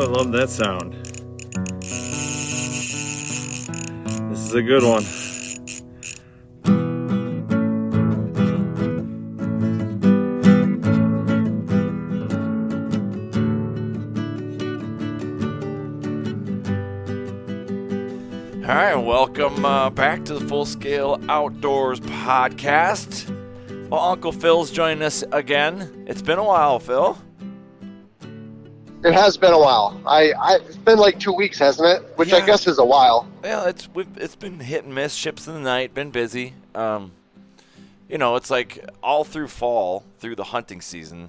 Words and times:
I 0.00 0.06
love 0.06 0.32
that 0.32 0.50
sound. 0.50 0.92
This 4.30 4.40
is 4.40 4.52
a 4.52 4.62
good 4.62 4.82
one. 4.82 5.04
All 18.64 18.74
right, 18.74 18.96
welcome 18.96 19.64
uh, 19.64 19.90
back 19.90 20.24
to 20.24 20.34
the 20.34 20.44
Full 20.48 20.66
Scale 20.66 21.20
Outdoors 21.28 22.00
podcast. 22.00 23.30
Well, 23.88 24.00
Uncle 24.00 24.32
Phil's 24.32 24.70
joining 24.70 25.02
us 25.04 25.22
again. 25.30 26.04
It's 26.08 26.22
been 26.22 26.38
a 26.38 26.44
while, 26.44 26.80
Phil. 26.80 27.16
It 29.04 29.12
has 29.12 29.36
been 29.36 29.52
a 29.52 29.58
while. 29.58 30.00
I, 30.06 30.32
I 30.32 30.54
it's 30.56 30.78
been 30.78 30.98
like 30.98 31.20
two 31.20 31.32
weeks, 31.32 31.58
hasn't 31.58 31.86
it? 31.86 32.16
Which 32.16 32.32
I 32.32 32.44
guess 32.44 32.66
is 32.66 32.78
a 32.78 32.84
while. 32.84 33.28
Well, 33.42 33.66
it's 33.66 33.86
we've, 33.92 34.08
it's 34.16 34.34
been 34.34 34.60
hit 34.60 34.84
and 34.84 34.94
miss. 34.94 35.14
Ships 35.14 35.46
in 35.46 35.52
the 35.52 35.60
night, 35.60 35.92
been 35.92 36.10
busy. 36.10 36.54
Um, 36.74 37.12
you 38.08 38.16
know, 38.16 38.36
it's 38.36 38.50
like 38.50 38.82
all 39.02 39.22
through 39.22 39.48
fall, 39.48 40.04
through 40.18 40.36
the 40.36 40.44
hunting 40.44 40.80
season, 40.80 41.28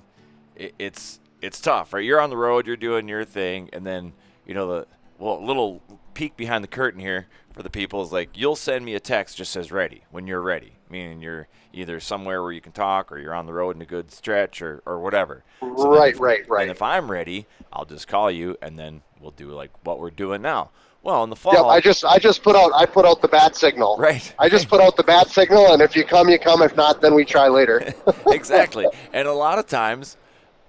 it, 0.56 0.74
it's 0.80 1.20
it's 1.42 1.60
tough, 1.60 1.92
right? 1.92 2.04
You're 2.04 2.22
on 2.22 2.30
the 2.30 2.38
road, 2.38 2.66
you're 2.66 2.78
doing 2.78 3.10
your 3.10 3.26
thing, 3.26 3.70
and 3.74 3.86
then 3.86 4.14
you 4.46 4.54
know 4.54 4.68
the 4.68 4.88
well, 5.20 5.38
a 5.38 5.46
little 5.46 5.82
peek 6.14 6.38
behind 6.38 6.64
the 6.64 6.70
curtain 6.70 7.02
here 7.02 7.28
for 7.52 7.62
the 7.62 7.70
people 7.70 8.02
is 8.02 8.12
like 8.12 8.30
you'll 8.38 8.56
send 8.56 8.86
me 8.86 8.96
a 8.96 9.02
text 9.02 9.36
just 9.36 9.52
says 9.52 9.70
ready 9.70 10.04
when 10.12 10.28
you're 10.28 10.42
ready, 10.42 10.75
meaning 10.96 11.22
you're 11.22 11.48
either 11.74 12.00
somewhere 12.00 12.42
where 12.42 12.54
you 12.54 12.62
can 12.62 12.72
talk 12.72 13.12
or 13.12 13.20
you're 13.20 13.36
on 13.36 13.46
the 13.46 13.54
road 13.54 13.76
in 13.76 13.82
a 13.82 13.86
good 13.86 14.12
stretch 14.12 14.62
or 14.62 14.82
or 14.86 15.00
whatever. 15.00 15.44
So 15.60 15.94
Right, 15.94 16.14
if- 16.14 16.20
right, 16.22 16.50
right. 16.50 16.62
And 16.64 16.72
if 16.72 16.82
I'm 16.82 17.12
ready, 17.12 17.48
I'll 17.74 17.86
just 17.86 18.08
call 18.08 18.32
you, 18.32 18.58
and 18.62 18.80
then 18.80 19.02
we'll 19.20 19.32
do 19.32 19.50
like 19.52 19.72
what 19.86 20.00
we're 20.00 20.10
doing 20.12 20.42
now. 20.42 20.70
Well, 21.04 21.24
in 21.24 21.30
the 21.30 21.36
fall, 21.36 21.54
Yep, 21.54 21.66
I 21.66 21.80
just 21.82 22.06
I 22.06 22.18
just 22.18 22.42
put 22.44 22.56
out 22.56 22.72
I 22.74 22.86
put 22.86 23.06
out 23.06 23.22
the 23.22 23.28
bat 23.28 23.56
signal. 23.56 23.98
Right. 23.98 24.34
I 24.40 24.48
just 24.50 24.70
put 24.70 24.80
out 24.82 24.96
the 24.96 25.04
bat 25.04 25.30
signal, 25.30 25.74
and 25.74 25.82
if 25.82 25.96
you 25.96 26.04
come, 26.06 26.30
you 26.30 26.40
come. 26.40 26.62
If 26.64 26.76
not, 26.76 27.02
then 27.02 27.14
we 27.14 27.26
try 27.26 27.48
later. 27.50 27.94
exactly. 28.28 28.88
And 29.14 29.28
a 29.28 29.34
lot 29.34 29.60
of 29.60 29.68
times, 29.68 30.18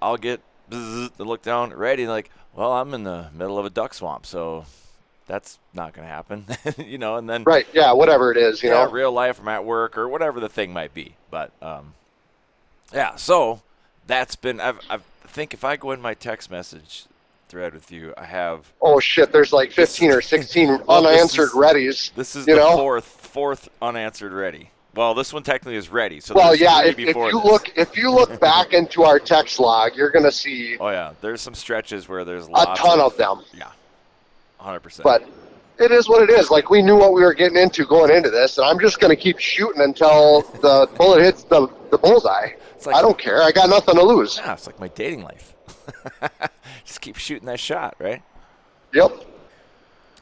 I'll 0.02 0.18
get 0.18 0.40
bzzz, 0.70 1.10
look 1.18 1.40
down, 1.42 1.72
ready, 1.72 2.06
like, 2.06 2.28
well, 2.52 2.72
I'm 2.72 2.92
in 2.92 3.04
the 3.04 3.28
middle 3.32 3.58
of 3.58 3.64
a 3.64 3.70
duck 3.70 3.94
swamp, 3.94 4.26
so 4.26 4.66
that's 5.26 5.58
not 5.74 5.92
going 5.92 6.06
to 6.06 6.12
happen, 6.12 6.44
you 6.78 6.98
know. 6.98 7.16
And 7.16 7.28
then, 7.28 7.44
right? 7.44 7.66
Yeah, 7.72 7.92
whatever 7.92 8.30
it 8.30 8.36
is, 8.36 8.62
you 8.62 8.68
yeah, 8.70 8.84
know. 8.84 8.90
real 8.90 9.12
life, 9.12 9.40
I'm 9.40 9.48
at 9.48 9.64
work 9.64 9.98
or 9.98 10.08
whatever 10.08 10.40
the 10.40 10.48
thing 10.48 10.72
might 10.72 10.94
be. 10.94 11.16
But 11.30 11.50
um, 11.60 11.94
yeah, 12.92 13.16
so 13.16 13.62
that's 14.06 14.36
been. 14.36 14.60
I've, 14.60 14.78
I've, 14.88 15.02
I 15.24 15.28
think 15.28 15.52
if 15.52 15.64
I 15.64 15.76
go 15.76 15.90
in 15.92 16.00
my 16.00 16.14
text 16.14 16.50
message 16.50 17.04
thread 17.48 17.74
with 17.74 17.90
you, 17.90 18.14
I 18.16 18.24
have 18.24 18.72
Oh 18.80 19.00
shit! 19.00 19.32
There's 19.32 19.52
like 19.52 19.72
15 19.72 20.10
or 20.12 20.20
16 20.22 20.68
Well, 20.86 21.02
this 21.02 21.12
unanswered 21.12 21.50
readies. 21.50 22.12
this 22.14 22.36
is 22.36 22.46
the 22.46 22.54
know. 22.56 22.76
fourth 22.76 23.04
fourth 23.04 23.68
unanswered 23.82 24.32
ready. 24.32 24.70
Well, 24.94 25.12
this 25.12 25.30
one 25.30 25.42
technically 25.42 25.76
is 25.76 25.90
ready. 25.90 26.20
So 26.20 26.34
Well, 26.34 26.56
yeah. 26.56 26.82
If, 26.82 26.98
if 26.98 27.14
you 27.14 27.24
this. 27.24 27.34
look 27.34 27.70
if 27.76 27.96
you 27.98 28.10
look 28.10 28.40
back 28.40 28.72
into 28.72 29.02
our 29.02 29.18
text 29.18 29.58
log, 29.60 29.94
you're 29.94 30.10
gonna 30.10 30.32
see 30.32 30.78
Oh 30.78 30.88
yeah, 30.88 31.12
there's 31.20 31.40
some 31.40 31.54
stretches 31.54 32.08
where 32.08 32.24
there's 32.24 32.46
a 32.46 32.74
ton 32.76 33.00
of 33.00 33.16
them. 33.16 33.42
Yeah, 33.52 33.68
hundred 34.58 34.80
percent. 34.80 35.04
But 35.04 35.22
it 35.78 35.92
is 35.92 36.08
what 36.08 36.22
it 36.22 36.30
is. 36.30 36.50
Like 36.50 36.70
we 36.70 36.82
knew 36.82 36.96
what 36.96 37.12
we 37.12 37.22
were 37.22 37.34
getting 37.34 37.58
into 37.58 37.84
going 37.84 38.10
into 38.10 38.30
this, 38.30 38.58
and 38.58 38.66
I'm 38.66 38.78
just 38.80 38.98
gonna 39.00 39.16
keep 39.16 39.38
shooting 39.38 39.82
until 39.82 40.42
the 40.62 40.88
bullet 40.96 41.22
hits 41.22 41.44
the 41.44 41.68
the 41.90 41.98
bullseye. 41.98 42.50
It's 42.74 42.86
like- 42.86 42.96
I 42.96 43.02
don't 43.02 43.18
care. 43.18 43.42
I 43.42 43.52
got 43.52 43.68
nothing 43.70 43.94
to 43.96 44.02
lose. 44.02 44.36
yeah, 44.38 44.52
it's 44.54 44.66
like 44.66 44.78
my 44.80 44.88
dating 44.88 45.22
life. 45.22 45.54
Just 46.84 47.00
keep 47.00 47.16
shooting 47.16 47.46
that 47.46 47.60
shot, 47.60 47.94
right? 47.98 48.22
Yep. 48.92 49.12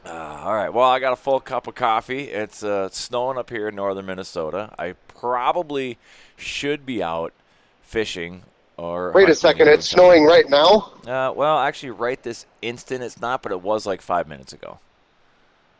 Uh, 0.05 0.09
all 0.43 0.53
right. 0.53 0.69
Well, 0.69 0.87
I 0.89 0.99
got 0.99 1.13
a 1.13 1.15
full 1.15 1.39
cup 1.39 1.67
of 1.67 1.73
coffee. 1.75 2.25
It's 2.25 2.63
uh, 2.63 2.89
snowing 2.89 3.37
up 3.37 3.49
here 3.49 3.67
in 3.67 3.75
northern 3.75 4.05
Minnesota. 4.05 4.73
I 4.77 4.93
probably 5.07 5.97
should 6.37 6.85
be 6.85 7.01
out 7.01 7.33
fishing 7.81 8.43
or. 8.77 9.11
Wait 9.13 9.29
a 9.29 9.35
second. 9.35 9.67
It's 9.67 9.87
snowing 9.87 10.25
right 10.25 10.49
now. 10.49 10.93
Uh, 11.05 11.31
well, 11.35 11.59
actually, 11.59 11.91
right 11.91 12.21
this 12.21 12.45
instant, 12.61 13.03
it's 13.03 13.19
not, 13.19 13.41
but 13.41 13.51
it 13.51 13.61
was 13.61 13.85
like 13.85 14.01
five 14.01 14.27
minutes 14.27 14.53
ago. 14.53 14.79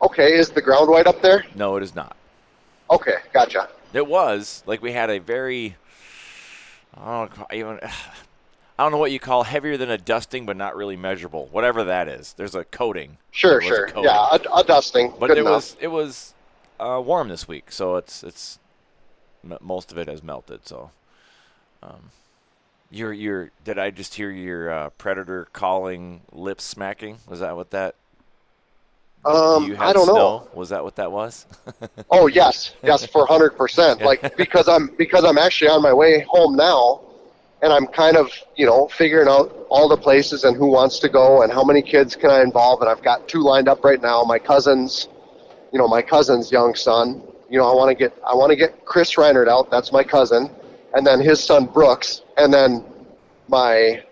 Okay. 0.02 0.34
Is 0.34 0.50
the 0.50 0.62
ground 0.62 0.90
white 0.90 1.06
up 1.06 1.22
there? 1.22 1.44
No, 1.54 1.76
it 1.76 1.82
is 1.82 1.94
not. 1.94 2.16
Okay. 2.90 3.16
Gotcha. 3.32 3.68
It 3.92 4.06
was 4.06 4.62
like 4.66 4.82
we 4.82 4.92
had 4.92 5.10
a 5.10 5.18
very, 5.18 5.76
I 6.94 7.26
don't 7.26 7.38
know, 7.38 7.46
even, 7.52 7.80
I 8.78 8.82
don't 8.82 8.92
know 8.92 8.98
what 8.98 9.10
you 9.10 9.18
call 9.18 9.44
heavier 9.44 9.78
than 9.78 9.90
a 9.90 9.96
dusting, 9.96 10.44
but 10.44 10.56
not 10.56 10.76
really 10.76 10.96
measurable. 10.96 11.48
Whatever 11.50 11.84
that 11.84 12.08
is, 12.08 12.34
there's 12.34 12.54
a 12.54 12.64
coating. 12.64 13.16
Sure. 13.30 13.60
Sure. 13.62 13.86
coating. 13.86 14.04
Yeah. 14.04 14.28
A, 14.32 14.58
a 14.58 14.64
dusting. 14.64 15.14
But 15.18 15.28
Good 15.28 15.38
it 15.38 15.40
enough. 15.40 15.52
was 15.52 15.76
it 15.80 15.88
was 15.88 16.34
uh, 16.78 17.00
warm 17.02 17.28
this 17.28 17.48
week, 17.48 17.72
so 17.72 17.96
it's 17.96 18.22
it's 18.22 18.58
most 19.60 19.92
of 19.92 19.98
it 19.98 20.08
has 20.08 20.22
melted. 20.22 20.66
So, 20.66 20.90
um, 21.82 22.10
your 22.90 23.12
your 23.12 23.50
did 23.64 23.78
I 23.78 23.90
just 23.90 24.14
hear 24.14 24.30
your 24.30 24.70
uh, 24.70 24.90
predator 24.90 25.48
calling, 25.52 26.22
lips 26.32 26.64
smacking? 26.64 27.18
Was 27.28 27.40
that 27.40 27.56
what 27.56 27.70
that? 27.70 27.96
Do 29.54 29.64
Um. 29.64 29.64
you 29.64 29.74
have 29.74 29.88
I 29.88 29.92
don't 29.92 30.12
snow? 30.12 30.14
know. 30.14 30.48
Was 30.52 30.68
that 30.70 30.84
what 30.84 30.96
that 30.96 31.10
was? 31.12 31.46
Oh 32.10 32.26
yes. 32.26 32.74
Yes. 32.84 33.04
For 33.06 33.26
hundred 33.26 33.56
percent. 33.56 34.02
Like 34.02 34.22
because 34.36 34.68
I'm 34.68 34.88
because 34.96 35.24
I'm 35.24 35.38
actually 35.38 35.68
on 35.68 35.82
my 35.82 35.92
way 35.92 36.20
home 36.28 36.56
now, 36.56 37.00
and 37.62 37.72
I'm 37.72 37.86
kind 37.86 38.16
of, 38.16 38.30
you 38.56 38.66
know, 38.66 38.88
figuring 38.88 39.28
out 39.28 39.66
all 39.70 39.88
the 39.88 39.96
places 39.96 40.44
and 40.44 40.56
who 40.56 40.66
wants 40.68 40.98
to 41.00 41.08
go 41.08 41.42
and 41.42 41.52
how 41.52 41.64
many 41.64 41.82
kids 41.82 42.14
can 42.16 42.30
I 42.30 42.42
involve. 42.42 42.80
And 42.80 42.90
I've 42.90 43.02
got 43.02 43.28
two 43.28 43.40
lined 43.42 43.68
up 43.68 43.84
right 43.84 44.00
now. 44.00 44.22
My 44.24 44.38
cousin's, 44.38 45.08
you 45.72 45.78
know, 45.78 45.88
my 45.88 46.02
cousin's 46.02 46.52
young 46.52 46.74
son. 46.74 47.22
You 47.50 47.58
know, 47.58 47.70
I 47.70 47.74
want 47.74 47.90
to 47.90 47.94
get 47.96 48.16
I 48.26 48.34
want 48.34 48.50
to 48.50 48.56
get 48.56 48.84
Chris 48.84 49.14
Reinert 49.14 49.48
out. 49.48 49.70
That's 49.70 49.92
my 49.92 50.04
cousin, 50.04 50.50
and 50.94 51.06
then 51.06 51.20
his 51.20 51.42
son 51.42 51.66
Brooks, 51.66 52.22
and 52.36 52.52
then 52.52 52.84
my 53.48 54.02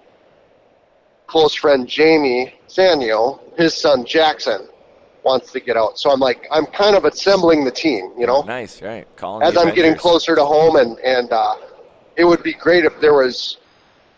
close 1.26 1.54
friend 1.54 1.88
Jamie 1.88 2.54
Sanyo, 2.68 3.40
his 3.56 3.74
son 3.74 4.04
Jackson 4.04 4.68
wants 5.22 5.52
to 5.52 5.60
get 5.60 5.76
out. 5.76 5.98
So 5.98 6.10
I'm 6.10 6.20
like, 6.20 6.46
I'm 6.50 6.66
kind 6.66 6.96
of 6.96 7.04
assembling 7.04 7.64
the 7.64 7.70
team, 7.70 8.12
you 8.18 8.26
know, 8.26 8.42
Nice, 8.42 8.82
right? 8.82 9.06
Calling 9.16 9.46
as 9.46 9.56
I'm 9.56 9.74
getting 9.74 9.94
closer 9.94 10.34
to 10.34 10.44
home, 10.44 10.76
and 10.76 10.98
and 11.00 11.32
uh, 11.32 11.56
it 12.16 12.24
would 12.24 12.42
be 12.42 12.52
great 12.52 12.84
if 12.84 13.00
there 13.00 13.14
was, 13.14 13.58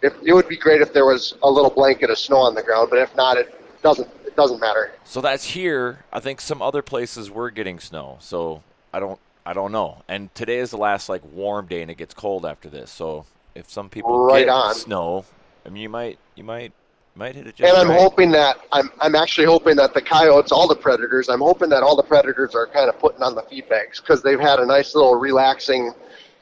if 0.03 0.15
it 0.25 0.33
would 0.33 0.49
be 0.49 0.57
great 0.57 0.81
if 0.81 0.93
there 0.93 1.07
was 1.07 1.35
a 1.43 1.51
little 1.51 1.71
blanket 1.71 2.11
of 2.11 2.19
snow 2.19 2.39
on 2.39 2.55
the 2.55 2.63
ground. 2.63 2.89
But 2.91 2.99
if 2.99 3.15
not, 3.15 3.37
it 3.37 3.55
doesn't 3.83 4.09
it 4.27 4.35
doesn't 4.37 4.61
matter. 4.61 4.93
So 5.05 5.21
that's 5.21 5.45
here. 5.45 6.05
I 6.13 6.21
think 6.21 6.41
some 6.41 6.61
other 6.61 6.83
places 6.83 7.31
were 7.31 7.51
getting 7.51 7.79
snow. 7.79 8.19
So 8.21 8.63
I 8.93 9.01
don't 9.01 9.21
I 9.45 9.53
don't 9.53 9.71
know. 9.71 10.03
And 10.09 10.35
today 10.35 10.59
is 10.59 10.73
the 10.73 10.77
last 10.77 11.09
like 11.09 11.23
warm 11.25 11.67
day 11.67 11.83
and 11.83 11.91
it 11.91 11.97
gets 11.97 12.15
cold 12.15 12.45
after 12.45 12.69
this. 12.69 12.91
So 12.91 13.27
if 13.57 13.71
some 13.71 13.89
people 13.89 14.19
Right 14.27 14.47
get 14.47 14.49
on. 14.51 14.75
snow, 14.75 15.25
I 15.65 15.71
mean 15.71 15.83
you 15.83 15.89
might 15.89 16.19
you 16.35 16.45
might 16.45 16.73
might 17.15 17.35
hit 17.35 17.47
it 17.47 17.57
just 17.57 17.69
And 17.69 17.77
I'm 17.77 17.89
right. 17.89 17.99
hoping 18.01 18.31
that 18.33 18.59
I'm 18.73 18.91
I'm 19.01 19.15
actually 19.15 19.47
hoping 19.47 19.77
that 19.77 19.95
the 19.95 20.03
coyotes, 20.03 20.53
all 20.53 20.69
the 20.69 20.77
predators, 20.77 21.29
I'm 21.29 21.41
hoping 21.41 21.71
that 21.71 21.83
all 21.83 21.97
the 21.97 22.03
predators 22.03 22.55
are 22.55 22.67
kind 22.67 22.89
of 22.89 22.99
putting 22.99 23.23
on 23.23 23.35
the 23.35 23.43
feed 23.43 23.69
bags 23.69 24.01
because 24.01 24.23
they've 24.23 24.41
had 24.41 24.61
a 24.61 24.67
nice 24.67 24.95
little 24.95 25.15
relaxing 25.17 25.93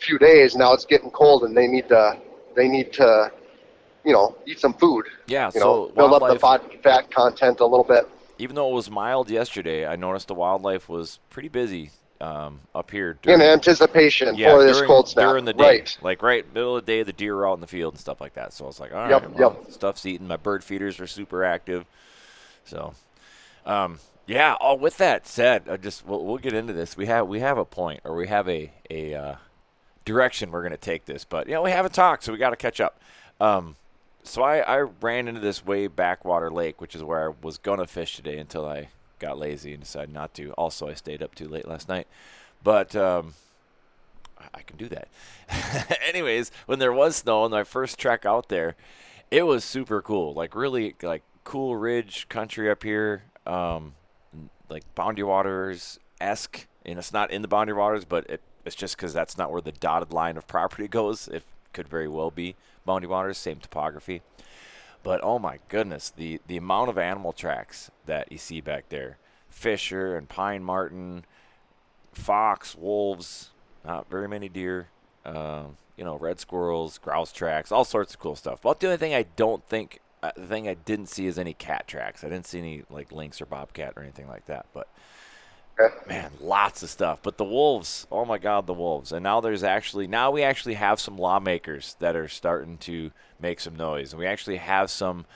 few 0.00 0.19
days. 0.19 0.56
Now 0.56 0.72
it's 0.75 0.84
getting 0.84 1.11
cold, 1.11 1.44
and 1.44 1.56
they 1.56 1.66
need 1.69 1.88
to 1.88 2.19
they 2.56 2.69
need 2.69 2.93
to, 2.94 3.32
you 4.05 4.12
know, 4.12 4.37
eat 4.46 4.58
some 4.60 4.75
food. 4.75 5.06
Yeah, 5.26 5.46
You 5.55 5.60
so 5.60 5.60
know, 5.60 5.93
build 6.08 6.22
up 6.22 6.28
the 6.28 6.38
fat, 6.38 6.82
fat 6.82 7.10
content 7.10 7.60
a 7.60 7.67
little 7.67 7.84
bit. 7.84 8.08
even 8.38 8.55
though 8.56 8.70
it 8.70 8.75
was 8.75 8.90
mild 8.90 9.31
yesterday, 9.31 9.87
I 9.87 9.96
noticed 9.96 10.28
the 10.28 10.34
wildlife 10.34 10.88
was 10.88 11.19
pretty 11.31 11.49
busy 11.49 11.90
um, 12.24 12.60
up 12.74 12.90
here. 12.90 13.18
In 13.24 13.42
anticipation 13.42 14.34
yeah, 14.34 14.52
for 14.52 14.62
this 14.64 14.76
during, 14.78 14.88
cold 14.88 15.08
snap. 15.08 15.28
during 15.28 15.44
the 15.44 15.52
day, 15.52 15.64
Right. 15.64 15.98
like 16.00 16.22
right 16.22 16.54
middle 16.54 16.76
of 16.76 16.86
the 16.86 16.92
day, 16.92 17.02
the 17.02 17.12
deer 17.12 17.36
are 17.36 17.48
out 17.48 17.54
in 17.54 17.60
the 17.60 17.66
field 17.66 17.94
and 17.94 18.00
stuff 18.00 18.20
like 18.20 18.34
that. 18.34 18.52
So 18.52 18.64
I 18.64 18.66
was 18.68 18.80
like, 18.80 18.92
all 18.92 18.98
right, 18.98 19.10
Yep, 19.10 19.30
well, 19.34 19.56
yep. 19.62 19.70
stuff's 19.72 20.06
eating. 20.06 20.26
My 20.26 20.36
bird 20.36 20.64
feeders 20.64 20.98
are 21.00 21.06
super 21.06 21.44
active. 21.44 21.84
So, 22.64 22.94
um, 23.66 23.98
yeah. 24.26 24.56
Oh, 24.60 24.74
with 24.74 24.96
that 24.98 25.26
said, 25.26 25.68
I 25.68 25.76
just 25.76 26.06
we'll, 26.06 26.24
we'll 26.24 26.38
get 26.38 26.54
into 26.54 26.72
this. 26.72 26.96
We 26.96 27.06
have 27.06 27.28
we 27.28 27.40
have 27.40 27.58
a 27.58 27.64
point, 27.64 28.00
or 28.04 28.16
we 28.16 28.26
have 28.28 28.48
a 28.48 28.72
a 28.90 29.14
uh, 29.14 29.34
direction 30.06 30.50
we're 30.50 30.62
going 30.62 30.70
to 30.72 30.78
take 30.78 31.04
this, 31.04 31.24
but 31.24 31.46
you 31.46 31.52
know 31.54 31.62
we 31.62 31.72
haven't 31.72 31.92
talked, 31.92 32.24
so 32.24 32.32
we 32.32 32.38
got 32.38 32.50
to 32.50 32.56
catch 32.56 32.80
up. 32.80 32.98
Um, 33.38 33.76
so 34.22 34.42
I, 34.42 34.60
I 34.60 34.78
ran 35.02 35.28
into 35.28 35.40
this 35.40 35.66
way 35.66 35.86
backwater 35.88 36.50
lake, 36.50 36.80
which 36.80 36.94
is 36.94 37.02
where 37.02 37.28
I 37.30 37.34
was 37.42 37.58
gonna 37.58 37.86
fish 37.86 38.16
today 38.16 38.38
until 38.38 38.66
I 38.66 38.88
got 39.19 39.38
lazy 39.38 39.72
and 39.75 39.82
decided 39.82 40.12
not 40.12 40.34
to. 40.34 40.52
Also, 40.52 40.88
I 40.88 40.94
stayed 40.94 41.22
up 41.22 41.34
too 41.34 41.49
late 41.49 41.66
last 41.69 41.88
night, 41.88 42.06
but 42.62 42.94
um, 42.96 43.34
I- 44.55 44.62
can 44.62 44.76
do 44.76 44.88
that. 44.88 45.08
Anyways, 46.08 46.50
when 46.66 46.78
there 46.78 46.93
was 46.93 47.16
snow 47.16 47.43
on 47.43 47.50
my 47.50 47.64
first 47.64 47.99
trek 47.99 48.25
out 48.26 48.49
there, 48.49 48.76
it 49.31 49.44
was 49.44 49.64
super 49.64 50.00
cool. 50.02 50.32
Like 50.34 50.55
really, 50.55 50.94
like 51.02 51.22
cool 51.44 51.76
ridge 51.76 52.28
country 52.28 52.70
up 52.70 52.82
here, 52.82 53.25
um, 53.46 53.94
like 54.69 54.82
Boundary 54.94 55.25
Waters 55.25 55.99
esque. 56.20 56.67
And 56.87 56.99
it's 56.99 57.12
not 57.12 57.31
in 57.31 57.43
the 57.43 57.49
Boundary 57.49 57.75
Waters, 57.76 58.05
but 58.05 58.28
it, 58.28 58.40
it's 58.64 58.76
just 58.76 58.96
because 58.96 59.12
that's 59.12 59.38
not 59.38 59.50
where 59.50 59.60
the 59.62 59.72
dotted 59.72 60.12
line 60.12 60.37
of 60.37 60.46
property 60.46 60.88
goes. 60.88 61.28
It 61.28 61.43
could 61.72 61.88
very 61.88 62.08
well 62.08 62.31
be 62.31 62.56
Boundary 62.84 63.08
Waters, 63.08 63.38
same 63.38 63.58
topography. 63.58 64.22
But 65.04 65.20
oh 65.22 65.38
my 65.38 65.60
goodness, 65.68 66.10
the 66.10 66.40
the 66.48 66.56
amount 66.56 66.90
of 66.90 66.98
animal 66.98 67.32
tracks 67.32 67.92
that 68.06 68.32
you 68.32 68.38
see 68.38 68.60
back 68.60 68.88
there, 68.88 69.18
Fisher 69.48 70.16
and 70.16 70.28
Pine 70.28 70.64
Marten, 70.64 71.24
fox, 72.12 72.74
wolves, 72.74 73.50
not 73.84 74.10
very 74.10 74.26
many 74.26 74.48
deer, 74.48 74.88
um, 75.24 75.76
you 75.96 76.04
know, 76.04 76.16
red 76.16 76.40
squirrels, 76.40 76.98
grouse 76.98 77.32
tracks, 77.32 77.70
all 77.70 77.84
sorts 77.84 78.14
of 78.14 78.18
cool 78.18 78.34
stuff. 78.34 78.62
But 78.62 78.80
the 78.80 78.86
only 78.88 78.96
thing 78.96 79.14
I 79.14 79.26
don't 79.36 79.64
think, 79.68 80.00
uh, 80.22 80.32
the 80.36 80.46
thing 80.46 80.66
I 80.66 80.74
didn't 80.74 81.10
see 81.10 81.26
is 81.26 81.38
any 81.38 81.54
cat 81.54 81.86
tracks. 81.86 82.24
I 82.24 82.30
didn't 82.30 82.46
see 82.46 82.58
any 82.58 82.82
like 82.90 83.12
lynx 83.12 83.40
or 83.40 83.46
bobcat 83.46 83.92
or 83.96 84.02
anything 84.02 84.26
like 84.26 84.46
that. 84.46 84.66
But. 84.72 84.88
Man, 86.06 86.30
lots 86.40 86.82
of 86.82 86.90
stuff. 86.90 87.20
But 87.22 87.38
the 87.38 87.44
wolves, 87.44 88.06
oh 88.10 88.24
my 88.24 88.38
God, 88.38 88.66
the 88.66 88.74
wolves! 88.74 89.12
And 89.12 89.22
now 89.22 89.40
there's 89.40 89.62
actually 89.62 90.06
now 90.06 90.30
we 90.30 90.42
actually 90.42 90.74
have 90.74 91.00
some 91.00 91.16
lawmakers 91.16 91.96
that 92.00 92.16
are 92.16 92.28
starting 92.28 92.78
to 92.78 93.10
make 93.40 93.60
some 93.60 93.76
noise, 93.76 94.12
and 94.12 94.20
we 94.20 94.26
actually 94.26 94.58
have 94.58 94.90
some 94.90 95.26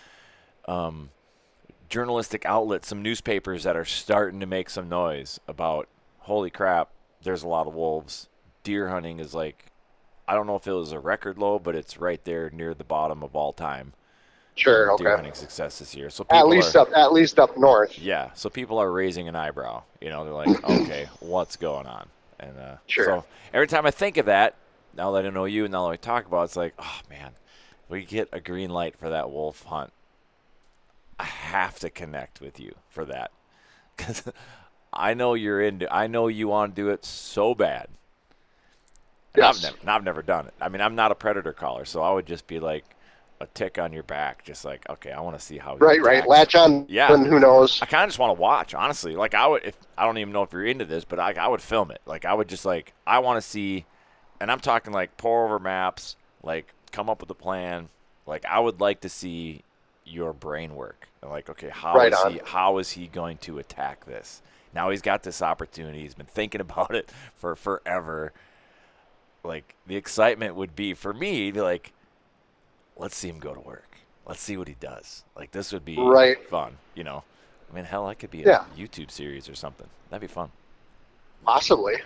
um, 0.66 1.10
journalistic 1.88 2.44
outlets, 2.44 2.88
some 2.88 3.02
newspapers 3.02 3.64
that 3.64 3.76
are 3.76 3.84
starting 3.84 4.40
to 4.40 4.46
make 4.46 4.70
some 4.70 4.88
noise 4.88 5.40
about 5.48 5.88
holy 6.20 6.50
crap, 6.50 6.90
there's 7.22 7.42
a 7.42 7.48
lot 7.48 7.66
of 7.66 7.74
wolves. 7.74 8.28
Deer 8.62 8.88
hunting 8.88 9.18
is 9.18 9.34
like 9.34 9.66
I 10.26 10.34
don't 10.34 10.46
know 10.46 10.56
if 10.56 10.66
it 10.66 10.72
was 10.72 10.92
a 10.92 11.00
record 11.00 11.38
low, 11.38 11.58
but 11.58 11.74
it's 11.74 11.98
right 11.98 12.22
there 12.24 12.50
near 12.50 12.74
the 12.74 12.84
bottom 12.84 13.22
of 13.22 13.34
all 13.34 13.52
time. 13.52 13.94
Sure. 14.58 14.96
Deer 14.98 15.14
hunting 15.16 15.34
success 15.34 15.78
this 15.78 15.94
year. 15.94 16.10
So 16.10 16.26
At 16.30 16.48
least 16.48 16.74
are, 16.76 16.80
up 16.80 16.88
at 16.94 17.12
least 17.12 17.38
up 17.38 17.56
north. 17.56 17.96
yeah, 17.98 18.30
so 18.34 18.50
people 18.50 18.78
are 18.78 18.90
raising 18.90 19.28
an 19.28 19.36
eyebrow. 19.36 19.84
You 20.00 20.10
know, 20.10 20.24
they're 20.24 20.32
like, 20.34 20.64
okay, 20.64 21.08
what's 21.20 21.56
going 21.56 21.86
on? 21.86 22.08
And 22.40 22.58
uh, 22.58 22.76
Sure. 22.86 23.04
so 23.04 23.24
every 23.54 23.66
time 23.68 23.86
I 23.86 23.90
think 23.90 24.16
of 24.16 24.26
that, 24.26 24.56
now 24.94 25.12
that 25.12 25.24
I 25.24 25.30
know 25.30 25.44
you 25.44 25.64
and 25.64 25.72
now 25.72 25.84
that 25.84 25.90
we 25.90 25.96
talk 25.98 26.26
about 26.26 26.42
it, 26.42 26.44
it's 26.46 26.56
like, 26.56 26.74
oh 26.78 27.00
man, 27.08 27.32
we 27.88 28.04
get 28.04 28.28
a 28.32 28.40
green 28.40 28.70
light 28.70 28.96
for 28.96 29.08
that 29.08 29.30
wolf 29.30 29.62
hunt. 29.64 29.92
I 31.20 31.24
have 31.24 31.78
to 31.80 31.90
connect 31.90 32.40
with 32.40 32.60
you 32.60 32.74
for 32.88 33.04
that 33.04 33.30
because 33.96 34.22
I 34.92 35.14
know 35.14 35.34
you're 35.34 35.60
into. 35.60 35.92
I 35.92 36.06
know 36.08 36.28
you 36.28 36.48
want 36.48 36.74
to 36.74 36.82
do 36.82 36.88
it 36.90 37.04
so 37.04 37.54
bad. 37.54 37.88
And 39.34 39.44
I've 39.44 39.54
Yes. 39.54 39.62
never, 39.62 39.76
and 39.80 39.90
I've 39.90 40.04
never 40.04 40.22
done 40.22 40.46
it. 40.46 40.54
I 40.60 40.68
mean, 40.68 40.80
I'm 40.80 40.94
not 40.96 41.12
a 41.12 41.14
predator 41.14 41.52
caller, 41.52 41.84
so 41.84 42.02
I 42.02 42.12
would 42.12 42.26
just 42.26 42.46
be 42.46 42.58
like 42.60 42.84
a 43.40 43.46
tick 43.46 43.78
on 43.78 43.92
your 43.92 44.02
back, 44.02 44.44
just 44.44 44.64
like, 44.64 44.88
okay, 44.88 45.12
I 45.12 45.20
want 45.20 45.38
to 45.38 45.44
see 45.44 45.58
how. 45.58 45.76
Right. 45.76 46.02
Right. 46.02 46.26
Latch 46.26 46.54
on. 46.54 46.86
Yeah. 46.88 47.12
And 47.12 47.26
who 47.26 47.38
knows? 47.38 47.80
I 47.80 47.86
kind 47.86 48.04
of 48.04 48.10
just 48.10 48.18
want 48.18 48.36
to 48.36 48.40
watch, 48.40 48.74
honestly. 48.74 49.14
Like 49.14 49.34
I 49.34 49.46
would, 49.46 49.64
if 49.64 49.76
I 49.96 50.04
don't 50.04 50.18
even 50.18 50.32
know 50.32 50.42
if 50.42 50.52
you're 50.52 50.66
into 50.66 50.84
this, 50.84 51.04
but 51.04 51.18
I, 51.18 51.32
I 51.32 51.48
would 51.48 51.62
film 51.62 51.90
it. 51.90 52.00
Like 52.06 52.24
I 52.24 52.34
would 52.34 52.48
just 52.48 52.64
like 52.64 52.92
I 53.06 53.20
want 53.20 53.42
to 53.42 53.48
see, 53.48 53.86
and 54.40 54.50
I'm 54.50 54.60
talking 54.60 54.92
like 54.92 55.16
pour 55.16 55.44
over 55.44 55.58
maps, 55.58 56.16
like 56.42 56.74
come 56.92 57.08
up 57.08 57.20
with 57.20 57.30
a 57.30 57.34
plan. 57.34 57.88
Like 58.26 58.44
I 58.44 58.58
would 58.58 58.80
like 58.80 59.00
to 59.02 59.08
see 59.08 59.62
your 60.04 60.32
brain 60.32 60.74
work. 60.74 61.08
And 61.22 61.30
like, 61.30 61.48
okay, 61.50 61.70
how 61.70 61.96
Right 61.96 62.12
is 62.12 62.22
he? 62.32 62.40
How 62.44 62.78
is 62.78 62.90
he 62.92 63.06
going 63.06 63.38
to 63.38 63.58
attack 63.58 64.04
this? 64.04 64.42
Now 64.74 64.90
he's 64.90 65.02
got 65.02 65.22
this 65.22 65.42
opportunity. 65.42 66.00
He's 66.02 66.14
been 66.14 66.26
thinking 66.26 66.60
about 66.60 66.94
it 66.94 67.10
for 67.34 67.54
forever. 67.54 68.32
Like 69.44 69.74
the 69.86 69.96
excitement 69.96 70.56
would 70.56 70.74
be 70.74 70.94
for 70.94 71.12
me, 71.12 71.52
to 71.52 71.62
like, 71.62 71.92
let's 72.98 73.16
see 73.16 73.28
him 73.28 73.38
go 73.38 73.54
to 73.54 73.60
work. 73.60 73.84
Let's 74.26 74.40
see 74.40 74.56
what 74.56 74.68
he 74.68 74.74
does. 74.78 75.24
Like 75.36 75.52
this 75.52 75.72
would 75.72 75.84
be 75.84 75.96
Right. 75.98 76.46
fun, 76.48 76.76
you 76.94 77.04
know. 77.04 77.24
I 77.70 77.74
mean, 77.74 77.84
hell, 77.84 78.06
that 78.08 78.18
could 78.18 78.30
be 78.30 78.44
a 78.44 78.66
YouTube 78.76 79.10
series 79.10 79.48
or 79.48 79.54
something. 79.54 79.86
That'd 80.10 80.28
be 80.28 80.32
fun. 80.32 80.50
Possibly. 81.44 81.96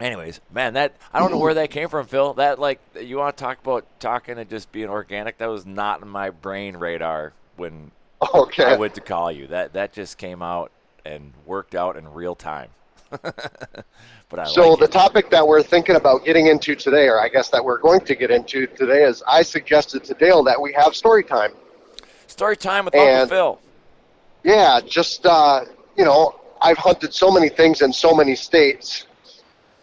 Anyways, 0.00 0.40
man, 0.52 0.74
that 0.74 0.94
I 1.12 1.18
don't 1.18 1.30
know 1.30 1.38
where 1.38 1.54
that 1.54 1.70
came 1.70 1.88
from, 1.88 2.06
Phil. 2.06 2.34
That 2.34 2.58
like 2.58 2.80
you 3.00 3.18
want 3.18 3.36
to 3.36 3.42
talk 3.42 3.58
about 3.60 3.84
talking 4.00 4.38
and 4.38 4.48
just 4.48 4.70
being 4.70 4.88
organic. 4.88 5.38
That 5.38 5.48
was 5.48 5.66
not 5.66 6.02
in 6.02 6.08
my 6.08 6.30
brain 6.30 6.76
radar 6.76 7.32
when 7.56 7.90
Okay. 8.34 8.64
I 8.64 8.76
went 8.76 8.94
to 8.94 9.00
call 9.00 9.30
you. 9.32 9.46
That 9.48 9.72
that 9.74 9.92
just 9.92 10.18
came 10.18 10.42
out 10.42 10.70
and 11.04 11.32
worked 11.46 11.74
out 11.74 11.96
in 11.96 12.12
real 12.12 12.34
time. 12.34 12.70
but 14.28 14.38
I 14.38 14.44
So 14.46 14.70
like 14.70 14.78
the 14.80 14.84
it. 14.84 14.92
topic 14.92 15.30
that 15.30 15.46
we're 15.46 15.62
thinking 15.62 15.96
about 15.96 16.24
getting 16.24 16.46
into 16.46 16.74
today, 16.74 17.08
or 17.08 17.20
I 17.20 17.28
guess 17.28 17.48
that 17.50 17.64
we're 17.64 17.78
going 17.78 18.00
to 18.00 18.14
get 18.14 18.30
into 18.30 18.66
today, 18.66 19.04
is 19.04 19.22
I 19.26 19.42
suggested 19.42 20.04
to 20.04 20.14
Dale 20.14 20.42
that 20.44 20.60
we 20.60 20.72
have 20.74 20.94
story 20.94 21.24
time. 21.24 21.52
story 22.26 22.56
time 22.56 22.84
with 22.84 22.96
Uncle 22.98 23.20
Phil. 23.20 23.60
Yeah, 24.44 24.80
just 24.86 25.26
uh, 25.26 25.64
you 25.96 26.04
know, 26.04 26.40
I've 26.60 26.78
hunted 26.78 27.12
so 27.14 27.30
many 27.30 27.48
things 27.48 27.82
in 27.82 27.92
so 27.92 28.14
many 28.14 28.34
states. 28.34 29.06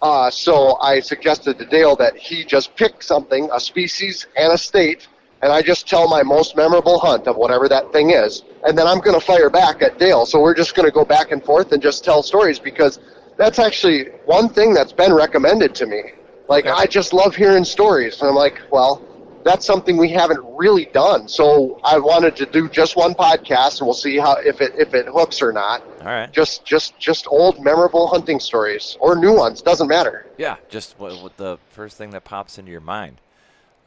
Uh, 0.02 0.30
so 0.30 0.78
I 0.82 1.00
suggested 1.00 1.58
to 1.58 1.66
Dale 1.66 1.96
that 1.96 2.16
he 2.18 2.44
just 2.46 2.76
pick 2.76 3.02
something, 3.02 3.50
a 3.52 3.60
species 3.60 4.28
and 4.38 4.54
a 4.54 4.58
state, 4.58 5.08
and 5.42 5.52
I 5.52 5.62
just 5.62 5.88
tell 5.88 6.08
my 6.08 6.22
most 6.22 6.56
memorable 6.56 7.00
hunt 7.00 7.28
of 7.28 7.38
whatever 7.38 7.68
that 7.70 7.92
thing 7.92 8.12
is, 8.12 8.44
and 8.68 8.78
then 8.78 8.88
I'm 8.88 9.00
going 9.00 9.20
to 9.20 9.26
fire 9.26 9.50
back 9.50 9.82
at 9.82 9.98
Dale. 9.98 10.26
So 10.26 10.42
we're 10.42 10.54
just 10.54 10.76
going 10.76 10.86
to 10.86 10.92
go 10.92 11.06
back 11.06 11.32
and 11.32 11.44
forth 11.44 11.72
and 11.72 11.82
just 11.82 12.04
tell 12.04 12.22
stories 12.24 12.60
because 12.60 13.00
that's 13.38 13.60
actually 13.60 14.06
one 14.26 14.50
thing 14.50 14.74
that's 14.74 14.94
been 14.94 15.14
recommended 15.14 15.74
to 15.76 15.86
me. 15.86 16.04
Like. 16.48 16.66
I 16.68 16.86
just 16.86 17.14
love 17.14 17.36
hearing 17.36 17.64
stories, 17.64 18.20
and 18.22 18.30
I'm 18.30 18.36
like, 18.36 18.62
well, 18.72 19.02
that's 19.46 19.66
something 19.66 19.96
we 19.96 20.10
haven't 20.10 20.44
really 20.56 20.86
done. 20.86 21.28
So 21.28 21.80
I 21.84 21.98
wanted 22.00 22.36
to 22.38 22.46
do 22.46 22.68
just 22.68 22.96
one 22.96 23.14
podcast, 23.14 23.80
and 23.80 23.88
we'll 23.88 23.94
see 23.94 24.18
how 24.18 24.34
if 24.34 24.60
it 24.60 24.74
if 24.78 24.94
it 24.94 25.06
hooks 25.08 25.42
or 25.42 25.54
not. 25.54 25.84
All 26.02 26.08
right. 26.08 26.32
Just 26.32 26.66
just 26.66 26.98
just 27.00 27.28
old 27.30 27.64
memorable 27.64 28.08
hunting 28.08 28.40
stories 28.40 28.98
or 29.00 29.16
new 29.16 29.34
ones 29.34 29.62
doesn't 29.62 29.88
matter. 29.88 30.26
Yeah, 30.38 30.58
just 30.68 31.00
what, 31.00 31.22
what 31.22 31.38
the 31.38 31.58
first 31.70 31.96
thing 31.96 32.10
that 32.10 32.24
pops 32.24 32.58
into 32.58 32.72
your 32.72 32.82
mind. 32.82 33.22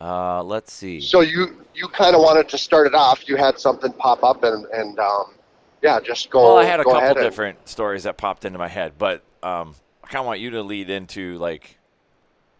Uh, 0.00 0.42
let's 0.44 0.72
see. 0.72 1.00
So 1.00 1.20
you 1.20 1.64
you 1.74 1.88
kind 1.88 2.14
of 2.14 2.22
wanted 2.22 2.48
to 2.50 2.58
start 2.58 2.86
it 2.86 2.94
off. 2.94 3.28
You 3.28 3.36
had 3.36 3.58
something 3.58 3.92
pop 3.92 4.22
up 4.22 4.44
and 4.44 4.64
and 4.66 4.98
um, 5.00 5.34
yeah, 5.82 6.00
just 6.00 6.30
go. 6.30 6.42
Well, 6.42 6.56
I 6.58 6.64
had 6.64 6.80
a 6.80 6.84
couple 6.84 6.98
ahead 6.98 7.16
and- 7.16 7.24
different 7.24 7.68
stories 7.68 8.02
that 8.04 8.16
popped 8.16 8.44
into 8.44 8.58
my 8.58 8.68
head, 8.68 8.94
but 8.98 9.22
um, 9.42 9.74
I 10.04 10.08
kind 10.08 10.20
of 10.20 10.26
want 10.26 10.40
you 10.40 10.50
to 10.50 10.62
lead 10.62 10.90
into 10.90 11.38
like 11.38 11.78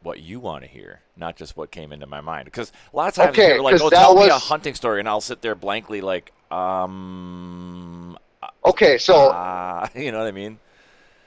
what 0.03 0.21
you 0.21 0.39
want 0.41 0.63
to 0.63 0.69
hear, 0.69 1.01
not 1.17 1.37
just 1.37 1.57
what 1.57 1.71
came 1.71 1.93
into 1.93 2.07
my 2.07 2.21
mind. 2.21 2.45
Because 2.45 2.73
a 2.93 2.97
lot 2.97 3.09
of 3.09 3.15
times 3.15 3.31
Okay, 3.37 3.55
you're 3.55 3.63
like, 3.63 3.81
"Oh, 3.81 3.91
tell 3.91 4.15
me 4.15 4.29
a 4.29 4.35
hunting 4.35 4.75
story," 4.75 5.01
and 5.01 5.09
I'll 5.09 5.21
sit 5.21 5.43
there 5.43 5.55
blankly, 5.55 6.01
like, 6.01 6.33
um, 6.53 8.17
Okay, 8.65 8.99
so 8.99 9.15
uh, 9.31 9.87
you 9.95 10.13
know 10.13 10.19
what 10.19 10.27
I 10.29 10.33
mean? 10.33 10.59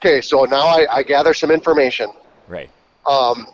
okay, 0.00 0.20
so 0.20 0.44
now 0.44 0.66
I, 0.66 0.86
I 0.90 1.02
gather 1.02 1.34
some 1.34 1.50
information. 1.50 2.10
Right. 2.48 2.70
Um, 3.06 3.46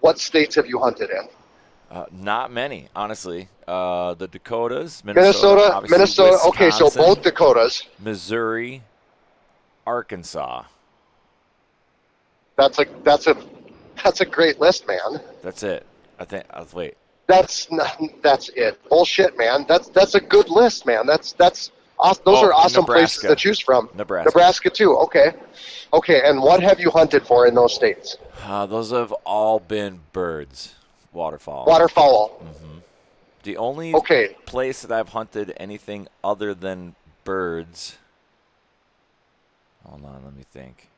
what 0.00 0.18
states 0.18 0.54
have 0.56 0.66
you 0.66 0.78
hunted 0.78 1.10
in? 1.10 1.28
Uh, 1.92 2.06
not 2.10 2.50
many, 2.50 2.88
honestly. 2.96 3.48
Uh, 3.68 4.14
the 4.14 4.26
Dakotas, 4.26 5.04
Minnesota, 5.04 5.82
Minnesota, 5.82 5.88
Minnesota. 5.90 6.38
Okay, 6.48 6.70
so 6.70 6.88
both 6.90 7.22
Dakotas. 7.22 7.82
Missouri, 7.98 8.82
Arkansas. 9.86 10.64
That's 12.56 12.78
a 12.78 12.86
that's 13.04 13.26
a 13.26 13.36
that's 14.02 14.22
a 14.22 14.24
great 14.24 14.58
list, 14.58 14.86
man. 14.86 15.20
That's 15.42 15.62
it. 15.62 15.84
I 16.18 16.24
think. 16.24 16.44
Wait. 16.72 16.96
That's 17.26 17.70
not, 17.70 18.00
that's 18.22 18.48
it. 18.50 18.78
Bullshit, 18.88 19.36
man. 19.36 19.66
That's 19.68 19.88
that's 19.88 20.14
a 20.14 20.20
good 20.20 20.48
list, 20.48 20.86
man. 20.86 21.06
That's 21.06 21.32
that's 21.34 21.72
aw- 21.98 22.14
those 22.24 22.38
Oh, 22.38 22.46
are 22.46 22.54
awesome 22.54 22.84
places 22.86 23.22
to 23.22 23.36
choose 23.36 23.60
from. 23.60 23.90
Nebraska. 23.94 24.28
Nebraska 24.30 24.70
too. 24.70 24.96
Okay, 24.98 25.32
okay. 25.92 26.22
And 26.24 26.40
what 26.42 26.62
have 26.62 26.80
you 26.80 26.90
hunted 26.90 27.26
for 27.26 27.46
in 27.46 27.54
those 27.54 27.74
states? 27.74 28.16
Uh, 28.44 28.64
those 28.66 28.90
have 28.92 29.12
all 29.24 29.60
been 29.60 30.00
birds, 30.12 30.74
waterfowl. 31.12 31.66
Waterfowl. 31.66 32.40
The 33.42 33.56
only 33.56 33.94
Okay. 33.94 34.36
place 34.46 34.82
that 34.82 34.92
I've 34.92 35.10
hunted 35.10 35.52
anything 35.56 36.08
other 36.22 36.54
than 36.54 36.94
birds. 37.24 37.98
Hold 39.84 40.04
on, 40.04 40.24
let 40.24 40.34
me 40.34 40.44
think. 40.44 40.88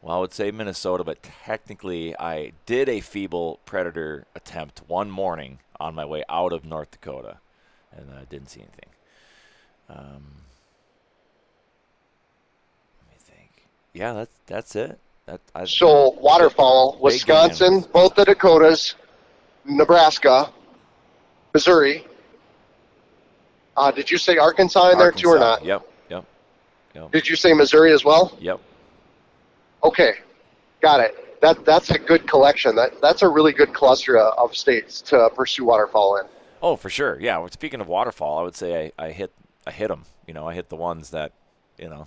Well, 0.00 0.16
I 0.16 0.20
would 0.20 0.32
say 0.32 0.52
Minnesota, 0.52 1.02
but 1.02 1.22
technically 1.22 2.16
I 2.18 2.52
did 2.64 2.88
a 2.88 3.00
feeble 3.00 3.58
predator 3.64 4.26
attempt 4.36 4.82
one 4.86 5.10
morning 5.10 5.58
on 5.80 5.94
my 5.96 6.04
way 6.04 6.22
out 6.28 6.52
of 6.52 6.64
North 6.64 6.92
Dakota, 6.92 7.38
and 7.90 8.12
I 8.14 8.24
didn't 8.24 8.48
see 8.50 8.60
anything. 8.60 8.90
Um, 9.88 10.42
let 13.00 13.08
me 13.08 13.16
think. 13.18 13.66
Yeah, 13.92 14.12
that's 14.12 14.36
that's 14.46 14.76
it. 14.76 15.00
That 15.26 15.40
I, 15.56 15.64
So 15.64 16.10
waterfowl, 16.20 16.98
Wisconsin, 17.00 17.84
both 17.92 18.14
the 18.14 18.24
Dakotas, 18.24 18.94
Nebraska, 19.64 20.52
Missouri. 21.52 22.06
Uh, 23.76 23.90
did 23.90 24.08
you 24.10 24.18
say 24.18 24.38
Arkansas 24.38 24.90
in 24.90 24.98
there 24.98 25.10
too 25.10 25.28
or 25.28 25.38
not? 25.38 25.64
Yep, 25.64 25.86
yep, 26.08 26.24
yep, 26.94 27.10
Did 27.10 27.28
you 27.28 27.34
say 27.34 27.52
Missouri 27.52 27.92
as 27.92 28.04
well? 28.04 28.36
yep. 28.40 28.60
Okay, 29.82 30.14
got 30.80 31.00
it. 31.00 31.40
That 31.40 31.64
that's 31.64 31.90
a 31.90 31.98
good 31.98 32.26
collection. 32.28 32.76
That 32.76 33.00
that's 33.02 33.22
a 33.22 33.28
really 33.28 33.52
good 33.52 33.74
cluster 33.74 34.16
of, 34.16 34.32
of 34.38 34.56
states 34.56 35.02
to 35.02 35.28
pursue 35.34 35.64
waterfowl 35.64 36.18
in. 36.18 36.26
Oh, 36.62 36.76
for 36.76 36.88
sure. 36.88 37.18
Yeah. 37.20 37.38
Well, 37.38 37.50
speaking 37.50 37.80
of 37.80 37.88
waterfowl, 37.88 38.38
I 38.38 38.42
would 38.42 38.56
say 38.56 38.92
I, 38.98 39.06
I 39.06 39.10
hit 39.10 39.32
I 39.66 39.72
hit 39.72 39.88
them. 39.88 40.04
You 40.26 40.34
know, 40.34 40.48
I 40.48 40.54
hit 40.54 40.70
the 40.70 40.76
ones 40.76 41.10
that, 41.10 41.32
you 41.78 41.88
know, 41.88 42.06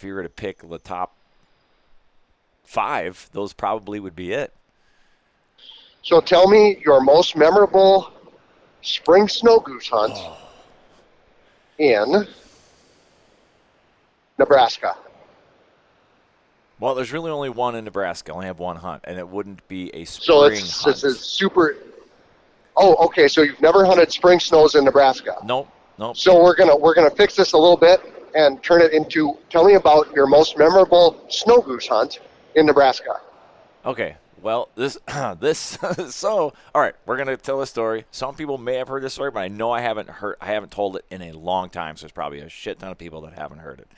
if 0.00 0.04
you 0.04 0.14
were 0.14 0.22
to 0.22 0.30
pick 0.30 0.66
the 0.66 0.78
top 0.78 1.14
five, 2.64 3.28
those 3.32 3.52
probably 3.52 4.00
would 4.00 4.16
be 4.16 4.32
it. 4.32 4.50
So 6.02 6.22
tell 6.22 6.48
me 6.48 6.80
your 6.82 7.02
most 7.02 7.36
memorable 7.36 8.10
spring 8.80 9.28
snow 9.28 9.60
goose 9.60 9.88
hunt 9.88 10.14
oh. 10.16 10.38
in 11.76 12.26
Nebraska. 14.38 14.96
Well, 16.78 16.94
there's 16.94 17.12
really 17.12 17.30
only 17.30 17.50
one 17.50 17.74
in 17.74 17.84
Nebraska. 17.84 18.32
I 18.32 18.34
only 18.36 18.46
have 18.46 18.58
one 18.58 18.76
hunt, 18.76 19.04
and 19.04 19.18
it 19.18 19.28
wouldn't 19.28 19.68
be 19.68 19.94
a 19.94 20.06
spring 20.06 20.24
So 20.24 20.44
it's 20.44 20.82
hunt. 20.82 20.94
it's 20.94 21.04
a 21.04 21.14
super. 21.14 21.76
Oh, 22.74 22.94
okay. 23.04 23.28
So 23.28 23.42
you've 23.42 23.60
never 23.60 23.84
hunted 23.84 24.10
spring 24.10 24.40
snows 24.40 24.76
in 24.76 24.84
Nebraska. 24.86 25.36
nope, 25.44 25.68
nope. 25.98 26.16
So 26.16 26.42
we're 26.42 26.56
gonna 26.56 26.74
we're 26.74 26.94
gonna 26.94 27.10
fix 27.10 27.36
this 27.36 27.52
a 27.52 27.58
little 27.58 27.76
bit 27.76 28.00
and 28.34 28.62
turn 28.62 28.82
it 28.82 28.92
into. 28.92 29.36
Tell 29.48 29.64
me 29.64 29.74
about 29.74 30.12
your 30.14 30.26
most 30.26 30.56
memorable 30.58 31.24
snow 31.28 31.60
goose 31.60 31.86
hunt 31.86 32.20
in 32.54 32.66
Nebraska. 32.66 33.20
Okay. 33.84 34.16
Well, 34.42 34.68
this 34.74 34.98
this 35.40 35.78
so 36.10 36.52
all 36.74 36.80
right. 36.80 36.94
We're 37.06 37.16
gonna 37.16 37.36
tell 37.36 37.60
a 37.60 37.66
story. 37.66 38.04
Some 38.10 38.34
people 38.34 38.58
may 38.58 38.74
have 38.76 38.88
heard 38.88 39.02
this 39.02 39.14
story, 39.14 39.30
but 39.30 39.40
I 39.40 39.48
know 39.48 39.70
I 39.70 39.80
haven't 39.80 40.08
heard. 40.08 40.36
I 40.40 40.46
haven't 40.46 40.72
told 40.72 40.96
it 40.96 41.04
in 41.10 41.22
a 41.22 41.32
long 41.32 41.70
time. 41.70 41.96
So 41.96 42.02
there's 42.02 42.12
probably 42.12 42.40
a 42.40 42.48
shit 42.48 42.78
ton 42.78 42.90
of 42.90 42.98
people 42.98 43.20
that 43.22 43.34
haven't 43.34 43.58
heard 43.58 43.80
it. 43.80 43.88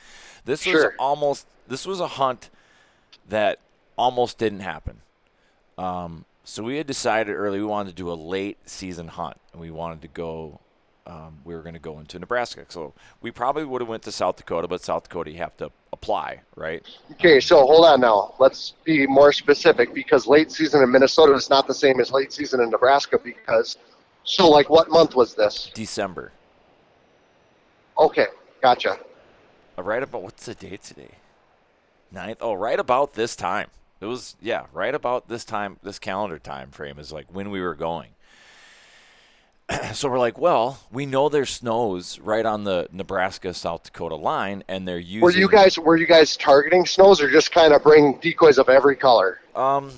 This 0.44 0.66
was 0.66 0.86
almost. 0.98 1.46
This 1.68 1.86
was 1.86 2.00
a 2.00 2.08
hunt 2.08 2.50
that 3.28 3.58
almost 3.96 4.38
didn't 4.38 4.60
happen. 4.60 5.00
Um, 5.78 6.24
so 6.44 6.62
we 6.62 6.76
had 6.76 6.86
decided 6.86 7.32
early 7.32 7.60
we 7.60 7.64
wanted 7.64 7.90
to 7.90 7.96
do 7.96 8.10
a 8.10 8.14
late 8.14 8.58
season 8.68 9.08
hunt, 9.08 9.38
and 9.52 9.60
we 9.60 9.70
wanted 9.70 10.02
to 10.02 10.08
go. 10.08 10.60
Um, 11.04 11.38
we 11.44 11.54
were 11.54 11.62
going 11.62 11.74
to 11.74 11.80
go 11.80 11.98
into 11.98 12.18
Nebraska, 12.18 12.64
so 12.68 12.94
we 13.20 13.32
probably 13.32 13.64
would 13.64 13.80
have 13.80 13.88
went 13.88 14.04
to 14.04 14.12
South 14.12 14.36
Dakota, 14.36 14.68
but 14.68 14.82
South 14.82 15.02
Dakota 15.04 15.32
you 15.32 15.38
have 15.38 15.56
to 15.56 15.70
apply, 15.92 16.42
right? 16.54 16.82
Okay, 17.12 17.40
so 17.40 17.66
hold 17.66 17.84
on 17.84 18.00
now. 18.00 18.34
Let's 18.38 18.74
be 18.84 19.06
more 19.08 19.32
specific 19.32 19.94
because 19.94 20.28
late 20.28 20.52
season 20.52 20.80
in 20.80 20.92
Minnesota 20.92 21.32
is 21.34 21.50
not 21.50 21.66
the 21.66 21.74
same 21.74 22.00
as 22.00 22.12
late 22.12 22.32
season 22.32 22.60
in 22.60 22.70
Nebraska 22.70 23.18
because. 23.18 23.78
So 24.24 24.48
like, 24.48 24.70
what 24.70 24.90
month 24.90 25.16
was 25.16 25.34
this? 25.34 25.72
December. 25.74 26.30
Okay, 27.98 28.26
gotcha. 28.60 28.98
Uh, 29.76 29.82
right 29.82 30.02
about 30.02 30.22
what's 30.22 30.46
the 30.46 30.54
date 30.54 30.82
today? 30.82 31.10
Ninth. 32.10 32.38
Oh, 32.40 32.54
right 32.54 32.78
about 32.78 33.14
this 33.14 33.34
time. 33.34 33.68
It 34.00 34.06
was 34.06 34.36
yeah, 34.40 34.66
right 34.72 34.94
about 34.94 35.28
this 35.28 35.44
time, 35.44 35.78
this 35.82 35.98
calendar 35.98 36.38
time 36.38 36.70
frame 36.70 36.98
is 36.98 37.12
like 37.12 37.26
when 37.32 37.50
we 37.50 37.60
were 37.60 37.74
going. 37.74 38.10
so 39.92 40.08
we're 40.08 40.18
like, 40.18 40.38
well, 40.38 40.80
we 40.90 41.06
know 41.06 41.28
there's 41.28 41.50
snows 41.50 42.18
right 42.18 42.44
on 42.44 42.64
the 42.64 42.88
Nebraska 42.92 43.54
South 43.54 43.84
Dakota 43.84 44.16
line, 44.16 44.64
and 44.68 44.86
they're 44.86 44.98
using. 44.98 45.20
Were 45.20 45.30
you 45.30 45.48
guys 45.48 45.78
were 45.78 45.96
you 45.96 46.06
guys 46.06 46.36
targeting 46.36 46.86
snows 46.86 47.20
or 47.20 47.30
just 47.30 47.52
kind 47.52 47.72
of 47.72 47.82
bring 47.82 48.18
decoys 48.20 48.58
of 48.58 48.68
every 48.68 48.96
color? 48.96 49.40
Um, 49.54 49.90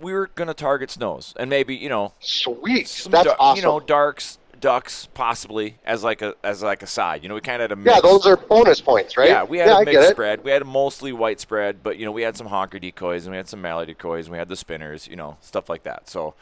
we 0.00 0.12
were 0.12 0.30
gonna 0.34 0.54
target 0.54 0.90
snows, 0.90 1.34
and 1.38 1.50
maybe 1.50 1.74
you 1.74 1.88
know 1.88 2.12
Sweet, 2.20 3.06
that's 3.10 3.24
du- 3.24 3.38
awesome. 3.38 3.56
you 3.56 3.62
know 3.62 3.80
darks, 3.80 4.38
ducks, 4.60 5.08
possibly 5.14 5.76
as 5.84 6.04
like 6.04 6.22
a 6.22 6.34
as 6.42 6.62
like 6.62 6.82
a 6.82 6.86
side. 6.86 7.22
You 7.22 7.28
know, 7.28 7.34
we 7.34 7.40
kind 7.40 7.62
of 7.62 7.70
had 7.70 7.78
a 7.78 7.82
yeah, 7.82 8.00
those 8.00 8.26
are 8.26 8.36
bonus 8.36 8.80
points, 8.80 9.16
right? 9.16 9.28
Yeah, 9.28 9.44
we 9.44 9.58
had 9.58 9.68
yeah, 9.68 9.80
a 9.80 9.84
mixed 9.84 10.10
spread. 10.10 10.44
We 10.44 10.50
had 10.50 10.62
a 10.62 10.66
mostly 10.66 11.12
white 11.12 11.40
spread, 11.40 11.82
but 11.82 11.98
you 11.98 12.04
know 12.04 12.12
we 12.12 12.22
had 12.22 12.36
some 12.36 12.46
honker 12.46 12.78
decoys 12.78 13.24
and 13.24 13.32
we 13.32 13.36
had 13.36 13.48
some 13.48 13.60
mallard 13.60 13.88
decoys 13.88 14.26
and 14.26 14.32
we 14.32 14.38
had 14.38 14.48
the 14.48 14.56
spinners, 14.56 15.08
you 15.08 15.16
know, 15.16 15.36
stuff 15.40 15.68
like 15.68 15.82
that. 15.84 16.08
So 16.08 16.34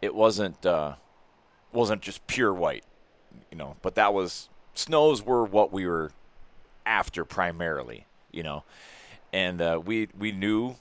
it 0.00 0.14
wasn't 0.14 0.64
uh, 0.64 0.94
wasn't 1.72 2.02
just 2.02 2.26
pure 2.26 2.52
white, 2.52 2.84
you 3.50 3.56
know. 3.58 3.76
But 3.82 3.94
that 3.96 4.12
was 4.14 4.48
snows 4.74 5.22
were 5.24 5.44
what 5.44 5.72
we 5.72 5.86
were 5.86 6.12
after 6.86 7.24
primarily, 7.24 8.06
you 8.30 8.42
know, 8.42 8.64
and 9.32 9.60
uh, 9.60 9.80
we 9.84 10.08
we 10.18 10.32
knew, 10.32 10.76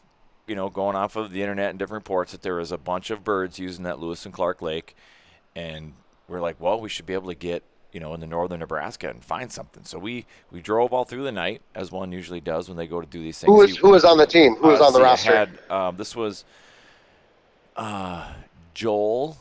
you 0.47 0.55
know, 0.55 0.69
going 0.69 0.95
off 0.95 1.15
of 1.15 1.31
the 1.31 1.41
internet 1.41 1.69
and 1.69 1.79
different 1.79 2.03
reports 2.03 2.31
that 2.31 2.41
there 2.41 2.55
was 2.55 2.71
a 2.71 2.77
bunch 2.77 3.09
of 3.11 3.23
birds 3.23 3.59
using 3.59 3.83
that 3.83 3.99
Lewis 3.99 4.25
and 4.25 4.33
Clark 4.33 4.61
Lake, 4.61 4.95
and 5.55 5.93
we're 6.27 6.41
like, 6.41 6.55
well, 6.59 6.79
we 6.79 6.89
should 6.89 7.05
be 7.05 7.13
able 7.13 7.29
to 7.29 7.35
get 7.35 7.63
you 7.91 7.99
know 7.99 8.13
in 8.13 8.21
the 8.21 8.27
northern 8.27 8.59
Nebraska 8.61 9.09
and 9.09 9.23
find 9.23 9.51
something. 9.51 9.83
So 9.83 9.99
we 9.99 10.25
we 10.51 10.61
drove 10.61 10.93
all 10.93 11.03
through 11.03 11.23
the 11.23 11.31
night 11.31 11.61
as 11.75 11.91
one 11.91 12.11
usually 12.11 12.39
does 12.41 12.67
when 12.69 12.77
they 12.77 12.87
go 12.87 13.01
to 13.01 13.07
do 13.07 13.21
these 13.21 13.37
things. 13.39 13.49
Who 13.51 13.57
was 13.57 13.71
You- 13.75 13.81
who 13.81 13.89
was 13.91 14.05
on 14.05 14.17
the 14.17 14.25
team? 14.25 14.55
Who 14.55 14.69
was 14.69 14.79
uh, 14.79 14.85
on 14.87 14.93
the 14.93 15.01
roster? 15.01 15.35
Had, 15.35 15.59
um, 15.69 15.97
this 15.97 16.15
was 16.15 16.45
uh, 17.75 18.31
Joel. 18.73 19.37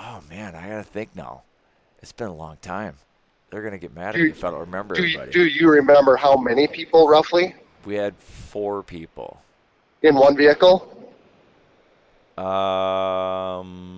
Oh 0.00 0.22
man, 0.30 0.54
I 0.54 0.68
gotta 0.68 0.82
think 0.82 1.14
now. 1.14 1.42
It's 2.00 2.12
been 2.12 2.28
a 2.28 2.34
long 2.34 2.56
time. 2.62 2.96
They're 3.50 3.62
gonna 3.62 3.78
get 3.78 3.94
mad 3.94 4.10
at 4.10 4.14
Do- 4.14 4.24
me 4.24 4.30
if 4.30 4.42
I 4.44 4.50
don't 4.50 4.60
remember 4.60 4.94
do 4.94 5.04
you, 5.06 5.26
do 5.26 5.44
you 5.46 5.68
remember 5.68 6.16
how 6.16 6.36
many 6.36 6.66
people 6.66 7.06
roughly 7.08 7.54
We 7.84 7.94
had 7.96 8.16
four 8.16 8.82
people. 8.82 9.42
in 10.02 10.14
one 10.14 10.36
vehicle? 10.36 10.96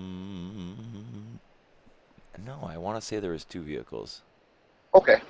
Um, 0.02 1.38
no, 2.44 2.58
I 2.66 2.76
want 2.76 3.00
to 3.00 3.06
say 3.06 3.20
there 3.20 3.30
was 3.32 3.44
two 3.44 3.62
vehicles. 3.62 4.22
Okay. 4.94 5.20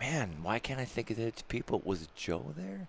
Man, 0.00 0.36
why 0.42 0.58
can't 0.58 0.80
I 0.80 0.84
think 0.86 1.10
of 1.10 1.16
the 1.18 1.30
people? 1.48 1.82
Was 1.84 2.08
Joe 2.14 2.54
there? 2.56 2.88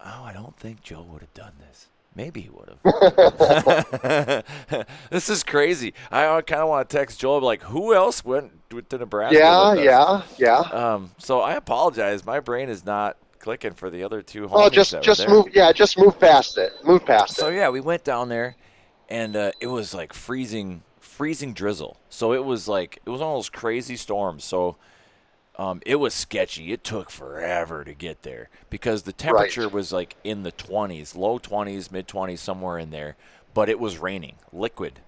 Oh, 0.00 0.22
I 0.24 0.32
don't 0.32 0.56
think 0.56 0.82
Joe 0.82 1.02
would 1.02 1.20
have 1.22 1.34
done 1.34 1.54
this. 1.58 1.88
Maybe 2.16 2.42
he 2.42 2.50
would 2.50 2.76
have. 2.84 4.44
this 5.10 5.28
is 5.28 5.42
crazy. 5.42 5.94
I 6.12 6.40
kind 6.42 6.62
of 6.62 6.68
want 6.68 6.88
to 6.88 6.96
text 6.96 7.18
Joel, 7.20 7.40
like, 7.40 7.62
who 7.64 7.92
else 7.94 8.24
went 8.24 8.52
to 8.90 8.98
Nebraska? 8.98 9.36
Yeah, 9.36 9.74
yeah, 9.74 10.22
yeah. 10.38 10.58
Um, 10.58 11.10
so 11.18 11.40
I 11.40 11.54
apologize. 11.54 12.24
My 12.24 12.38
brain 12.40 12.68
is 12.68 12.84
not 12.84 13.16
clicking 13.40 13.74
for 13.74 13.90
the 13.90 14.02
other 14.04 14.22
two. 14.22 14.48
Oh, 14.50 14.70
just 14.70 15.00
just 15.02 15.28
move. 15.28 15.46
Yeah, 15.52 15.72
just 15.72 15.98
move 15.98 16.18
past 16.18 16.56
it. 16.56 16.72
Move 16.84 17.04
past 17.04 17.34
So 17.36 17.48
it. 17.48 17.56
yeah, 17.56 17.68
we 17.68 17.80
went 17.80 18.04
down 18.04 18.28
there, 18.28 18.56
and 19.08 19.34
uh, 19.36 19.52
it 19.60 19.66
was 19.66 19.92
like 19.92 20.12
freezing, 20.12 20.82
freezing 21.00 21.52
drizzle. 21.52 21.98
So 22.08 22.32
it 22.32 22.44
was 22.44 22.68
like 22.68 23.00
it 23.04 23.10
was 23.10 23.20
one 23.20 23.30
of 23.30 23.36
those 23.36 23.50
crazy 23.50 23.96
storms. 23.96 24.44
So 24.44 24.76
um, 25.56 25.80
it 25.86 25.96
was 25.96 26.14
sketchy. 26.14 26.72
It 26.72 26.82
took 26.82 27.10
forever 27.10 27.84
to 27.84 27.94
get 27.94 28.22
there 28.22 28.48
because 28.70 29.02
the 29.02 29.12
temperature 29.12 29.68
was 29.68 29.92
like 29.92 30.16
in 30.24 30.42
the 30.42 30.52
20s, 30.52 31.16
low 31.16 31.38
20s, 31.38 31.92
mid 31.92 32.08
20s, 32.08 32.38
somewhere 32.38 32.78
in 32.78 32.90
there. 32.90 33.16
But 33.52 33.68
it 33.68 33.78
was 33.78 33.98
raining, 33.98 34.36
liquid. 34.52 35.00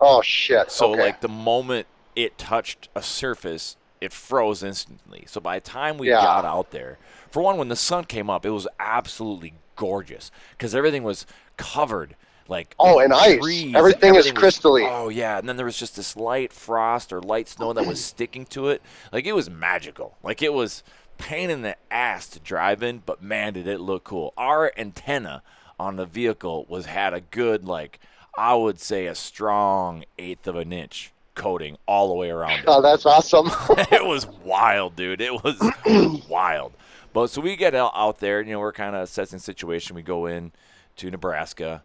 Oh 0.00 0.20
shit. 0.20 0.70
So 0.70 0.92
okay. 0.92 1.00
like 1.02 1.20
the 1.20 1.28
moment 1.28 1.86
it 2.14 2.36
touched 2.36 2.88
a 2.94 3.02
surface, 3.02 3.76
it 4.00 4.12
froze 4.12 4.62
instantly. 4.62 5.24
So 5.26 5.40
by 5.40 5.58
the 5.58 5.68
time 5.68 5.96
we 5.96 6.08
Yeah. 6.08 6.20
got 6.22 6.44
out 6.44 6.70
there, 6.72 6.98
for 7.30 7.42
one, 7.42 7.56
when 7.56 7.68
the 7.68 7.76
sun 7.76 8.04
came 8.04 8.28
up, 8.28 8.44
it 8.44 8.50
was 8.50 8.68
absolutely 8.78 9.54
gorgeous 9.76 10.30
because 10.52 10.74
everything 10.74 11.02
was 11.04 11.24
covered 11.56 12.16
like 12.50 12.74
Oh, 12.78 12.98
and 12.98 13.12
ice. 13.14 13.38
trees, 13.40 13.74
Everything 13.74 14.14
is 14.16 14.24
was- 14.30 14.32
crystally. 14.34 14.86
oh 14.86 15.08
yeah, 15.08 15.38
and 15.38 15.48
then 15.48 15.56
there 15.56 15.64
was 15.64 15.78
just 15.78 15.96
this 15.96 16.16
light 16.16 16.52
frost 16.52 17.12
or 17.12 17.22
light 17.22 17.48
snow 17.48 17.72
that 17.72 17.86
was 17.86 18.04
sticking 18.04 18.44
to 18.46 18.68
it. 18.68 18.82
Like 19.12 19.24
it 19.24 19.32
was 19.34 19.48
magical. 19.48 20.18
Like 20.22 20.42
it 20.42 20.52
was 20.52 20.82
pain 21.16 21.48
in 21.50 21.62
the 21.62 21.76
ass 21.90 22.26
to 22.28 22.40
drive 22.40 22.82
in, 22.82 23.02
but 23.06 23.22
man, 23.22 23.54
did 23.54 23.66
it 23.66 23.80
look 23.80 24.04
cool. 24.04 24.34
Our 24.36 24.72
antenna 24.76 25.42
on 25.78 25.96
the 25.96 26.04
vehicle 26.06 26.66
was 26.68 26.84
had 26.86 27.14
a 27.14 27.20
good 27.22 27.64
like 27.66 27.98
I 28.36 28.54
would 28.54 28.78
say 28.80 29.06
a 29.06 29.14
strong 29.14 30.04
eighth 30.18 30.46
of 30.46 30.56
an 30.56 30.72
inch 30.72 31.12
coating 31.34 31.78
all 31.86 32.08
the 32.08 32.14
way 32.14 32.30
around 32.30 32.58
it. 32.60 32.64
Oh, 32.66 32.82
that's 32.82 33.06
awesome. 33.06 33.46
it 33.90 34.04
was 34.04 34.26
wild, 34.26 34.96
dude. 34.96 35.20
It 35.20 35.42
was 35.42 35.56
wild. 36.28 36.72
But 37.12 37.28
so 37.30 37.40
we 37.40 37.56
get 37.56 37.74
out, 37.74 37.92
out 37.94 38.20
there, 38.20 38.40
you 38.42 38.52
know, 38.52 38.60
we're 38.60 38.72
kind 38.72 38.94
of 38.94 39.02
assessing 39.02 39.38
the 39.38 39.42
situation. 39.42 39.96
We 39.96 40.02
go 40.02 40.26
in 40.26 40.52
to 40.96 41.10
Nebraska. 41.10 41.82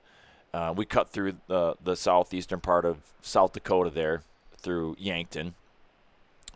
Uh, 0.56 0.72
we 0.72 0.86
cut 0.86 1.10
through 1.10 1.34
the 1.48 1.76
the 1.84 1.98
southeastern 1.98 2.62
part 2.62 2.86
of 2.86 3.00
South 3.22 3.52
Dakota 3.52 3.90
there 3.90 4.22
through 4.58 4.96
Yankton, 4.98 5.54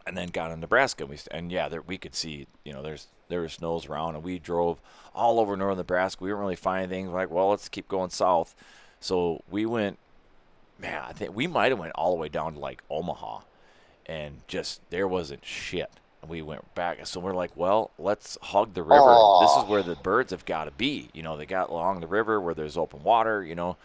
and 0.08 0.16
then 0.16 0.30
got 0.30 0.52
in 0.52 0.62
Nebraska. 0.62 1.06
We 1.06 1.18
and 1.32 1.52
yeah, 1.52 1.68
there, 1.68 1.82
we 1.82 1.98
could 1.98 2.16
see, 2.16 2.48
you 2.64 2.72
know, 2.72 2.82
there's 2.82 3.08
there 3.28 3.42
was 3.42 3.52
snows 3.52 3.88
around, 3.88 4.16
and 4.16 4.24
we 4.24 4.40
drove 4.40 4.80
all 5.14 5.38
over 5.38 5.58
northern 5.58 5.80
Nebraska. 5.80 6.24
We 6.24 6.30
didn't 6.30 6.40
really 6.40 6.56
find 6.56 6.86
anything. 6.86 7.12
We're 7.12 7.20
like, 7.20 7.30
well, 7.30 7.50
let's 7.50 7.68
keep 7.68 7.90
going 7.90 8.10
south. 8.10 8.56
So 9.02 9.44
we 9.52 9.66
went. 9.66 9.98
Man, 10.80 11.04
I 11.06 11.12
think 11.12 11.36
we 11.36 11.46
might 11.46 11.74
have 11.74 11.80
went 11.80 11.92
all 11.96 12.16
the 12.16 12.22
way 12.22 12.30
down 12.30 12.54
to 12.54 12.60
like 12.60 12.82
Omaha, 12.90 13.42
and 14.06 14.44
just 14.48 14.80
there 14.92 15.10
wasn't 15.10 15.44
shit. 15.44 15.92
And 16.22 16.30
we 16.30 16.42
went 16.42 16.74
back, 16.76 17.06
so 17.08 17.20
we're 17.20 17.34
like, 17.34 17.56
well, 17.56 17.92
let's 17.98 18.38
hug 18.42 18.74
the 18.74 18.84
river. 18.84 19.16
This 19.42 19.52
is 19.64 19.70
where 19.70 19.84
the 19.84 19.96
birds 19.96 20.32
have 20.32 20.46
got 20.46 20.66
to 20.66 20.72
be. 20.72 21.10
You 21.14 21.24
know, 21.24 21.38
they 21.38 21.46
got 21.46 21.70
along 21.70 22.02
the 22.02 22.08
river 22.08 22.42
where 22.42 22.54
there's 22.54 22.76
open 22.78 23.04
water. 23.04 23.44
You 23.44 23.56
know, 23.56 23.78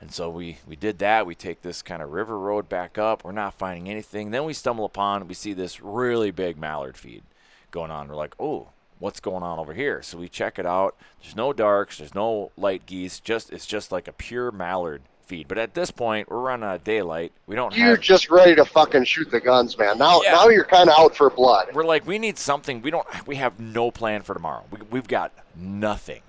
and 0.00 0.12
so 0.12 0.30
we, 0.30 0.58
we 0.66 0.76
did 0.76 0.98
that. 0.98 1.26
We 1.26 1.34
take 1.34 1.62
this 1.62 1.82
kind 1.82 2.02
of 2.02 2.10
river 2.10 2.38
road 2.38 2.68
back 2.68 2.98
up. 2.98 3.24
We're 3.24 3.32
not 3.32 3.54
finding 3.54 3.88
anything. 3.90 4.30
Then 4.30 4.44
we 4.44 4.52
stumble 4.52 4.84
upon, 4.84 5.26
we 5.26 5.34
see 5.34 5.52
this 5.52 5.80
really 5.80 6.30
big 6.30 6.56
mallard 6.56 6.96
feed 6.96 7.22
going 7.70 7.90
on. 7.90 8.08
We're 8.08 8.14
like, 8.14 8.34
oh, 8.38 8.68
what's 9.00 9.20
going 9.20 9.42
on 9.42 9.58
over 9.58 9.74
here? 9.74 10.02
So 10.02 10.18
we 10.18 10.28
check 10.28 10.58
it 10.58 10.66
out. 10.66 10.96
There's 11.20 11.36
no 11.36 11.52
darks. 11.52 11.98
There's 11.98 12.14
no 12.14 12.52
light 12.56 12.86
geese. 12.86 13.18
Just 13.20 13.52
It's 13.52 13.66
just 13.66 13.90
like 13.90 14.06
a 14.06 14.12
pure 14.12 14.52
mallard 14.52 15.02
feed. 15.28 15.46
But 15.46 15.58
at 15.58 15.74
this 15.74 15.90
point, 15.90 16.30
we're 16.30 16.40
running 16.40 16.64
out 16.66 16.76
of 16.76 16.84
daylight. 16.84 17.32
We 17.46 17.54
don't 17.54 17.76
you're 17.76 17.90
have. 17.90 18.00
just 18.00 18.30
ready 18.30 18.56
to 18.56 18.64
fucking 18.64 19.04
shoot 19.04 19.30
the 19.30 19.40
guns, 19.40 19.76
man. 19.78 19.98
Now, 19.98 20.22
Yeah. 20.22 20.32
now 20.32 20.48
you're 20.48 20.64
kind 20.64 20.88
of 20.88 20.96
out 20.98 21.14
for 21.14 21.28
blood. 21.30 21.68
We're 21.74 21.84
like, 21.84 22.06
we 22.06 22.18
need 22.18 22.38
something. 22.38 22.80
We 22.82 22.90
don't. 22.90 23.06
We 23.26 23.36
have 23.36 23.60
no 23.60 23.90
plan 23.90 24.22
for 24.22 24.34
tomorrow. 24.34 24.64
We, 24.70 24.78
we've 24.90 25.06
got 25.08 25.32
nothing. 25.54 26.22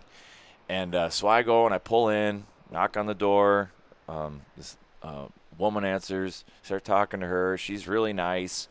And 0.67 0.93
uh, 0.93 1.09
so 1.09 1.27
I 1.27 1.41
go 1.41 1.65
and 1.65 1.73
I 1.73 1.79
pull 1.79 2.09
in, 2.09 2.43
knock 2.71 2.97
on 2.97 3.07
the 3.07 3.15
door. 3.15 3.71
Um, 4.07 4.41
this 4.57 4.77
uh, 5.01 5.25
woman 5.57 5.85
answers. 5.85 6.43
Start 6.61 6.83
talking 6.83 7.21
to 7.21 7.25
her. 7.27 7.57
She's 7.57 7.87
really 7.87 8.13
nice. 8.13 8.67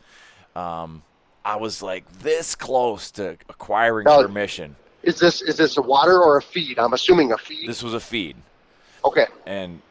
Um, 0.55 1.03
I 1.43 1.55
was 1.55 1.81
like 1.81 2.05
this 2.19 2.55
close 2.55 3.11
to 3.11 3.37
acquiring 3.49 4.05
Now- 4.05 4.21
permission. 4.21 4.75
Is 5.01 5.17
this 5.17 5.41
is 5.41 5.55
this 5.55 5.77
a 5.77 5.81
water 5.81 6.19
or 6.21 6.37
a 6.37 6.41
feed? 6.41 6.77
I'm 6.77 6.91
assuming 6.91 7.31
a 7.31 7.37
feed. 7.37 7.69
This 7.69 7.81
was 7.81 7.93
a 7.93 8.01
feed, 8.01 8.35
okay. 9.05 9.27
and 9.45 9.81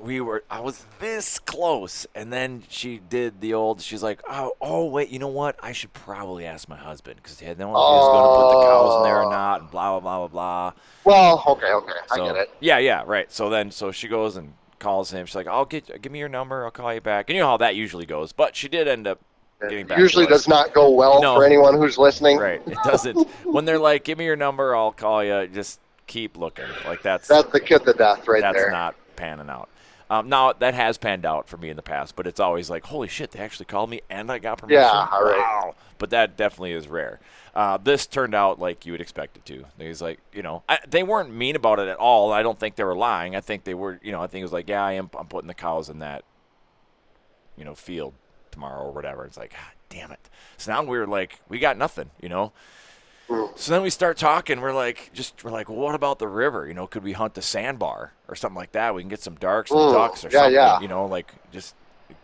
we 0.00 0.20
were. 0.20 0.44
I 0.50 0.60
was 0.60 0.84
this 1.00 1.38
close, 1.38 2.06
and 2.14 2.32
then 2.32 2.62
she 2.68 2.98
did 3.08 3.40
the 3.40 3.54
old. 3.54 3.80
She's 3.82 4.02
like, 4.02 4.20
"Oh, 4.28 4.52
oh, 4.60 4.86
wait. 4.86 5.08
You 5.10 5.18
know 5.18 5.28
what? 5.28 5.56
I 5.62 5.72
should 5.72 5.92
probably 5.92 6.46
ask 6.46 6.68
my 6.68 6.76
husband 6.76 7.16
because 7.22 7.38
he 7.40 7.46
had 7.46 7.58
no 7.58 7.68
idea 7.68 7.78
if 7.78 7.90
he 7.90 7.96
was 7.96 8.08
going 8.12 8.24
to 8.24 8.54
put 8.54 8.60
the 8.60 8.66
cows 8.66 8.96
in 8.98 9.02
there 9.04 9.22
or 9.22 9.30
not." 9.30 9.60
And 9.62 9.70
blah 9.70 9.98
blah 9.98 10.00
blah 10.00 10.18
blah 10.18 10.28
blah. 10.28 10.72
Well, 11.04 11.42
okay, 11.48 11.72
okay. 11.72 11.92
I 12.10 12.16
get 12.18 12.36
it. 12.36 12.50
Yeah, 12.60 12.78
yeah, 12.78 13.02
right. 13.06 13.30
So 13.32 13.50
then, 13.50 13.70
so 13.70 13.92
she 13.92 14.08
goes 14.08 14.36
and 14.36 14.54
calls 14.78 15.12
him. 15.12 15.26
She's 15.26 15.34
like, 15.36 15.46
"I'll 15.46 15.64
get, 15.64 16.00
give 16.02 16.12
me 16.12 16.18
your 16.18 16.28
number. 16.28 16.64
I'll 16.64 16.70
call 16.70 16.92
you 16.92 17.00
back." 17.00 17.28
And 17.28 17.36
you 17.36 17.42
know 17.42 17.48
how 17.48 17.56
that 17.58 17.74
usually 17.76 18.06
goes. 18.06 18.32
But 18.32 18.56
she 18.56 18.68
did 18.68 18.88
end 18.88 19.06
up 19.06 19.20
getting 19.60 19.86
back. 19.86 19.98
Usually 19.98 20.26
does 20.26 20.48
not 20.48 20.72
go 20.74 20.90
well 20.90 21.20
No. 21.22 21.36
for 21.36 21.44
anyone 21.44 21.76
who's 21.76 21.98
listening. 21.98 22.38
Right. 22.38 22.60
It 22.66 22.78
doesn't. 22.84 23.28
when 23.44 23.64
they're 23.64 23.78
like, 23.78 24.04
"Give 24.04 24.18
me 24.18 24.24
your 24.24 24.36
number. 24.36 24.74
I'll 24.76 24.92
call 24.92 25.22
you." 25.24 25.46
Just 25.48 25.80
keep 26.06 26.36
looking. 26.36 26.64
Like 26.86 27.02
that's 27.02 27.28
That's 27.28 27.50
the 27.52 27.60
kid 27.60 27.84
to 27.86 27.92
death 27.92 28.26
right 28.28 28.42
that's 28.42 28.56
there. 28.56 28.70
not 28.70 28.94
panning 29.16 29.50
out. 29.50 29.68
Um, 30.10 30.28
now 30.28 30.52
that 30.52 30.74
has 30.74 30.98
panned 30.98 31.24
out 31.24 31.48
for 31.48 31.56
me 31.56 31.70
in 31.70 31.76
the 31.76 31.82
past, 31.82 32.16
but 32.16 32.26
it's 32.26 32.38
always 32.38 32.68
like, 32.68 32.84
holy 32.84 33.08
shit, 33.08 33.30
they 33.30 33.38
actually 33.38 33.64
called 33.64 33.88
me 33.88 34.02
and 34.10 34.30
I 34.30 34.38
got 34.38 34.58
permission. 34.58 34.82
Yeah, 34.82 35.08
all 35.10 35.24
right. 35.24 35.38
Wow. 35.38 35.74
But 35.96 36.10
that 36.10 36.36
definitely 36.36 36.72
is 36.72 36.86
rare. 36.86 37.18
Uh, 37.54 37.78
this 37.78 38.06
turned 38.06 38.34
out 38.34 38.58
like 38.58 38.84
you 38.84 38.92
would 38.92 39.00
expect 39.00 39.38
it 39.38 39.46
to. 39.46 39.64
He's 39.78 40.02
like, 40.02 40.20
you 40.34 40.42
know, 40.42 40.64
I, 40.68 40.80
they 40.86 41.02
weren't 41.02 41.32
mean 41.32 41.56
about 41.56 41.78
it 41.78 41.88
at 41.88 41.96
all. 41.96 42.30
I 42.30 42.42
don't 42.42 42.58
think 42.58 42.76
they 42.76 42.84
were 42.84 42.96
lying. 42.96 43.34
I 43.34 43.40
think 43.40 43.64
they 43.64 43.72
were, 43.72 44.00
you 44.02 44.12
know, 44.12 44.20
I 44.20 44.26
think 44.26 44.42
it 44.42 44.44
was 44.44 44.52
like, 44.52 44.68
yeah, 44.68 44.84
I 44.84 44.92
am. 44.92 45.08
I'm 45.18 45.28
putting 45.28 45.48
the 45.48 45.54
cows 45.54 45.88
in 45.88 46.00
that, 46.00 46.24
you 47.56 47.64
know, 47.64 47.74
field 47.74 48.12
tomorrow 48.50 48.82
or 48.82 48.92
whatever. 48.92 49.24
It's 49.24 49.38
like, 49.38 49.52
God 49.52 49.72
damn 49.88 50.12
it. 50.12 50.28
So 50.58 50.72
now 50.72 50.82
we're 50.82 51.06
like, 51.06 51.40
we 51.48 51.58
got 51.58 51.78
nothing, 51.78 52.10
you 52.20 52.28
know. 52.28 52.52
So 53.54 53.70
then 53.72 53.82
we 53.82 53.90
start 53.90 54.16
talking. 54.16 54.60
We're 54.60 54.72
like, 54.74 55.10
just 55.12 55.44
we're 55.44 55.50
like, 55.50 55.68
well, 55.68 55.78
what 55.78 55.94
about 55.94 56.18
the 56.18 56.28
river? 56.28 56.66
You 56.66 56.74
know, 56.74 56.86
could 56.86 57.02
we 57.02 57.12
hunt 57.12 57.34
the 57.34 57.42
sandbar 57.42 58.12
or 58.28 58.34
something 58.34 58.56
like 58.56 58.72
that? 58.72 58.94
We 58.94 59.02
can 59.02 59.08
get 59.08 59.22
some 59.22 59.34
darks 59.36 59.70
and 59.70 59.78
Mm, 59.80 59.92
ducks 59.92 60.24
or 60.24 60.28
yeah, 60.28 60.38
something. 60.38 60.54
yeah. 60.54 60.80
You 60.80 60.88
know, 60.88 61.06
like 61.06 61.32
just 61.52 61.74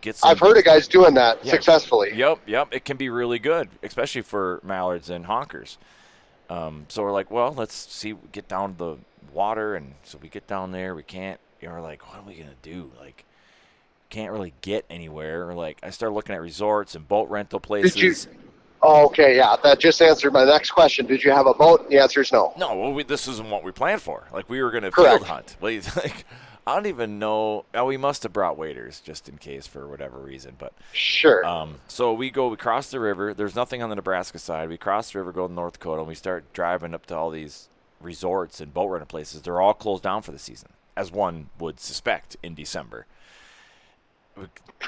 get 0.00 0.16
some. 0.16 0.30
I've 0.30 0.40
heard 0.40 0.56
of 0.56 0.64
guys 0.64 0.88
doing 0.88 1.14
that 1.14 1.44
Yeah. 1.44 1.52
successfully. 1.52 2.12
Yep, 2.14 2.40
yep. 2.46 2.68
It 2.72 2.84
can 2.84 2.96
be 2.96 3.08
really 3.08 3.38
good, 3.38 3.68
especially 3.82 4.22
for 4.22 4.60
mallards 4.64 5.10
and 5.10 5.26
honkers. 5.26 5.76
Um, 6.50 6.86
so 6.88 7.02
we're 7.02 7.12
like, 7.12 7.30
well, 7.30 7.52
let's 7.52 7.74
see, 7.74 8.14
get 8.32 8.48
down 8.48 8.72
to 8.72 8.78
the 8.78 8.96
water, 9.32 9.74
and 9.74 9.94
so 10.02 10.18
we 10.20 10.28
get 10.28 10.46
down 10.46 10.72
there. 10.72 10.94
We 10.94 11.02
can't. 11.02 11.38
You 11.60 11.68
know, 11.68 11.74
we're 11.74 11.80
like, 11.82 12.06
what 12.08 12.20
are 12.24 12.26
we 12.26 12.34
gonna 12.36 12.52
do? 12.62 12.90
Like, 12.98 13.24
can't 14.10 14.32
really 14.32 14.54
get 14.62 14.86
anywhere. 14.88 15.48
Or 15.48 15.54
like, 15.54 15.78
I 15.82 15.90
start 15.90 16.12
looking 16.12 16.34
at 16.34 16.40
resorts 16.40 16.94
and 16.94 17.06
boat 17.06 17.28
rental 17.28 17.60
places. 17.60 17.94
Did 17.94 18.02
you? 18.02 18.38
Okay, 18.88 19.36
yeah. 19.36 19.54
That 19.62 19.78
just 19.78 20.00
answered 20.00 20.32
my 20.32 20.44
next 20.44 20.70
question. 20.70 21.04
Did 21.04 21.22
you 21.22 21.30
have 21.30 21.46
a 21.46 21.52
boat? 21.52 21.88
The 21.90 21.98
answer 21.98 22.22
is 22.22 22.32
no. 22.32 22.54
No, 22.56 22.74
well, 22.74 22.92
we, 22.92 23.02
this 23.02 23.28
isn't 23.28 23.50
what 23.50 23.62
we 23.62 23.70
planned 23.70 24.00
for. 24.00 24.26
Like 24.32 24.48
we 24.48 24.62
were 24.62 24.70
going 24.70 24.84
to 24.84 24.90
field 24.92 25.24
hunt. 25.24 25.56
Like, 25.60 26.24
I 26.66 26.74
don't 26.74 26.86
even 26.86 27.18
know. 27.18 27.64
Oh, 27.74 27.84
we 27.86 27.96
must 27.98 28.22
have 28.22 28.32
brought 28.32 28.56
waders 28.56 29.00
just 29.00 29.28
in 29.28 29.36
case 29.36 29.66
for 29.66 29.86
whatever 29.86 30.18
reason. 30.18 30.54
But 30.58 30.72
Sure. 30.92 31.44
um, 31.44 31.80
so 31.86 32.12
we 32.14 32.30
go, 32.30 32.48
we 32.48 32.56
cross 32.56 32.90
the 32.90 33.00
river. 33.00 33.34
There's 33.34 33.54
nothing 33.54 33.82
on 33.82 33.90
the 33.90 33.96
Nebraska 33.96 34.38
side. 34.38 34.68
We 34.70 34.78
cross 34.78 35.12
the 35.12 35.18
river, 35.18 35.32
go 35.32 35.48
to 35.48 35.52
North 35.52 35.74
Dakota, 35.74 36.00
and 36.00 36.08
we 36.08 36.14
start 36.14 36.50
driving 36.54 36.94
up 36.94 37.04
to 37.06 37.16
all 37.16 37.30
these 37.30 37.68
resorts 38.00 38.60
and 38.60 38.72
boat 38.72 38.86
rental 38.88 39.06
places. 39.06 39.42
They're 39.42 39.60
all 39.60 39.74
closed 39.74 40.02
down 40.02 40.22
for 40.22 40.32
the 40.32 40.38
season, 40.38 40.70
as 40.96 41.12
one 41.12 41.50
would 41.58 41.78
suspect 41.80 42.36
in 42.42 42.54
December. 42.54 43.06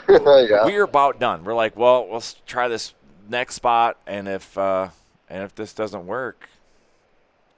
yeah. 0.08 0.64
We 0.66 0.76
are 0.76 0.84
about 0.84 1.18
done. 1.18 1.44
We're 1.44 1.54
like, 1.54 1.76
well, 1.76 2.08
let's 2.10 2.36
try 2.46 2.68
this 2.68 2.94
next 3.30 3.54
spot, 3.54 3.96
and 4.06 4.28
if 4.28 4.58
uh, 4.58 4.88
and 5.28 5.42
if 5.44 5.54
this 5.54 5.72
doesn't 5.72 6.06
work, 6.06 6.48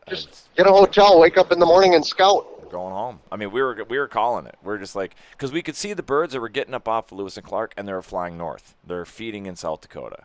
Just 0.08 0.48
get 0.56 0.66
a 0.66 0.70
hotel, 0.72 1.18
wake 1.18 1.36
up 1.38 1.52
in 1.52 1.58
the 1.58 1.66
morning, 1.66 1.94
and 1.94 2.04
scout. 2.04 2.70
going 2.70 2.92
home. 2.92 3.20
I 3.30 3.36
mean, 3.36 3.50
we 3.50 3.62
were 3.62 3.84
we 3.88 3.98
were 3.98 4.08
calling 4.08 4.46
it. 4.46 4.56
We're 4.62 4.78
just 4.78 4.94
like 4.96 5.14
because 5.32 5.52
we 5.52 5.62
could 5.62 5.76
see 5.76 5.92
the 5.92 6.02
birds 6.02 6.32
that 6.34 6.40
were 6.40 6.48
getting 6.48 6.74
up 6.74 6.86
off 6.88 7.10
of 7.12 7.18
Lewis 7.18 7.36
and 7.36 7.46
Clark, 7.46 7.72
and 7.76 7.88
they 7.88 7.92
were 7.92 8.02
flying 8.02 8.36
north. 8.36 8.74
They're 8.86 9.04
feeding 9.06 9.46
in 9.46 9.56
South 9.56 9.80
Dakota. 9.80 10.24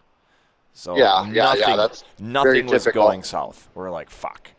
So 0.73 0.95
Yeah, 0.97 1.25
yeah, 1.25 1.31
yeah, 1.31 1.43
nothing, 1.59 1.77
that's 1.77 2.03
nothing 2.19 2.65
was 2.67 2.83
typical. 2.83 3.07
going 3.07 3.23
south. 3.23 3.67
We're 3.73 3.89
like, 3.89 4.11
fuck. 4.11 4.51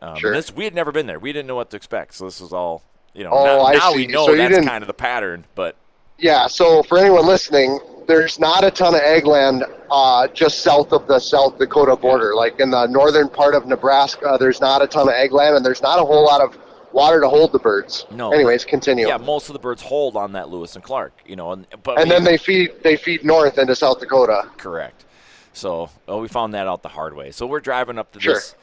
Um, 0.00 0.16
Sure. 0.18 0.32
This 0.32 0.52
we 0.54 0.64
had 0.64 0.74
never 0.74 0.92
been 0.92 1.06
there. 1.06 1.18
We 1.18 1.32
didn't 1.32 1.48
know 1.48 1.56
what 1.56 1.70
to 1.70 1.76
expect. 1.76 2.14
So 2.14 2.26
this 2.26 2.40
was 2.40 2.52
all 2.52 2.82
you 3.14 3.24
know. 3.24 3.30
Oh, 3.32 3.44
now 3.44 3.64
I 3.66 3.72
now 3.74 3.90
see. 3.92 3.96
we 3.96 4.06
know 4.06 4.26
So 4.26 4.36
that's 4.36 4.64
kind 4.66 4.82
of 4.82 4.86
the 4.86 4.94
pattern, 4.94 5.44
but 5.54 5.76
Yeah. 6.18 6.46
So 6.46 6.82
for 6.84 6.98
anyone 6.98 7.26
listening, 7.26 7.80
there's 8.06 8.38
not 8.38 8.64
a 8.64 8.70
ton 8.70 8.94
of 8.94 9.00
ag 9.00 9.26
land 9.26 9.64
uh, 9.90 10.28
just 10.28 10.60
south 10.60 10.92
of 10.92 11.06
the 11.06 11.18
South 11.18 11.58
Dakota 11.58 11.96
border. 11.96 12.34
Like 12.34 12.60
in 12.60 12.70
the 12.70 12.86
northern 12.86 13.28
part 13.28 13.54
of 13.54 13.66
Nebraska, 13.66 14.36
there's 14.38 14.60
not 14.60 14.82
a 14.82 14.86
ton 14.86 15.08
of 15.08 15.14
ag 15.14 15.32
land, 15.32 15.56
and 15.56 15.64
there's 15.64 15.82
not 15.82 15.98
a 15.98 16.04
whole 16.04 16.24
lot 16.24 16.40
of 16.40 16.56
water 16.92 17.20
to 17.20 17.28
hold 17.28 17.52
the 17.52 17.58
birds. 17.58 18.06
No. 18.10 18.32
Anyways, 18.32 18.64
continue. 18.64 19.06
yeah, 19.08 19.16
most 19.16 19.48
of 19.48 19.52
the 19.52 19.58
birds 19.58 19.82
hold 19.82 20.16
on 20.16 20.32
that 20.32 20.48
Lewis 20.48 20.74
and 20.76 20.84
Clark. 20.84 21.12
You 21.26 21.36
know, 21.36 21.52
and 21.52 21.66
but 21.82 21.98
and 21.98 22.08
we- 22.08 22.14
then 22.14 22.24
they 22.24 22.36
feed 22.36 22.82
they 22.82 22.96
feed 22.96 23.24
north 23.24 23.58
into 23.58 23.74
South 23.74 24.00
Dakota. 24.00 24.48
Correct. 24.56 25.04
So 25.52 25.90
oh, 26.08 26.18
we 26.20 26.28
found 26.28 26.54
that 26.54 26.66
out 26.66 26.82
the 26.82 26.88
hard 26.90 27.14
way. 27.14 27.30
So 27.30 27.46
we're 27.46 27.60
driving 27.60 27.98
up 27.98 28.12
to 28.12 28.20
Sure. 28.20 28.34
this 28.34 28.54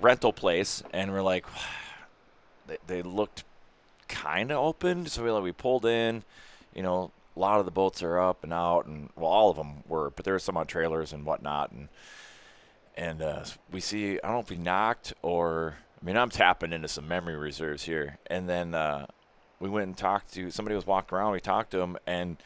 rental 0.00 0.32
place, 0.32 0.82
and 0.92 1.12
we're 1.12 1.22
like, 1.22 1.44
they, 2.66 2.78
they 2.86 3.02
looked 3.02 3.44
kind 4.08 4.50
of 4.52 4.58
open. 4.58 5.06
So 5.06 5.24
we 5.24 5.30
like 5.30 5.42
we 5.42 5.52
pulled 5.52 5.84
in, 5.86 6.22
you 6.74 6.82
know, 6.82 7.10
a 7.36 7.38
lot 7.38 7.60
of 7.60 7.66
the 7.66 7.70
boats 7.70 8.02
are 8.02 8.18
up 8.18 8.42
and 8.42 8.52
out, 8.52 8.86
and 8.86 9.10
well, 9.16 9.30
all 9.30 9.50
of 9.50 9.56
them 9.56 9.84
were, 9.86 10.10
but 10.10 10.24
there 10.24 10.34
were 10.34 10.38
some 10.38 10.56
on 10.56 10.66
trailers 10.66 11.12
and 11.12 11.24
whatnot, 11.26 11.70
and 11.70 11.88
and 12.96 13.20
uh, 13.20 13.44
we 13.70 13.80
see 13.80 14.18
I 14.22 14.28
don't 14.28 14.32
know 14.32 14.40
if 14.40 14.50
we 14.50 14.56
knocked 14.56 15.12
or 15.22 15.76
I 16.00 16.04
mean 16.04 16.16
I'm 16.16 16.30
tapping 16.30 16.72
into 16.72 16.88
some 16.88 17.06
memory 17.06 17.36
reserves 17.36 17.84
here, 17.84 18.18
and 18.26 18.48
then 18.48 18.74
uh, 18.74 19.06
we 19.60 19.68
went 19.68 19.86
and 19.86 19.96
talked 19.96 20.32
to 20.34 20.50
somebody 20.50 20.74
was 20.74 20.86
walking 20.86 21.16
around. 21.16 21.32
We 21.32 21.40
talked 21.40 21.70
to 21.72 21.80
him, 21.80 21.98
and 22.06 22.38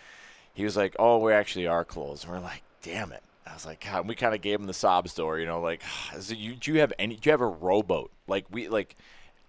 he 0.53 0.65
was 0.65 0.77
like, 0.77 0.97
"Oh, 0.99 1.19
we 1.19 1.33
actually 1.33 1.67
are 1.67 1.85
closed." 1.85 2.25
And 2.25 2.33
we're 2.33 2.41
like, 2.41 2.63
"Damn 2.83 3.13
it." 3.13 3.23
I 3.47 3.55
was 3.55 3.67
like, 3.67 3.85
God, 3.85 4.07
we 4.07 4.15
kind 4.15 4.35
of 4.35 4.43
gave 4.43 4.61
him 4.61 4.67
the 4.67 4.75
sob 4.75 5.09
story, 5.09 5.41
you 5.41 5.47
know, 5.47 5.61
like, 5.61 5.83
you, 6.29 6.55
do 6.55 6.73
you 6.73 6.81
have 6.81 6.93
any, 7.01 7.17
do 7.17 7.29
you 7.29 7.33
have 7.33 7.41
a 7.41 7.47
rowboat? 7.47 8.13
Like, 8.29 8.45
we, 8.49 8.69
like, 8.69 8.95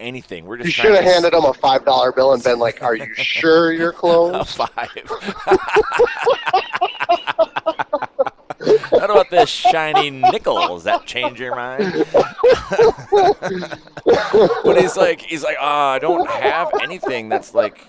anything. 0.02 0.46
We're 0.46 0.58
just 0.58 0.68
You 0.68 0.72
should 0.74 0.96
have 0.96 1.04
handed 1.04 1.34
him 1.34 1.46
a 1.46 1.54
five 1.54 1.86
dollar 1.86 2.12
bill 2.12 2.34
and 2.34 2.44
been 2.44 2.60
like, 2.60 2.84
"Are 2.84 2.96
you 2.96 3.14
sure 3.16 3.72
you're 3.72 3.92
a 3.92 3.94
closed?" 3.94 4.50
five. 4.50 4.90
What 8.92 9.10
about 9.10 9.32
this 9.32 9.50
shiny 9.50 10.12
nickel? 10.12 10.56
Does 10.68 10.84
that 10.84 11.08
change 11.08 11.40
your 11.40 11.56
mind? 11.56 12.06
but 14.64 14.80
he's 14.80 14.96
like, 14.96 15.22
he's 15.22 15.44
like, 15.44 15.58
oh, 15.60 15.66
I 15.66 15.98
don't 15.98 16.30
have 16.30 16.70
anything 16.82 17.28
that's 17.28 17.56
like 17.56 17.84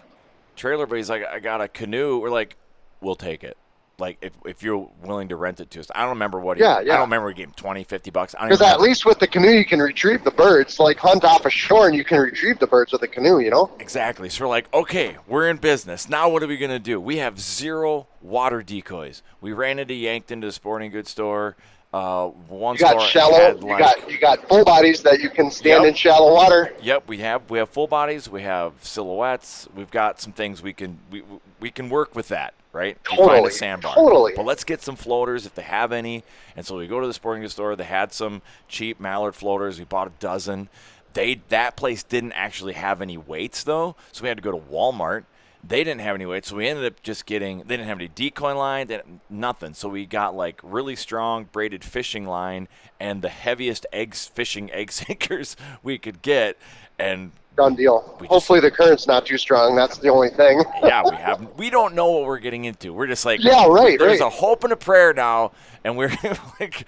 trailer, 0.56 0.86
but 0.86 0.96
he's 0.96 1.10
like, 1.10 1.26
I 1.26 1.40
got 1.40 1.60
a 1.60 1.68
canoe. 1.68 2.18
We're 2.18 2.30
like, 2.30 2.56
we'll 3.02 3.16
take 3.16 3.44
it. 3.44 3.58
Like, 3.98 4.18
if, 4.20 4.32
if 4.44 4.62
you're 4.62 4.88
willing 5.04 5.28
to 5.28 5.36
rent 5.36 5.60
it 5.60 5.70
to 5.72 5.80
us. 5.80 5.86
I 5.94 6.00
don't 6.00 6.10
remember 6.10 6.40
what 6.40 6.56
he, 6.56 6.62
Yeah, 6.64 6.76
I 6.76 6.84
don't 6.84 7.00
remember 7.02 7.26
we 7.28 7.34
gave 7.34 7.48
him 7.48 7.54
20, 7.54 7.84
50 7.84 8.10
bucks. 8.10 8.34
Because 8.40 8.60
at 8.62 8.80
least 8.80 9.04
with 9.06 9.18
the 9.18 9.26
canoe 9.28 9.50
you 9.50 9.64
can 9.64 9.80
retrieve 9.80 10.24
the 10.24 10.30
birds. 10.30 10.78
Like 10.80 10.98
hunt 10.98 11.24
off 11.24 11.44
a 11.46 11.50
shore 11.50 11.86
and 11.86 11.96
you 11.96 12.02
can 12.04 12.20
retrieve 12.20 12.58
the 12.58 12.66
birds 12.66 12.90
with 12.92 13.02
a 13.02 13.08
canoe. 13.08 13.38
You 13.40 13.50
know. 13.50 13.70
Exactly. 13.78 14.28
So 14.28 14.44
we're 14.44 14.48
like, 14.48 14.72
okay, 14.74 15.16
we're 15.28 15.48
in 15.48 15.58
business. 15.58 16.08
Now 16.08 16.28
what 16.28 16.42
are 16.42 16.46
we 16.48 16.56
going 16.56 16.70
to 16.70 16.78
do? 16.78 17.00
We 17.00 17.18
have 17.18 17.38
zero 17.38 18.06
water 18.20 18.62
decoys. 18.62 19.22
We 19.40 19.52
ran 19.52 19.78
into 19.78 19.94
Yankton 19.94 20.40
to 20.40 20.48
the 20.48 20.52
sporting 20.52 20.90
goods 20.90 21.10
store. 21.10 21.56
Uh, 21.92 22.28
one 22.48 22.74
You 22.76 22.80
got 22.80 23.02
shallow. 23.02 23.34
had 23.38 23.62
you 23.62 23.78
got 23.78 24.10
you 24.10 24.18
got 24.18 24.48
full 24.48 24.64
bodies 24.64 25.02
that 25.02 25.20
you 25.20 25.28
can 25.28 25.50
stand 25.50 25.82
Yep. 25.84 25.90
in 25.90 25.94
shallow 25.94 26.32
water. 26.32 26.72
Yep, 26.80 27.06
we 27.06 27.18
have 27.18 27.50
we 27.50 27.58
have 27.58 27.68
full 27.68 27.86
bodies. 27.86 28.30
We 28.30 28.40
have 28.42 28.72
silhouettes. 28.80 29.68
We've 29.76 29.90
got 29.90 30.18
some 30.18 30.32
things 30.32 30.62
we 30.62 30.72
can 30.72 30.98
we 31.10 31.22
we 31.60 31.70
can 31.70 31.90
work 31.90 32.14
with 32.14 32.28
that, 32.28 32.54
right? 32.72 32.96
We 33.10 33.16
find 33.16 33.28
a 33.30 33.32
Totally, 33.34 33.50
sandbar. 33.52 33.94
totally. 33.94 34.32
But 34.34 34.44
let's 34.46 34.64
get 34.64 34.80
some 34.82 34.96
floaters 34.96 35.46
if 35.46 35.54
they 35.54 35.62
have 35.62 35.92
any. 35.92 36.24
And 36.56 36.64
so 36.66 36.76
we 36.78 36.86
go 36.86 37.00
to 37.00 37.06
the 37.06 37.12
sporting 37.14 37.42
goods 37.42 37.52
store. 37.54 37.76
They 37.76 37.84
had 37.84 38.12
some 38.12 38.42
cheap 38.68 38.98
mallard 39.00 39.34
floaters. 39.34 39.78
We 39.78 39.84
bought 39.84 40.08
a 40.08 40.12
dozen. 40.20 40.68
They 41.14 41.42
that 41.50 41.76
place 41.76 42.02
didn't 42.02 42.32
actually 42.32 42.72
have 42.72 43.02
any 43.02 43.18
weights 43.18 43.64
though, 43.64 43.96
so 44.12 44.22
we 44.22 44.28
had 44.28 44.38
to 44.38 44.42
go 44.42 44.50
to 44.52 44.56
Walmart. 44.58 45.24
They 45.64 45.84
didn't 45.84 46.00
have 46.00 46.16
any 46.16 46.26
weight, 46.26 46.44
so 46.44 46.56
we 46.56 46.66
ended 46.68 46.84
up 46.84 47.02
just 47.02 47.24
getting. 47.24 47.58
They 47.58 47.76
didn't 47.76 47.86
have 47.86 47.98
any 47.98 48.08
decoy 48.08 48.56
line, 48.56 48.90
nothing. 49.30 49.74
So 49.74 49.88
we 49.88 50.06
got 50.06 50.34
like 50.34 50.60
really 50.62 50.96
strong 50.96 51.44
braided 51.44 51.84
fishing 51.84 52.26
line 52.26 52.66
and 52.98 53.22
the 53.22 53.28
heaviest 53.28 53.86
eggs 53.92 54.26
fishing 54.26 54.70
egg 54.72 54.90
sinkers 54.90 55.56
we 55.82 55.98
could 55.98 56.20
get, 56.22 56.58
and 56.98 57.30
Done 57.56 57.76
deal. 57.76 58.16
We 58.18 58.26
just- 58.26 58.32
Hopefully 58.32 58.60
the 58.60 58.70
current's 58.70 59.06
not 59.06 59.26
too 59.26 59.36
strong. 59.38 59.76
That's 59.76 59.98
the 59.98 60.08
only 60.08 60.30
thing. 60.30 60.64
yeah, 60.82 61.02
we 61.08 61.14
have. 61.16 61.46
We 61.58 61.68
don't 61.70 61.94
know 61.94 62.10
what 62.10 62.24
we're 62.24 62.38
getting 62.38 62.64
into. 62.64 62.92
We're 62.94 63.06
just 63.06 63.24
like, 63.26 63.44
Yeah, 63.44 63.66
right, 63.68 63.98
There's 63.98 64.20
right. 64.20 64.26
a 64.26 64.30
hope 64.30 64.64
and 64.64 64.72
a 64.72 64.76
prayer 64.76 65.12
now, 65.12 65.52
and 65.84 65.96
we're 65.96 66.12
like, 66.60 66.86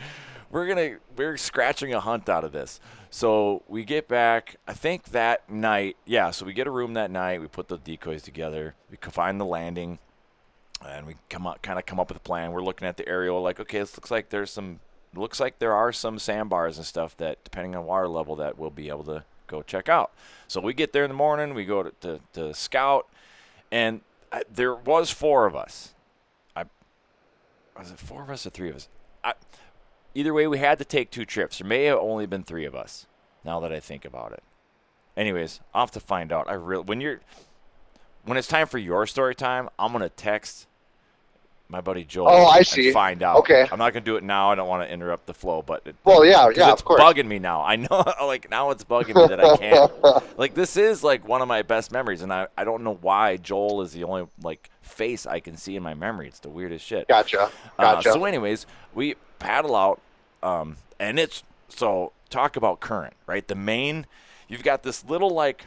we're 0.51 0.67
gonna 0.67 0.97
we're 1.17 1.37
scratching 1.37 1.93
a 1.95 2.01
hunt 2.01 2.29
out 2.29 2.45
of 2.45 2.53
this. 2.53 2.81
So 3.15 3.63
we 3.69 3.85
get 3.85 4.09
back. 4.09 4.57
I 4.67 4.73
think 4.73 5.13
that 5.13 5.49
night, 5.49 5.97
yeah. 6.05 6.33
So 6.33 6.45
we 6.45 6.53
get 6.53 6.67
a 6.67 6.71
room 6.73 6.95
that 6.95 7.13
night. 7.13 7.41
We 7.41 7.47
put 7.47 7.69
the 7.69 7.79
decoys 7.79 8.25
together. 8.25 8.75
We 8.91 8.97
find 8.97 9.41
the 9.41 9.45
landing, 9.45 10.01
and 10.85 11.07
we 11.07 11.15
come 11.31 11.47
up, 11.47 11.63
kind 11.63 11.79
of 11.79 11.87
come 11.87 12.01
up 12.01 12.09
with 12.09 12.17
a 12.17 12.21
plan. 12.21 12.51
We're 12.51 12.65
looking 12.65 12.89
at 12.89 12.97
the 12.97 13.09
aerial, 13.09 13.41
like, 13.41 13.61
okay, 13.61 13.79
this 13.79 13.97
looks 13.97 14.11
like 14.11 14.31
there's 14.31 14.51
some, 14.51 14.81
looks 15.15 15.39
like 15.39 15.61
there 15.61 15.77
are 15.77 15.93
some 15.93 16.19
sandbars 16.19 16.77
and 16.77 16.85
stuff 16.85 17.17
that, 17.19 17.39
depending 17.45 17.77
on 17.77 17.87
water 17.87 18.09
level, 18.09 18.35
that 18.35 18.59
we'll 18.59 18.71
be 18.71 18.89
able 18.89 19.05
to 19.05 19.23
go 19.47 19.63
check 19.63 19.89
out. 19.89 20.11
So 20.49 20.61
we 20.61 20.75
get 20.75 20.93
there 20.93 21.05
in 21.05 21.11
the 21.11 21.17
morning. 21.17 21.55
We 21.55 21.65
go 21.65 21.85
to, 21.85 21.93
to, 22.01 22.21
to 22.33 22.53
scout, 22.53 23.07
and 23.71 24.01
I, 24.33 24.43
there 24.53 24.75
was 24.75 25.13
four 25.13 25.47
of 25.47 25.55
us. 25.55 25.95
I 26.57 26.65
was 27.79 27.93
it 27.93 28.01
four 28.01 28.25
of 28.25 28.31
us 28.31 28.45
or 28.45 28.51
three 28.51 28.71
of 28.71 28.75
us? 28.75 28.89
I, 29.23 29.35
either 30.15 30.33
way, 30.35 30.47
we 30.47 30.59
had 30.59 30.79
to 30.79 30.85
take 30.85 31.11
two 31.11 31.25
trips. 31.25 31.59
There 31.59 31.69
may 31.69 31.85
have 31.85 31.99
only 31.99 32.27
been 32.27 32.43
three 32.45 32.65
of 32.65 32.75
us. 32.75 33.07
Now 33.45 33.61
that 33.61 33.73
I 33.73 33.81
think 33.81 34.05
about 34.05 34.33
it. 34.33 34.43
Anyways, 35.17 35.61
I'll 35.75 35.83
have 35.83 35.91
to 35.93 36.01
find 36.01 36.33
out. 36.33 36.49
I 36.49 36.55
really 36.55 36.85
when 36.85 37.01
you're 37.01 37.21
when 38.25 38.39
it's 38.39 38.49
time 38.49 38.67
for 38.67 38.79
your 38.79 39.07
story 39.07 39.35
time, 39.35 39.69
I'm 39.79 39.93
gonna 39.93 40.09
text 40.09 40.67
my 41.69 41.81
buddy 41.81 42.05
Joel. 42.05 42.29
Oh, 42.29 42.45
I 42.47 42.59
and 42.59 42.67
see. 42.67 42.91
Find 42.93 43.23
out. 43.23 43.39
Okay. 43.39 43.67
I'm 43.71 43.79
not 43.79 43.93
gonna 43.93 44.05
do 44.05 44.17
it 44.17 44.25
now. 44.25 44.51
I 44.51 44.55
don't 44.55 44.69
want 44.69 44.87
to 44.87 44.93
interrupt 44.93 45.27
the 45.27 45.35
flow, 45.35 45.63
but 45.63 45.83
it, 45.87 45.97
Well, 46.05 46.25
yeah, 46.25 46.49
yeah, 46.55 46.73
it's 46.73 46.81
of 46.81 46.85
course. 46.85 47.01
bugging 47.01 47.27
me 47.27 47.39
now. 47.39 47.63
I 47.63 47.77
know, 47.77 48.05
like 48.23 48.51
now 48.51 48.71
it's 48.71 48.83
bugging 48.85 49.15
me 49.15 49.27
that 49.29 49.41
I 49.45 49.57
can't. 49.57 49.93
like 50.39 50.55
this 50.55 50.77
is 50.77 51.05
like 51.05 51.27
one 51.29 51.43
of 51.43 51.49
my 51.49 51.63
best 51.63 51.93
memories, 51.93 52.23
and 52.23 52.33
I 52.33 52.49
I 52.57 52.65
don't 52.65 52.83
know 52.83 52.99
why 53.01 53.37
Joel 53.37 53.83
is 53.83 53.93
the 53.93 54.05
only 54.05 54.27
like 54.43 54.71
face 54.83 55.27
I 55.27 55.41
can 55.41 55.57
see 55.57 55.77
in 55.77 55.83
my 55.83 55.95
memory. 55.95 56.29
It's 56.29 56.41
the 56.41 56.49
weirdest 56.51 56.85
shit. 56.85 57.09
Gotcha. 57.09 57.43
Uh, 57.43 57.51
Gotcha. 57.79 58.13
so, 58.13 58.25
anyways, 58.25 58.67
we 58.95 59.15
paddle 59.39 59.75
out, 59.77 60.01
um, 60.45 60.77
and 61.01 61.19
it's 61.19 61.43
so 61.69 62.13
talk 62.31 62.57
about 62.57 62.79
current, 62.79 63.15
right? 63.27 63.47
The 63.49 63.55
main, 63.55 64.07
you've 64.47 64.63
got 64.63 64.83
this 64.83 65.05
little 65.05 65.31
like 65.31 65.67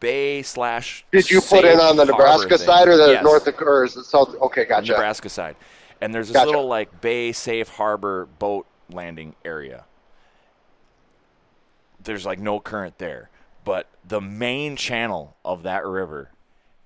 bay 0.00 0.42
slash. 0.42 1.04
Did 1.12 1.30
you 1.30 1.40
put 1.40 1.64
in 1.64 1.78
on 1.78 1.96
the 1.96 2.06
Nebraska 2.06 2.58
side 2.58 2.88
or 2.88 2.96
the 2.96 3.12
Yes, 3.12 3.22
North 3.22 3.48
or 3.60 3.84
is 3.84 3.96
it 3.96 4.04
South? 4.04 4.34
Okay, 4.34 4.64
gotcha. 4.64 4.92
Nebraska 4.92 5.28
side, 5.28 5.56
and 6.00 6.14
there's 6.14 6.28
this 6.28 6.34
Gotcha. 6.34 6.46
little 6.46 6.66
like 6.66 7.00
bay 7.00 7.32
safe 7.32 7.68
harbor 7.68 8.26
boat 8.38 8.66
landing 8.90 9.34
area. 9.44 9.84
There's 12.02 12.26
like 12.26 12.38
no 12.38 12.60
current 12.60 12.98
there, 12.98 13.30
but 13.64 13.88
the 14.06 14.20
main 14.20 14.76
channel 14.76 15.36
of 15.44 15.62
that 15.62 15.86
river 15.86 16.30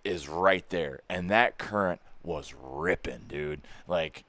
is 0.04 0.28
right 0.28 0.68
there, 0.70 1.00
and 1.08 1.30
that 1.30 1.58
current 1.58 2.00
was 2.22 2.54
ripping, 2.60 3.24
dude. 3.28 3.62
Like 3.86 4.24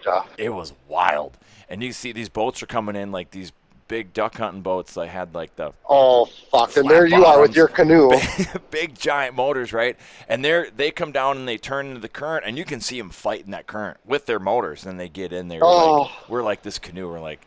Stuff. 0.00 0.28
it 0.38 0.50
was 0.50 0.72
wild. 0.88 1.36
And 1.68 1.82
you 1.82 1.92
see 1.92 2.12
these 2.12 2.28
boats 2.28 2.62
are 2.62 2.66
coming 2.66 2.96
in 2.96 3.12
like 3.12 3.30
these 3.30 3.52
big 3.90 4.12
duck 4.12 4.36
hunting 4.36 4.62
boats 4.62 4.94
that 4.94 5.08
had 5.08 5.34
like 5.34 5.56
the 5.56 5.72
Oh 5.88 6.26
fuck! 6.26 6.76
And 6.76 6.88
there 6.88 7.06
you 7.06 7.24
are 7.24 7.40
with 7.40 7.56
your 7.56 7.66
canoe. 7.66 8.12
big 8.70 8.96
giant 8.96 9.34
motors, 9.34 9.72
right? 9.72 9.96
And 10.28 10.44
they're 10.44 10.70
they 10.70 10.90
come 10.90 11.12
down 11.12 11.36
and 11.36 11.48
they 11.48 11.58
turn 11.58 11.88
into 11.88 12.00
the 12.00 12.08
current, 12.08 12.44
and 12.46 12.56
you 12.56 12.64
can 12.64 12.80
see 12.80 12.98
them 12.98 13.10
fighting 13.10 13.50
that 13.50 13.66
current 13.66 13.98
with 14.06 14.26
their 14.26 14.38
motors. 14.38 14.86
And 14.86 14.98
they 14.98 15.08
get 15.08 15.32
in 15.32 15.48
there. 15.48 15.60
Oh. 15.62 16.02
Like, 16.02 16.28
we're 16.28 16.42
like 16.42 16.62
this 16.62 16.78
canoe. 16.78 17.08
We're 17.08 17.20
like 17.20 17.40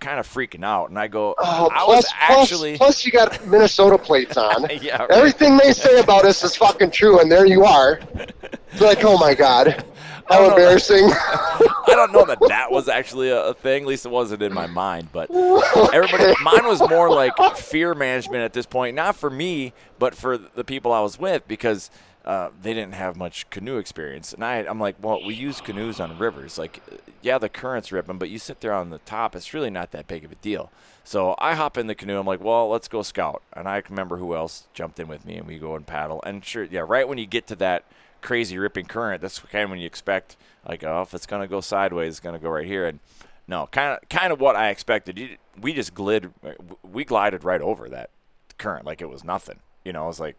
kind 0.00 0.18
of 0.20 0.26
freaking 0.28 0.64
out. 0.64 0.90
And 0.90 0.98
I 0.98 1.08
go, 1.08 1.34
Oh, 1.38 1.68
I 1.72 1.84
plus, 1.84 2.04
was 2.04 2.12
actually. 2.18 2.76
plus, 2.76 3.02
plus 3.02 3.06
you 3.06 3.12
got 3.12 3.46
Minnesota 3.46 3.98
plates 3.98 4.36
on. 4.36 4.66
Yeah, 4.80 4.98
right. 5.02 5.10
Everything 5.10 5.56
they 5.56 5.72
say 5.72 5.98
about 5.98 6.24
us 6.24 6.44
is 6.44 6.54
fucking 6.56 6.90
true, 6.92 7.20
and 7.20 7.30
there 7.32 7.46
you 7.46 7.64
are. 7.64 8.00
It's 8.72 8.80
like, 8.80 9.02
oh 9.04 9.18
my 9.18 9.34
god, 9.34 9.84
how 10.28 10.48
embarrassing. 10.48 11.04
I 11.10 11.94
don't 11.94 12.12
know 12.12 12.24
that 12.26 12.38
that 12.48 12.70
was 12.70 12.88
actually 12.88 13.30
a, 13.30 13.46
a 13.46 13.54
thing. 13.54 13.82
At 13.82 13.88
least 13.88 14.06
it 14.06 14.10
wasn't 14.10 14.42
in 14.42 14.52
my 14.52 14.66
mind. 14.66 15.08
But 15.12 15.30
everybody, 15.92 16.32
mine 16.42 16.66
was 16.66 16.80
more 16.88 17.10
like 17.10 17.32
fear 17.56 17.94
management 17.94 18.42
at 18.44 18.52
this 18.52 18.66
point. 18.66 18.94
Not 18.94 19.16
for 19.16 19.30
me, 19.30 19.72
but 19.98 20.14
for 20.14 20.38
the 20.38 20.64
people 20.64 20.92
I 20.92 21.00
was 21.00 21.18
with 21.18 21.48
because 21.48 21.90
uh, 22.28 22.50
they 22.60 22.74
didn't 22.74 22.92
have 22.92 23.16
much 23.16 23.48
canoe 23.48 23.78
experience. 23.78 24.34
And 24.34 24.44
I, 24.44 24.56
I'm 24.58 24.78
like, 24.78 24.96
well, 25.00 25.24
we 25.24 25.32
use 25.32 25.62
canoes 25.62 25.98
on 25.98 26.18
rivers. 26.18 26.58
Like, 26.58 26.82
yeah, 27.22 27.38
the 27.38 27.48
current's 27.48 27.90
ripping, 27.90 28.18
but 28.18 28.28
you 28.28 28.38
sit 28.38 28.60
there 28.60 28.74
on 28.74 28.90
the 28.90 28.98
top. 28.98 29.34
It's 29.34 29.54
really 29.54 29.70
not 29.70 29.92
that 29.92 30.06
big 30.06 30.26
of 30.26 30.32
a 30.32 30.34
deal. 30.34 30.70
So 31.04 31.34
I 31.38 31.54
hop 31.54 31.78
in 31.78 31.86
the 31.86 31.94
canoe. 31.94 32.18
I'm 32.18 32.26
like, 32.26 32.44
well, 32.44 32.68
let's 32.68 32.86
go 32.86 33.00
scout. 33.00 33.42
And 33.54 33.66
I 33.66 33.82
remember 33.88 34.18
who 34.18 34.36
else 34.36 34.68
jumped 34.74 35.00
in 35.00 35.08
with 35.08 35.24
me, 35.24 35.38
and 35.38 35.46
we 35.46 35.58
go 35.58 35.74
and 35.74 35.86
paddle. 35.86 36.22
And 36.26 36.44
sure, 36.44 36.64
yeah, 36.64 36.84
right 36.86 37.08
when 37.08 37.16
you 37.16 37.24
get 37.24 37.46
to 37.46 37.56
that 37.56 37.86
crazy 38.20 38.58
ripping 38.58 38.84
current, 38.84 39.22
that's 39.22 39.38
kind 39.38 39.64
of 39.64 39.70
when 39.70 39.78
you 39.78 39.86
expect, 39.86 40.36
like, 40.68 40.84
oh, 40.84 41.00
if 41.00 41.14
it's 41.14 41.24
gonna 41.24 41.48
go 41.48 41.62
sideways, 41.62 42.10
it's 42.10 42.20
gonna 42.20 42.38
go 42.38 42.50
right 42.50 42.66
here. 42.66 42.86
And 42.86 43.00
no, 43.46 43.68
kind 43.72 43.98
of, 44.02 44.06
kind 44.10 44.34
of 44.34 44.38
what 44.38 44.54
I 44.54 44.68
expected. 44.68 45.38
We 45.58 45.72
just 45.72 45.94
glid, 45.94 46.30
we 46.82 47.06
glided 47.06 47.42
right 47.42 47.62
over 47.62 47.88
that 47.88 48.10
current 48.58 48.84
like 48.84 49.00
it 49.00 49.08
was 49.08 49.24
nothing. 49.24 49.60
You 49.82 49.94
know, 49.94 50.04
I 50.04 50.06
was 50.08 50.20
like, 50.20 50.36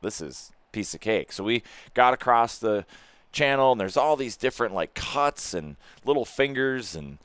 this 0.00 0.20
is 0.20 0.52
piece 0.74 0.92
of 0.94 1.00
cake. 1.00 1.32
So 1.32 1.44
we 1.44 1.62
got 1.94 2.12
across 2.12 2.58
the 2.58 2.84
channel, 3.32 3.72
and 3.72 3.80
there's 3.80 3.96
all 3.96 4.16
these 4.16 4.36
different 4.36 4.74
like 4.74 4.94
cuts 4.94 5.54
and 5.54 5.76
little 6.04 6.24
fingers 6.24 6.94
and 6.94 7.18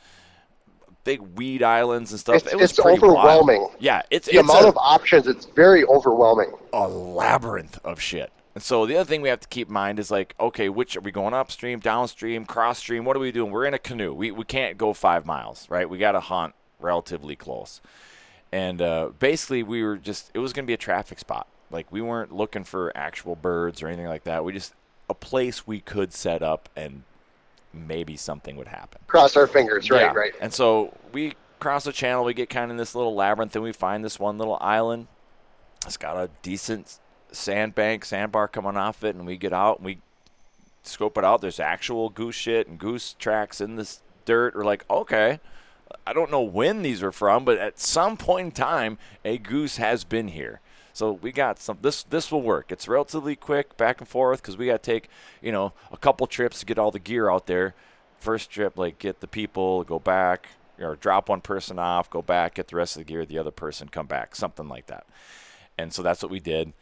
big 1.04 1.22
weed 1.22 1.64
islands 1.64 2.12
and 2.12 2.20
stuff. 2.20 2.36
It's, 2.44 2.54
it 2.54 2.56
was 2.58 2.72
it's 2.72 2.80
pretty 2.80 3.00
wild. 3.02 3.18
overwhelming. 3.18 3.68
Yeah, 3.80 4.02
it's 4.12 4.28
The 4.28 4.38
it's 4.40 4.50
amount 4.50 4.66
a, 4.66 4.70
of 4.70 4.78
options, 4.78 5.28
it's 5.28 5.46
very 5.46 5.84
overwhelming. 5.86 6.52
a 6.74 6.88
labyrinth 6.88 7.80
of 7.84 8.00
shit. 8.00 8.32
And 8.56 8.64
so 8.64 8.86
the 8.86 8.96
other 8.98 9.08
thing 9.08 9.22
we 9.22 9.30
have 9.30 9.40
to 9.42 9.48
keep 9.48 9.68
in 9.68 9.74
mind 9.74 10.00
is 10.00 10.10
like, 10.12 10.36
okay, 10.40 10.70
which 10.70 10.98
are 10.98 11.02
we 11.02 11.12
going 11.12 11.34
upstream, 11.34 11.80
downstream, 11.80 12.46
cross 12.46 12.80
stream? 12.80 13.06
What 13.06 13.16
are 13.16 13.20
we 13.20 13.32
doing? 13.32 13.52
We're 13.52 13.66
in 13.66 13.74
a 13.74 13.80
canoe. 13.80 14.14
We 14.14 14.32
we 14.32 14.44
can't 14.44 14.78
go 14.78 14.94
five 14.94 15.26
miles, 15.26 15.68
right? 15.70 15.90
We 15.90 15.98
got 15.98 16.14
to 16.14 16.20
hunt 16.20 16.54
relatively 16.80 17.36
close. 17.36 17.80
And 18.52 18.82
uh, 18.82 19.12
basically, 19.20 19.62
we 19.62 19.84
were 19.84 19.96
just, 19.98 20.32
it 20.34 20.40
was 20.40 20.54
going 20.54 20.66
to 20.66 20.68
be 20.68 20.74
a 20.74 20.78
traffic 20.78 21.20
spot. 21.20 21.48
Like, 21.72 21.92
we 21.92 22.02
weren't 22.02 22.32
looking 22.32 22.64
for 22.64 22.92
actual 22.96 23.36
birds 23.36 23.82
or 23.82 23.88
anything 23.88 24.08
like 24.08 24.24
that. 24.24 24.44
We 24.44 24.54
just, 24.54 24.74
a 25.10 25.14
place 25.14 25.66
we 25.68 25.80
could 25.80 26.14
set 26.14 26.42
up 26.42 26.70
and 26.76 27.04
maybe 27.74 28.18
something 28.18 28.56
would 28.56 28.68
happen. 28.70 29.02
Cross 29.08 29.36
our 29.38 29.48
fingers, 29.48 29.90
right, 29.90 30.02
Yeah. 30.02 30.14
right. 30.14 30.34
And 30.42 30.54
so 30.54 30.98
we 31.12 31.36
cross 31.60 31.84
the 31.84 31.92
channel, 31.92 32.24
we 32.24 32.34
get 32.34 32.50
kind 32.50 32.66
of 32.66 32.72
in 32.72 32.78
this 32.78 32.96
little 32.96 33.14
labyrinth, 33.14 33.56
and 33.56 33.64
we 33.64 33.72
find 33.72 34.04
this 34.04 34.20
one 34.20 34.38
little 34.38 34.58
island. 34.62 35.08
It's 35.86 35.98
got 35.98 36.18
a 36.18 36.30
decent 36.42 37.00
sandbank, 37.32 38.06
sandbar 38.06 38.48
coming 38.48 38.76
off 38.78 39.04
it, 39.04 39.16
and 39.16 39.26
we 39.26 39.38
get 39.38 39.54
out 39.54 39.78
and 39.78 39.86
we 39.86 40.00
scope 40.84 41.18
it 41.18 41.24
out. 41.24 41.42
There's 41.42 41.60
actual 41.60 42.10
goose 42.10 42.36
shit 42.36 42.68
and 42.68 42.80
goose 42.80 43.14
tracks 43.20 43.62
in 43.62 43.76
this 43.76 44.02
dirt. 44.26 44.56
We're 44.56 44.64
like, 44.66 44.86
okay. 44.90 45.40
I 46.06 46.14
don't 46.14 46.32
know 46.32 46.42
when 46.42 46.82
these 46.82 47.02
are 47.04 47.12
from, 47.12 47.46
but 47.46 47.58
at 47.58 47.80
some 47.80 48.18
point 48.18 48.46
in 48.46 48.52
time, 48.52 48.98
a 49.26 49.38
goose 49.38 49.78
has 49.78 50.04
been 50.04 50.30
here. 50.30 50.60
So 50.94 51.14
we 51.14 51.32
got 51.32 51.60
some. 51.60 51.78
This 51.82 52.04
this 52.04 52.32
will 52.32 52.42
work. 52.42 52.72
It's 52.72 52.88
relatively 52.88 53.36
quick 53.36 53.78
back 53.78 54.00
and 54.00 54.08
forth 54.08 54.42
because 54.42 54.58
we 54.58 54.68
got 54.68 54.84
to 54.84 54.92
take 54.92 55.10
you 55.42 55.52
know 55.52 55.74
a 55.92 55.98
couple 55.98 56.28
trips 56.28 56.60
to 56.60 56.66
get 56.66 56.80
all 56.80 56.92
the 56.92 57.00
gear 57.00 57.30
out 57.30 57.48
there. 57.48 57.76
First 58.20 58.50
trip, 58.50 58.78
like 58.78 59.00
get 59.00 59.22
the 59.22 59.28
people, 59.28 59.84
go 59.84 60.00
back, 60.00 60.50
or 60.80 60.96
drop 60.96 61.30
one 61.30 61.42
person 61.42 61.80
off, 61.80 62.10
go 62.10 62.22
back, 62.22 62.56
get 62.56 62.68
the 62.68 62.76
rest 62.76 62.96
of 62.96 63.02
the 63.02 63.06
gear, 63.06 63.26
the 63.26 63.38
other 63.38 63.52
person 63.52 63.88
come 63.88 64.08
back, 64.08 64.36
something 64.36 64.68
like 64.68 64.88
that. 64.88 65.06
And 65.78 65.94
so 65.94 66.04
that's 66.04 66.22
what 66.22 66.32
we 66.32 66.40
did, 66.40 66.74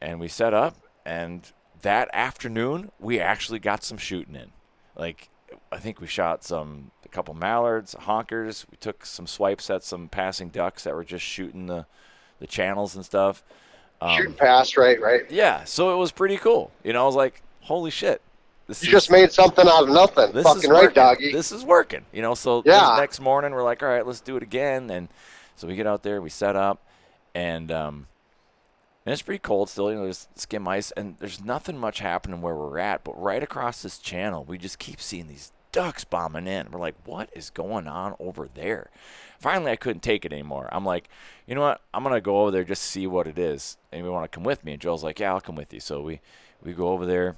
and 0.00 0.20
we 0.20 0.28
set 0.28 0.54
up. 0.54 0.76
And 1.04 1.50
that 1.82 2.08
afternoon, 2.12 2.92
we 3.00 3.18
actually 3.18 3.58
got 3.58 3.82
some 3.82 3.98
shooting 3.98 4.36
in. 4.36 4.52
Like 4.96 5.30
I 5.72 5.78
think 5.78 6.00
we 6.00 6.06
shot 6.06 6.44
some 6.44 6.90
a 7.04 7.08
couple 7.08 7.34
mallards, 7.34 7.94
honkers. 7.94 8.66
We 8.70 8.76
took 8.76 9.06
some 9.06 9.26
swipes 9.26 9.70
at 9.70 9.82
some 9.82 10.08
passing 10.08 10.48
ducks 10.48 10.84
that 10.84 10.94
were 10.94 11.04
just 11.04 11.24
shooting 11.24 11.66
the 11.66 11.86
the 12.40 12.46
channels 12.46 12.94
and 12.96 13.04
stuff. 13.04 13.42
Um, 14.00 14.16
Shooting 14.16 14.34
past, 14.34 14.76
right, 14.76 15.00
right. 15.00 15.22
yeah, 15.30 15.64
so 15.64 15.92
it 15.92 15.96
was 15.96 16.12
pretty 16.12 16.36
cool. 16.36 16.70
You 16.84 16.92
know, 16.92 17.02
I 17.02 17.06
was 17.06 17.16
like, 17.16 17.42
holy 17.62 17.90
shit. 17.90 18.20
This 18.68 18.84
You 18.84 18.90
just 18.90 19.10
made 19.10 19.32
something 19.32 19.66
out 19.66 19.84
of 19.84 19.88
nothing. 19.88 20.30
this 20.32 20.44
Fucking 20.44 20.62
is 20.64 20.68
right, 20.68 20.82
working. 20.82 20.94
doggy. 20.94 21.32
This 21.32 21.50
is 21.52 21.64
working. 21.64 22.04
You 22.12 22.22
know, 22.22 22.34
so 22.34 22.62
the 22.62 22.70
Yeah. 22.70 22.96
next 22.98 23.18
morning 23.20 23.52
we're 23.52 23.62
like, 23.64 23.82
all 23.82 23.88
right, 23.88 24.06
let's 24.06 24.20
do 24.20 24.36
it 24.36 24.42
again. 24.42 24.90
And 24.90 25.08
so 25.56 25.66
we 25.66 25.74
get 25.74 25.86
out 25.86 26.02
there, 26.02 26.20
we 26.20 26.28
set 26.30 26.54
up, 26.54 26.80
and 27.34 27.72
um, 27.72 28.06
and 29.06 29.12
it's 29.14 29.22
pretty 29.22 29.38
cold 29.38 29.70
still. 29.70 29.90
You 29.90 29.96
know, 29.96 30.02
there's 30.04 30.28
skim 30.34 30.68
ice, 30.68 30.90
and 30.92 31.16
there's 31.18 31.42
nothing 31.42 31.78
much 31.78 32.00
happening 32.00 32.42
where 32.42 32.54
we're 32.54 32.78
at. 32.78 33.02
But 33.04 33.20
right 33.20 33.42
across 33.42 33.80
this 33.82 33.98
channel, 33.98 34.44
we 34.44 34.58
just 34.58 34.78
keep 34.78 35.00
seeing 35.00 35.28
these 35.28 35.50
ducks 35.72 36.04
bombing 36.04 36.46
in. 36.46 36.70
We're 36.70 36.80
like, 36.80 36.96
what 37.04 37.30
is 37.34 37.50
going 37.50 37.86
on 37.88 38.14
over 38.18 38.48
there? 38.52 38.90
Finally, 39.38 39.72
I 39.72 39.76
couldn't 39.76 40.02
take 40.02 40.24
it 40.24 40.32
anymore. 40.32 40.68
I'm 40.72 40.84
like, 40.84 41.08
you 41.46 41.54
know 41.54 41.60
what? 41.62 41.80
I'm 41.94 42.02
gonna 42.02 42.20
go 42.20 42.40
over 42.42 42.50
there 42.50 42.64
just 42.64 42.82
see 42.82 43.06
what 43.06 43.26
it 43.26 43.38
is. 43.38 43.76
And 43.92 44.04
we 44.04 44.10
want 44.10 44.30
to 44.30 44.34
come 44.34 44.44
with 44.44 44.64
me. 44.64 44.72
And 44.72 44.80
Joel's 44.80 45.04
like, 45.04 45.20
yeah, 45.20 45.32
I'll 45.32 45.40
come 45.40 45.56
with 45.56 45.72
you. 45.72 45.80
So 45.80 46.02
we 46.02 46.20
we 46.62 46.72
go 46.72 46.88
over 46.88 47.06
there 47.06 47.36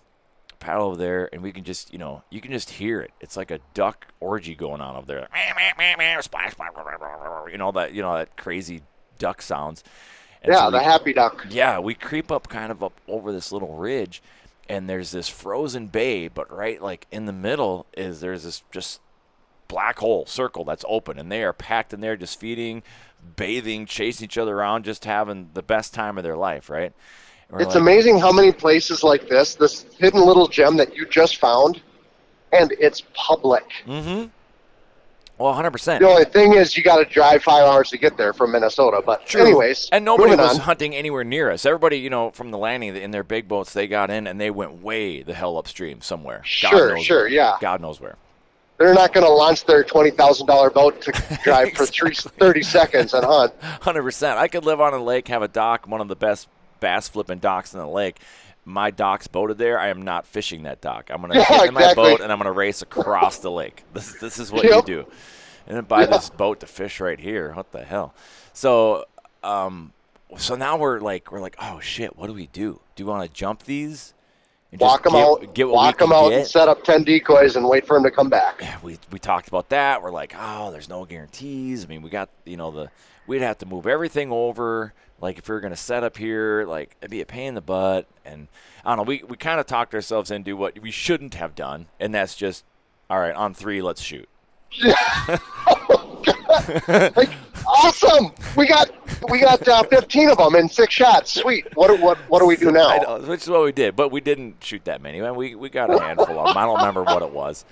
paddle 0.58 0.88
over 0.88 0.96
there 0.96 1.28
and 1.32 1.42
we 1.42 1.52
can 1.52 1.64
just 1.64 1.90
you 1.90 1.98
know 1.98 2.22
you 2.28 2.38
can 2.40 2.52
just 2.52 2.68
hear 2.70 3.00
it 3.00 3.12
it's 3.18 3.34
like 3.34 3.50
a 3.50 3.60
duck 3.72 4.06
orgy 4.20 4.54
going 4.54 4.80
on 4.82 4.94
over 4.94 5.06
there 5.06 5.26
you 7.50 7.56
know 7.58 7.72
that 7.72 7.94
you 7.94 8.02
know 8.02 8.14
that 8.14 8.36
crazy 8.36 8.82
duck 9.18 9.40
sounds 9.40 9.82
And 10.42 10.52
yeah, 10.52 10.66
so 10.66 10.70
the 10.70 10.80
happy 10.82 11.12
duck. 11.14 11.46
yeah, 11.48 11.78
we 11.78 11.94
creep 11.94 12.30
up 12.30 12.48
kind 12.48 12.70
of 12.72 12.82
up 12.82 13.00
over 13.08 13.32
this 13.32 13.52
little 13.52 13.74
ridge, 13.76 14.22
and 14.70 14.88
there's 14.88 15.10
this 15.10 15.28
frozen 15.28 15.88
bay, 15.88 16.28
but 16.28 16.50
right 16.50 16.80
like 16.80 17.06
in 17.10 17.26
the 17.26 17.32
middle 17.32 17.86
is 17.96 18.20
there's 18.20 18.44
this 18.44 18.62
just 18.70 19.00
black 19.66 19.98
hole 19.98 20.24
circle 20.26 20.64
that's 20.64 20.84
open, 20.88 21.18
and 21.18 21.30
they 21.30 21.42
are 21.42 21.52
packed 21.52 21.92
in 21.92 22.00
there, 22.00 22.16
just 22.16 22.38
feeding, 22.38 22.84
bathing, 23.34 23.84
chasing 23.84 24.24
each 24.24 24.38
other 24.38 24.56
around, 24.56 24.84
just 24.84 25.04
having 25.04 25.50
the 25.54 25.62
best 25.62 25.92
time 25.92 26.16
of 26.16 26.24
their 26.24 26.36
life, 26.36 26.70
right? 26.70 26.92
It's 27.54 27.74
like, 27.74 27.82
amazing 27.82 28.20
how 28.20 28.30
many 28.30 28.52
places 28.52 29.02
like 29.02 29.28
this, 29.28 29.56
this 29.56 29.84
hidden 29.98 30.24
little 30.24 30.46
gem 30.46 30.76
that 30.76 30.94
you 30.94 31.04
just 31.04 31.38
found, 31.38 31.82
and 32.52 32.72
it's 32.78 33.02
public. 33.14 33.64
Mm-hmm. 33.86 34.28
Well, 35.40 35.54
100%. 35.54 36.00
The 36.00 36.06
only 36.06 36.26
thing 36.26 36.52
is, 36.52 36.76
you 36.76 36.82
got 36.82 36.98
to 36.98 37.06
drive 37.06 37.42
five 37.42 37.64
hours 37.64 37.88
to 37.90 37.96
get 37.96 38.18
there 38.18 38.34
from 38.34 38.52
Minnesota. 38.52 39.02
But 39.04 39.24
True. 39.24 39.40
anyways, 39.40 39.88
and 39.90 40.04
nobody 40.04 40.36
was 40.36 40.56
on. 40.56 40.60
hunting 40.60 40.94
anywhere 40.94 41.24
near 41.24 41.50
us. 41.50 41.64
Everybody, 41.64 41.96
you 41.96 42.10
know, 42.10 42.30
from 42.32 42.50
the 42.50 42.58
landing 42.58 42.94
in 42.94 43.10
their 43.10 43.24
big 43.24 43.48
boats, 43.48 43.72
they 43.72 43.88
got 43.88 44.10
in 44.10 44.26
and 44.26 44.38
they 44.38 44.50
went 44.50 44.82
way 44.82 45.22
the 45.22 45.32
hell 45.32 45.56
upstream 45.56 46.02
somewhere. 46.02 46.42
Sure, 46.44 46.98
sure, 46.98 47.20
where. 47.20 47.28
yeah. 47.28 47.56
God 47.58 47.80
knows 47.80 48.02
where. 48.02 48.16
They're 48.76 48.92
not 48.92 49.14
going 49.14 49.26
to 49.26 49.32
launch 49.32 49.64
their 49.64 49.82
twenty 49.82 50.10
thousand 50.10 50.46
dollar 50.46 50.68
boat 50.68 51.00
to 51.02 51.38
drive 51.44 51.72
for 51.72 51.86
three, 51.86 52.14
30 52.14 52.62
seconds 52.62 53.14
and 53.14 53.24
hunt. 53.24 53.54
Hundred 53.62 54.02
percent. 54.02 54.38
I 54.38 54.46
could 54.46 54.66
live 54.66 54.80
on 54.82 54.92
a 54.92 55.02
lake, 55.02 55.28
have 55.28 55.42
a 55.42 55.48
dock, 55.48 55.88
one 55.88 56.02
of 56.02 56.08
the 56.08 56.16
best 56.16 56.48
bass 56.80 57.08
flipping 57.08 57.38
docks 57.38 57.72
in 57.72 57.80
the 57.80 57.86
lake. 57.86 58.20
My 58.64 58.90
dock's 58.90 59.26
boated 59.26 59.58
there. 59.58 59.78
I 59.80 59.88
am 59.88 60.02
not 60.02 60.26
fishing 60.26 60.64
that 60.64 60.80
dock. 60.80 61.10
I'm 61.12 61.20
gonna 61.20 61.34
Yeah, 61.38 61.48
get 61.48 61.68
in 61.68 61.74
my 61.74 61.80
exactly. 61.80 62.04
boat 62.10 62.20
and 62.20 62.30
I'm 62.30 62.38
gonna 62.38 62.52
race 62.52 62.82
across 62.82 63.38
the 63.38 63.50
lake. 63.50 63.84
This 63.94 64.12
this 64.20 64.38
is 64.38 64.52
what 64.52 64.64
Yep. 64.64 64.72
you 64.74 64.82
do. 65.04 65.06
And 65.66 65.76
then 65.76 65.84
buy 65.84 66.06
this 66.06 66.30
boat 66.30 66.60
to 66.60 66.66
fish 66.66 67.00
right 67.00 67.18
here. 67.18 67.52
What 67.54 67.72
the 67.72 67.84
hell? 67.84 68.14
So 68.52 69.06
um 69.42 69.92
so 70.36 70.54
now 70.54 70.76
we're 70.76 71.00
like 71.00 71.32
we're 71.32 71.40
like, 71.40 71.56
oh 71.60 71.80
shit, 71.80 72.16
what 72.16 72.26
do 72.28 72.32
we 72.34 72.46
do? 72.48 72.80
Do 72.96 73.04
we 73.06 73.10
want 73.10 73.26
to 73.28 73.34
jump 73.34 73.64
these? 73.64 74.14
And 74.72 74.80
Walk 74.80 75.02
them 75.02 75.14
get- 75.14 75.24
out, 75.26 75.54
Get 75.54 75.66
what 75.66 75.74
walk 75.74 75.98
them 75.98 76.12
out, 76.12 76.28
get? 76.30 76.38
and 76.40 76.46
set 76.46 76.68
up 76.68 76.84
ten 76.84 77.02
decoys 77.02 77.56
and 77.56 77.68
wait 77.68 77.86
for 77.86 77.94
them 77.94 78.04
to 78.04 78.10
come 78.10 78.28
back. 78.28 78.58
yeah, 78.60 78.76
we 78.82 78.98
we 79.10 79.18
talked 79.18 79.48
about 79.48 79.70
that. 79.70 80.00
We're 80.02 80.12
like, 80.12 80.32
oh, 80.38 80.70
there's 80.70 80.88
no 80.88 81.04
guarantees. 81.04 81.84
I 81.84 81.88
mean, 81.88 82.02
we 82.02 82.10
got 82.10 82.28
you 82.44 82.56
know 82.56 82.70
the 82.70 82.90
we'd 83.30 83.42
have 83.42 83.58
to 83.58 83.66
move 83.66 83.86
everything 83.86 84.30
over. 84.32 84.92
Like 85.20 85.38
if 85.38 85.48
we 85.48 85.54
were 85.54 85.60
gonna 85.60 85.76
set 85.76 86.02
up 86.02 86.16
here, 86.16 86.64
like 86.66 86.96
it'd 87.00 87.10
be 87.10 87.20
a 87.20 87.26
pain 87.26 87.48
in 87.48 87.54
the 87.54 87.60
butt. 87.60 88.06
And 88.24 88.48
I 88.84 88.90
don't 88.90 88.98
know. 88.98 89.02
We 89.04 89.22
we 89.28 89.36
kind 89.36 89.60
of 89.60 89.66
talked 89.66 89.94
ourselves 89.94 90.30
into 90.30 90.56
what 90.56 90.78
we 90.80 90.90
shouldn't 90.90 91.34
have 91.34 91.54
done, 91.54 91.86
and 92.00 92.12
that's 92.14 92.34
just 92.34 92.64
all 93.08 93.20
right. 93.20 93.34
On 93.34 93.54
three, 93.54 93.80
let's 93.80 94.02
shoot. 94.02 94.28
Like, 97.16 97.30
awesome! 97.66 98.32
We 98.56 98.66
got 98.66 98.90
we 99.30 99.40
got 99.40 99.66
uh, 99.66 99.82
fifteen 99.84 100.28
of 100.30 100.38
them 100.38 100.54
in 100.56 100.68
six 100.68 100.92
shots. 100.92 101.32
Sweet. 101.32 101.66
What 101.74 101.88
do- 101.88 102.02
what 102.02 102.18
what 102.28 102.40
do 102.40 102.46
we 102.46 102.56
do 102.56 102.70
now? 102.72 102.88
I 102.88 102.98
know, 102.98 103.18
which 103.20 103.42
is 103.42 103.48
what 103.50 103.62
we 103.62 103.72
did, 103.72 103.96
but 103.96 104.10
we 104.10 104.20
didn't 104.20 104.62
shoot 104.62 104.84
that 104.84 105.00
many. 105.00 105.20
Man, 105.20 105.34
we 105.36 105.54
we 105.54 105.70
got 105.70 105.90
a 105.94 105.98
handful 106.00 106.38
of 106.38 106.48
them. 106.48 106.56
I 106.58 106.66
don't 106.66 106.78
remember 106.78 107.02
what 107.04 107.22
it 107.22 107.30
was. 107.30 107.64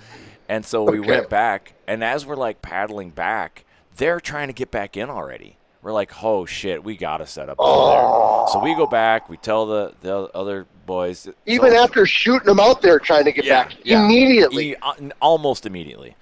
And 0.49 0.65
so 0.65 0.85
we 0.85 1.01
Okay. 1.01 1.09
went 1.09 1.29
back, 1.29 1.75
and 1.87 2.03
as 2.03 2.25
we're 2.25 2.37
like 2.37 2.63
paddling 2.63 3.11
back, 3.11 3.65
they're 3.99 4.21
trying 4.21 4.47
to 4.49 4.53
get 4.55 4.71
back 4.71 4.97
in 4.97 5.11
already. 5.11 5.57
We're 5.83 5.93
like, 5.93 6.25
oh 6.25 6.45
shit, 6.47 6.83
we 6.83 6.97
gotta 6.97 7.27
set 7.27 7.49
up 7.49 7.61
over 7.61 7.91
there. 7.91 8.49
So 8.53 8.61
we 8.63 8.75
go 8.75 8.87
back. 8.87 9.29
We 9.29 9.37
tell 9.37 9.67
the 9.67 9.95
the 10.01 10.29
other 10.35 10.67
boys. 10.87 11.29
Even 11.47 11.71
so, 11.71 11.77
after 11.85 12.05
shooting 12.07 12.47
them 12.47 12.59
out 12.59 12.83
there 12.83 12.99
trying 12.99 13.25
to 13.27 13.33
get 13.33 13.45
Yeah, 13.45 13.65
back 13.65 13.77
yeah. 13.85 14.05
immediately. 14.05 14.71
E- 14.71 14.77
uh, 14.83 14.95
almost 15.21 15.67
immediately. 15.67 16.17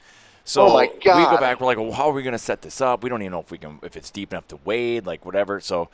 So 0.45 0.69
Oh 0.69 0.75
my 0.75 0.91
we 0.93 1.01
go 1.03 1.39
back. 1.39 1.61
We're 1.61 1.67
like, 1.67 1.79
well, 1.79 1.93
how 1.93 2.09
are 2.11 2.13
we 2.13 2.23
going 2.23 2.33
to 2.33 2.39
set 2.39 2.63
this 2.63 2.81
up? 2.81 3.03
We 3.03 3.09
don't 3.09 3.21
even 3.23 3.33
know 3.33 3.41
if 3.41 3.51
we 3.51 3.59
can, 3.59 3.81
if 3.83 3.97
it's 3.97 4.11
deep 4.11 4.33
enough 4.33 4.47
to 4.49 4.59
wade, 4.65 5.05
like 5.05 5.25
whatever. 5.25 5.59
So 5.61 5.89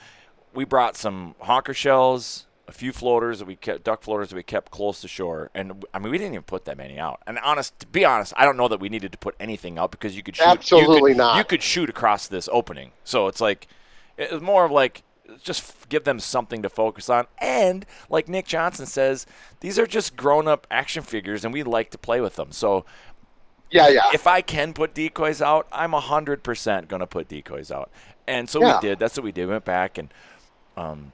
we 0.53 0.65
brought 0.67 0.95
some 0.97 1.35
honker 1.41 1.73
shells, 1.73 2.45
a 2.75 2.79
few 2.79 2.93
floaters 2.93 3.39
that 3.39 3.45
we 3.45 3.57
kept, 3.57 3.85
duck 3.85 4.03
floaters 4.03 4.31
that 4.31 4.37
we 4.37 4.43
kept 4.43 4.71
close 4.71 5.01
to 5.03 5.09
shore, 5.09 5.51
and 5.55 5.85
I 5.95 5.99
mean, 5.99 6.11
we 6.11 6.19
didn't 6.19 6.35
even 6.35 6.43
put 6.45 6.65
that 6.65 6.77
many 6.77 6.99
out. 6.99 7.21
And 7.27 7.39
honest, 7.39 7.79
to 7.81 7.87
be 7.87 8.05
honest, 8.05 8.33
I 8.37 8.45
don't 8.45 8.57
know 8.57 8.69
that 8.69 8.81
we 8.81 8.89
needed 8.89 9.13
to 9.13 9.19
put 9.19 9.35
anything 9.39 9.79
out 9.79 9.91
because 9.91 10.17
you 10.17 10.23
could 10.23 10.37
shoot. 10.37 10.45
you 10.45 10.51
Absolutely 10.51 11.13
could- 11.13 11.19
not. 11.19 11.37
You 11.39 11.45
could 11.45 11.63
shoot 11.63 11.89
across 11.91 12.27
this 12.27 12.49
opening. 12.53 12.93
So 13.05 13.29
it's 13.29 13.41
like, 13.41 13.69
it 14.17 14.33
was 14.33 14.43
more 14.43 14.65
of 14.65 14.71
like. 14.71 15.03
Just 15.43 15.89
give 15.89 16.05
them 16.05 16.21
something 16.21 16.61
to 16.61 16.69
focus 16.69 17.09
on. 17.09 17.27
And 17.39 17.87
like 18.11 18.29
Nick 18.29 18.47
Johnson 18.47 18.85
says, 18.85 19.25
these 19.61 19.79
are 19.79 19.87
just 19.87 20.15
grown 20.15 20.47
up 20.47 20.67
action 20.71 21.03
figures 21.03 21.43
and 21.43 21.55
we 21.55 21.63
like 21.63 21.91
to 21.93 21.97
play 21.99 22.21
with 22.21 22.37
them. 22.37 22.53
So 22.53 22.85
Yeah, 23.71 23.89
yeah. 23.89 24.03
if 24.13 24.27
I 24.27 24.43
can 24.43 24.75
put 24.75 24.93
decoys 24.93 25.41
out, 25.41 25.67
I'm 25.73 25.93
hundred 25.93 26.43
percent 26.43 26.89
gonna 26.89 27.07
put 27.07 27.29
decoys 27.29 27.71
out. 27.71 27.91
And 28.29 28.51
so 28.51 28.61
Yeah. 28.61 28.75
we 28.79 28.89
did. 28.89 28.99
That's 28.99 29.17
what 29.17 29.25
we 29.25 29.33
did. 29.33 29.47
We 29.47 29.53
went 29.53 29.65
back 29.65 29.97
and 29.97 30.13
um, 30.77 31.13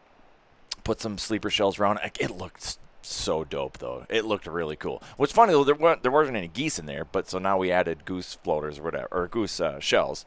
put 0.89 1.03
some 1.03 1.19
sleeper 1.19 1.51
shells 1.51 1.79
around. 1.79 1.99
It 2.19 2.31
looked 2.31 2.79
so 3.03 3.45
dope, 3.45 3.77
though. 3.77 4.07
It 4.09 4.25
looked 4.25 4.47
really 4.47 4.75
cool. 4.75 5.03
What's 5.19 5.35
funny 5.35 5.53
though, 5.53 5.63
there 5.63 5.75
weren't 5.75 6.03
there 6.03 6.11
wasn't 6.11 6.39
any 6.39 6.49
geese 6.49 6.79
in 6.79 6.87
there, 6.87 7.05
but 7.05 7.29
so 7.29 7.39
now 7.39 7.59
we 7.59 7.71
added 7.71 8.07
goose 8.07 8.33
floaters 8.43 8.79
or 8.79 8.85
whatever, 8.85 9.09
or 9.11 9.29
goose 9.29 9.61
uh, 9.61 9.81
shells. 9.81 10.25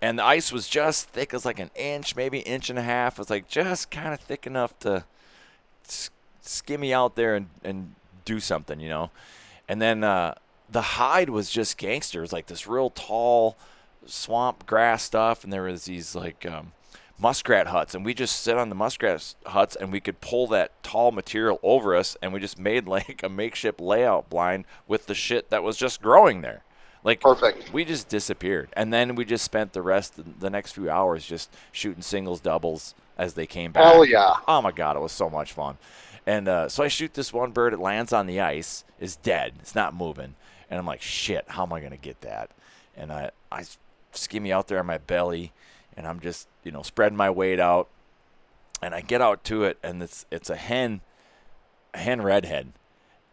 And 0.00 0.16
the 0.16 0.24
ice 0.24 0.52
was 0.52 0.68
just 0.68 1.08
thick 1.08 1.34
as 1.34 1.44
like 1.44 1.58
an 1.58 1.72
inch, 1.74 2.14
maybe 2.14 2.38
inch 2.38 2.70
and 2.70 2.78
a 2.78 2.82
half. 2.82 3.14
It 3.14 3.18
was 3.18 3.30
like 3.30 3.48
just 3.48 3.90
kind 3.90 4.14
of 4.14 4.20
thick 4.20 4.46
enough 4.46 4.78
to 4.80 5.04
s- 5.84 6.10
skimmy 6.40 6.92
out 6.92 7.16
there 7.16 7.34
and, 7.34 7.48
and 7.64 7.96
do 8.24 8.38
something, 8.38 8.78
you 8.78 8.88
know. 8.88 9.10
And 9.68 9.82
then 9.82 10.04
uh, 10.04 10.34
the 10.70 10.82
hide 10.82 11.28
was 11.28 11.50
just 11.50 11.76
gangster. 11.76 12.20
It 12.20 12.22
was 12.22 12.32
like 12.32 12.46
this 12.46 12.68
real 12.68 12.90
tall 12.90 13.56
swamp 14.06 14.64
grass 14.64 15.02
stuff, 15.02 15.42
and 15.42 15.52
there 15.52 15.64
was 15.64 15.86
these 15.86 16.14
like 16.14 16.46
um, 16.46 16.70
muskrat 17.20 17.68
huts, 17.68 17.94
and 17.94 18.04
we 18.04 18.14
just 18.14 18.40
sit 18.40 18.56
on 18.56 18.68
the 18.68 18.74
muskrat 18.74 19.34
huts, 19.46 19.76
and 19.76 19.92
we 19.92 20.00
could 20.00 20.20
pull 20.20 20.46
that 20.48 20.82
tall 20.82 21.10
material 21.10 21.58
over 21.62 21.94
us, 21.94 22.16
and 22.22 22.32
we 22.32 22.40
just 22.40 22.58
made 22.58 22.86
like 22.88 23.22
a 23.22 23.28
makeshift 23.28 23.80
layout 23.80 24.28
blind 24.30 24.64
with 24.86 25.06
the 25.06 25.14
shit 25.14 25.50
that 25.50 25.62
was 25.62 25.76
just 25.76 26.00
growing 26.02 26.40
there. 26.42 26.62
Like 27.04 27.20
Perfect. 27.20 27.72
we 27.72 27.84
just 27.84 28.08
disappeared, 28.08 28.70
and 28.74 28.92
then 28.92 29.14
we 29.14 29.24
just 29.24 29.44
spent 29.44 29.72
the 29.72 29.82
rest 29.82 30.14
the 30.40 30.50
next 30.50 30.72
few 30.72 30.90
hours 30.90 31.24
just 31.24 31.50
shooting 31.72 32.02
singles, 32.02 32.40
doubles 32.40 32.94
as 33.16 33.34
they 33.34 33.46
came 33.46 33.72
back. 33.72 33.84
Hell 33.84 34.04
yeah. 34.04 34.34
Oh 34.46 34.60
my 34.60 34.72
god, 34.72 34.96
it 34.96 35.00
was 35.00 35.12
so 35.12 35.30
much 35.30 35.52
fun. 35.52 35.78
And 36.26 36.48
uh, 36.48 36.68
so 36.68 36.82
I 36.82 36.88
shoot 36.88 37.14
this 37.14 37.32
one 37.32 37.52
bird. 37.52 37.72
It 37.72 37.78
lands 37.78 38.12
on 38.12 38.26
the 38.26 38.40
ice, 38.40 38.84
is 39.00 39.16
dead. 39.16 39.54
It's 39.60 39.74
not 39.74 39.94
moving, 39.94 40.34
and 40.68 40.78
I'm 40.78 40.86
like, 40.86 41.00
shit, 41.00 41.44
how 41.48 41.62
am 41.62 41.72
I 41.72 41.80
gonna 41.80 41.96
get 41.96 42.20
that? 42.22 42.50
And 42.96 43.12
I 43.12 43.30
I 43.50 43.64
skimmy 44.12 44.50
out 44.50 44.68
there 44.68 44.80
on 44.80 44.86
my 44.86 44.98
belly, 44.98 45.52
and 45.98 46.06
I'm 46.06 46.20
just 46.20 46.48
you 46.62 46.70
know 46.70 46.82
spreading 46.82 47.18
my 47.18 47.28
weight 47.28 47.58
out, 47.58 47.88
and 48.80 48.94
I 48.94 49.02
get 49.02 49.20
out 49.20 49.42
to 49.44 49.64
it, 49.64 49.76
and 49.82 50.00
it's 50.00 50.24
it's 50.30 50.48
a 50.48 50.56
hen, 50.56 51.02
a 51.92 51.98
hen 51.98 52.22
redhead, 52.22 52.72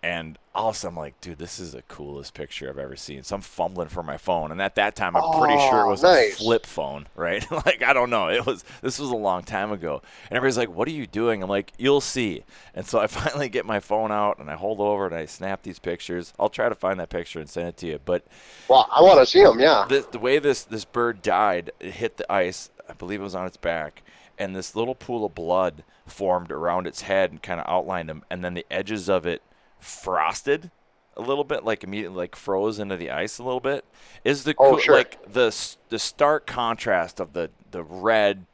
and 0.06 0.38
all 0.54 0.70
of 0.70 0.76
a 0.76 0.78
sudden 0.78 0.96
I'm 0.96 1.02
like, 1.04 1.20
dude, 1.20 1.40
this 1.40 1.60
is 1.60 1.72
the 1.72 1.82
coolest 1.82 2.36
picture 2.36 2.70
I've 2.70 2.78
ever 2.78 2.96
seen. 2.96 3.24
So 3.24 3.36
I'm 3.36 3.42
fumbling 3.42 3.88
for 3.88 4.04
my 4.04 4.18
phone, 4.18 4.52
and 4.52 4.62
at 4.62 4.76
that 4.76 4.96
time 4.96 5.16
I'm 5.18 5.26
pretty 5.40 5.58
sure 5.58 5.82
it 5.82 5.88
Oh, 5.88 5.90
was 5.90 6.04
nice. 6.04 6.36
a 6.36 6.38
flip 6.44 6.66
phone, 6.68 7.08
right? 7.16 7.44
like 7.52 7.82
I 7.84 7.92
don't 7.92 8.12
know, 8.12 8.30
it 8.30 8.46
was 8.46 8.64
this 8.84 9.00
was 9.00 9.10
a 9.10 9.16
long 9.16 9.42
time 9.44 9.72
ago, 9.72 10.02
and 10.30 10.38
everybody's 10.38 10.60
like, 10.60 10.70
what 10.70 10.88
are 10.88 10.92
you 10.92 11.08
doing? 11.08 11.42
I'm 11.42 11.50
like, 11.50 11.74
you'll 11.80 12.02
see. 12.02 12.44
And 12.76 12.86
so 12.86 13.00
I 13.00 13.08
finally 13.20 13.50
get 13.50 13.66
my 13.66 13.80
phone 13.80 14.12
out 14.12 14.38
and 14.38 14.50
I 14.50 14.56
hold 14.56 14.80
over 14.80 15.08
and 15.08 15.16
I 15.16 15.26
snap 15.26 15.64
these 15.64 15.80
pictures. 15.80 16.34
I'll 16.40 16.50
try 16.50 16.70
to 16.70 16.76
find 16.76 17.00
that 17.00 17.10
picture 17.10 17.40
and 17.40 17.50
send 17.50 17.68
it 17.70 17.78
to 17.78 17.88
you, 17.88 18.00
but 18.06 18.26
Well, 18.68 18.88
I 18.92 19.02
want 19.02 19.20
to 19.20 19.26
see 19.26 19.44
them. 19.44 19.60
Yeah. 19.60 19.86
the, 19.90 20.08
the 20.12 20.20
way 20.20 20.38
this 20.40 20.64
this 20.64 20.86
bird 20.86 21.22
died, 21.24 21.72
it 21.80 21.94
hit 21.94 22.18
the 22.18 22.32
ice. 22.32 22.70
I 22.88 22.94
believe 22.94 23.20
it 23.22 23.24
was 23.24 23.34
on 23.36 23.48
its 23.48 23.58
back, 23.58 24.04
and 24.38 24.56
this 24.56 24.76
little 24.76 24.94
pool 24.96 25.26
of 25.26 25.34
blood 25.34 25.84
formed 26.06 26.52
around 26.52 26.86
its 26.86 27.02
head 27.02 27.32
and 27.32 27.42
kind 27.42 27.60
of 27.60 27.66
outlined 27.68 28.10
him, 28.12 28.24
and 28.30 28.44
then 28.46 28.54
the 28.54 28.66
edges 28.70 29.10
of 29.10 29.26
it 29.26 29.42
frosted 29.86 30.72
a 31.18 31.22
little 31.22 31.44
bit, 31.44 31.64
like 31.64 31.84
immediately 31.84 32.18
like 32.18 32.36
froze 32.36 32.80
into 32.80 32.98
the 32.98 33.12
ice 33.12 33.38
a 33.40 33.44
little 33.44 33.60
bit. 33.60 33.86
Is 34.24 34.44
the 34.44 34.56
Oh, 34.58 34.78
sure. 34.78 34.96
like 34.96 35.32
the 35.32 35.56
the 35.90 36.00
stark 36.00 36.46
contrast 36.46 37.20
of 37.20 37.34
the 37.34 37.52
the 37.72 37.84
red 37.84 38.46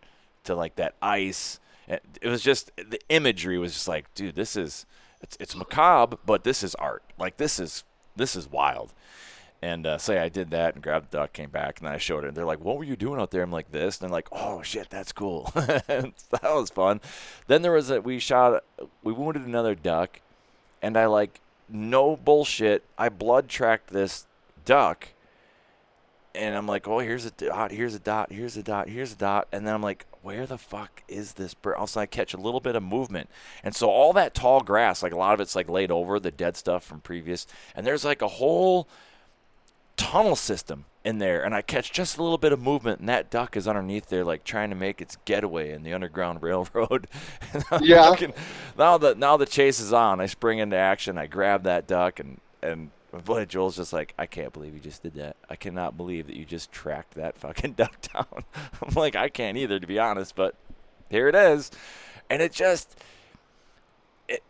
to 0.43 0.55
like 0.55 0.75
that 0.75 0.95
ice. 1.01 1.59
It, 1.87 2.03
it 2.21 2.29
was 2.29 2.41
just 2.41 2.71
the 2.77 2.99
imagery 3.09 3.57
was 3.57 3.73
just 3.73 3.87
like, 3.87 4.13
dude, 4.13 4.35
this 4.35 4.55
is 4.55 4.85
it's 5.21 5.37
it's 5.39 5.55
macabre, 5.55 6.17
but 6.25 6.43
this 6.43 6.63
is 6.63 6.75
art. 6.75 7.03
Like 7.17 7.37
this 7.37 7.59
is 7.59 7.83
this 8.15 8.35
is 8.35 8.47
wild. 8.49 8.93
And 9.63 9.85
uh, 9.85 9.99
so 9.99 10.13
yeah, 10.13 10.23
I 10.23 10.29
did 10.29 10.49
that 10.51 10.73
and 10.73 10.83
grabbed 10.83 11.11
the 11.11 11.19
duck, 11.19 11.33
came 11.33 11.51
back, 11.51 11.77
and 11.77 11.85
then 11.87 11.93
I 11.93 11.99
showed 11.99 12.23
it. 12.23 12.29
And 12.29 12.35
they're 12.37 12.45
like, 12.45 12.61
"What 12.61 12.77
were 12.77 12.83
you 12.83 12.95
doing 12.95 13.21
out 13.21 13.29
there?" 13.29 13.43
I'm 13.43 13.51
like, 13.51 13.71
"This." 13.71 13.99
And 13.99 14.09
they're 14.09 14.13
like, 14.15 14.27
"Oh 14.31 14.63
shit, 14.63 14.89
that's 14.89 15.11
cool." 15.11 15.51
that 15.55 16.13
was 16.43 16.71
fun. 16.71 16.99
Then 17.45 17.61
there 17.61 17.71
was 17.71 17.91
a 17.91 18.01
we 18.01 18.17
shot, 18.17 18.63
we 19.03 19.13
wounded 19.13 19.45
another 19.45 19.75
duck, 19.75 20.21
and 20.81 20.97
I 20.97 21.05
like 21.05 21.39
no 21.69 22.15
bullshit. 22.15 22.83
I 22.97 23.09
blood 23.09 23.47
tracked 23.47 23.91
this 23.91 24.25
duck, 24.65 25.09
and 26.35 26.55
I'm 26.55 26.67
like, 26.67 26.87
"Oh, 26.87 26.99
here's 26.99 27.25
a 27.25 27.31
dot, 27.31 27.71
here's 27.71 27.95
a 27.95 27.99
dot, 27.99 28.31
here's 28.31 28.57
a 28.57 28.63
dot, 28.63 28.89
here's 28.89 29.13
a 29.13 29.17
dot," 29.17 29.47
and 29.51 29.65
then 29.65 29.73
I'm 29.73 29.83
like, 29.83 30.05
"Where 30.21 30.45
the 30.45 30.57
fuck 30.57 31.03
is 31.07 31.33
this 31.33 31.53
bird?" 31.53 31.75
Also, 31.75 31.99
I 31.99 32.05
catch 32.05 32.33
a 32.33 32.37
little 32.37 32.59
bit 32.59 32.75
of 32.75 32.83
movement, 32.83 33.29
and 33.63 33.75
so 33.75 33.89
all 33.89 34.13
that 34.13 34.33
tall 34.33 34.61
grass, 34.61 35.03
like 35.03 35.13
a 35.13 35.17
lot 35.17 35.33
of 35.33 35.41
it's 35.41 35.55
like 35.55 35.69
laid 35.69 35.91
over 35.91 36.19
the 36.19 36.31
dead 36.31 36.57
stuff 36.57 36.83
from 36.83 37.01
previous, 37.01 37.47
and 37.75 37.85
there's 37.85 38.05
like 38.05 38.21
a 38.21 38.27
whole 38.27 38.87
tunnel 40.01 40.35
system 40.35 40.85
in 41.03 41.17
there 41.17 41.43
and 41.43 41.55
I 41.55 41.61
catch 41.61 41.91
just 41.91 42.17
a 42.17 42.23
little 42.23 42.37
bit 42.37 42.51
of 42.51 42.61
movement 42.61 42.99
and 42.99 43.09
that 43.09 43.29
duck 43.31 43.57
is 43.57 43.67
underneath 43.67 44.07
there 44.09 44.23
like 44.23 44.43
trying 44.43 44.69
to 44.69 44.75
make 44.75 45.01
its 45.01 45.17
getaway 45.25 45.71
in 45.71 45.83
the 45.83 45.93
underground 45.93 46.41
railroad. 46.43 47.07
Yeah. 47.81 48.09
looking- 48.09 48.33
now 48.77 48.97
the 48.97 49.15
now 49.15 49.37
the 49.37 49.45
chase 49.45 49.79
is 49.79 49.91
on. 49.93 50.19
I 50.21 50.25
spring 50.27 50.59
into 50.59 50.75
action. 50.77 51.17
I 51.17 51.27
grab 51.27 51.63
that 51.63 51.87
duck 51.87 52.19
and 52.19 52.39
and 52.61 52.91
my 53.13 53.19
boy 53.19 53.43
Joel's 53.45 53.75
just 53.75 53.91
like, 53.91 54.13
I 54.17 54.25
can't 54.25 54.53
believe 54.53 54.73
you 54.73 54.79
just 54.79 55.03
did 55.03 55.15
that. 55.15 55.35
I 55.49 55.55
cannot 55.57 55.97
believe 55.97 56.27
that 56.27 56.35
you 56.37 56.45
just 56.45 56.71
tracked 56.71 57.15
that 57.15 57.37
fucking 57.37 57.73
duck 57.77 57.95
down. 58.13 58.45
I'm 58.81 58.93
like, 58.95 59.15
I 59.17 59.27
can't 59.27 59.57
either, 59.57 59.79
to 59.79 59.87
be 59.87 59.99
honest, 59.99 60.33
but 60.35 60.55
here 61.09 61.27
it 61.27 61.35
is. 61.35 61.71
And 62.29 62.41
it 62.41 62.53
just 62.53 62.95
it, 64.29 64.43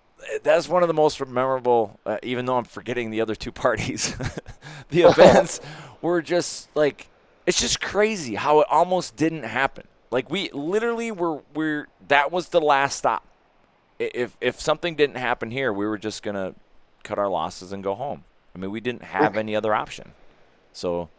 that's 0.44 0.68
one 0.70 0.84
of 0.84 0.88
the 0.88 0.94
most 0.94 1.26
memorable, 1.26 2.00
uh, 2.06 2.18
even 2.22 2.46
though 2.46 2.58
I'm 2.58 2.64
forgetting 2.66 3.10
the 3.10 3.22
other 3.22 3.34
two 3.36 3.52
parties. 3.66 4.16
The 4.92 5.02
events 5.10 5.60
were 6.02 6.22
just 6.22 6.70
like, 6.76 7.08
it's 7.46 7.60
just 7.60 7.82
crazy 7.82 8.36
how 8.36 8.62
it 8.62 8.68
almost 8.70 9.16
didn't 9.16 9.44
happen. 9.44 9.86
Like 10.12 10.30
we 10.30 10.50
literally 10.52 11.12
were, 11.12 11.42
we're 11.54 11.88
that 12.10 12.32
was 12.32 12.50
the 12.50 12.62
last 12.62 12.98
stop. 12.98 13.26
If 13.98 14.36
if 14.42 14.60
something 14.60 14.96
didn't 14.96 15.18
happen 15.18 15.52
here, 15.52 15.72
we 15.72 15.86
were 15.86 15.98
just 15.98 16.24
gonna 16.24 16.54
cut 17.04 17.18
our 17.18 17.30
losses 17.30 17.72
and 17.72 17.84
go 17.84 17.96
home. 17.96 18.24
I 18.56 18.60
mean, 18.60 18.72
we 18.72 18.82
didn't 18.82 19.04
have 19.04 19.38
any 19.38 19.56
other 19.56 19.74
option. 19.74 20.12
So, 20.74 21.10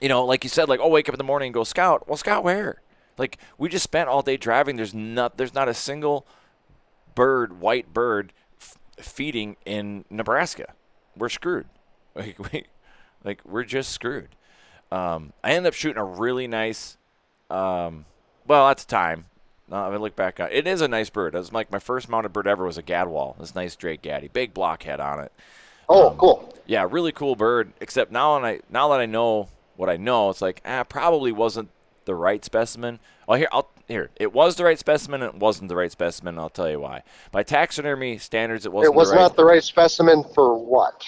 you 0.00 0.08
know, 0.08 0.24
like 0.24 0.44
you 0.44 0.50
said, 0.50 0.68
like 0.68 0.80
oh, 0.80 0.88
wake 0.88 1.08
up 1.08 1.14
in 1.14 1.18
the 1.18 1.24
morning 1.24 1.48
and 1.48 1.54
go 1.54 1.64
scout. 1.64 2.06
Well, 2.08 2.16
scout 2.16 2.44
where? 2.44 2.82
Like 3.18 3.38
we 3.58 3.68
just 3.68 3.84
spent 3.84 4.08
all 4.08 4.22
day 4.22 4.36
driving. 4.36 4.76
There's 4.76 4.94
not 4.94 5.36
there's 5.36 5.54
not 5.54 5.68
a 5.68 5.74
single 5.74 6.26
bird, 7.14 7.60
white 7.60 7.92
bird, 7.92 8.32
f- 8.60 8.78
feeding 8.98 9.56
in 9.66 10.04
Nebraska. 10.08 10.74
We're 11.16 11.28
screwed. 11.28 11.66
Like 12.16 12.52
we, 12.52 12.64
like 13.24 13.40
we're 13.44 13.64
just 13.64 13.92
screwed. 13.92 14.30
Um, 14.90 15.32
I 15.44 15.52
ended 15.52 15.68
up 15.68 15.74
shooting 15.74 16.00
a 16.00 16.04
really 16.04 16.48
nice. 16.48 16.96
Um, 17.48 18.04
well, 18.46 18.68
at 18.68 18.78
the 18.78 18.86
time, 18.86 19.26
uh, 19.70 19.88
I 19.88 19.96
look 19.96 20.16
back 20.16 20.40
on 20.40 20.48
it 20.50 20.66
is 20.66 20.80
a 20.80 20.88
nice 20.88 21.10
bird. 21.10 21.34
It 21.34 21.38
was 21.38 21.52
like 21.52 21.70
my 21.70 21.78
first 21.78 22.08
mounted 22.08 22.32
bird 22.32 22.46
ever 22.46 22.64
was 22.64 22.78
a 22.78 22.82
gadwall. 22.82 23.38
This 23.38 23.54
nice 23.54 23.76
Drake 23.76 24.02
gaddy, 24.02 24.28
big 24.28 24.52
blockhead 24.52 25.00
on 25.00 25.20
it. 25.20 25.32
Oh, 25.88 26.14
cool. 26.18 26.54
Yeah, 26.66 26.86
really 26.88 27.12
cool 27.12 27.36
bird. 27.36 27.72
Except 27.80 28.10
now, 28.10 28.36
and 28.36 28.44
I 28.44 28.60
now 28.70 28.88
that 28.88 29.00
I 29.00 29.06
know 29.06 29.48
what 29.76 29.88
I 29.88 29.96
know, 29.96 30.30
it's 30.30 30.42
like 30.42 30.60
ah, 30.64 30.84
probably 30.84 31.32
wasn't 31.32 31.70
the 32.04 32.14
right 32.14 32.44
specimen. 32.44 32.98
Oh, 33.28 33.34
here 33.34 33.48
I'll 33.52 33.70
here. 33.86 34.10
It 34.16 34.32
was 34.32 34.56
the 34.56 34.64
right 34.64 34.78
specimen. 34.78 35.22
and 35.22 35.34
It 35.34 35.40
wasn't 35.40 35.68
the 35.68 35.76
right 35.76 35.92
specimen. 35.92 36.34
and 36.34 36.40
I'll 36.40 36.50
tell 36.50 36.70
you 36.70 36.80
why. 36.80 37.02
By 37.30 37.42
taxidermy 37.42 38.18
standards, 38.18 38.66
it 38.66 38.72
wasn't. 38.72 38.94
It 38.94 38.96
was 38.96 39.10
the 39.10 39.16
right, 39.16 39.22
not 39.22 39.36
the 39.36 39.44
right 39.44 39.62
specimen 39.62 40.24
for 40.34 40.56
what? 40.56 41.04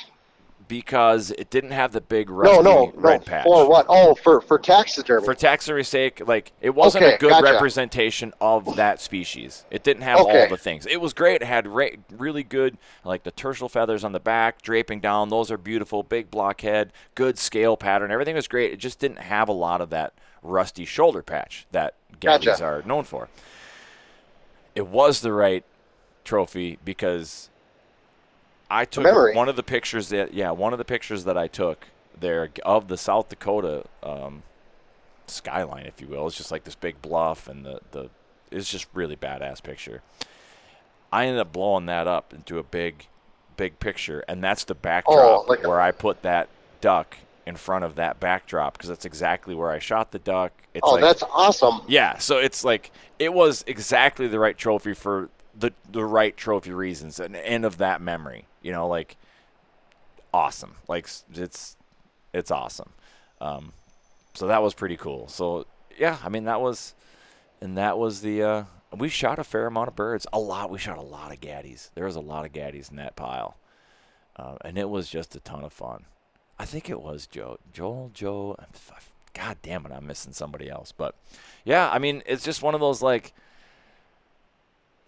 Because 0.73 1.31
it 1.33 1.51
didn't 1.51 1.73
have 1.73 1.93
the 1.93 2.01
big 2.01 2.31
rusty 2.31 2.57
No, 2.57 2.63
no, 2.63 2.87
no. 2.87 2.93
red 2.95 3.27
patch. 3.27 3.45
For 3.45 3.69
what? 3.69 3.85
Oh, 3.91 4.15
for 4.15 4.41
for 4.41 4.59
taxidermy. 4.59 5.23
For 5.23 5.35
taxidermy 5.35 5.83
sake, 5.83 6.27
like 6.27 6.53
it 6.63 6.71
wasn't 6.75 7.05
Okay, 7.05 7.15
a 7.17 7.19
good 7.19 7.29
gotcha. 7.29 7.53
representation 7.53 8.33
of 8.41 8.77
that 8.77 8.99
species. 8.99 9.67
It 9.71 9.83
didn't 9.83 10.03
have 10.05 10.21
all 10.21 10.49
the 10.49 10.57
things. 10.57 10.87
It 10.87 10.99
was 10.99 11.13
great. 11.13 11.43
It 11.43 11.45
had 11.45 11.67
ra- 11.67 11.89
really 12.11 12.43
good, 12.43 12.79
like 13.05 13.23
the 13.25 13.33
tertial 13.33 13.71
feathers 13.71 14.03
on 14.03 14.13
the 14.13 14.19
back, 14.21 14.63
draping 14.63 15.01
down. 15.01 15.29
Those 15.29 15.51
are 15.51 15.59
beautiful. 15.59 16.03
Big 16.03 16.31
blockhead, 16.31 16.91
good 17.15 17.39
scale 17.39 17.77
pattern. 17.77 18.11
Everything 18.11 18.35
was 18.35 18.49
great. 18.49 18.73
It 18.73 18.79
just 18.79 18.99
didn't 18.99 19.19
have 19.19 19.51
a 19.51 19.53
lot 19.53 19.83
of 19.83 19.91
that 19.91 20.15
rusty 20.43 20.87
shoulder 20.87 21.21
patch 21.23 21.67
that 21.73 21.97
gaddies 22.19 22.47
Gotcha. 22.47 22.65
are 22.65 22.83
known 22.87 23.05
for. 23.05 23.29
It 24.75 24.87
was 24.87 25.21
the 25.21 25.35
right 25.35 25.65
trophy 26.25 26.79
because 26.83 27.51
I 28.73 28.87
took 28.87 29.05
memory. 29.05 29.35
one 29.35 29.51
of 29.51 29.57
the 29.57 29.63
pictures 29.63 30.09
that 30.09 30.33
yeah 30.33 30.51
one 30.51 30.73
of 30.73 30.79
the 30.79 30.85
pictures 30.85 31.25
that 31.25 31.37
I 31.37 31.47
took 31.47 31.87
there 32.19 32.49
of 32.65 32.89
the 32.89 32.97
South 32.97 33.29
Dakota 33.29 33.85
um, 34.03 34.43
skyline, 35.27 35.85
if 35.85 36.01
you 36.01 36.07
will. 36.07 36.27
It's 36.27 36.37
just 36.37 36.51
like 36.51 36.65
this 36.65 36.75
big 36.75 37.03
bluff, 37.03 37.49
and 37.49 37.67
the 37.67 37.81
the 37.91 38.09
it's 38.51 38.71
just 38.71 38.87
really 38.95 39.17
badass 39.17 39.63
picture. 39.63 40.01
I 41.13 41.27
ended 41.27 41.41
up 41.41 41.53
blowing 41.53 41.87
that 41.87 42.07
up 42.07 42.33
into 42.33 42.59
a 42.59 42.63
big, 42.63 43.07
big 43.59 43.79
picture, 43.79 44.25
and 44.27 44.43
that's 44.43 44.65
the 44.65 44.75
backdrop 44.75 45.49
like 45.49 45.67
where 45.67 45.81
I 45.81 45.91
put 45.91 46.23
that 46.23 46.49
duck 46.81 47.19
in 47.45 47.57
front 47.57 47.85
of 47.85 47.97
that 47.97 48.21
backdrop 48.21 48.75
because 48.75 48.89
that's 48.89 49.05
exactly 49.05 49.55
where 49.55 49.71
I 49.71 49.81
shot 49.81 50.13
the 50.13 50.19
duck. 50.19 50.53
It's 50.73 50.83
oh, 50.83 50.93
like, 50.93 51.03
that's 51.03 51.23
awesome. 51.25 51.83
yeah, 51.89 52.17
so 52.17 52.39
it's 52.39 52.65
like 52.65 52.91
it 53.19 53.35
was 53.35 53.65
exactly 53.67 54.29
the 54.29 54.39
right 54.39 54.57
trophy 54.57 54.95
for 54.95 55.29
the 55.55 55.73
the 55.91 56.05
right 56.05 56.35
trophy 56.35 56.73
reasons 56.73 57.21
and 57.21 57.37
end 57.37 57.67
of 57.67 57.77
that 57.77 58.01
memory. 58.01 58.47
You 58.63 58.73
know, 58.73 58.87
like 58.87 59.17
awesome. 60.33 60.77
Like 60.89 61.09
it's 61.35 61.77
it's 62.33 62.51
awesome. 62.51 62.91
Um, 63.41 63.73
so 64.35 64.47
that 64.47 64.63
was 64.63 64.75
pretty 64.75 64.97
cool. 64.97 65.29
So 65.29 65.67
yeah, 65.99 66.19
I 66.25 66.29
mean 66.29 66.45
that 66.45 66.61
was 66.61 66.95
and 67.61 67.77
that 67.77 67.99
was 67.99 68.21
the 68.23 68.43
uh, 68.43 68.65
we 68.97 69.09
shot 69.09 69.39
a 69.39 69.45
fair 69.45 69.67
amount 69.67 69.89
of 69.89 69.97
birds. 69.97 70.27
A 70.33 70.39
lot. 70.39 70.71
We 70.71 70.79
shot 70.79 70.99
a 70.99 71.03
lot 71.03 71.33
of 71.33 71.41
gaddies. 71.41 71.91
There 71.95 72.07
was 72.07 72.17
a 72.17 72.21
lot 72.21 72.45
of 72.45 72.53
gaddies 72.53 72.91
in 72.91 72.97
that 72.97 73.17
pile, 73.17 73.57
uh, 74.37 74.57
and 74.65 74.79
it 74.79 74.89
was 74.89 75.09
just 75.09 75.37
a 75.37 75.41
ton 75.41 75.65
of 75.65 75.73
fun. 75.73 76.05
I 76.59 76.65
think 76.65 76.89
it 76.89 77.01
was 77.01 77.27
Joe, 77.27 77.59
Joel, 77.73 78.11
Joe. 78.15 78.57
God 79.35 79.57
damn 79.63 79.87
it, 79.87 79.93
I'm 79.93 80.07
missing 80.07 80.33
somebody 80.33 80.69
else. 80.69 80.93
But 80.93 81.15
yeah, 81.65 81.91
I 81.91 81.99
mean, 81.99 82.23
it's 82.27 82.45
just 82.45 82.63
one 82.63 82.75
of 82.75 82.81
those 82.81 83.01
like 83.03 83.33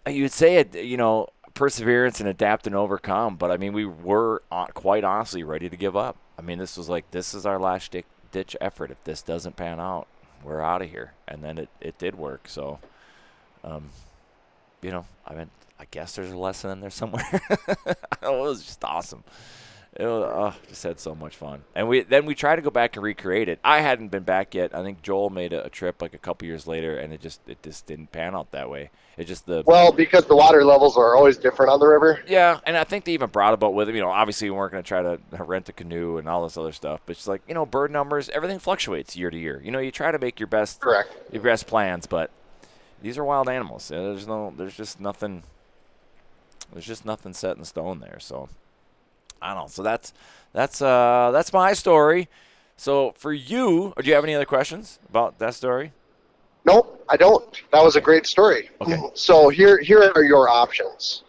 you'd 0.07 0.31
say 0.31 0.57
it, 0.57 0.75
you 0.75 0.97
know, 0.97 1.27
perseverance 1.55 2.19
and 2.19 2.29
adapt 2.29 2.67
and 2.67 2.75
overcome. 2.75 3.35
But 3.35 3.49
I 3.49 3.57
mean, 3.57 3.73
we 3.73 3.85
were 3.85 4.43
uh, 4.51 4.67
quite 4.67 5.03
honestly 5.03 5.43
ready 5.43 5.69
to 5.69 5.75
give 5.75 5.95
up. 5.97 6.17
I 6.37 6.43
mean, 6.43 6.59
this 6.59 6.77
was 6.77 6.87
like 6.87 7.09
this 7.11 7.33
is 7.33 7.45
our 7.45 7.59
last 7.59 7.91
ditch, 7.91 8.05
ditch 8.31 8.55
effort. 8.61 8.91
If 8.91 9.03
this 9.03 9.23
doesn't 9.23 9.55
pan 9.55 9.79
out, 9.79 10.07
we're 10.43 10.61
out 10.61 10.83
of 10.83 10.89
here. 10.91 11.13
And 11.27 11.43
then 11.43 11.57
it, 11.57 11.69
it 11.81 11.97
did 11.97 12.15
work. 12.15 12.47
So, 12.47 12.79
um, 13.63 13.89
you 14.81 14.91
know, 14.91 15.05
I 15.25 15.33
mean, 15.33 15.49
I 15.79 15.85
guess 15.89 16.15
there's 16.15 16.31
a 16.31 16.37
lesson 16.37 16.69
in 16.71 16.81
there 16.81 16.89
somewhere. 16.89 17.25
it 17.87 17.97
was 18.21 18.63
just 18.63 18.83
awesome. 18.83 19.23
It 19.97 20.03
was, 20.03 20.53
oh, 20.55 20.59
just 20.67 20.83
had 20.83 20.99
so 20.99 21.15
much 21.15 21.37
fun. 21.37 21.63
And 21.73 21.87
we 21.87 22.01
then 22.01 22.25
we 22.25 22.35
tried 22.35 22.57
to 22.57 22.61
go 22.61 22.69
back 22.69 22.97
and 22.97 23.03
recreate 23.03 23.47
it. 23.47 23.59
I 23.63 23.79
hadn't 23.79 24.09
been 24.09 24.23
back 24.23 24.53
yet. 24.53 24.75
I 24.75 24.83
think 24.83 25.01
Joel 25.01 25.29
made 25.29 25.53
a, 25.53 25.65
a 25.65 25.69
trip 25.69 26.01
like 26.01 26.13
a 26.13 26.17
couple 26.17 26.45
years 26.45 26.67
later, 26.67 26.97
and 26.97 27.13
it 27.13 27.21
just 27.21 27.39
it 27.47 27.63
just 27.63 27.85
didn't 27.85 28.11
pan 28.11 28.35
out 28.35 28.51
that 28.51 28.69
way. 28.69 28.89
It 29.17 29.23
just 29.23 29.45
the 29.45 29.63
Well, 29.65 29.93
because 29.93 30.25
the 30.25 30.35
water 30.35 30.65
levels 30.65 30.97
are 30.97 31.15
always 31.15 31.37
different 31.37 31.71
on 31.71 31.79
the 31.79 31.87
river. 31.87 32.21
yeah, 32.27 32.59
and 32.65 32.75
I 32.75 32.83
think 32.83 33.05
they 33.05 33.13
even 33.13 33.29
brought 33.29 33.53
a 33.53 33.57
boat 33.57 33.69
with 33.69 33.87
them. 33.87 33.95
You 33.95 34.01
know, 34.01 34.09
obviously 34.09 34.49
we 34.49 34.57
weren't 34.57 34.73
going 34.73 34.83
to 34.83 34.87
try 34.87 35.01
to 35.01 35.17
rent 35.43 35.69
a 35.69 35.73
canoe 35.73 36.17
and 36.17 36.27
all 36.27 36.43
this 36.43 36.57
other 36.57 36.73
stuff, 36.73 36.99
but 37.05 37.15
it's 37.15 37.25
like 37.27 37.41
you 37.47 37.53
know, 37.53 37.65
bird 37.65 37.89
numbers, 37.89 38.27
everything 38.29 38.59
fluctuates 38.59 39.15
year 39.15 39.29
to 39.29 39.37
year. 39.37 39.61
You 39.63 39.71
know, 39.71 39.79
you 39.79 39.91
try 39.91 40.11
to 40.11 40.19
make 40.19 40.41
your 40.41 40.47
best 40.47 40.81
Correct. 40.81 41.09
your 41.31 41.41
best 41.41 41.67
plans, 41.67 42.05
but 42.05 42.31
these 43.01 43.17
are 43.17 43.23
wild 43.23 43.47
animals. 43.47 43.87
There's 43.87 44.27
no, 44.27 44.53
there's 44.57 44.75
just 44.75 44.99
nothing, 44.99 45.43
there's 46.73 46.85
just 46.85 47.05
nothing 47.05 47.33
set 47.33 47.55
in 47.55 47.63
stone 47.63 48.01
there. 48.01 48.17
So 48.19 48.49
I 49.41 49.53
don't 49.53 49.63
know. 49.63 49.67
So 49.69 49.83
that's 49.83 50.13
that's 50.53 50.81
uh 50.81 51.31
that's 51.33 51.51
my 51.53 51.73
story. 51.73 52.27
So 52.77 53.13
for 53.17 53.33
you, 53.33 53.93
or 53.95 54.03
do 54.03 54.09
you 54.09 54.15
have 54.15 54.23
any 54.23 54.35
other 54.35 54.45
questions 54.45 54.99
about 55.09 55.39
that 55.39 55.53
story? 55.53 55.93
Nope, 56.65 57.05
I 57.07 57.15
don't. 57.15 57.61
That 57.71 57.83
was 57.83 57.95
a 57.95 58.01
great 58.01 58.25
story. 58.25 58.69
Okay. 58.81 58.99
So 59.13 59.49
here, 59.49 59.77
here 59.77 60.11
are 60.15 60.23
your 60.23 60.49
options. 60.49 61.23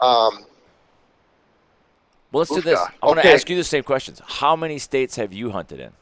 Um, 0.00 0.44
Well, 2.30 2.40
let's 2.40 2.50
do 2.50 2.60
this. 2.60 2.78
I 2.78 3.06
want 3.06 3.16
to 3.18 3.20
Okay. 3.20 3.34
ask 3.34 3.48
you 3.48 3.56
the 3.56 3.64
same 3.64 3.82
questions. 3.84 4.20
How 4.24 4.54
many 4.54 4.78
states 4.78 5.16
have 5.16 5.32
you 5.32 5.50
hunted 5.50 5.80
in? 5.80 5.92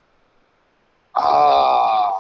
Uh, 1.15 2.11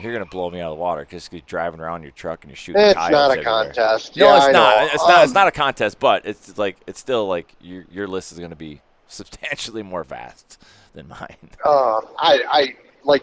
You're 0.00 0.12
gonna 0.12 0.26
blow 0.26 0.50
me 0.50 0.60
out 0.60 0.72
of 0.72 0.76
the 0.78 0.80
water 0.82 1.02
because 1.02 1.28
you're 1.32 1.42
driving 1.46 1.80
around 1.80 2.02
your 2.02 2.12
truck 2.12 2.42
and 2.44 2.50
you're 2.50 2.56
shooting. 2.56 2.82
it's 2.82 2.94
not 2.96 3.12
a 3.12 3.16
everywhere. 3.34 3.44
contest. 3.44 4.16
No, 4.16 4.26
Yeah, 4.26 4.36
it's 4.36 4.46
I 4.46 4.52
not. 4.52 4.76
know. 4.76 4.84
It's 4.92 5.08
not. 5.08 5.22
It's 5.22 5.30
Um, 5.30 5.34
not 5.34 5.48
a 5.48 5.52
contest, 5.52 5.98
but 6.00 6.26
it's 6.26 6.58
like 6.58 6.76
it's 6.86 6.98
still 7.00 7.26
like 7.26 7.54
your 7.60 7.84
your 7.90 8.06
list 8.08 8.32
is 8.32 8.38
gonna 8.38 8.56
be 8.56 8.80
substantially 9.08 9.82
more 9.82 10.04
vast 10.04 10.62
than 10.94 11.08
mine. 11.08 11.36
um, 11.64 12.06
I, 12.18 12.40
I 12.50 12.76
like. 13.04 13.22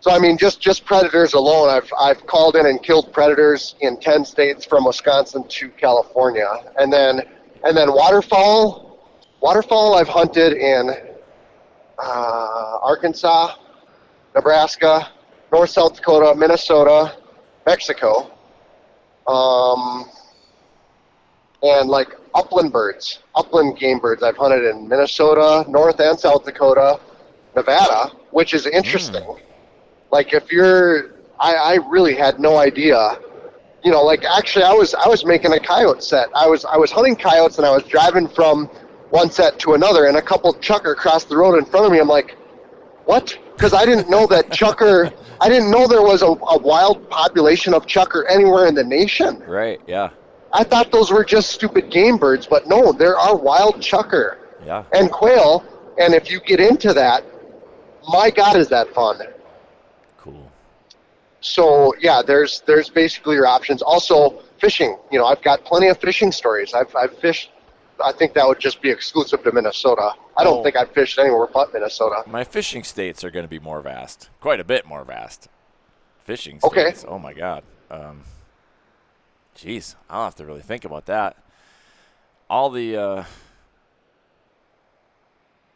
So 0.00 0.10
I 0.10 0.18
mean, 0.18 0.38
just 0.38 0.60
just 0.60 0.84
predators 0.86 1.34
alone, 1.34 1.68
I've 1.68 1.90
I've 1.98 2.26
called 2.26 2.56
in 2.56 2.66
and 2.66 2.82
killed 2.82 3.12
predators 3.12 3.74
in 3.80 4.00
ten 4.00 4.24
states 4.24 4.64
from 4.64 4.84
Wisconsin 4.86 5.44
to 5.46 5.68
California, 5.70 6.48
and 6.78 6.92
then 6.92 7.20
and 7.64 7.76
then 7.76 7.92
waterfowl. 7.92 8.86
Waterfowl 9.42 9.94
I've 9.94 10.08
hunted 10.08 10.52
in 10.54 10.90
uh, 11.98 12.78
Arkansas, 12.82 13.54
Nebraska, 14.34 15.08
North 15.52 15.70
South 15.70 15.96
Dakota, 15.96 16.34
Minnesota, 16.36 17.16
Mexico, 17.66 18.30
um, 19.26 20.08
and 21.62 21.88
like 21.88 22.08
upland 22.34 22.72
birds, 22.72 23.20
upland 23.34 23.78
game 23.78 23.98
birds. 23.98 24.22
I've 24.22 24.36
hunted 24.36 24.64
in 24.64 24.88
Minnesota, 24.88 25.64
North 25.68 26.00
and 26.00 26.18
South 26.18 26.44
Dakota, 26.44 27.00
Nevada, 27.56 28.12
which 28.30 28.54
is 28.54 28.66
interesting. 28.66 29.24
Like 30.10 30.32
if 30.32 30.50
you're, 30.52 31.14
I, 31.38 31.54
I 31.54 31.74
really 31.88 32.14
had 32.14 32.40
no 32.40 32.56
idea. 32.56 33.18
You 33.82 33.90
know, 33.90 34.02
like 34.02 34.24
actually, 34.24 34.64
I 34.64 34.72
was 34.72 34.94
I 34.94 35.08
was 35.08 35.24
making 35.24 35.52
a 35.52 35.60
coyote 35.60 36.02
set. 36.02 36.28
I 36.34 36.46
was 36.46 36.64
I 36.64 36.76
was 36.76 36.90
hunting 36.90 37.16
coyotes, 37.16 37.56
and 37.58 37.66
I 37.66 37.70
was 37.70 37.82
driving 37.84 38.28
from 38.28 38.66
one 39.10 39.30
set 39.30 39.58
to 39.60 39.74
another, 39.74 40.06
and 40.06 40.16
a 40.16 40.22
couple 40.22 40.52
chukar 40.54 40.94
crossed 40.94 41.28
the 41.28 41.36
road 41.36 41.56
in 41.56 41.64
front 41.64 41.86
of 41.86 41.92
me. 41.92 41.98
I'm 41.98 42.08
like, 42.08 42.36
what? 43.06 43.36
Because 43.60 43.74
I 43.74 43.84
didn't 43.84 44.08
know 44.08 44.26
that 44.28 44.48
chukar. 44.48 45.12
I 45.38 45.50
didn't 45.50 45.70
know 45.70 45.86
there 45.86 46.00
was 46.00 46.22
a, 46.22 46.28
a 46.28 46.58
wild 46.58 47.10
population 47.10 47.74
of 47.74 47.84
chukar 47.84 48.24
anywhere 48.30 48.66
in 48.66 48.74
the 48.74 48.82
nation. 48.82 49.42
Right? 49.46 49.78
Yeah. 49.86 50.08
I 50.50 50.64
thought 50.64 50.90
those 50.90 51.12
were 51.12 51.24
just 51.26 51.50
stupid 51.50 51.90
game 51.90 52.16
birds, 52.16 52.46
but 52.46 52.66
no, 52.66 52.90
there 52.90 53.18
are 53.18 53.36
wild 53.36 53.74
chukar 53.76 54.38
Yeah. 54.64 54.84
and 54.94 55.12
quail. 55.12 55.62
And 55.98 56.14
if 56.14 56.30
you 56.30 56.40
get 56.40 56.58
into 56.58 56.94
that, 56.94 57.22
my 58.08 58.30
God, 58.30 58.56
is 58.56 58.68
that 58.68 58.94
fun! 58.94 59.18
Cool. 60.16 60.50
So 61.42 61.92
yeah, 62.00 62.22
there's 62.26 62.62
there's 62.66 62.88
basically 62.88 63.34
your 63.34 63.46
options. 63.46 63.82
Also, 63.82 64.42
fishing. 64.58 64.96
You 65.12 65.18
know, 65.18 65.26
I've 65.26 65.42
got 65.42 65.66
plenty 65.66 65.88
of 65.88 65.98
fishing 65.98 66.32
stories. 66.32 66.72
I've 66.72 66.96
I've 66.96 67.14
fished. 67.18 67.50
I 68.04 68.12
think 68.12 68.34
that 68.34 68.46
would 68.46 68.58
just 68.60 68.80
be 68.82 68.90
exclusive 68.90 69.42
to 69.44 69.52
Minnesota. 69.52 70.12
I 70.36 70.44
don't 70.44 70.58
Oh. 70.60 70.62
think 70.62 70.76
I've 70.76 70.90
fished 70.92 71.18
anywhere 71.18 71.46
but 71.52 71.72
Minnesota. 71.72 72.22
My 72.26 72.44
fishing 72.44 72.82
states 72.84 73.22
are 73.24 73.30
going 73.30 73.44
to 73.44 73.48
be 73.48 73.58
more 73.58 73.80
vast, 73.80 74.30
quite 74.40 74.60
a 74.60 74.64
bit 74.64 74.86
more 74.86 75.04
vast. 75.04 75.48
Fishing 76.24 76.60
states. 76.60 77.04
Okay. 77.04 77.12
Oh 77.12 77.18
my 77.18 77.32
God. 77.32 77.62
Um, 77.90 78.22
jeez, 79.56 79.96
I'll 80.08 80.24
have 80.24 80.36
to 80.36 80.44
really 80.46 80.62
think 80.62 80.84
about 80.84 81.06
that. 81.06 81.36
All 82.48 82.70
the. 82.70 82.96
Uh, 82.96 83.24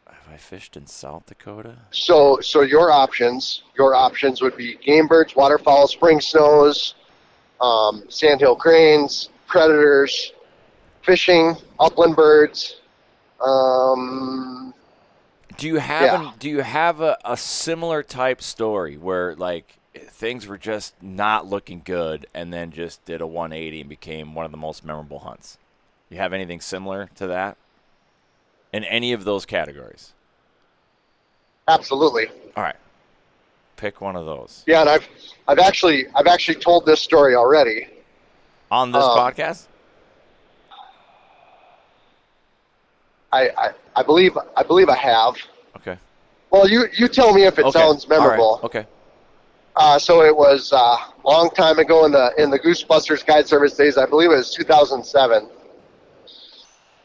have 0.07 0.33
I 0.33 0.37
fished 0.37 0.75
in 0.77 0.87
South 0.87 1.25
Dakota? 1.25 1.75
So 1.91 2.39
so 2.41 2.61
your 2.61 2.91
options 2.91 3.63
your 3.77 3.95
options 3.95 4.41
would 4.41 4.55
be 4.57 4.75
game 4.77 5.07
birds, 5.07 5.35
waterfowl, 5.35 5.87
spring 5.87 6.19
snows, 6.21 6.95
um, 7.61 8.03
sandhill 8.09 8.55
cranes, 8.55 9.29
predators, 9.47 10.33
fishing, 11.05 11.55
upland 11.79 12.15
birds. 12.15 12.77
Um, 13.41 14.73
Do 15.57 15.67
you 15.67 15.77
have 15.77 16.01
Yeah. 16.03 16.29
an, 16.29 16.33
do 16.39 16.49
you 16.49 16.61
have 16.61 16.99
a, 17.01 17.17
a 17.23 17.37
similar 17.37 18.03
type 18.03 18.41
story 18.41 18.97
where 18.97 19.35
like 19.35 19.75
things 19.95 20.47
were 20.47 20.57
just 20.57 21.01
not 21.01 21.45
looking 21.45 21.81
good 21.85 22.27
and 22.33 22.51
then 22.51 22.71
just 22.71 23.05
did 23.05 23.21
a 23.21 23.27
180 23.27 23.81
and 23.81 23.89
became 23.89 24.33
one 24.35 24.43
of 24.45 24.51
the 24.51 24.57
most 24.57 24.83
memorable 24.83 25.19
hunts? 25.19 25.57
You 26.09 26.17
have 26.17 26.33
anything 26.33 26.59
similar 26.59 27.09
to 27.15 27.27
that? 27.27 27.57
In 28.73 28.83
any 28.83 29.13
of 29.13 29.23
those 29.23 29.45
categories? 29.45 30.11
absolutely. 31.67 32.27
All 32.55 32.63
right. 32.63 32.75
Pick 33.77 33.99
one 34.01 34.15
of 34.15 34.25
those. 34.25 34.63
Yeah, 34.67 34.81
and 34.81 34.89
I've 34.89 35.07
I've 35.47 35.59
actually 35.59 36.05
I've 36.15 36.27
actually 36.27 36.55
told 36.59 36.85
this 36.85 37.01
story 37.01 37.35
already. 37.35 37.87
On 38.71 38.91
this 38.91 39.03
Um, 39.03 39.17
podcast? 39.17 39.65
I, 43.35 43.49
I 43.57 43.71
I 43.97 44.03
believe 44.03 44.37
I 44.55 44.63
believe 44.63 44.89
I 44.89 44.95
have. 44.95 45.35
Okay. 45.77 45.97
Well, 46.51 46.69
you 46.69 46.87
you 46.97 47.07
tell 47.07 47.33
me 47.33 47.43
if 47.43 47.59
it 47.59 47.65
okay. 47.65 47.79
sounds 47.79 48.05
All 48.05 48.11
right. 48.11 48.19
memorable. 48.19 48.59
Okay. 48.63 48.85
Uh, 49.75 49.99
so 49.99 50.23
it 50.23 50.35
was 50.35 50.71
a 50.71 50.77
uh, 50.77 50.97
long 51.25 51.49
time 51.49 51.79
ago 51.79 52.05
in 52.05 52.11
the 52.13 52.33
in 52.37 52.49
the 52.49 52.59
Goosebusters 52.59 53.25
Guide 53.25 53.47
Service 53.47 53.75
days. 53.75 53.97
I 53.97 54.05
believe 54.05 54.31
it 54.31 54.37
was 54.37 54.53
2007. 54.53 55.49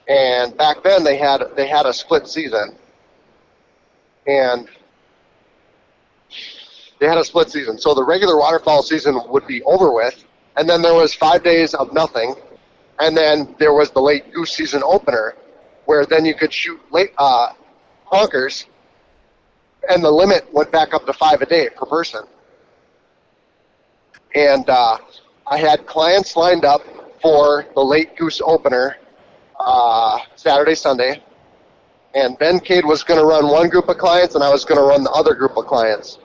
And 0.09 0.57
back 0.57 0.83
then 0.85 1.03
they 1.03 1.17
had 1.17 1.43
they 1.57 1.67
had 1.67 1.87
a 1.87 1.93
split 1.93 2.29
season, 2.29 2.77
and 4.27 4.69
they 7.01 7.07
had 7.07 7.19
a 7.19 7.25
split 7.25 7.51
season. 7.51 7.79
So 7.79 7.95
the 7.95 8.05
regular 8.05 8.37
waterfowl 8.37 8.83
season 8.83 9.21
would 9.29 9.47
be 9.49 9.63
over 9.65 9.93
with, 9.93 10.25
and 10.57 10.69
then 10.69 10.81
there 10.83 10.95
was 10.95 11.13
five 11.15 11.43
days 11.43 11.75
of 11.75 11.93
nothing, 11.93 12.35
and 13.01 13.17
then 13.17 13.55
there 13.59 13.73
was 13.73 13.91
the 13.91 14.01
late 14.01 14.33
goose 14.33 14.53
season 14.53 14.83
opener, 14.85 15.35
where 15.91 16.07
then 16.07 16.25
you 16.25 16.35
could 16.35 16.53
shoot 16.53 16.81
late 16.93 17.13
uh, 17.19 17.49
honkers, 18.11 18.67
and 19.89 20.05
the 20.05 20.11
limit 20.11 20.43
went 20.53 20.71
back 20.71 20.95
up 20.95 21.05
to 21.05 21.13
five 21.13 21.43
a 21.43 21.47
day 21.47 21.69
per 21.77 21.85
person 21.85 22.25
and 24.35 24.69
uh, 24.69 24.99
I 25.47 25.59
had 25.59 25.87
clients 25.87 26.37
lined 26.37 26.65
up 26.65 26.83
for 27.21 27.67
the 27.75 27.81
late 27.81 28.17
goose 28.17 28.41
opener 28.45 28.97
uh, 29.59 30.19
Saturday, 30.37 30.75
Sunday, 30.75 31.23
and 32.15 32.39
Ben 32.39 32.61
Cade 32.61 32.85
was 32.85 33.03
going 33.03 33.21
to 33.21 33.27
run 33.27 33.49
one 33.49 33.69
group 33.69 33.89
of 33.89 33.99
clients, 33.99 34.35
and 34.35 34.43
I 34.45 34.51
was 34.51 34.65
going 34.65 34.79
to 34.79 34.85
run 34.85 35.05
the 35.05 35.11
other 35.11 35.35
group 35.35 35.57
of 35.57 35.67
clients. 35.67 36.19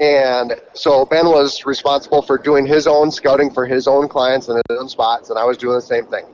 And 0.00 0.54
so 0.74 1.04
Ben 1.04 1.26
was 1.26 1.64
responsible 1.64 2.22
for 2.22 2.38
doing 2.38 2.66
his 2.66 2.86
own 2.86 3.10
scouting 3.10 3.50
for 3.50 3.66
his 3.66 3.88
own 3.88 4.08
clients 4.08 4.48
and 4.48 4.60
his 4.68 4.78
own 4.78 4.88
spots, 4.88 5.30
and 5.30 5.38
I 5.38 5.44
was 5.44 5.56
doing 5.56 5.74
the 5.74 5.82
same 5.82 6.06
thing. 6.06 6.24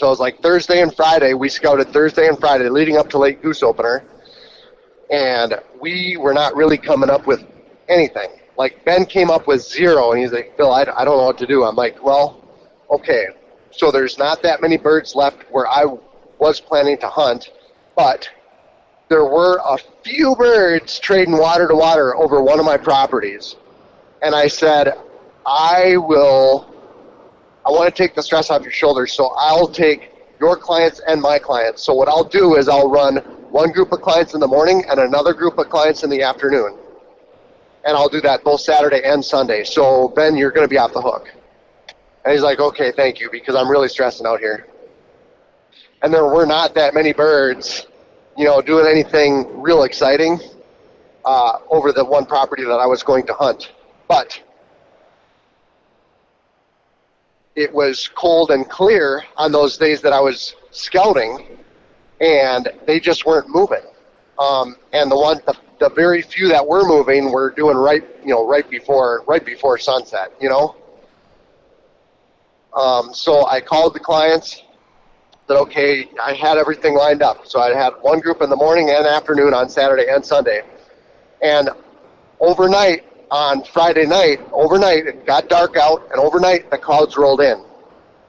So 0.00 0.06
it 0.06 0.10
was 0.10 0.20
like 0.20 0.40
Thursday 0.40 0.80
and 0.80 0.94
Friday. 0.96 1.34
We 1.34 1.50
scouted 1.50 1.92
Thursday 1.92 2.26
and 2.26 2.38
Friday 2.40 2.70
leading 2.70 2.96
up 2.96 3.10
to 3.10 3.18
late 3.18 3.42
goose 3.42 3.62
opener, 3.62 4.02
and 5.10 5.60
we 5.80 6.16
were 6.16 6.32
not 6.32 6.56
really 6.56 6.78
coming 6.78 7.10
up 7.10 7.26
with 7.26 7.44
anything 7.88 8.30
like 8.60 8.84
Ben 8.84 9.06
came 9.06 9.30
up 9.30 9.46
with 9.46 9.62
zero, 9.62 10.12
and 10.12 10.20
he's 10.20 10.32
like, 10.32 10.54
Phil, 10.56 10.70
I, 10.70 10.82
I 10.82 11.02
don't 11.04 11.16
know 11.16 11.24
what 11.24 11.38
to 11.38 11.46
do. 11.46 11.64
I'm 11.64 11.76
like, 11.76 12.02
well, 12.02 12.42
okay. 12.90 13.28
So 13.70 13.90
there's 13.90 14.18
not 14.18 14.42
that 14.42 14.60
many 14.60 14.76
birds 14.76 15.14
left 15.14 15.44
where 15.50 15.66
I 15.66 15.86
was 16.38 16.60
planning 16.60 16.98
to 16.98 17.08
hunt, 17.08 17.52
but 17.96 18.28
there 19.08 19.24
were 19.24 19.62
a 19.66 19.78
few 20.02 20.36
birds 20.36 20.98
trading 20.98 21.38
water 21.38 21.68
to 21.68 21.74
water 21.74 22.14
over 22.16 22.42
one 22.42 22.58
of 22.58 22.66
my 22.66 22.76
properties. 22.76 23.56
And 24.20 24.34
I 24.34 24.48
said, 24.48 24.92
I 25.46 25.96
will, 25.96 26.69
I 27.66 27.70
want 27.70 27.94
to 27.94 28.02
take 28.02 28.14
the 28.14 28.22
stress 28.22 28.50
off 28.50 28.62
your 28.62 28.72
shoulders, 28.72 29.12
so 29.12 29.34
I'll 29.36 29.68
take 29.68 30.12
your 30.40 30.56
clients 30.56 31.00
and 31.06 31.20
my 31.20 31.38
clients. 31.38 31.82
So 31.82 31.94
what 31.94 32.08
I'll 32.08 32.24
do 32.24 32.56
is 32.56 32.68
I'll 32.68 32.90
run 32.90 33.16
one 33.50 33.72
group 33.72 33.92
of 33.92 34.00
clients 34.00 34.34
in 34.34 34.40
the 34.40 34.48
morning 34.48 34.84
and 34.88 35.00
another 35.00 35.34
group 35.34 35.58
of 35.58 35.68
clients 35.68 36.02
in 36.02 36.10
the 36.10 36.22
afternoon 36.22 36.78
and 37.84 37.96
I'll 37.96 38.08
do 38.08 38.20
that 38.22 38.44
both 38.44 38.60
Saturday 38.60 39.02
and 39.04 39.24
Sunday. 39.24 39.64
So 39.64 40.08
Ben, 40.08 40.36
you're 40.36 40.50
going 40.50 40.64
to 40.64 40.68
be 40.68 40.78
off 40.78 40.92
the 40.92 41.00
hook. 41.00 41.32
And 42.24 42.32
he's 42.32 42.42
like, 42.42 42.60
okay, 42.60 42.92
thank 42.92 43.20
you, 43.20 43.30
because 43.30 43.54
I'm 43.56 43.70
really 43.70 43.88
stressing 43.88 44.26
out 44.26 44.40
here. 44.40 44.66
and 46.02 46.12
there 46.12 46.24
were 46.26 46.46
not 46.46 46.74
that 46.74 46.94
many 46.94 47.12
birds, 47.12 47.86
you 48.36 48.44
know, 48.44 48.60
doing 48.62 48.86
anything 48.86 49.60
real 49.60 49.82
exciting 49.84 50.38
uh, 51.24 51.58
over 51.70 51.92
the 51.92 52.04
one 52.04 52.26
property 52.26 52.64
that 52.64 52.80
I 52.80 52.86
was 52.86 53.02
going 53.02 53.26
to 53.26 53.34
hunt. 53.34 53.72
But 54.08 54.40
it 57.60 57.72
was 57.72 58.08
cold 58.14 58.50
and 58.50 58.68
clear 58.68 59.22
on 59.36 59.52
those 59.52 59.76
days 59.76 60.00
that 60.00 60.14
I 60.14 60.20
was 60.20 60.56
scouting, 60.70 61.58
and 62.20 62.70
they 62.86 62.98
just 62.98 63.26
weren't 63.26 63.48
moving. 63.48 63.82
Um, 64.38 64.76
and 64.94 65.10
the 65.10 65.16
one, 65.16 65.40
the, 65.46 65.54
the 65.78 65.90
very 65.90 66.22
few 66.22 66.48
that 66.48 66.66
were 66.66 66.84
moving 66.86 67.30
were 67.30 67.50
doing 67.50 67.76
right, 67.76 68.02
you 68.22 68.30
know, 68.30 68.48
right 68.48 68.68
before, 68.68 69.24
right 69.26 69.44
before 69.44 69.76
sunset. 69.76 70.32
You 70.40 70.48
know. 70.48 70.76
Um, 72.74 73.12
so 73.12 73.46
I 73.46 73.60
called 73.60 73.94
the 73.94 74.00
clients. 74.00 74.62
Said, 75.46 75.56
okay, 75.56 76.08
I 76.22 76.32
had 76.32 76.56
everything 76.56 76.94
lined 76.94 77.22
up. 77.22 77.46
So 77.46 77.60
I 77.60 77.74
had 77.74 77.92
one 78.00 78.20
group 78.20 78.40
in 78.40 78.48
the 78.48 78.56
morning 78.56 78.88
and 78.90 79.04
afternoon 79.04 79.52
on 79.52 79.68
Saturday 79.68 80.06
and 80.08 80.24
Sunday, 80.24 80.62
and 81.42 81.68
overnight 82.38 83.04
on 83.30 83.62
Friday 83.64 84.06
night, 84.06 84.40
overnight 84.52 85.06
it 85.06 85.24
got 85.26 85.48
dark 85.48 85.76
out, 85.76 86.08
and 86.10 86.20
overnight 86.20 86.70
the 86.70 86.78
clouds 86.78 87.16
rolled 87.16 87.40
in, 87.40 87.64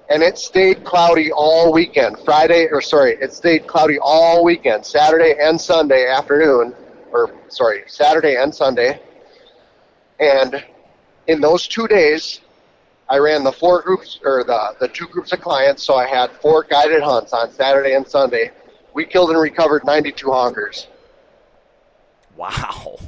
and 0.10 0.22
it 0.22 0.38
stayed 0.38 0.84
cloudy 0.84 1.32
all 1.32 1.74
weekend. 1.74 2.18
Friday, 2.24 2.68
or 2.72 2.82
sorry, 2.82 3.14
it 3.22 3.34
stayed 3.34 3.68
cloudy 3.68 3.98
all 4.00 4.44
weekend, 4.44 4.86
Saturday 4.86 5.36
and 5.40 5.60
Sunday 5.60 6.08
afternoon, 6.08 6.76
or 7.12 7.34
sorry, 7.48 7.84
Saturday 7.88 8.36
and 8.36 8.54
Sunday, 8.54 9.02
and 10.20 10.64
in 11.28 11.42
those 11.42 11.68
two 11.68 11.88
days, 11.88 12.42
I 13.10 13.18
ran 13.18 13.44
the 13.44 13.52
four 13.52 13.82
groups 13.82 14.20
or 14.24 14.44
the 14.44 14.76
the 14.80 14.88
two 14.88 15.08
groups 15.08 15.34
of 15.34 15.42
clients, 15.42 15.84
so 15.84 15.96
I 15.96 16.08
had 16.08 16.32
four 16.32 16.64
guided 16.64 17.02
hunts 17.02 17.34
on 17.34 17.52
Saturday 17.52 17.94
and 17.94 18.08
Sunday. 18.08 18.52
We 18.94 19.06
killed 19.06 19.32
and 19.32 19.40
recovered 19.40 19.86
92 19.86 20.28
honkers, 20.28 20.88
Wow. 22.36 23.00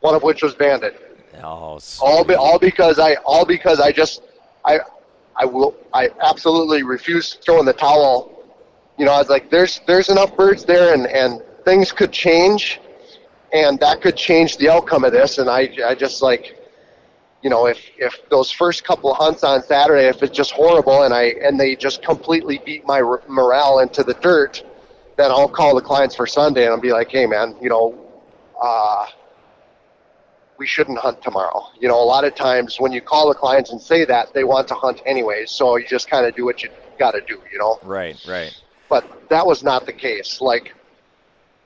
One 0.00 0.14
of 0.14 0.22
which 0.22 0.42
was 0.42 0.54
banded. 0.54 0.94
Oh, 2.00 2.06
all 2.06 2.24
be, 2.24 2.34
all 2.34 2.58
because 2.58 2.98
I 2.98 3.14
all 3.24 3.44
because 3.44 3.80
I 3.80 3.92
just 3.92 4.22
I 4.64 4.80
I 5.36 5.44
will 5.44 5.76
I 5.92 6.10
absolutely 6.22 6.82
refuse 6.82 7.34
throwing 7.44 7.64
the 7.64 7.72
towel. 7.72 8.32
You 8.96 9.04
know, 9.04 9.12
I 9.12 9.18
was 9.18 9.28
like, 9.28 9.50
there's 9.50 9.80
there's 9.86 10.08
enough 10.08 10.36
birds 10.36 10.64
there, 10.64 10.94
and 10.94 11.06
and 11.06 11.42
things 11.64 11.92
could 11.92 12.12
change, 12.12 12.80
and 13.52 13.78
that 13.80 14.00
could 14.00 14.16
change 14.16 14.56
the 14.56 14.68
outcome 14.68 15.04
of 15.04 15.12
this. 15.12 15.38
And 15.38 15.48
I 15.48 15.70
I 15.84 15.94
just 15.94 16.22
like, 16.22 16.58
you 17.42 17.50
know, 17.50 17.66
if 17.66 17.80
if 17.96 18.28
those 18.30 18.50
first 18.50 18.84
couple 18.84 19.10
of 19.10 19.18
hunts 19.18 19.44
on 19.44 19.62
Saturday, 19.62 20.08
if 20.08 20.22
it's 20.22 20.36
just 20.36 20.52
horrible, 20.52 21.02
and 21.02 21.14
I 21.14 21.34
and 21.42 21.58
they 21.58 21.76
just 21.76 22.02
completely 22.02 22.60
beat 22.64 22.86
my 22.86 23.00
r- 23.00 23.22
morale 23.28 23.80
into 23.80 24.02
the 24.02 24.14
dirt, 24.14 24.64
then 25.16 25.30
I'll 25.30 25.48
call 25.48 25.74
the 25.74 25.82
clients 25.82 26.16
for 26.16 26.26
Sunday 26.26 26.64
and 26.64 26.72
I'll 26.72 26.80
be 26.80 26.92
like, 26.92 27.10
hey 27.10 27.26
man, 27.26 27.56
you 27.60 27.68
know. 27.68 27.96
Uh, 28.60 29.06
we 30.58 30.66
shouldn't 30.66 30.98
hunt 30.98 31.22
tomorrow. 31.22 31.68
You 31.80 31.88
know, 31.88 32.02
a 32.02 32.04
lot 32.04 32.24
of 32.24 32.34
times 32.34 32.78
when 32.78 32.92
you 32.92 33.00
call 33.00 33.28
the 33.28 33.34
clients 33.34 33.70
and 33.70 33.80
say 33.80 34.04
that, 34.04 34.34
they 34.34 34.44
want 34.44 34.68
to 34.68 34.74
hunt 34.74 35.00
anyways. 35.06 35.50
So 35.50 35.76
you 35.76 35.86
just 35.86 36.10
kind 36.10 36.26
of 36.26 36.34
do 36.34 36.44
what 36.44 36.62
you 36.62 36.70
got 36.98 37.12
to 37.12 37.20
do, 37.20 37.40
you 37.50 37.58
know. 37.58 37.78
Right, 37.82 38.16
right. 38.28 38.54
But 38.88 39.28
that 39.28 39.46
was 39.46 39.62
not 39.62 39.86
the 39.86 39.92
case. 39.92 40.40
Like 40.40 40.74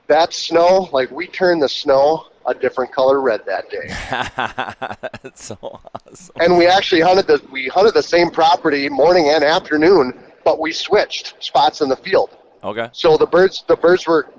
that 0.07 0.33
snow, 0.33 0.89
like 0.91 1.09
we 1.11 1.27
turned 1.27 1.61
the 1.61 1.69
snow 1.69 2.27
a 2.45 2.53
different 2.53 2.91
color 2.91 3.21
red 3.21 3.41
that 3.45 3.69
day. 3.69 3.87
That's 5.23 5.45
so 5.45 5.57
awesome. 5.61 6.35
and 6.41 6.57
we 6.57 6.67
actually 6.67 7.01
hunted 7.01 7.25
the 7.27 7.41
we 7.51 7.67
hunted 7.67 7.93
the 7.93 8.03
same 8.03 8.29
property 8.29 8.89
morning 8.89 9.29
and 9.29 9.43
afternoon, 9.43 10.13
but 10.43 10.59
we 10.59 10.73
switched 10.73 11.41
spots 11.41 11.81
in 11.81 11.89
the 11.89 11.95
field. 11.95 12.31
Okay. 12.63 12.89
So 12.91 13.17
the 13.17 13.25
birds 13.25 13.63
the 13.67 13.77
birds 13.77 14.05
were 14.05 14.29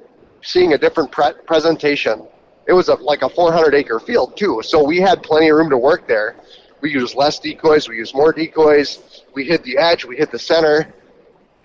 seeing 0.43 0.75
a 0.75 0.79
different 0.79 1.11
pre- 1.11 1.33
presentation. 1.47 2.29
It 2.67 2.73
was 2.73 2.89
a, 2.89 2.95
like 2.95 3.23
a 3.23 3.29
400 3.29 3.75
acre 3.75 4.01
field 4.01 4.37
too, 4.37 4.63
so 4.65 4.83
we 4.83 4.99
had 4.99 5.23
plenty 5.23 5.49
of 5.51 5.57
room 5.57 5.71
to 5.71 5.79
work 5.79 6.07
there. 6.07 6.37
We 6.81 6.91
used 6.91 7.15
less 7.15 7.39
decoys, 7.39 7.89
we 7.89 7.97
used 7.97 8.15
more 8.15 8.33
decoys. 8.33 9.23
We 9.35 9.45
hit 9.45 9.63
the 9.65 9.79
edge, 9.79 10.05
we 10.05 10.17
hit 10.17 10.31
the 10.31 10.39
center. 10.39 10.93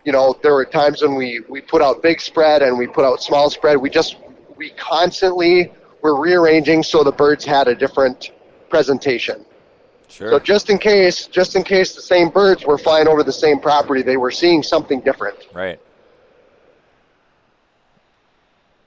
You 0.06 0.14
know, 0.14 0.38
there 0.42 0.54
were 0.54 0.66
times 0.66 1.02
when 1.02 1.16
we 1.16 1.42
we 1.50 1.62
put 1.62 1.82
out 1.82 2.02
big 2.02 2.22
spread 2.22 2.62
and 2.62 2.78
we 2.78 2.88
put 2.88 3.06
out 3.06 3.22
small 3.22 3.50
spread. 3.50 3.78
We 3.78 3.90
just 3.90 4.18
we 4.56 4.72
constantly 4.72 5.72
were 6.02 6.20
rearranging 6.20 6.84
so 6.84 7.04
the 7.04 7.12
birds 7.12 7.44
had 7.44 7.68
a 7.68 7.76
different 7.76 8.32
presentation. 8.70 9.46
Sure. 10.08 10.32
So 10.32 10.40
just 10.40 10.70
in 10.70 10.78
case, 10.78 11.28
just 11.28 11.56
in 11.56 11.64
case 11.64 11.96
the 11.96 12.02
same 12.02 12.30
birds 12.30 12.66
were 12.66 12.78
flying 12.78 13.08
over 13.08 13.24
the 13.24 13.32
same 13.32 13.60
property, 13.60 14.02
they 14.02 14.18
were 14.18 14.32
seeing 14.32 14.64
something 14.64 15.02
different. 15.02 15.38
Right. 15.54 15.80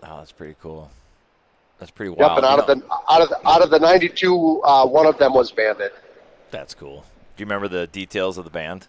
Oh, 0.03 0.19
that's 0.19 0.33
pretty 0.33 0.57
cool. 0.61 0.91
That's 1.83 1.91
pretty 1.91 2.11
Yep, 2.11 2.19
wild. 2.21 2.39
and 2.39 2.47
out 2.47 2.59
of 2.61 2.67
the 2.69 2.81
out 3.11 3.23
of 3.23 3.29
the, 3.29 3.49
out 3.49 3.61
of 3.61 3.71
the 3.71 3.79
92, 3.81 4.63
uh, 4.63 4.87
one 4.87 5.05
of 5.05 5.19
them 5.19 5.35
was 5.35 5.51
banded. 5.51 5.91
That's 6.53 6.75
cool. 6.75 7.01
Do 7.37 7.43
you 7.43 7.45
remember 7.47 7.67
the 7.67 7.89
details 7.89 8.39
of 8.39 8.45
the 8.45 8.51
band? 8.53 8.87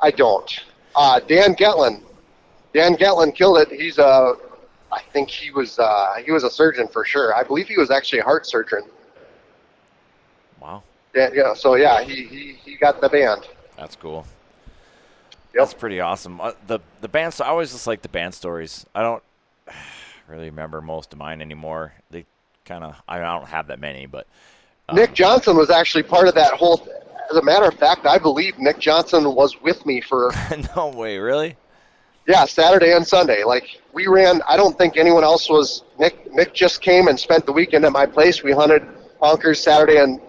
I 0.00 0.10
don't. 0.10 0.50
Uh, 0.96 1.20
Dan 1.20 1.54
Getlin, 1.54 2.02
Dan 2.74 2.96
Getlin 2.96 3.32
killed 3.32 3.58
it. 3.58 3.70
He's 3.70 3.98
a, 3.98 4.34
I 4.90 5.02
think 5.12 5.30
he 5.30 5.52
was 5.52 5.78
uh, 5.78 6.14
he 6.24 6.32
was 6.32 6.42
a 6.42 6.50
surgeon 6.50 6.88
for 6.88 7.04
sure. 7.04 7.32
I 7.32 7.44
believe 7.44 7.68
he 7.68 7.78
was 7.78 7.92
actually 7.92 8.18
a 8.18 8.24
heart 8.24 8.44
surgeon. 8.44 8.82
Wow, 10.60 10.82
Yeah, 11.14 11.30
yeah. 11.32 11.54
So 11.54 11.76
yeah, 11.76 12.02
he, 12.02 12.24
he, 12.24 12.52
he 12.64 12.76
got 12.76 13.00
the 13.00 13.08
band. 13.08 13.46
that's 13.78 13.94
cool. 13.94 14.26
Yep. 15.54 15.54
That's 15.54 15.74
pretty 15.74 16.00
awesome. 16.00 16.40
Uh, 16.40 16.52
the 16.66 16.80
the 17.02 17.08
band. 17.08 17.36
I 17.40 17.44
always 17.46 17.70
just 17.70 17.86
like 17.86 18.02
the 18.02 18.08
band 18.08 18.34
stories. 18.34 18.84
I 18.96 19.02
don't 19.02 19.22
really 20.30 20.50
remember 20.50 20.80
most 20.80 21.12
of 21.12 21.18
mine 21.18 21.42
anymore. 21.42 21.92
They 22.10 22.24
kind 22.64 22.84
of. 22.84 23.00
I 23.08 23.18
don't 23.18 23.48
have 23.48 23.66
that 23.68 23.80
many, 23.80 24.06
but 24.06 24.26
um, 24.88 24.96
Nick 24.96 25.12
Johnson 25.12 25.56
was 25.56 25.70
actually 25.70 26.04
part 26.04 26.28
of 26.28 26.34
that 26.34 26.52
whole. 26.52 26.86
As 27.30 27.36
a 27.36 27.42
matter 27.42 27.66
of 27.66 27.74
fact, 27.74 28.06
I 28.06 28.18
believe 28.18 28.58
Nick 28.58 28.78
Johnson 28.78 29.34
was 29.34 29.60
with 29.60 29.84
me 29.86 30.00
for 30.00 30.32
no 30.76 30.88
way, 30.88 31.18
really. 31.18 31.56
Yeah, 32.26 32.44
Saturday 32.44 32.92
and 32.92 33.06
Sunday. 33.06 33.44
Like 33.44 33.80
we 33.92 34.06
ran. 34.06 34.40
I 34.48 34.56
don't 34.56 34.78
think 34.78 34.96
anyone 34.96 35.24
else 35.24 35.48
was. 35.48 35.82
Nick. 35.98 36.32
Nick 36.32 36.54
just 36.54 36.80
came 36.80 37.08
and 37.08 37.18
spent 37.18 37.44
the 37.46 37.52
weekend 37.52 37.84
at 37.84 37.92
my 37.92 38.06
place. 38.06 38.42
We 38.42 38.52
hunted 38.52 38.86
honkers 39.20 39.56
Saturday 39.56 39.98
and 39.98 40.20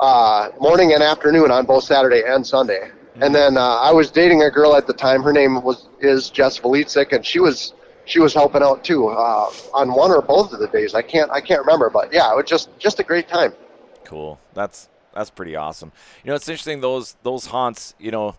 uh, 0.00 0.50
morning 0.60 0.92
and 0.94 1.02
afternoon 1.02 1.50
on 1.50 1.66
both 1.66 1.84
Saturday 1.84 2.22
and 2.26 2.46
Sunday. 2.46 2.90
And 3.20 3.34
then 3.34 3.58
uh, 3.58 3.60
I 3.60 3.92
was 3.92 4.10
dating 4.10 4.42
a 4.42 4.50
girl 4.50 4.74
at 4.74 4.86
the 4.86 4.94
time. 4.94 5.22
Her 5.22 5.32
name 5.32 5.62
was 5.62 5.88
is 6.00 6.30
Jess 6.30 6.58
Velitzik, 6.58 7.12
and 7.12 7.24
she 7.24 7.40
was 7.40 7.74
she 8.12 8.20
was 8.20 8.34
helping 8.34 8.62
out 8.62 8.84
too 8.84 9.08
uh, 9.08 9.50
on 9.72 9.94
one 9.94 10.10
or 10.10 10.20
both 10.20 10.52
of 10.52 10.60
the 10.60 10.68
days. 10.68 10.94
I 10.94 11.00
can't 11.00 11.30
I 11.30 11.40
can't 11.40 11.60
remember, 11.60 11.88
but 11.88 12.12
yeah, 12.12 12.30
it 12.30 12.36
was 12.36 12.44
just 12.44 12.68
just 12.78 13.00
a 13.00 13.02
great 13.02 13.26
time. 13.26 13.54
Cool. 14.04 14.38
That's 14.52 14.90
that's 15.14 15.30
pretty 15.30 15.56
awesome. 15.56 15.92
You 16.22 16.28
know, 16.28 16.34
it's 16.34 16.46
interesting 16.48 16.80
those 16.82 17.16
those 17.22 17.46
haunts. 17.46 17.94
You 17.98 18.10
know, 18.10 18.34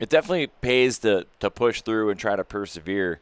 it 0.00 0.08
definitely 0.08 0.48
pays 0.60 0.98
to 1.00 1.26
to 1.38 1.48
push 1.48 1.80
through 1.82 2.10
and 2.10 2.18
try 2.18 2.34
to 2.34 2.42
persevere, 2.42 3.20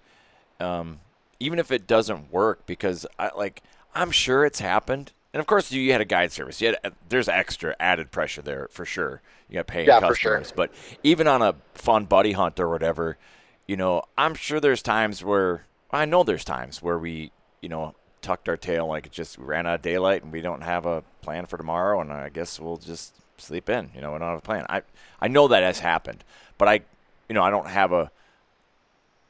um, 0.61 1.01
even 1.41 1.59
if 1.59 1.71
it 1.71 1.87
doesn't 1.87 2.33
work. 2.33 2.65
Because 2.65 3.07
I 3.19 3.31
like 3.37 3.63
I'm 3.95 4.11
sure 4.11 4.47
it's 4.47 4.61
happened, 4.61 5.13
and 5.35 5.41
of 5.41 5.47
course 5.47 5.71
you, 5.71 5.83
you 5.83 5.93
had 5.93 6.01
a 6.01 6.07
guide 6.07 6.33
service. 6.33 6.63
You 6.63 6.69
had 6.83 6.95
there's 7.07 7.29
extra 7.29 7.77
added 7.79 8.11
pressure 8.11 8.41
there 8.41 8.69
for 8.71 8.87
sure. 8.87 9.21
You 9.51 9.57
got 9.57 9.67
paying 9.67 9.89
Yeah, 9.89 10.01
for 10.01 10.15
sure. 10.15 10.39
customers, 10.39 10.53
but 10.57 10.99
even 11.03 11.29
on 11.29 11.43
a 11.43 11.55
fun 11.75 12.07
buddy 12.07 12.33
hunt 12.33 12.59
or 12.59 12.71
whatever, 12.71 13.19
you 13.67 13.77
know, 13.77 14.03
I'm 14.17 14.35
sure 14.35 14.61
there's 14.61 14.83
times 14.83 15.25
where 15.25 15.65
I 15.91 16.05
know 16.05 16.23
there's 16.23 16.45
times 16.45 16.83
where 16.83 16.99
we, 16.99 17.33
you 17.61 17.69
know, 17.69 17.95
tucked 18.23 18.49
our 18.49 18.57
tail 18.57 18.87
like 18.87 19.07
it 19.07 19.13
just 19.13 19.39
ran 19.39 19.67
out 19.67 19.77
of 19.77 19.83
daylight 19.83 20.23
and 20.23 20.33
we 20.33 20.41
don't 20.41 20.63
have 20.63 20.87
a 20.87 21.05
plan 21.23 21.47
for 21.47 21.57
tomorrow 21.57 22.01
and 22.01 22.13
I 22.13 22.29
guess 22.29 22.59
we'll 22.59 22.77
just 22.77 23.15
sleep 23.39 23.69
in. 23.69 23.91
You 23.95 24.01
know, 24.01 24.13
we 24.13 24.19
don't 24.19 24.29
have 24.29 24.39
a 24.39 24.43
plan. 24.43 24.67
I 24.69 24.83
I 25.21 25.29
know 25.29 25.49
that 25.49 25.63
has 25.63 25.81
happened, 25.81 26.25
but 26.59 26.69
I, 26.69 26.81
you 27.29 27.35
know, 27.35 27.43
I 27.43 27.51
don't 27.51 27.69
have 27.69 27.93
a. 27.93 28.11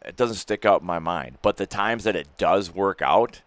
It 0.05 0.17
doesn't 0.17 0.37
stick 0.37 0.65
out 0.65 0.83
in 0.83 0.87
my 0.87 0.99
mind. 0.99 1.39
But 1.43 1.57
the 1.57 1.67
times 1.67 2.05
that 2.05 2.15
it 2.15 2.29
does 2.37 2.73
work 2.73 3.03
out, 3.03 3.43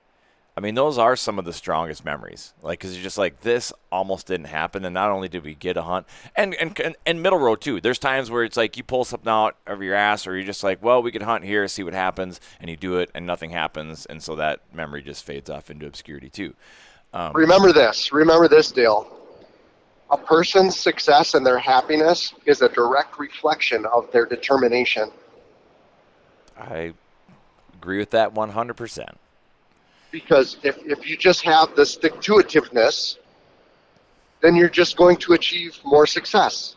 I 0.60 0.62
mean, 0.62 0.76
those 0.76 0.98
are 0.98 1.16
some 1.16 1.40
of 1.40 1.46
the 1.46 1.54
strongest 1.54 2.04
memories. 2.04 2.54
Like, 2.62 2.80
because 2.80 2.94
you're 2.94 3.02
just 3.02 3.18
like, 3.18 3.40
this 3.40 3.72
almost 3.94 4.28
didn't 4.28 4.48
happen, 4.48 4.84
and 4.84 4.94
not 4.94 5.10
only 5.10 5.30
did 5.30 5.46
we 5.46 5.56
get 5.56 5.78
a 5.78 5.84
hunt, 5.84 6.06
and 6.36 6.54
and 6.56 6.98
and, 7.06 7.24
middle 7.24 7.40
row 7.40 7.56
too. 7.56 7.80
There's 7.80 7.98
times 7.98 8.30
where 8.30 8.44
it's 8.44 8.58
like 8.58 8.76
you 8.76 8.84
pull 8.84 9.06
something 9.06 9.30
out 9.30 9.56
of 9.66 9.82
your 9.82 9.96
ass, 9.96 10.28
or 10.28 10.36
you're 10.36 10.46
just 10.46 10.62
like, 10.62 10.84
well, 10.84 11.02
we 11.02 11.14
could 11.14 11.22
hunt 11.22 11.46
here, 11.46 11.66
see 11.70 11.82
what 11.82 11.94
happens, 11.94 12.42
and 12.60 12.70
you 12.70 12.76
do 12.76 12.98
it, 12.98 13.10
and 13.16 13.26
nothing 13.26 13.52
happens, 13.52 14.06
and 14.08 14.22
so 14.22 14.36
that 14.36 14.60
memory 14.74 15.02
just 15.02 15.24
fades 15.24 15.50
off 15.50 15.72
into 15.72 15.88
obscurity 15.88 16.30
too. 16.30 16.54
Um, 17.14 17.32
Remember 17.36 17.72
this. 17.72 18.12
Remember 18.12 18.50
this, 18.50 18.70
Dale. 18.70 19.10
A 20.12 20.18
person's 20.18 20.76
success 20.78 21.36
and 21.36 21.46
their 21.46 21.60
happiness 21.60 22.34
is 22.46 22.62
a 22.62 22.68
direct 22.68 23.18
reflection 23.18 23.86
of 23.86 24.12
their 24.12 24.26
determination. 24.26 25.10
I 26.58 26.92
agree 27.78 28.00
with 28.00 28.10
that 28.10 28.34
100%. 28.34 29.16
Because 30.12 30.58
if, 30.64 30.78
if 30.86 31.08
you 31.08 31.18
just 31.18 31.42
have 31.44 31.76
the 31.76 31.86
stick 31.86 32.20
to 32.22 32.34
itiveness, 32.34 33.18
then 34.42 34.56
you're 34.56 34.70
just 34.70 34.98
going 34.98 35.18
to 35.18 35.34
achieve 35.34 35.80
more 35.84 36.08
success. 36.08 36.76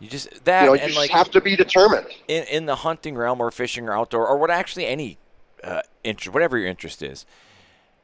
You 0.00 0.08
just 0.08 0.44
that 0.44 0.62
You 0.62 0.66
know, 0.68 0.74
you 0.74 0.86
just 0.86 0.96
like 0.96 1.10
have 1.10 1.30
to 1.30 1.40
be 1.40 1.54
determined. 1.54 2.06
in, 2.26 2.44
in 2.44 2.66
the 2.66 2.76
hunting 2.76 3.14
realm 3.14 3.40
or 3.40 3.50
fishing 3.50 3.88
or 3.88 3.96
outdoor 3.96 4.26
or 4.26 4.36
what 4.36 4.50
actually 4.50 4.86
any 4.86 5.18
uh, 5.62 5.82
interest, 6.02 6.34
whatever 6.34 6.58
your 6.58 6.66
interest 6.66 7.02
is, 7.02 7.24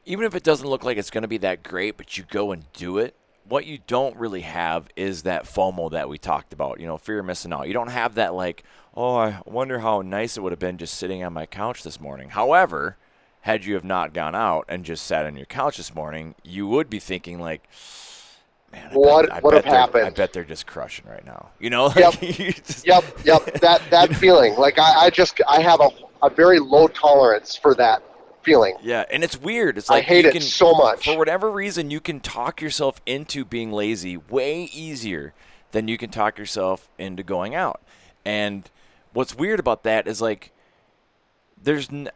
even 0.05 0.25
if 0.25 0.33
it 0.33 0.43
doesn't 0.43 0.67
look 0.67 0.83
like 0.83 0.97
it's 0.97 1.09
going 1.09 1.23
to 1.23 1.27
be 1.27 1.37
that 1.39 1.61
great, 1.61 1.97
but 1.97 2.17
you 2.17 2.23
go 2.29 2.51
and 2.51 2.71
do 2.71 2.97
it, 2.97 3.15
what 3.43 3.65
you 3.65 3.79
don't 3.85 4.15
really 4.15 4.41
have 4.41 4.87
is 4.95 5.23
that 5.23 5.43
FOMO 5.43 5.91
that 5.91 6.07
we 6.07 6.17
talked 6.17 6.53
about, 6.53 6.79
you 6.79 6.87
know, 6.87 6.97
fear 6.97 7.19
of 7.19 7.25
missing 7.25 7.51
out. 7.51 7.67
You 7.67 7.73
don't 7.73 7.89
have 7.89 8.15
that, 8.15 8.33
like, 8.33 8.63
oh, 8.95 9.15
I 9.17 9.41
wonder 9.45 9.79
how 9.79 10.01
nice 10.01 10.37
it 10.37 10.41
would 10.41 10.51
have 10.51 10.59
been 10.59 10.77
just 10.77 10.93
sitting 10.93 11.23
on 11.23 11.33
my 11.33 11.45
couch 11.45 11.83
this 11.83 11.99
morning. 11.99 12.29
However, 12.29 12.95
had 13.41 13.65
you 13.65 13.73
have 13.75 13.83
not 13.83 14.13
gone 14.13 14.35
out 14.35 14.65
and 14.67 14.83
just 14.85 15.05
sat 15.05 15.25
on 15.25 15.35
your 15.37 15.45
couch 15.45 15.77
this 15.77 15.93
morning, 15.95 16.35
you 16.43 16.67
would 16.67 16.89
be 16.89 16.99
thinking, 16.99 17.39
like, 17.39 17.67
man, 18.71 18.89
I 18.91 18.93
What 18.93 19.27
bet, 19.27 19.35
I 19.35 19.39
would 19.39 19.51
bet 19.51 19.65
have 19.65 19.93
they're- 19.93 20.05
I 20.05 20.09
bet 20.09 20.33
they're 20.33 20.43
just 20.43 20.67
crushing 20.67 21.05
right 21.07 21.25
now. 21.25 21.49
You 21.59 21.69
know? 21.69 21.91
Yep. 21.95 22.21
You 22.21 22.51
just- 22.53 22.85
Yep, 22.85 23.03
yep. 23.23 23.45
That 23.61 23.81
that 23.91 24.15
feeling. 24.15 24.55
Like 24.55 24.77
I, 24.77 25.05
I 25.05 25.09
just 25.09 25.39
I 25.47 25.61
have 25.61 25.79
a, 25.81 25.89
a 26.21 26.29
very 26.29 26.59
low 26.59 26.87
tolerance 26.87 27.55
for 27.55 27.73
that 27.75 28.03
feeling. 28.43 28.75
Yeah, 28.81 29.05
and 29.11 29.23
it's 29.23 29.39
weird. 29.39 29.77
It's 29.77 29.89
like 29.89 30.03
I 30.03 30.07
hate 30.07 30.25
you 30.25 30.31
it 30.31 30.43
so 30.43 30.73
much. 30.73 31.05
For 31.05 31.17
whatever 31.17 31.51
reason, 31.51 31.91
you 31.91 31.99
can 31.99 32.19
talk 32.19 32.61
yourself 32.61 33.01
into 33.05 33.43
being 33.45 33.71
lazy 33.71 34.17
way 34.17 34.63
easier 34.65 35.33
than 35.71 35.87
you 35.87 35.97
can 35.97 36.09
talk 36.09 36.37
yourself 36.37 36.89
into 36.97 37.21
going 37.23 37.53
out. 37.55 37.81
And 38.25 38.69
what's 39.13 39.35
weird 39.35 39.59
about 39.59 39.83
that 39.83 40.07
is 40.07 40.21
like 40.21 40.51
there's 41.61 41.89
n- 41.89 42.09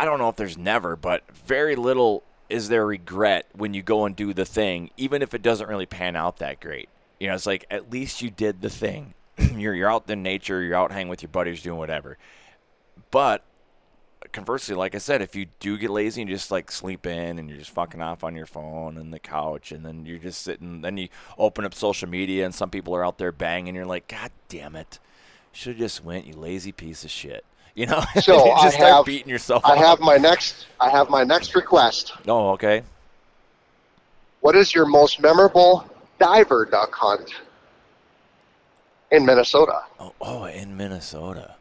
I 0.00 0.06
don't 0.06 0.18
know 0.18 0.30
if 0.30 0.36
there's 0.36 0.56
never, 0.56 0.96
but 0.96 1.30
very 1.30 1.76
little 1.76 2.22
is 2.48 2.70
there 2.70 2.86
regret 2.86 3.44
when 3.52 3.74
you 3.74 3.82
go 3.82 4.06
and 4.06 4.16
do 4.16 4.32
the 4.32 4.46
thing, 4.46 4.88
even 4.96 5.20
if 5.20 5.34
it 5.34 5.42
doesn't 5.42 5.68
really 5.68 5.84
pan 5.84 6.16
out 6.16 6.38
that 6.38 6.58
great. 6.58 6.88
You 7.18 7.28
know, 7.28 7.34
it's 7.34 7.44
like 7.44 7.66
at 7.70 7.92
least 7.92 8.22
you 8.22 8.30
did 8.30 8.62
the 8.62 8.70
thing. 8.70 9.12
you're 9.56 9.74
you're 9.74 9.90
out 9.90 10.08
in 10.08 10.22
nature, 10.22 10.62
you're 10.62 10.74
out 10.74 10.90
hanging 10.90 11.10
with 11.10 11.20
your 11.20 11.28
buddies, 11.28 11.60
doing 11.60 11.76
whatever. 11.76 12.16
But 13.10 13.44
conversely, 14.32 14.74
like 14.74 14.94
I 14.94 14.98
said, 14.98 15.20
if 15.20 15.36
you 15.36 15.48
do 15.58 15.76
get 15.76 15.90
lazy 15.90 16.22
and 16.22 16.30
you 16.30 16.34
just 16.34 16.50
like 16.50 16.72
sleep 16.72 17.04
in 17.04 17.38
and 17.38 17.50
you're 17.50 17.58
just 17.58 17.68
fucking 17.68 18.00
off 18.00 18.24
on 18.24 18.34
your 18.34 18.46
phone 18.46 18.96
and 18.96 19.12
the 19.12 19.18
couch 19.18 19.70
and 19.70 19.84
then 19.84 20.06
you're 20.06 20.16
just 20.16 20.40
sitting, 20.40 20.80
then 20.80 20.96
you 20.96 21.08
open 21.36 21.66
up 21.66 21.74
social 21.74 22.08
media 22.08 22.46
and 22.46 22.54
some 22.54 22.70
people 22.70 22.96
are 22.96 23.04
out 23.04 23.18
there 23.18 23.32
banging, 23.32 23.74
you're 23.74 23.84
like, 23.84 24.08
God 24.08 24.30
damn 24.48 24.76
it. 24.76 24.98
Should 25.52 25.74
have 25.74 25.78
just 25.78 26.02
went, 26.02 26.24
you 26.24 26.32
lazy 26.32 26.72
piece 26.72 27.04
of 27.04 27.10
shit. 27.10 27.44
You 27.74 27.86
know? 27.86 28.02
So 28.20 28.46
you 28.46 28.52
I 28.52 28.70
have- 28.70 29.04
beating 29.04 29.28
yourself 29.28 29.64
I 29.64 29.72
up. 29.72 29.78
have 29.78 30.00
my 30.00 30.16
next 30.16 30.66
I 30.80 30.88
have 30.90 31.08
my 31.10 31.24
next 31.24 31.54
request. 31.54 32.12
Oh, 32.26 32.50
okay. 32.50 32.82
What 34.40 34.56
is 34.56 34.74
your 34.74 34.86
most 34.86 35.20
memorable 35.20 35.84
diver 36.18 36.64
duck 36.64 36.94
hunt 36.94 37.30
in 39.10 39.24
Minnesota? 39.26 39.82
Oh, 39.98 40.14
oh, 40.20 40.44
in 40.44 40.76
Minnesota. 40.76 41.56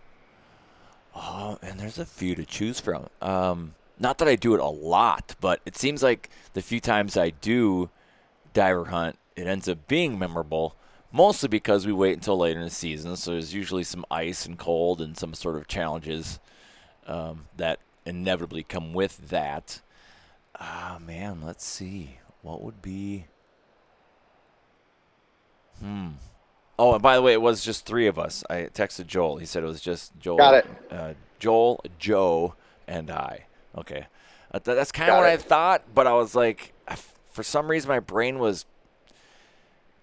Oh, 1.15 1.57
and 1.61 1.79
there's 1.79 1.99
a 1.99 2.05
few 2.05 2.35
to 2.35 2.45
choose 2.45 2.79
from. 2.79 3.09
Um, 3.21 3.75
not 3.99 4.17
that 4.19 4.27
I 4.29 4.35
do 4.35 4.53
it 4.53 4.61
a 4.61 4.65
lot, 4.65 5.35
but 5.41 5.59
it 5.65 5.75
seems 5.75 6.01
like 6.01 6.29
the 6.53 6.61
few 6.61 6.79
times 6.79 7.17
I 7.17 7.31
do 7.31 7.89
diver 8.53 8.85
hunt, 8.85 9.17
it 9.35 9.45
ends 9.47 9.67
up 9.67 9.87
being 9.87 10.17
memorable. 10.17 10.75
Mostly 11.11 11.49
because 11.49 11.87
we 11.87 11.93
wait 11.93 12.13
until 12.13 12.37
later 12.37 12.59
in 12.59 12.65
the 12.65 12.71
season, 12.71 13.15
so 13.15 13.31
there's 13.31 13.53
usually 13.53 13.83
some 13.83 14.05
ice 14.11 14.45
and 14.45 14.57
cold 14.57 15.01
and 15.01 15.17
some 15.17 15.33
sort 15.33 15.55
of 15.55 15.67
challenges 15.67 16.39
um, 17.07 17.45
that 17.57 17.79
inevitably 18.05 18.63
come 18.63 18.93
with 18.93 19.29
that. 19.29 19.81
Ah, 20.59 20.99
man, 21.05 21.41
let's 21.43 21.65
see. 21.65 22.19
What 22.41 22.61
would 22.61 22.81
be? 22.81 23.25
Hmm. 25.79 26.09
Oh, 26.77 26.93
and 26.93 27.01
by 27.01 27.15
the 27.15 27.21
way, 27.21 27.33
it 27.33 27.41
was 27.41 27.63
just 27.63 27.85
three 27.85 28.07
of 28.07 28.19
us. 28.19 28.43
I 28.49 28.69
texted 28.73 29.07
Joel. 29.07 29.37
He 29.37 29.45
said 29.45 29.63
it 29.63 29.67
was 29.67 29.81
just 29.81 30.17
Joel. 30.19 30.37
Got 30.37 30.53
it. 30.53 30.67
Uh, 30.91 31.13
Joel, 31.39 31.83
Joe, 31.97 32.55
and 32.87 33.09
I. 33.09 33.45
Okay, 33.77 34.07
that's 34.63 34.91
kind 34.91 35.09
of 35.09 35.17
what 35.17 35.25
I 35.25 35.37
thought, 35.37 35.83
but 35.93 36.07
I 36.07 36.13
was 36.13 36.35
like, 36.35 36.73
for 37.31 37.43
some 37.43 37.69
reason, 37.69 37.87
my 37.87 37.99
brain 37.99 38.39
was 38.39 38.65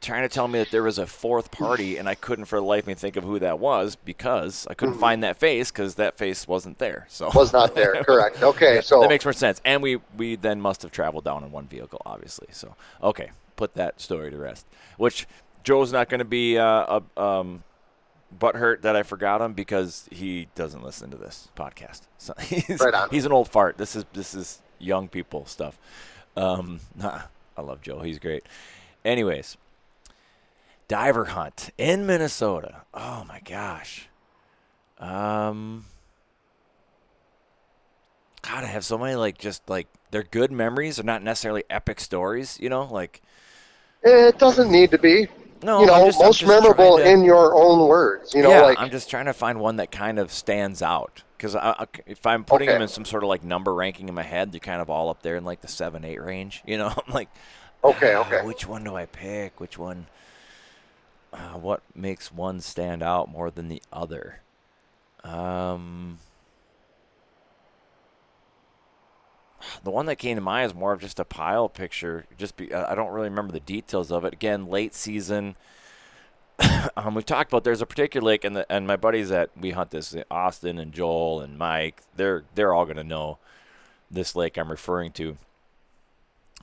trying 0.00 0.22
to 0.22 0.28
tell 0.28 0.46
me 0.48 0.58
that 0.60 0.70
there 0.70 0.82
was 0.82 0.98
a 0.98 1.06
fourth 1.06 1.50
party, 1.50 1.96
and 1.98 2.08
I 2.08 2.14
couldn't 2.14 2.44
for 2.46 2.58
the 2.58 2.64
life 2.66 2.84
of 2.84 2.88
me 2.88 2.94
think 2.94 3.16
of 3.16 3.24
who 3.24 3.38
that 3.38 3.58
was 3.58 3.96
because 3.96 4.66
I 4.70 4.74
couldn't 4.74 4.98
find 4.98 5.22
that 5.22 5.36
face 5.36 5.70
because 5.70 5.96
that 5.96 6.16
face 6.18 6.46
wasn't 6.48 6.78
there. 6.78 7.06
So 7.08 7.28
Mm-hmm. 7.28 7.38
Was 7.38 7.52
not 7.52 7.74
there. 7.74 7.94
Correct. 8.04 8.42
Okay, 8.42 8.80
so 8.82 9.00
that 9.00 9.08
makes 9.08 9.24
more 9.24 9.32
sense. 9.32 9.60
And 9.64 9.82
we 9.82 9.98
we 10.16 10.36
then 10.36 10.60
must 10.60 10.82
have 10.82 10.92
traveled 10.92 11.24
down 11.24 11.42
in 11.44 11.50
one 11.52 11.66
vehicle, 11.66 12.00
obviously. 12.06 12.48
So 12.52 12.76
okay, 13.02 13.30
put 13.56 13.74
that 13.74 14.00
story 14.00 14.30
to 14.30 14.36
rest. 14.36 14.66
Which 14.96 15.26
Joe's 15.64 15.92
not 15.92 16.08
going 16.08 16.20
to 16.20 16.24
be 16.24 16.56
uh, 16.58 17.00
a, 17.16 17.20
um, 17.20 17.64
butthurt 18.38 18.82
that 18.82 18.94
I 18.96 19.02
forgot 19.02 19.40
him 19.40 19.52
because 19.52 20.08
he 20.12 20.48
doesn't 20.54 20.82
listen 20.84 21.10
to 21.10 21.16
this 21.16 21.48
podcast. 21.56 22.02
So 22.18 22.34
he's, 22.40 22.80
Right 22.80 22.92
on. 22.94 23.08
he's 23.10 23.24
an 23.24 23.32
old 23.32 23.48
fart. 23.48 23.76
This 23.78 23.94
is 23.94 24.04
this 24.12 24.34
is 24.34 24.60
young 24.78 25.06
people 25.08 25.46
stuff. 25.46 25.78
Um, 26.36 26.80
nah, 26.96 27.22
I 27.56 27.60
love 27.62 27.82
Joe. 27.82 28.00
He's 28.00 28.18
great. 28.18 28.44
Anyways, 29.04 29.56
diver 30.88 31.26
hunt 31.26 31.70
in 31.78 32.06
Minnesota. 32.06 32.82
Oh 32.94 33.24
my 33.28 33.40
gosh. 33.40 34.08
Um. 34.98 35.86
God, 38.42 38.62
I 38.62 38.66
have 38.68 38.84
so 38.84 38.96
many 38.96 39.16
like 39.16 39.38
just 39.38 39.68
like 39.68 39.88
they're 40.10 40.22
good 40.22 40.52
memories. 40.52 40.96
They're 40.96 41.04
not 41.04 41.22
necessarily 41.22 41.64
epic 41.68 42.00
stories, 42.00 42.58
you 42.60 42.68
know. 42.68 42.84
Like 42.84 43.20
it 44.02 44.38
doesn't 44.38 44.70
need 44.70 44.92
to 44.92 44.98
be. 44.98 45.26
no, 45.62 45.80
you 45.80 45.86
know, 45.86 46.06
just, 46.06 46.20
most 46.20 46.46
memorable 46.46 46.98
to- 46.98 47.08
in 47.10 47.24
your 47.24 47.54
own 47.54 47.88
words. 47.88 48.32
You 48.34 48.42
know, 48.42 48.50
yeah, 48.50 48.62
like 48.62 48.78
I'm 48.78 48.90
just 48.90 49.10
trying 49.10 49.26
to 49.26 49.32
find 49.32 49.58
one 49.58 49.76
that 49.76 49.90
kind 49.90 50.20
of 50.20 50.30
stands 50.30 50.80
out 50.80 51.24
because 51.36 51.56
if 52.06 52.24
I'm 52.24 52.44
putting 52.44 52.68
Okay. 52.68 52.74
them 52.76 52.82
in 52.82 52.88
some 52.88 53.04
sort 53.04 53.24
of 53.24 53.28
like 53.28 53.42
number 53.42 53.74
ranking 53.74 54.08
in 54.08 54.14
my 54.14 54.22
head, 54.22 54.52
they're 54.52 54.60
kind 54.60 54.80
of 54.80 54.88
all 54.90 55.08
up 55.10 55.22
there 55.22 55.34
in 55.34 55.44
like 55.44 55.60
the 55.60 55.68
seven, 55.68 56.04
eight 56.04 56.22
range. 56.22 56.62
You 56.66 56.78
know, 56.78 56.86
I'm 56.88 57.12
like, 57.12 57.28
Okay, 57.82 58.14
ah, 58.14 58.20
okay. 58.26 58.46
Which 58.46 58.64
one 58.66 58.84
do 58.84 58.94
I 58.94 59.06
pick? 59.06 59.60
Which 59.60 59.76
one? 59.76 60.06
Uh, 61.36 61.58
what 61.58 61.82
makes 61.94 62.32
one 62.32 62.60
stand 62.60 63.02
out 63.02 63.28
more 63.28 63.50
than 63.50 63.68
the 63.68 63.82
other? 63.92 64.40
Um, 65.22 66.18
the 69.84 69.90
one 69.90 70.06
that 70.06 70.16
came 70.16 70.36
to 70.36 70.40
mind 70.40 70.66
is 70.66 70.74
more 70.74 70.92
of 70.92 71.00
just 71.00 71.20
a 71.20 71.24
pile 71.24 71.68
picture. 71.68 72.26
Just 72.38 72.56
be, 72.56 72.72
I 72.72 72.94
don't 72.94 73.12
really 73.12 73.28
remember 73.28 73.52
the 73.52 73.60
details 73.60 74.10
of 74.10 74.24
it. 74.24 74.32
Again, 74.32 74.66
late 74.66 74.94
season. 74.94 75.56
um, 76.96 77.14
we've 77.14 77.26
talked 77.26 77.52
about 77.52 77.64
there's 77.64 77.82
a 77.82 77.86
particular 77.86 78.24
lake, 78.24 78.44
and 78.44 78.56
the, 78.56 78.70
and 78.72 78.86
my 78.86 78.96
buddies 78.96 79.28
that 79.28 79.50
we 79.60 79.72
hunt 79.72 79.90
this, 79.90 80.14
Austin 80.30 80.78
and 80.78 80.92
Joel 80.92 81.40
and 81.40 81.58
Mike, 81.58 82.02
they're 82.14 82.44
they're 82.54 82.72
all 82.72 82.86
gonna 82.86 83.04
know 83.04 83.38
this 84.10 84.34
lake 84.34 84.56
I'm 84.56 84.70
referring 84.70 85.12
to. 85.12 85.36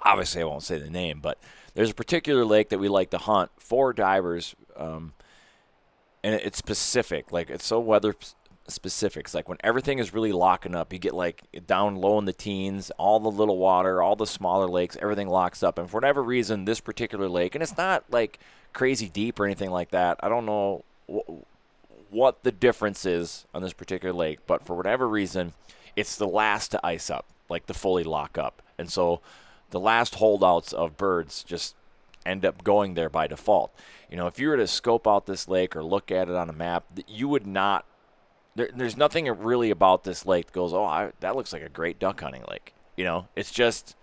Obviously, 0.01 0.41
I 0.41 0.45
won't 0.45 0.63
say 0.63 0.79
the 0.79 0.89
name, 0.89 1.19
but 1.21 1.37
there's 1.75 1.91
a 1.91 1.95
particular 1.95 2.43
lake 2.43 2.69
that 2.69 2.79
we 2.79 2.89
like 2.89 3.11
to 3.11 3.17
hunt 3.17 3.51
for 3.57 3.93
divers, 3.93 4.55
um, 4.77 5.13
and 6.23 6.35
it's 6.35 6.57
specific. 6.57 7.31
Like 7.31 7.49
it's 7.49 7.65
so 7.65 7.79
weather 7.79 8.15
specific. 8.67 9.25
It's 9.25 9.33
like 9.33 9.49
when 9.49 9.57
everything 9.63 9.99
is 9.99 10.13
really 10.13 10.31
locking 10.31 10.75
up, 10.75 10.93
you 10.93 10.99
get 10.99 11.13
like 11.13 11.43
down 11.67 11.95
low 11.95 12.17
in 12.19 12.25
the 12.25 12.33
teens, 12.33 12.91
all 12.97 13.19
the 13.19 13.31
little 13.31 13.57
water, 13.57 14.01
all 14.01 14.15
the 14.15 14.27
smaller 14.27 14.67
lakes, 14.67 14.97
everything 15.01 15.27
locks 15.27 15.63
up. 15.63 15.77
And 15.77 15.89
for 15.89 15.97
whatever 15.97 16.23
reason, 16.23 16.65
this 16.65 16.79
particular 16.79 17.27
lake, 17.27 17.55
and 17.55 17.61
it's 17.61 17.77
not 17.77 18.03
like 18.09 18.39
crazy 18.71 19.09
deep 19.09 19.39
or 19.39 19.45
anything 19.45 19.71
like 19.71 19.91
that. 19.91 20.17
I 20.21 20.29
don't 20.29 20.45
know 20.45 20.83
wh- 21.07 21.43
what 22.11 22.43
the 22.43 22.51
difference 22.51 23.05
is 23.05 23.45
on 23.53 23.61
this 23.61 23.73
particular 23.73 24.13
lake, 24.13 24.39
but 24.47 24.65
for 24.65 24.75
whatever 24.75 25.07
reason, 25.07 25.53
it's 25.95 26.15
the 26.15 26.27
last 26.27 26.71
to 26.71 26.85
ice 26.85 27.09
up, 27.09 27.25
like 27.49 27.65
to 27.67 27.73
fully 27.73 28.03
lock 28.03 28.37
up. 28.37 28.61
And 28.77 28.91
so 28.91 29.21
the 29.71 29.79
last 29.79 30.15
holdouts 30.15 30.73
of 30.73 30.97
birds 30.97 31.43
just 31.43 31.75
end 32.25 32.45
up 32.45 32.63
going 32.63 32.93
there 32.93 33.09
by 33.09 33.27
default. 33.27 33.73
You 34.09 34.17
know, 34.17 34.27
if 34.27 34.39
you 34.39 34.49
were 34.49 34.57
to 34.57 34.67
scope 34.67 35.07
out 35.07 35.25
this 35.25 35.47
lake 35.47 35.75
or 35.75 35.83
look 35.83 36.11
at 36.11 36.29
it 36.29 36.35
on 36.35 36.49
a 36.49 36.53
map, 36.53 36.85
you 37.07 37.27
would 37.27 37.47
not. 37.47 37.85
There, 38.55 38.69
there's 38.75 38.95
nothing 38.97 39.25
really 39.27 39.71
about 39.71 40.03
this 40.03 40.25
lake 40.25 40.47
that 40.47 40.53
goes, 40.53 40.73
oh, 40.73 40.85
I, 40.85 41.11
that 41.21 41.35
looks 41.35 41.51
like 41.53 41.63
a 41.63 41.69
great 41.69 41.97
duck 41.99 42.21
hunting 42.21 42.43
lake. 42.49 42.73
You 42.95 43.03
know, 43.05 43.27
it's 43.35 43.51
just 43.51 43.95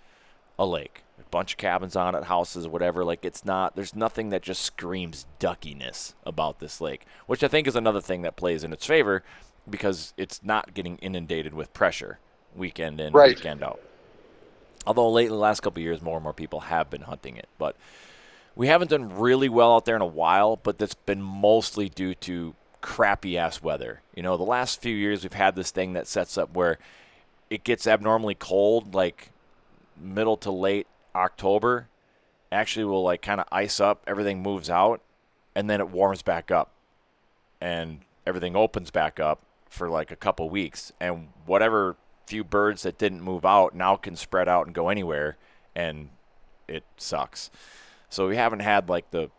a 0.58 0.66
lake, 0.66 1.02
a 1.20 1.22
bunch 1.30 1.52
of 1.52 1.58
cabins 1.58 1.94
on 1.94 2.14
it, 2.16 2.24
houses, 2.24 2.66
whatever. 2.66 3.04
Like 3.04 3.24
it's 3.24 3.44
not. 3.44 3.76
There's 3.76 3.94
nothing 3.94 4.30
that 4.30 4.42
just 4.42 4.62
screams 4.62 5.26
duckiness 5.38 6.14
about 6.26 6.58
this 6.58 6.80
lake, 6.80 7.06
which 7.26 7.44
I 7.44 7.48
think 7.48 7.68
is 7.68 7.76
another 7.76 8.00
thing 8.00 8.22
that 8.22 8.34
plays 8.36 8.64
in 8.64 8.72
its 8.72 8.84
favor 8.86 9.22
because 9.68 10.12
it's 10.16 10.42
not 10.42 10.74
getting 10.74 10.96
inundated 10.98 11.54
with 11.54 11.72
pressure 11.72 12.18
weekend 12.56 13.00
in, 13.00 13.12
Right. 13.12 13.36
weekend 13.36 13.62
out. 13.62 13.80
Although 14.86 15.10
lately, 15.10 15.28
the 15.28 15.34
last 15.34 15.60
couple 15.60 15.82
years, 15.82 16.00
more 16.00 16.16
and 16.16 16.24
more 16.24 16.32
people 16.32 16.60
have 16.60 16.88
been 16.90 17.02
hunting 17.02 17.36
it, 17.36 17.48
but 17.58 17.76
we 18.56 18.66
haven't 18.66 18.90
done 18.90 19.18
really 19.18 19.48
well 19.48 19.74
out 19.76 19.84
there 19.84 19.96
in 19.96 20.02
a 20.02 20.06
while. 20.06 20.56
But 20.56 20.78
that's 20.78 20.94
been 20.94 21.22
mostly 21.22 21.88
due 21.88 22.14
to 22.14 22.54
crappy 22.80 23.36
ass 23.36 23.62
weather. 23.62 24.00
You 24.14 24.22
know, 24.22 24.36
the 24.36 24.42
last 24.42 24.80
few 24.80 24.94
years 24.94 25.22
we've 25.22 25.32
had 25.32 25.54
this 25.54 25.70
thing 25.70 25.92
that 25.92 26.06
sets 26.06 26.38
up 26.38 26.54
where 26.54 26.78
it 27.50 27.64
gets 27.64 27.86
abnormally 27.86 28.34
cold, 28.34 28.94
like 28.94 29.30
middle 30.00 30.36
to 30.38 30.50
late 30.50 30.86
October. 31.14 31.88
Actually, 32.52 32.84
will 32.84 33.02
like 33.02 33.22
kind 33.22 33.40
of 33.40 33.46
ice 33.52 33.80
up. 33.80 34.02
Everything 34.06 34.42
moves 34.42 34.70
out, 34.70 35.00
and 35.54 35.68
then 35.68 35.80
it 35.80 35.90
warms 35.90 36.22
back 36.22 36.50
up, 36.50 36.70
and 37.60 38.00
everything 38.26 38.56
opens 38.56 38.90
back 38.90 39.20
up 39.20 39.40
for 39.68 39.88
like 39.88 40.10
a 40.10 40.16
couple 40.16 40.50
weeks, 40.50 40.90
and 40.98 41.28
whatever 41.46 41.96
few 42.30 42.44
birds 42.44 42.84
that 42.84 42.96
didn't 42.96 43.22
move 43.22 43.44
out 43.44 43.74
now 43.74 43.96
can 43.96 44.14
spread 44.14 44.48
out 44.48 44.64
and 44.66 44.74
go 44.74 44.88
anywhere, 44.88 45.36
and 45.74 46.10
it 46.68 46.84
sucks. 46.96 47.50
So 48.08 48.28
we 48.28 48.36
haven't 48.36 48.60
had 48.60 48.88
like 48.88 49.10
the 49.10 49.30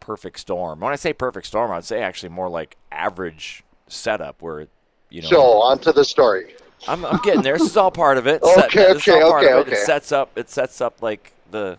perfect 0.00 0.40
storm. 0.40 0.80
When 0.80 0.92
I 0.92 0.96
say 0.96 1.12
perfect 1.12 1.46
storm, 1.46 1.70
I'd 1.70 1.84
say 1.84 2.02
actually 2.02 2.30
more 2.30 2.48
like 2.48 2.76
average 2.90 3.62
setup 3.86 4.42
where 4.42 4.66
you 5.10 5.22
know. 5.22 5.28
So 5.28 5.62
on 5.62 5.78
to 5.78 5.92
the 5.92 6.04
story. 6.04 6.54
I'm, 6.88 7.04
I'm 7.04 7.18
getting 7.22 7.42
there. 7.42 7.56
This 7.56 7.70
is 7.70 7.76
all 7.76 7.92
part 7.92 8.18
of 8.18 8.26
it. 8.26 8.42
Okay, 8.58 8.60
Set- 8.60 8.94
this 8.94 9.06
is 9.06 9.14
okay, 9.14 9.52
okay, 9.54 9.70
it. 9.70 9.74
It 9.74 9.86
sets 9.86 10.10
up. 10.10 10.36
It 10.36 10.50
sets 10.50 10.80
up 10.80 11.00
like 11.00 11.32
the, 11.52 11.78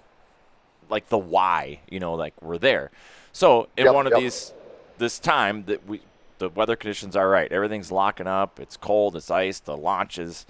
like 0.90 1.10
the 1.10 1.18
why. 1.18 1.82
You 1.90 2.00
know, 2.00 2.14
like 2.14 2.34
we're 2.42 2.58
there. 2.58 2.90
So 3.34 3.68
in 3.76 3.86
Yep, 3.86 3.94
one 3.94 4.08
of 4.08 4.14
yep. 4.14 4.22
these, 4.22 4.54
this 5.00 5.20
time 5.20 5.66
that 5.66 5.86
we, 5.86 6.00
the 6.44 6.50
weather 6.50 6.76
conditions 6.76 7.16
are 7.16 7.30
right. 7.30 7.52
Everything's 7.52 7.91
locking 7.91 8.28
up. 8.28 8.60
It's 8.60 8.76
cold. 8.76 9.16
It's 9.16 9.32
ice. 9.32 9.60
The 9.60 9.78
launch 9.78 10.18
is 10.18 10.46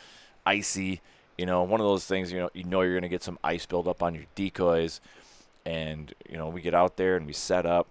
icy. 0.45 1.01
You 1.37 1.45
know, 1.45 1.63
one 1.63 1.79
of 1.79 1.85
those 1.85 2.05
things. 2.05 2.31
You 2.31 2.39
know, 2.39 2.49
you 2.53 2.63
know 2.63 2.81
you're 2.81 2.95
gonna 2.95 3.09
get 3.09 3.23
some 3.23 3.37
ice 3.43 3.65
buildup 3.65 4.01
on 4.01 4.15
your 4.15 4.25
decoys, 4.35 4.99
and 5.65 6.13
you 6.29 6.37
know 6.37 6.49
we 6.49 6.61
get 6.61 6.73
out 6.73 6.97
there 6.97 7.15
and 7.15 7.25
we 7.25 7.33
set 7.33 7.65
up, 7.65 7.87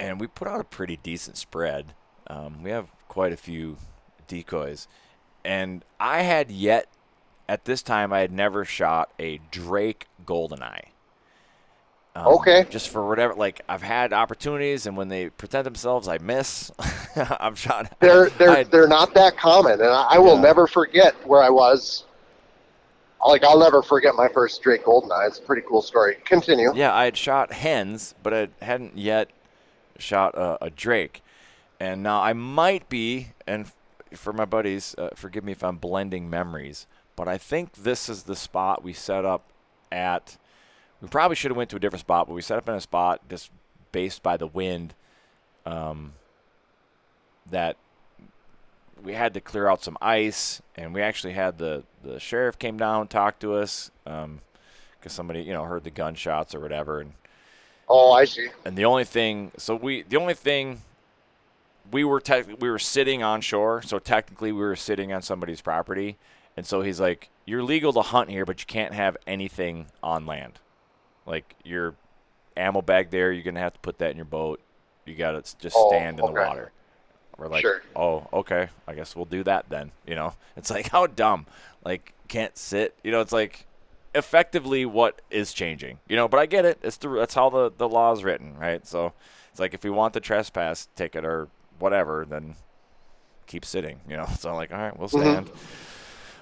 and 0.00 0.20
we 0.20 0.26
put 0.26 0.48
out 0.48 0.60
a 0.60 0.64
pretty 0.64 0.98
decent 1.02 1.36
spread. 1.36 1.94
Um, 2.26 2.62
we 2.62 2.70
have 2.70 2.88
quite 3.08 3.32
a 3.32 3.36
few 3.36 3.76
decoys, 4.26 4.88
and 5.44 5.84
I 6.00 6.22
had 6.22 6.50
yet 6.50 6.88
at 7.48 7.64
this 7.64 7.82
time 7.82 8.12
I 8.12 8.20
had 8.20 8.32
never 8.32 8.64
shot 8.64 9.12
a 9.18 9.38
Drake 9.50 10.06
Goldeneye. 10.24 10.91
Um, 12.14 12.26
Okay. 12.26 12.66
Just 12.68 12.90
for 12.90 13.06
whatever, 13.08 13.34
like 13.34 13.62
I've 13.68 13.82
had 13.82 14.12
opportunities, 14.12 14.86
and 14.86 14.96
when 14.96 15.08
they 15.08 15.30
present 15.30 15.64
themselves, 15.64 16.08
I 16.08 16.18
miss. 16.18 16.70
I'm 17.16 17.54
shot. 17.54 17.96
They're 18.00 18.28
they're 18.38 18.50
I- 18.50 18.64
they're 18.64 18.88
not 18.88 19.14
that 19.14 19.36
common, 19.36 19.80
and 19.80 19.84
I, 19.88 20.02
I 20.10 20.18
will 20.18 20.34
Yeah. 20.36 20.42
never 20.42 20.66
forget 20.66 21.14
where 21.26 21.42
I 21.42 21.48
was. 21.50 22.04
Like 23.26 23.44
I'll 23.44 23.58
never 23.58 23.82
forget 23.82 24.14
my 24.16 24.28
first 24.28 24.62
Drake 24.62 24.84
Goldeneye. 24.84 25.28
It's 25.28 25.38
a 25.38 25.42
pretty 25.42 25.62
cool 25.68 25.80
story. 25.80 26.16
Continue. 26.24 26.72
Yeah, 26.74 26.92
I 26.94 27.04
had 27.04 27.16
shot 27.16 27.52
hens, 27.52 28.14
but 28.22 28.34
I 28.34 28.48
hadn't 28.60 28.98
yet 28.98 29.30
shot 29.98 30.34
a, 30.34 30.64
a 30.64 30.70
drake. 30.70 31.22
And 31.78 32.02
now 32.02 32.20
I 32.20 32.32
might 32.32 32.88
be, 32.88 33.28
and 33.46 33.70
for 34.12 34.32
my 34.32 34.44
buddies, 34.44 34.94
uh, 34.98 35.10
forgive 35.14 35.44
me 35.44 35.52
if 35.52 35.62
I'm 35.62 35.76
blending 35.76 36.28
memories, 36.28 36.86
but 37.16 37.28
I 37.28 37.38
think 37.38 37.72
this 37.74 38.08
is 38.08 38.24
the 38.24 38.36
spot 38.36 38.82
we 38.82 38.92
set 38.92 39.24
up 39.24 39.44
at. 39.90 40.36
We 41.02 41.08
probably 41.08 41.34
should 41.36 41.50
have 41.50 41.56
went 41.58 41.68
to 41.70 41.76
a 41.76 41.80
different 41.80 42.00
spot, 42.00 42.28
but 42.28 42.32
we 42.34 42.40
set 42.42 42.56
up 42.56 42.68
in 42.68 42.74
a 42.74 42.80
spot 42.80 43.20
just 43.28 43.50
based 43.90 44.22
by 44.22 44.36
the 44.38 44.46
wind. 44.46 44.94
Um, 45.66 46.14
that 47.50 47.76
we 49.02 49.12
had 49.14 49.34
to 49.34 49.40
clear 49.40 49.68
out 49.68 49.82
some 49.82 49.98
ice, 50.00 50.62
and 50.76 50.94
we 50.94 51.02
actually 51.02 51.32
had 51.34 51.58
the 51.58 51.82
the 52.02 52.18
sheriff 52.20 52.58
came 52.58 52.76
down, 52.78 53.02
and 53.02 53.10
talked 53.10 53.40
to 53.40 53.54
us. 53.54 53.90
Um, 54.06 54.40
because 54.98 55.12
somebody 55.12 55.42
you 55.42 55.52
know 55.52 55.64
heard 55.64 55.82
the 55.82 55.90
gunshots 55.90 56.54
or 56.54 56.60
whatever 56.60 57.00
and 57.00 57.12
Oh, 57.88 58.12
I 58.12 58.24
see. 58.24 58.46
and 58.64 58.76
the 58.76 58.84
only 58.84 59.02
thing 59.02 59.50
so 59.56 59.74
we 59.74 60.02
the 60.02 60.16
only 60.16 60.34
thing 60.34 60.80
we 61.90 62.04
were 62.04 62.20
tech 62.20 62.46
we 62.60 62.70
were 62.70 62.78
sitting 62.78 63.20
on 63.20 63.40
shore 63.40 63.82
so 63.82 63.98
technically 63.98 64.52
we 64.52 64.60
were 64.60 64.76
sitting 64.76 65.12
on 65.12 65.20
somebody's 65.20 65.60
property 65.60 66.16
and 66.56 66.64
so 66.64 66.82
he's 66.82 67.00
like 67.00 67.30
you're 67.46 67.64
legal 67.64 67.92
to 67.94 68.00
hunt 68.02 68.30
here 68.30 68.46
but 68.46 68.60
you 68.60 68.66
can't 68.66 68.94
have 68.94 69.16
anything 69.26 69.86
on 70.04 70.24
land 70.24 70.60
like 71.26 71.54
your 71.64 71.94
ammo 72.56 72.82
bag 72.82 73.10
there 73.10 73.32
you're 73.32 73.42
gonna 73.44 73.60
have 73.60 73.72
to 73.74 73.80
put 73.80 73.98
that 73.98 74.10
in 74.10 74.16
your 74.16 74.24
boat. 74.26 74.60
You 75.06 75.14
gotta 75.14 75.42
just 75.58 75.74
Oh, 75.76 75.88
stand 75.90 76.20
in 76.20 76.26
the 76.26 76.32
okay. 76.32 76.46
water. 76.48 76.72
We're 77.38 77.48
like 77.48 77.62
Sure. 77.62 77.82
oh 77.96 78.26
okay. 78.32 78.68
I 78.86 78.94
guess 78.94 79.16
we'll 79.16 79.24
do 79.24 79.42
that 79.44 79.68
then 79.68 79.90
you 80.06 80.14
know? 80.14 80.34
It's 80.56 80.70
like 80.70 80.90
how 80.90 81.06
dumb. 81.06 81.46
Like 81.84 82.12
can't 82.28 82.56
sit. 82.56 82.94
You 83.02 83.10
know 83.12 83.20
it's 83.20 83.32
like 83.32 83.66
effectively 84.14 84.84
what 84.84 85.22
is 85.30 85.52
changing? 85.52 85.98
You 86.08 86.16
know 86.16 86.28
but 86.28 86.38
i 86.40 86.46
get 86.46 86.64
it. 86.64 86.78
It's 86.82 86.98
the 86.98 87.08
that's 87.08 87.34
how 87.34 87.48
the 87.50 87.72
the 87.76 87.88
law 87.88 88.12
is 88.12 88.22
written 88.22 88.56
right? 88.58 88.86
So 88.86 89.12
it's 89.50 89.60
like 89.60 89.74
if 89.74 89.82
we 89.84 89.90
want 89.90 90.12
the 90.14 90.20
trespass 90.20 90.88
ticket 90.94 91.24
or 91.24 91.48
whatever 91.78 92.26
then 92.28 92.54
keep 93.46 93.64
sitting 93.64 94.00
you 94.08 94.16
know? 94.16 94.26
So 94.38 94.50
I'm 94.50 94.56
like 94.56 94.72
all 94.72 94.78
right 94.78 94.96
we'll 94.98 95.08
stand 95.08 95.50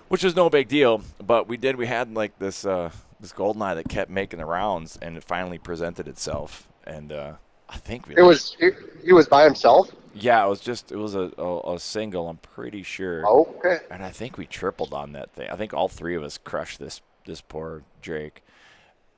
which 0.09 0.25
is 0.25 0.35
no 0.35 0.51
big 0.51 0.67
deal. 0.67 1.03
But 1.25 1.47
we 1.47 1.57
did 1.57 1.77
we 1.77 1.87
had 1.87 2.13
like 2.15 2.37
this 2.41 2.65
uh 2.67 2.91
this 3.21 3.33
golden 3.33 3.63
eye 3.63 3.75
that 3.75 3.89
kept 3.89 4.11
making 4.11 4.39
the 4.39 4.47
rounds 4.47 4.99
and 5.03 5.17
it 5.17 5.25
finally 5.25 5.59
presented 5.59 6.09
itself 6.09 6.69
and 6.85 7.13
uh 7.13 7.33
i 7.69 7.77
think 7.77 8.07
we 8.09 8.17
It 8.17 8.23
was 8.23 8.57
he, 8.59 8.71
he 9.05 9.13
was 9.13 9.29
by 9.29 9.45
himself. 9.45 9.91
yeah 10.15 10.45
it 10.45 10.49
was 10.49 10.61
just 10.61 10.91
it 10.91 10.97
was 10.97 11.15
a, 11.15 11.31
a, 11.39 11.75
a 11.75 11.79
single 11.79 12.29
i'm 12.29 12.39
pretty 12.39 12.83
sure 12.83 13.27
Okay. 13.27 13.79
and 13.91 14.03
I 14.03 14.11
think 14.11 14.39
we 14.39 14.47
tripled 14.47 14.93
on 14.95 15.13
that 15.13 15.31
thing. 15.33 15.49
I 15.51 15.57
think 15.57 15.75
all 15.75 15.89
three 15.89 16.17
of 16.17 16.23
us 16.23 16.39
crushed 16.39 16.79
this 16.79 17.01
this 17.27 17.41
poor 17.43 17.83
Drake, 18.03 18.43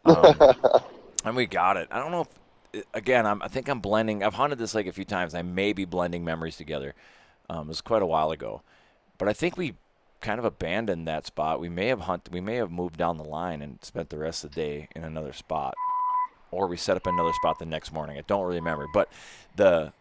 um, 0.05 0.35
and 1.25 1.37
we 1.37 1.47
got 1.47 1.77
it. 1.77 1.89
I 1.91 1.99
don't 2.01 2.11
know. 2.11 2.27
if 2.73 2.85
Again, 2.95 3.27
I'm, 3.27 3.41
I 3.43 3.49
think 3.49 3.69
I'm 3.69 3.81
blending. 3.81 4.25
I've 4.25 4.35
hunted 4.35 4.59
this 4.59 4.75
like 4.75 4.87
a 4.87 4.93
few 4.93 5.05
times. 5.05 5.35
I 5.35 5.43
may 5.43 5.73
be 5.73 5.85
blending 5.85 6.25
memories 6.25 6.57
together. 6.57 6.95
Um, 7.49 7.67
it 7.67 7.69
was 7.69 7.81
quite 7.83 8.03
a 8.03 8.07
while 8.07 8.31
ago, 8.33 8.63
but 9.19 9.29
I 9.29 9.33
think 9.35 9.57
we 9.57 9.75
kind 10.23 10.39
of 10.39 10.45
abandoned 10.45 11.07
that 11.07 11.27
spot. 11.27 11.61
We 11.61 11.69
may 11.69 11.89
have 11.89 12.03
hunted. 12.03 12.33
We 12.33 12.41
may 12.41 12.57
have 12.57 12.71
moved 12.71 12.97
down 12.97 13.19
the 13.19 13.25
line 13.25 13.61
and 13.61 13.79
spent 13.83 14.09
the 14.09 14.19
rest 14.19 14.45
of 14.45 14.53
the 14.53 14.61
day 14.61 14.89
in 14.97 15.05
another 15.05 15.33
spot, 15.33 15.75
or 16.51 16.67
we 16.67 16.77
set 16.77 16.97
up 16.97 17.07
another 17.07 17.33
spot 17.35 17.59
the 17.59 17.67
next 17.67 17.93
morning. 17.93 18.17
I 18.17 18.23
don't 18.27 18.45
really 18.45 18.61
remember, 18.61 18.87
but 18.95 19.11
the 19.57 19.93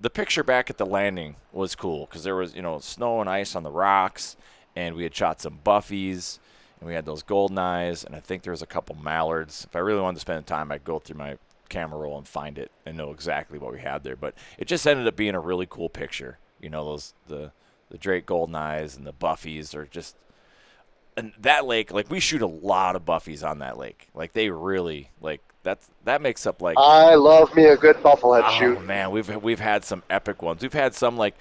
the 0.00 0.10
picture 0.10 0.42
back 0.42 0.70
at 0.70 0.78
the 0.78 0.86
landing 0.86 1.36
was 1.52 1.74
cool 1.74 2.06
because 2.06 2.24
there 2.24 2.34
was 2.34 2.54
you 2.54 2.62
know 2.62 2.80
snow 2.80 3.20
and 3.20 3.30
ice 3.30 3.54
on 3.54 3.62
the 3.62 3.70
rocks, 3.70 4.36
and 4.74 4.96
we 4.96 5.04
had 5.04 5.14
shot 5.14 5.40
some 5.40 5.60
buffies, 5.64 6.38
and 6.80 6.88
we 6.88 6.94
had 6.94 7.06
those 7.06 7.22
golden 7.22 7.58
eyes, 7.58 8.02
and 8.02 8.16
I 8.16 8.20
think 8.20 8.42
there 8.42 8.52
was 8.52 8.62
a 8.62 8.66
couple 8.66 8.96
mallards. 8.96 9.66
If 9.68 9.76
I 9.76 9.80
really 9.80 10.00
wanted 10.00 10.16
to 10.16 10.20
spend 10.20 10.46
time, 10.46 10.72
I'd 10.72 10.84
go 10.84 10.98
through 10.98 11.18
my 11.18 11.36
camera 11.68 12.00
roll 12.00 12.18
and 12.18 12.26
find 12.26 12.58
it 12.58 12.72
and 12.84 12.96
know 12.96 13.12
exactly 13.12 13.58
what 13.58 13.72
we 13.72 13.80
had 13.80 14.02
there. 14.02 14.16
But 14.16 14.34
it 14.58 14.66
just 14.66 14.86
ended 14.86 15.06
up 15.06 15.16
being 15.16 15.34
a 15.36 15.40
really 15.40 15.66
cool 15.68 15.88
picture. 15.88 16.38
You 16.60 16.70
know 16.70 16.84
those 16.84 17.14
the 17.28 17.52
the 17.90 17.98
Drake 17.98 18.26
golden 18.26 18.54
eyes 18.54 18.96
and 18.96 19.06
the 19.06 19.12
buffies 19.12 19.74
are 19.74 19.86
just. 19.86 20.16
And 21.16 21.32
that 21.38 21.66
lake, 21.66 21.92
like 21.92 22.08
we 22.08 22.20
shoot 22.20 22.40
a 22.40 22.46
lot 22.46 22.96
of 22.96 23.04
buffies 23.04 23.42
on 23.46 23.58
that 23.58 23.76
lake. 23.76 24.08
Like 24.14 24.32
they 24.32 24.48
really 24.50 25.10
like 25.20 25.42
that's 25.62 25.90
that 26.04 26.22
makes 26.22 26.46
up 26.46 26.62
like 26.62 26.76
I 26.78 27.16
love 27.16 27.54
me 27.54 27.64
a 27.64 27.76
good 27.76 27.96
bufflehead 27.96 28.42
Oh 28.46 28.58
shoot. 28.58 28.84
man, 28.84 29.10
we've 29.10 29.42
we've 29.42 29.60
had 29.60 29.84
some 29.84 30.02
epic 30.08 30.40
ones. 30.40 30.62
We've 30.62 30.72
had 30.72 30.94
some 30.94 31.16
like 31.16 31.34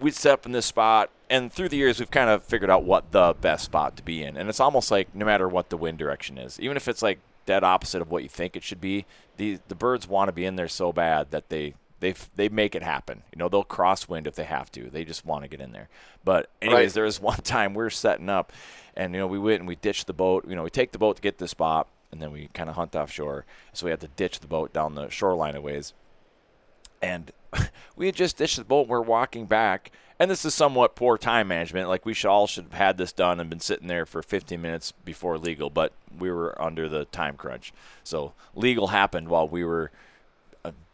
we'd 0.00 0.14
set 0.14 0.32
up 0.32 0.46
in 0.46 0.52
this 0.52 0.66
spot, 0.66 1.10
and 1.30 1.50
through 1.52 1.70
the 1.70 1.76
years 1.76 1.98
we've 1.98 2.10
kind 2.10 2.28
of 2.28 2.44
figured 2.44 2.68
out 2.70 2.84
what 2.84 3.12
the 3.12 3.34
best 3.40 3.64
spot 3.64 3.96
to 3.96 4.02
be 4.02 4.22
in. 4.22 4.36
And 4.36 4.48
it's 4.48 4.60
almost 4.60 4.90
like 4.90 5.14
no 5.14 5.24
matter 5.24 5.48
what 5.48 5.70
the 5.70 5.76
wind 5.76 5.98
direction 5.98 6.36
is, 6.36 6.60
even 6.60 6.76
if 6.76 6.88
it's 6.88 7.02
like 7.02 7.20
dead 7.46 7.64
opposite 7.64 8.02
of 8.02 8.10
what 8.10 8.24
you 8.24 8.28
think 8.28 8.56
it 8.56 8.62
should 8.64 8.80
be, 8.80 9.06
the 9.36 9.60
the 9.68 9.74
birds 9.76 10.06
want 10.08 10.28
to 10.28 10.32
be 10.32 10.44
in 10.44 10.56
there 10.56 10.68
so 10.68 10.92
bad 10.92 11.30
that 11.30 11.48
they 11.48 11.74
they 12.00 12.14
they 12.34 12.48
make 12.48 12.74
it 12.74 12.82
happen. 12.82 13.22
You 13.32 13.38
know, 13.38 13.48
they'll 13.48 13.64
crosswind 13.64 14.26
if 14.26 14.34
they 14.34 14.44
have 14.44 14.70
to. 14.72 14.90
They 14.90 15.04
just 15.04 15.24
want 15.24 15.42
to 15.44 15.48
get 15.48 15.60
in 15.60 15.72
there. 15.72 15.88
But 16.24 16.50
anyways, 16.60 16.90
Right. 16.90 16.94
there 16.94 17.04
was 17.04 17.20
one 17.32 17.38
time 17.38 17.72
we 17.74 17.82
were 17.82 17.90
setting 17.90 18.28
up, 18.28 18.52
and 18.96 19.12
you 19.14 19.20
know 19.20 19.26
we 19.26 19.38
went 19.38 19.60
and 19.60 19.68
we 19.68 19.76
ditched 19.76 20.06
the 20.06 20.12
boat. 20.12 20.44
You 20.48 20.56
know, 20.56 20.62
we 20.62 20.70
take 20.70 20.92
the 20.92 20.98
boat 20.98 21.16
to 21.16 21.22
get 21.22 21.38
to 21.38 21.44
the 21.44 21.48
spot, 21.48 21.88
and 22.12 22.20
then 22.20 22.32
we 22.32 22.48
kind 22.54 22.68
of 22.68 22.76
hunt 22.76 22.94
offshore. 22.94 23.44
So 23.72 23.86
we 23.86 23.90
had 23.90 24.00
to 24.00 24.08
ditch 24.08 24.40
the 24.40 24.46
boat 24.46 24.72
down 24.72 24.94
the 24.94 25.08
shoreline 25.10 25.56
a 25.56 25.60
ways 25.60 25.94
and 27.02 27.30
we 27.96 28.06
had 28.06 28.14
just 28.14 28.36
ditched 28.38 28.56
the 28.56 28.64
boat. 28.64 28.88
We're 28.88 29.00
walking 29.00 29.46
back, 29.46 29.90
and 30.18 30.30
this 30.30 30.44
is 30.44 30.54
somewhat 30.54 30.96
poor 30.96 31.18
time 31.18 31.48
management. 31.48 31.88
Like 31.88 32.04
we 32.06 32.14
should 32.14 32.28
all 32.28 32.46
should 32.46 32.64
have 32.64 32.72
had 32.72 32.98
this 32.98 33.12
done 33.12 33.40
and 33.40 33.50
been 33.50 33.60
sitting 33.60 33.88
there 33.88 34.06
for 34.06 34.22
15 34.22 34.60
minutes 34.60 34.92
before 34.92 35.38
legal, 35.38 35.70
but 35.70 35.92
we 36.18 36.30
were 36.30 36.60
under 36.60 36.88
the 36.88 37.04
time 37.06 37.36
crunch. 37.36 37.72
So 38.02 38.32
legal 38.54 38.88
happened 38.88 39.28
while 39.28 39.48
we 39.48 39.64
were 39.64 39.90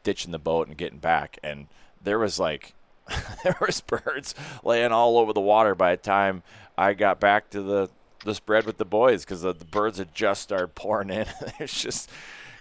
ditching 0.03 0.32
the 0.32 0.38
boat 0.38 0.68
and 0.68 0.76
getting 0.76 0.98
back, 0.98 1.38
and 1.42 1.66
there 2.03 2.18
was 2.18 2.38
like 2.38 2.74
there 3.44 3.57
was 3.61 3.80
birds 3.80 4.34
laying 4.64 4.92
all 4.92 5.18
over 5.18 5.32
the 5.32 5.40
water 5.40 5.74
by 5.74 5.96
the 5.96 6.03
time 6.03 6.42
I 6.76 6.94
got 6.94 7.20
back 7.20 7.50
to 7.50 7.62
the 7.62 7.90
the 8.24 8.34
spread 8.34 8.66
with 8.66 8.78
the 8.78 8.84
boys 8.84 9.24
because 9.24 9.42
the, 9.42 9.53
the 9.53 9.64
birds 9.64 9.98
had 9.98 10.14
just 10.14 10.42
started 10.42 10.74
pouring 10.74 11.11
in. 11.11 11.26
There's 11.59 11.74
just 11.74 12.11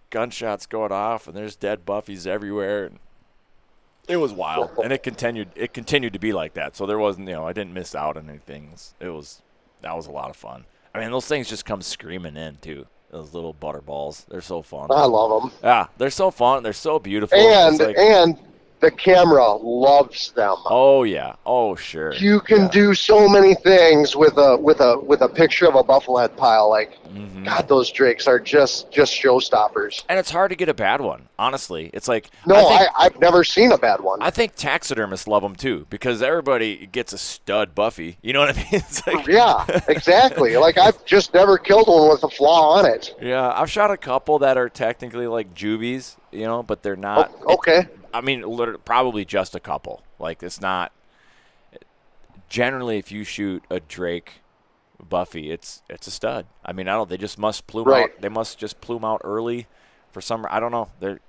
gunshots 0.09 0.65
going 0.65 0.91
off, 0.91 1.27
and 1.27 1.35
there's 1.35 1.55
dead 1.55 1.85
buffies 1.85 2.27
everywhere. 2.27 2.85
And 2.85 2.99
it 4.07 4.17
was 4.17 4.33
wild, 4.33 4.71
and 4.83 4.91
it 4.91 5.03
continued. 5.03 5.49
It 5.55 5.73
continued 5.73 6.13
to 6.13 6.19
be 6.19 6.33
like 6.33 6.53
that. 6.53 6.75
So 6.75 6.85
there 6.85 6.99
wasn't, 6.99 7.27
you 7.27 7.35
know, 7.35 7.47
I 7.47 7.53
didn't 7.53 7.73
miss 7.73 7.95
out 7.95 8.17
on 8.17 8.29
anything. 8.29 8.65
It 8.65 8.71
was, 8.71 8.93
it 8.99 9.09
was 9.09 9.41
that 9.81 9.95
was 9.95 10.07
a 10.07 10.11
lot 10.11 10.29
of 10.29 10.35
fun. 10.35 10.65
I 10.93 10.99
mean, 10.99 11.11
those 11.11 11.27
things 11.27 11.49
just 11.49 11.65
come 11.65 11.81
screaming 11.81 12.35
in 12.35 12.57
too. 12.57 12.85
Those 13.12 13.34
little 13.34 13.53
butterballs, 13.53 14.26
they're 14.28 14.39
so 14.41 14.62
fun. 14.62 14.88
I 14.89 15.03
love 15.05 15.41
them. 15.43 15.51
Yeah, 15.62 15.88
they're 15.97 16.09
so 16.09 16.32
fun. 16.32 16.64
They're 16.64 16.72
so 16.72 16.97
beautiful. 16.97 17.38
And 17.38 17.78
like- 17.78 17.97
and 17.97 18.38
the 18.82 18.91
camera 18.91 19.53
loves 19.53 20.32
them. 20.32 20.55
Oh 20.65 21.03
yeah. 21.03 21.34
Oh 21.45 21.75
sure. 21.75 22.13
You 22.13 22.39
can 22.41 22.61
Yeah. 22.63 22.69
do 22.69 22.93
so 22.93 23.29
many 23.29 23.55
things 23.55 24.15
with 24.15 24.38
a 24.38 24.57
with 24.57 24.82
a 24.82 24.97
with 24.99 25.21
a 25.21 25.29
picture 25.29 25.67
of 25.67 25.75
a 25.75 25.84
bufflehead 25.84 26.36
pile. 26.36 26.69
Like, 26.69 26.97
Mhm. 27.11 27.45
God, 27.45 27.67
those 27.67 27.91
drakes 27.91 28.27
are 28.27 28.39
just 28.39 28.89
just 28.91 29.13
showstoppers. 29.13 30.03
And 30.09 30.17
it's 30.17 30.32
hard 30.32 30.49
to 30.49 30.55
get 30.55 30.67
a 30.69 30.73
bad 30.73 30.99
one. 31.01 31.27
Honestly, 31.38 31.89
it's 31.93 32.07
like 32.07 32.29
No, 32.45 32.55
I 32.55 32.88
I've 32.97 33.19
never 33.19 33.43
seen 33.43 33.71
a 33.71 33.77
bad 33.77 34.01
one. 34.01 34.19
I 34.21 34.29
think 34.32 34.55
taxidermists 34.55 35.27
love 35.27 35.43
them 35.43 35.55
too 35.55 35.86
because 35.89 36.21
everybody 36.21 36.88
gets 36.88 37.13
a 37.13 37.17
stud 37.17 37.75
Buffy. 37.75 38.17
You 38.23 38.34
know 38.34 38.39
what 38.41 38.49
I 38.49 38.53
mean? 38.59 38.65
It's 38.71 39.05
like, 39.05 39.27
yeah, 39.27 39.65
exactly. 39.88 40.57
like 40.65 40.77
I've 40.77 41.03
just 41.05 41.34
never 41.34 41.57
killed 41.57 41.88
one 41.88 42.09
with 42.09 42.23
a 42.23 42.29
flaw 42.29 42.77
on 42.79 42.86
it. 42.86 43.13
yeah. 43.21 43.51
I've 43.55 43.69
shot 43.69 43.91
a 43.91 43.97
couple 43.97 44.39
that 44.39 44.57
are 44.57 44.69
technically 44.69 45.27
like 45.27 45.53
juvies, 45.53 46.17
you 46.32 46.45
know, 46.45 46.63
but 46.63 46.82
they're 46.82 46.95
not. 46.95 47.32
Okay. 47.45 47.88
I 48.14 48.22
mean, 48.22 48.41
literally, 48.41 48.82
probably 48.84 49.26
just 49.26 49.55
a 49.55 49.59
couple. 49.59 50.03
Like 50.20 50.43
it's 50.43 50.62
not. 50.62 50.91
Generally, 52.49 52.97
if 52.97 53.12
you 53.12 53.24
shoot 53.24 53.64
a 53.70 53.80
Drake 53.80 54.41
Buffy, 55.01 55.51
it's 55.51 55.82
it's 55.89 56.07
a 56.07 56.12
stud. 56.12 56.45
I 56.66 56.74
mean, 56.74 56.88
I 56.88 56.93
don't. 56.93 57.09
They 57.09 57.18
just 57.18 57.38
must 57.39 57.66
plume 57.68 57.88
Right. 57.88 57.93
out. 57.93 58.12
They 58.20 58.30
must 58.30 58.57
just 58.57 58.82
plume 58.82 59.05
out 59.05 59.22
early 59.24 59.68
for 60.12 60.22
some. 60.22 60.45
I 60.49 60.59
don't 60.59 60.72
know. 60.72 60.89
They're 60.99 61.20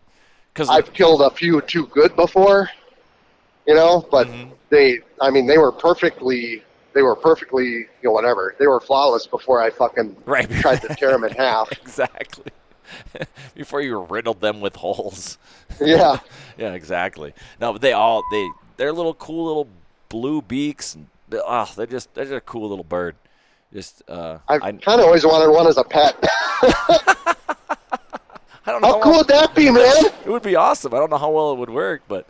because 0.53 0.69
I've 0.69 0.93
killed 0.93 1.23
a 1.23 1.31
few 1.31 1.61
too 1.63 1.87
good 1.87 2.15
before, 2.17 2.71
you 3.67 3.75
know, 3.75 4.07
but 4.11 4.29
Mm-hmm. 4.29 4.53
they, 4.71 5.01
I 5.21 5.31
mean, 5.31 5.47
they 5.47 5.59
were 5.59 5.73
perfectly, 5.73 6.63
they 6.95 7.03
were 7.03 7.17
perfectly, 7.17 7.65
you 7.67 7.87
know, 8.05 8.13
whatever. 8.13 8.55
They 8.59 8.67
were 8.67 8.81
flawless 8.81 9.27
before 9.27 9.63
I 9.63 9.71
fucking 9.71 10.17
Right. 10.27 10.49
tried 10.59 10.81
to 10.83 10.89
tear 10.91 11.13
them 11.13 11.25
in 11.25 11.33
half. 11.37 11.69
exactly. 11.83 12.45
Before 13.55 13.81
you 13.81 13.99
riddled 13.99 14.41
them 14.41 14.61
with 14.61 14.77
holes. 14.77 15.39
Yeah. 15.81 16.19
Yeah, 16.59 16.75
exactly. 16.75 17.33
No, 17.61 17.73
but 17.73 17.81
they 17.81 17.93
all 17.93 18.23
they 18.31 18.47
they're 18.77 18.93
little 18.93 19.15
cool 19.15 19.47
little 19.47 19.69
blue 20.11 20.43
beaks 20.43 20.95
and 20.95 21.07
oh, 21.33 21.73
they're 21.75 21.87
just 21.87 22.13
they're 22.13 22.27
just 22.27 22.37
a 22.37 22.41
cool 22.43 22.69
little 22.69 22.85
bird. 22.85 23.17
Just 23.73 24.03
uh, 24.07 24.39
I, 24.47 24.59
kind 24.59 25.01
of 25.01 25.07
always 25.07 25.25
wanted 25.25 25.51
one 25.51 25.67
as 25.67 25.79
a 25.79 25.85
pet. 25.85 26.15
I 28.65 28.71
don't 28.71 28.83
know 28.83 28.89
How 28.89 28.93
how 28.95 29.01
cool 29.01 29.17
would 29.17 29.29
that 29.29 29.55
be, 29.55 29.71
man? 29.71 29.91
it 30.25 30.29
would 30.29 30.43
be 30.43 30.57
awesome. 30.57 30.93
I 30.93 30.99
don't 30.99 31.09
know 31.11 31.17
how 31.17 31.31
well 31.31 31.53
it 31.53 31.59
would 31.59 31.71
work, 31.71 32.03
but 32.07 32.27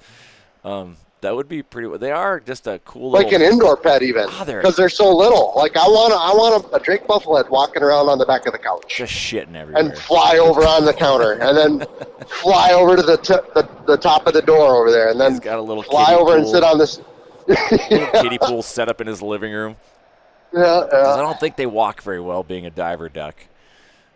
um, 0.64 0.96
that 1.22 1.34
would 1.34 1.48
be 1.48 1.62
pretty. 1.62 1.88
They 1.98 2.12
are 2.12 2.38
just 2.38 2.66
a 2.66 2.78
cool 2.84 3.10
Like 3.10 3.32
an 3.32 3.40
indoor 3.42 3.76
pet, 3.76 4.02
even 4.02 4.26
Ah, 4.28 4.44
they're- 4.44 4.60
because 4.60 4.76
they're 4.76 4.88
so 4.90 5.10
little. 5.14 5.52
Like 5.56 5.76
I 5.76 5.86
want, 5.88 6.12
I 6.12 6.34
want 6.36 6.64
a, 6.72 6.76
a 6.76 6.80
Drake 6.80 7.06
bufflehead 7.06 7.48
walking 7.48 7.82
around 7.82 8.08
on 8.08 8.18
the 8.18 8.26
back 8.26 8.44
of 8.46 8.52
the 8.52 8.58
couch 8.58 8.94
just 8.98 9.12
shitting 9.12 9.54
everywhere. 9.56 9.82
and 9.82 9.96
fly 9.96 10.36
over 10.38 10.60
on 10.62 10.84
the 10.84 10.92
counter, 10.92 11.32
and 11.32 11.56
then 11.56 11.86
fly 12.42 12.72
over 12.72 12.96
to 12.96 13.02
the, 13.02 13.16
t- 13.16 13.34
the 13.54 13.68
the 13.86 13.96
top 13.96 14.26
of 14.26 14.34
the 14.34 14.42
door 14.42 14.76
over 14.80 14.90
there, 14.90 15.08
and 15.10 15.18
then 15.20 15.30
He's 15.32 15.40
got 15.40 15.58
a 15.58 15.62
little 15.62 15.82
fly 15.82 16.14
over 16.14 16.36
and 16.36 16.46
sit 16.46 16.62
on 16.62 16.78
this. 16.78 17.00
little 17.48 18.06
kiddie 18.22 18.38
pool 18.38 18.62
set 18.62 18.88
up 18.88 19.00
in 19.00 19.06
his 19.08 19.20
living 19.20 19.52
room. 19.52 19.74
Yeah, 20.54 20.86
I 20.92 21.16
don't 21.16 21.40
think 21.40 21.56
they 21.56 21.66
walk 21.66 22.02
very 22.02 22.20
well, 22.20 22.42
being 22.42 22.66
a 22.66 22.70
diver 22.70 23.08
duck. 23.08 23.36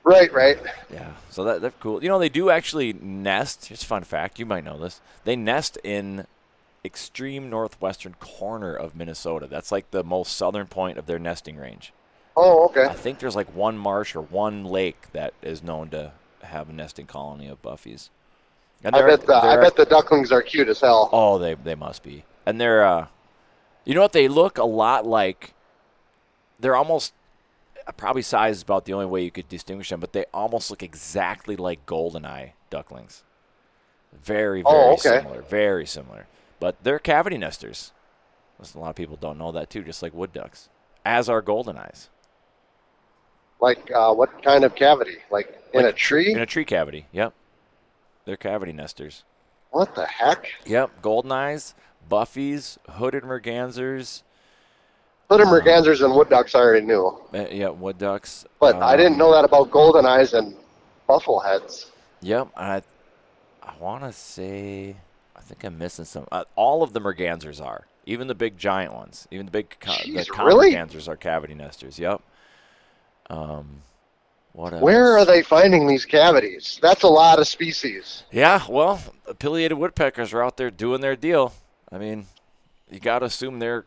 Right, 0.04 0.32
right. 0.32 0.58
Yeah, 0.92 1.12
so 1.30 1.42
that 1.44 1.60
they're 1.62 1.72
cool. 1.80 2.00
You 2.02 2.08
know, 2.08 2.18
they 2.20 2.28
do 2.28 2.50
actually 2.50 2.92
nest. 2.92 3.70
A 3.70 3.76
fun 3.76 4.04
fact. 4.04 4.38
You 4.38 4.46
might 4.46 4.62
know 4.62 4.78
this. 4.78 5.00
They 5.24 5.34
nest 5.34 5.78
in 5.82 6.26
extreme 6.86 7.50
northwestern 7.50 8.14
corner 8.14 8.74
of 8.74 8.96
Minnesota. 8.96 9.46
That's 9.46 9.70
like 9.72 9.90
the 9.90 10.04
most 10.04 10.36
southern 10.36 10.66
point 10.66 10.98
of 10.98 11.06
their 11.06 11.18
nesting 11.18 11.56
range. 11.56 11.92
Oh, 12.36 12.66
okay. 12.66 12.84
I 12.84 12.94
think 12.94 13.18
there's 13.18 13.36
like 13.36 13.54
one 13.54 13.76
marsh 13.78 14.14
or 14.14 14.22
one 14.22 14.64
lake 14.64 15.12
that 15.12 15.34
is 15.42 15.62
known 15.62 15.90
to 15.90 16.12
have 16.42 16.68
a 16.68 16.72
nesting 16.72 17.06
colony 17.06 17.48
of 17.48 17.60
buffies. 17.62 18.10
I 18.84 18.90
bet 19.02 19.26
the 19.26 19.34
I 19.34 19.56
bet 19.56 19.76
the 19.76 19.84
ducklings 19.84 20.30
are 20.30 20.42
cute 20.42 20.68
as 20.68 20.80
hell. 20.80 21.08
Oh, 21.12 21.38
they 21.38 21.54
they 21.54 21.74
must 21.74 22.02
be. 22.02 22.24
And 22.44 22.60
they're 22.60 22.84
uh 22.84 23.06
you 23.84 23.94
know 23.94 24.02
what 24.02 24.12
they 24.12 24.28
look 24.28 24.58
a 24.58 24.64
lot 24.64 25.06
like 25.06 25.54
they're 26.60 26.76
almost 26.76 27.12
uh, 27.86 27.92
probably 27.92 28.22
size 28.22 28.56
is 28.56 28.62
about 28.62 28.84
the 28.84 28.92
only 28.92 29.06
way 29.06 29.22
you 29.22 29.30
could 29.30 29.48
distinguish 29.48 29.88
them, 29.88 30.00
but 30.00 30.12
they 30.12 30.24
almost 30.32 30.70
look 30.70 30.82
exactly 30.82 31.56
like 31.56 31.86
goldeneye 31.86 32.52
ducklings. 32.70 33.22
Very 34.12 34.62
very 34.62 34.64
Oh, 34.66 34.94
okay. 34.94 35.18
similar, 35.20 35.42
very 35.42 35.86
similar. 35.86 36.26
But 36.60 36.76
they're 36.82 36.98
cavity 36.98 37.38
nesters. 37.38 37.92
Listen, 38.58 38.80
a 38.80 38.84
lot 38.84 38.90
of 38.90 38.96
people 38.96 39.16
don't 39.16 39.38
know 39.38 39.52
that 39.52 39.68
too, 39.70 39.82
just 39.82 40.02
like 40.02 40.14
wood 40.14 40.32
ducks, 40.32 40.68
as 41.04 41.28
are 41.28 41.42
golden 41.42 41.76
eyes. 41.76 42.08
Like 43.60 43.90
uh, 43.94 44.12
what 44.14 44.42
kind 44.42 44.64
of 44.64 44.74
cavity? 44.74 45.18
Like 45.30 45.48
in 45.72 45.82
Like 45.84 45.94
a 45.94 45.96
tree? 45.96 46.32
In 46.32 46.38
a 46.40 46.46
tree 46.46 46.64
cavity. 46.64 47.06
Yep. 47.12 47.34
They're 48.24 48.36
cavity 48.36 48.72
nesters. 48.72 49.24
what 49.70 49.94
the 49.94 50.06
heck? 50.06 50.48
Yep, 50.64 51.02
Golden 51.02 51.30
eyes, 51.32 51.74
buffies, 52.08 52.76
hooded 52.90 53.22
mergansers, 53.22 54.22
Hooded 55.30 55.46
mergansers 55.48 56.04
and 56.04 56.14
wood 56.14 56.28
ducks 56.28 56.54
I 56.54 56.60
already 56.60 56.86
knew, 56.86 57.18
uh, 57.34 57.46
yeah, 57.50 57.68
wood 57.68 57.98
ducks. 57.98 58.46
but 58.60 58.76
I 58.76 58.96
didn't 58.96 59.14
um, 59.14 59.18
know 59.18 59.32
that 59.32 59.44
about 59.44 59.70
golden 59.70 60.06
eyes 60.06 60.34
and 60.34 60.54
buffleheads. 61.08 61.86
Yep, 62.20 62.48
I, 62.56 62.82
I 63.62 63.72
want 63.80 64.04
to 64.04 64.12
say, 64.12 64.96
think 65.46 65.64
I'm 65.64 65.78
missing 65.78 66.04
some. 66.04 66.26
Uh, 66.30 66.44
all 66.54 66.82
of 66.82 66.92
the 66.92 67.00
mergansers 67.00 67.64
are, 67.64 67.86
even 68.04 68.26
the 68.26 68.34
big 68.34 68.58
giant 68.58 68.92
ones, 68.92 69.26
even 69.30 69.46
the 69.46 69.52
big 69.52 69.76
co- 69.80 69.92
the 70.04 70.24
common 70.24 70.46
really? 70.46 70.72
mergansers 70.72 71.08
are 71.08 71.16
cavity 71.16 71.54
nesters. 71.54 71.98
Yep. 71.98 72.22
Um, 73.30 73.82
what 74.52 74.72
else? 74.72 74.82
Where 74.82 75.16
are 75.18 75.24
they 75.24 75.42
finding 75.42 75.86
these 75.86 76.04
cavities? 76.04 76.78
That's 76.80 77.02
a 77.02 77.08
lot 77.08 77.38
of 77.38 77.46
species. 77.46 78.24
Yeah, 78.30 78.62
well, 78.68 79.00
pileated 79.38 79.78
woodpeckers 79.78 80.32
are 80.32 80.42
out 80.42 80.56
there 80.56 80.70
doing 80.70 81.00
their 81.00 81.16
deal. 81.16 81.52
I 81.92 81.98
mean, 81.98 82.26
you 82.90 82.98
got 82.98 83.20
to 83.20 83.26
assume 83.26 83.58
they're 83.58 83.84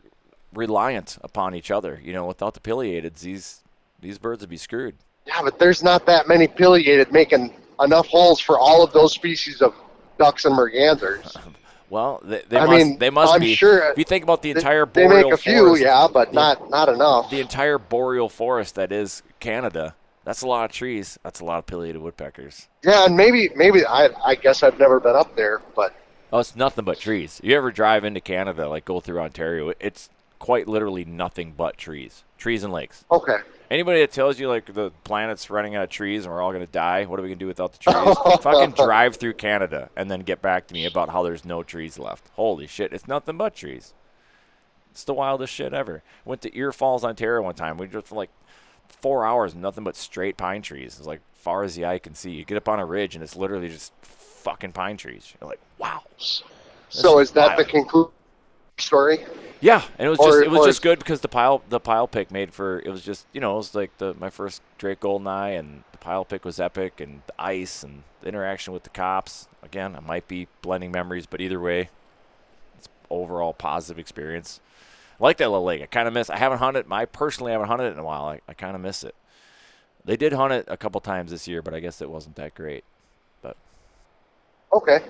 reliant 0.54 1.18
upon 1.22 1.54
each 1.54 1.70
other. 1.70 2.00
You 2.02 2.12
know, 2.12 2.26
without 2.26 2.54
the 2.54 2.60
pileateds, 2.60 3.20
these 3.20 3.62
these 4.00 4.18
birds 4.18 4.40
would 4.40 4.50
be 4.50 4.56
screwed. 4.56 4.96
Yeah, 5.26 5.42
but 5.42 5.58
there's 5.58 5.82
not 5.82 6.06
that 6.06 6.28
many 6.28 6.46
pileated 6.48 7.12
making 7.12 7.54
enough 7.80 8.06
holes 8.06 8.40
for 8.40 8.58
all 8.58 8.82
of 8.82 8.92
those 8.92 9.12
species 9.12 9.62
of 9.62 9.74
ducks 10.20 10.44
and 10.44 10.56
mergansers. 10.56 11.36
Well, 11.88 12.20
they, 12.22 12.42
they 12.48 12.56
I 12.56 12.66
must. 12.66 12.70
mean, 12.86 12.98
they 13.00 13.10
must 13.10 13.34
I'm 13.34 13.40
be. 13.40 13.56
sure 13.56 13.90
if 13.90 13.98
you 13.98 14.04
think 14.04 14.22
about 14.22 14.42
the 14.42 14.52
They- 14.52 14.60
entire 14.60 14.86
they 14.86 15.06
boreal 15.08 15.24
make 15.30 15.32
a 15.34 15.36
few, 15.36 15.66
forest, 15.66 15.82
yeah, 15.82 16.06
but 16.12 16.28
the- 16.28 16.34
not 16.36 16.70
not 16.70 16.88
enough. 16.88 17.30
the 17.30 17.40
entire 17.40 17.78
boreal 17.78 18.28
forest 18.28 18.76
that 18.76 18.92
is 18.92 19.24
Canada. 19.40 19.96
That's 20.24 20.42
a 20.42 20.46
lot 20.46 20.66
of 20.66 20.70
trees. 20.70 21.18
That's 21.24 21.40
a 21.40 21.44
lot 21.44 21.58
of 21.58 21.66
pileated 21.66 22.00
woodpeckers. 22.00 22.68
Yeah, 22.84 23.06
and 23.06 23.16
maybe 23.16 23.50
maybe 23.56 23.84
I 23.84 24.10
I 24.24 24.36
guess 24.36 24.62
I've 24.62 24.78
never 24.78 25.00
been 25.00 25.16
up 25.16 25.34
there, 25.34 25.62
but 25.74 25.92
Oh, 26.32 26.38
it's 26.38 26.54
nothing 26.54 26.84
but 26.84 27.00
trees. 27.00 27.40
You 27.42 27.56
ever 27.56 27.72
drive 27.72 28.04
into 28.04 28.20
Canada, 28.20 28.68
like 28.68 28.84
go 28.84 29.00
through 29.00 29.18
Ontario? 29.18 29.72
It's 29.80 30.10
quite 30.40 30.66
literally 30.66 31.04
nothing 31.04 31.52
but 31.56 31.78
trees, 31.78 32.24
trees 32.36 32.64
and 32.64 32.72
lakes. 32.72 33.04
okay. 33.12 33.38
Anybody 33.70 34.00
that 34.00 34.10
tells 34.10 34.40
you 34.40 34.48
like 34.48 34.74
the 34.74 34.90
planet's 35.04 35.48
running 35.48 35.76
out 35.76 35.84
of 35.84 35.90
trees 35.90 36.24
and 36.24 36.34
we're 36.34 36.42
all 36.42 36.50
gonna 36.50 36.66
die, 36.66 37.04
what 37.04 37.20
are 37.20 37.22
we 37.22 37.28
gonna 37.28 37.38
do 37.38 37.46
without 37.46 37.72
the 37.72 37.78
trees? 37.78 38.16
Fucking 38.42 38.72
drive 38.72 39.14
through 39.14 39.34
Canada 39.34 39.90
and 39.94 40.10
then 40.10 40.22
get 40.22 40.42
back 40.42 40.66
to 40.66 40.74
me 40.74 40.86
about 40.86 41.10
how 41.10 41.22
there's 41.22 41.44
no 41.44 41.62
trees 41.62 41.96
left. 41.96 42.28
Holy 42.32 42.66
shit, 42.66 42.92
it's 42.92 43.06
nothing 43.06 43.36
but 43.36 43.54
trees. 43.54 43.94
It's 44.90 45.04
the 45.04 45.14
wildest 45.14 45.54
shit 45.54 45.72
ever. 45.72 46.02
Went 46.24 46.42
to 46.42 46.58
Ear 46.58 46.72
Falls, 46.72 47.04
Ontario 47.04 47.42
one 47.42 47.54
time. 47.54 47.76
We 47.78 47.86
drove 47.86 48.06
for 48.06 48.16
like 48.16 48.30
four 48.88 49.24
hours, 49.24 49.54
nothing 49.54 49.84
but 49.84 49.94
straight 49.94 50.36
pine 50.36 50.62
trees. 50.62 50.96
It's 50.98 51.06
like 51.06 51.20
far 51.34 51.62
as 51.62 51.76
the 51.76 51.86
eye 51.86 52.00
can 52.00 52.16
see. 52.16 52.32
You 52.32 52.44
get 52.44 52.56
up 52.56 52.68
on 52.68 52.80
a 52.80 52.84
ridge 52.84 53.14
and 53.14 53.22
it's 53.22 53.36
literally 53.36 53.68
just 53.68 53.92
fucking 54.02 54.72
pine 54.72 54.96
trees. 54.96 55.32
You're 55.40 55.48
like, 55.48 55.60
wow. 55.78 56.02
So 56.88 57.20
is 57.20 57.30
that 57.32 57.56
the 57.56 57.64
conclusion 57.64 58.10
story? 58.80 59.24
Yeah, 59.60 59.82
and 59.98 60.06
it 60.06 60.10
was 60.10 60.18
Or- 60.18 60.30
just 60.30 60.42
it 60.42 60.50
was 60.50 60.66
just 60.66 60.82
good 60.82 60.98
because 60.98 61.20
the 61.20 61.28
pile 61.28 61.62
the 61.68 61.80
pile 61.80 62.08
pick 62.08 62.30
made 62.30 62.52
for 62.54 62.80
it 62.80 62.88
was 62.88 63.02
just 63.04 63.26
you 63.32 63.40
know 63.40 63.54
it 63.54 63.56
was 63.58 63.74
like 63.74 63.96
the 63.98 64.14
my 64.14 64.30
first 64.30 64.62
Drake 64.78 65.00
Goldeneye 65.00 65.58
and 65.58 65.84
the 65.92 65.98
pile 65.98 66.24
pick 66.24 66.44
was 66.44 66.58
epic 66.58 66.98
and 67.00 67.22
the 67.26 67.34
ice 67.38 67.82
and 67.82 68.02
the 68.22 68.28
interaction 68.28 68.72
with 68.72 68.84
the 68.84 68.90
cops 68.90 69.48
again 69.62 69.94
I 69.94 70.00
might 70.00 70.26
be 70.28 70.48
blending 70.62 70.90
memories 70.90 71.26
but 71.26 71.42
either 71.42 71.60
way 71.60 71.90
it's 72.78 72.88
overall 73.10 73.52
positive 73.52 73.98
experience. 73.98 74.60
I 75.20 75.24
like 75.24 75.36
that 75.36 75.50
little 75.50 75.64
lake. 75.64 75.82
I 75.82 75.86
kind 75.86 76.08
of 76.08 76.14
miss. 76.14 76.30
I 76.30 76.38
haven't 76.38 76.58
hunted. 76.58 76.86
I 76.90 77.04
personally 77.04 77.52
haven't 77.52 77.66
hunted 77.68 77.88
it 77.88 77.92
in 77.92 77.98
a 77.98 78.04
while. 78.04 78.24
I, 78.24 78.40
I 78.48 78.54
kind 78.54 78.74
of 78.74 78.80
miss 78.80 79.04
it. 79.04 79.14
They 80.06 80.16
did 80.16 80.32
hunt 80.32 80.54
it 80.54 80.64
a 80.68 80.78
couple 80.78 80.98
times 81.02 81.30
this 81.30 81.46
year, 81.46 81.60
but 81.60 81.74
I 81.74 81.80
guess 81.80 82.00
it 82.00 82.08
wasn't 82.08 82.36
that 82.36 82.54
great. 82.54 82.84
But 83.42 83.58
Okay. 84.72 85.00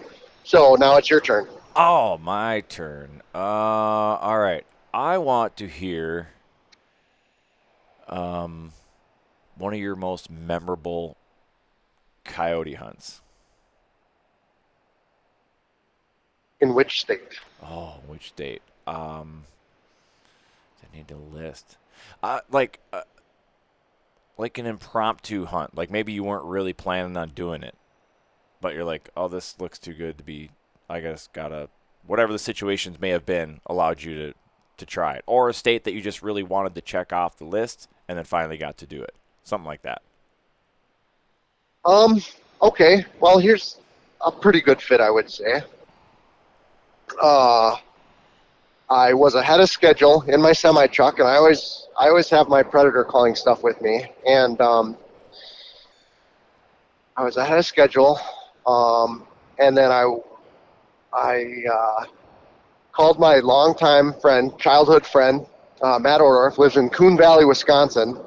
So 0.43 0.75
now 0.75 0.97
it's 0.97 1.09
your 1.09 1.21
turn. 1.21 1.47
Oh, 1.77 2.19
my 2.19 2.63
turn. 2.63 3.23
Uh, 3.35 3.39
all 3.39 4.39
right. 4.39 4.67
I 4.93 5.19
want 5.19 5.57
to 5.59 5.69
hear 5.69 6.31
um, 8.09 8.73
one 9.57 9.73
of 9.73 9.79
your 9.79 9.97
most 9.97 10.31
memorable 10.31 11.17
coyote 12.25 12.75
hunts. 12.75 13.21
In 16.61 16.75
which 16.75 17.01
state? 17.01 17.39
Oh, 17.63 18.01
which 18.07 18.29
state? 18.29 18.63
Um, 18.87 19.45
I 20.83 20.97
need 20.97 21.09
to 21.09 21.17
list. 21.17 21.77
Uh, 22.23 22.41
like, 22.51 22.81
uh, 22.93 23.03
like 24.37 24.59
an 24.59 24.67
impromptu 24.67 25.45
hunt. 25.45 25.77
Like 25.77 25.91
maybe 25.91 26.13
you 26.13 26.25
weren't 26.25 26.45
really 26.45 26.73
planning 26.73 27.17
on 27.17 27.31
doing 27.31 27.63
it, 27.63 27.77
but 28.61 28.75
you're 28.75 28.85
like, 28.85 29.11
oh, 29.17 29.29
this 29.29 29.61
looks 29.61 29.79
too 29.79 29.95
good 29.95 30.19
to 30.19 30.25
be. 30.25 30.51
I 30.91 31.01
guess 31.01 31.29
gotta 31.33 31.69
whatever 32.07 32.33
the 32.33 32.39
situations 32.39 33.01
may 33.01 33.11
have 33.11 33.25
been 33.25 33.61
allowed 33.67 34.03
you 34.03 34.15
to 34.17 34.35
to 34.79 34.87
try 34.87 35.15
it, 35.15 35.25
or 35.27 35.49
a 35.49 35.55
state 35.55 35.85
that 35.85 35.93
you 35.93 36.01
just 36.01 36.23
really 36.23 36.43
wanted 36.43 36.75
to 36.75 36.81
check 36.81 37.13
off 37.13 37.37
the 37.37 37.45
list 37.45 37.89
and 38.09 38.19
then 38.19 38.25
finally 38.25 38.57
got 38.57 38.77
to 38.79 38.87
do 38.87 39.03
it, 39.03 39.15
something 39.45 39.67
like 39.67 39.83
that. 39.83 40.03
Um. 41.85 42.21
Okay. 42.61 43.05
Well, 43.21 43.39
here's 43.39 43.79
a 44.25 44.33
pretty 44.33 44.61
good 44.61 44.83
fit, 44.83 45.01
I 45.01 45.11
would 45.11 45.31
say. 45.31 45.63
Uh, 47.23 47.77
I 48.89 49.15
was 49.15 49.35
ahead 49.35 49.61
of 49.61 49.71
schedule 49.71 50.23
in 50.23 50.43
my 50.43 50.53
semi 50.53 50.87
truck, 50.89 51.21
and 51.21 51.29
I 51.29 51.37
always 51.37 51.87
I 51.99 52.09
always 52.09 52.29
have 52.31 52.49
my 52.49 52.63
predator 52.63 53.05
calling 53.05 53.35
stuff 53.35 53.63
with 53.63 53.81
me, 53.81 54.07
and 54.27 54.61
um, 54.61 54.97
I 57.17 57.25
was 57.25 57.37
ahead 57.37 57.59
of 57.59 57.67
schedule, 57.67 58.19
um, 58.67 59.27
and 59.59 59.77
then 59.77 59.93
I 59.93 60.17
I 61.13 61.65
uh, 61.73 62.05
called 62.93 63.19
my 63.19 63.37
longtime 63.37 64.15
friend, 64.21 64.57
childhood 64.59 65.07
friend, 65.07 65.47
uh, 65.83 65.99
Matt 65.99 66.21
Ordorf, 66.21 66.59
lives 66.59 66.77
in 66.77 66.89
Coon 66.91 67.17
Valley, 67.17 67.45
Wisconsin, 67.45 68.19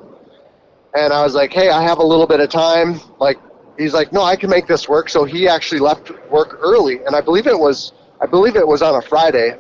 and 0.96 1.14
I 1.14 1.24
was 1.24 1.34
like, 1.34 1.54
hey, 1.54 1.70
I 1.70 1.82
have 1.82 2.00
a 2.00 2.04
little 2.06 2.28
bit 2.28 2.40
of 2.40 2.50
time, 2.50 3.00
like. 3.20 3.38
He's 3.76 3.92
like, 3.92 4.14
no, 4.14 4.22
I 4.22 4.36
can 4.36 4.52
make 4.52 4.68
this 4.68 4.88
work. 4.88 5.10
So 5.10 5.24
he 5.24 5.48
actually 5.48 5.80
left 5.80 6.12
work 6.30 6.60
early, 6.62 7.04
and 7.08 7.16
I 7.16 7.22
believe 7.22 7.48
it 7.48 7.58
was, 7.58 7.92
I 8.22 8.28
believe 8.28 8.56
it 8.56 8.68
was 8.68 8.84
on 8.84 8.94
a 8.94 9.02
Friday. 9.02 9.58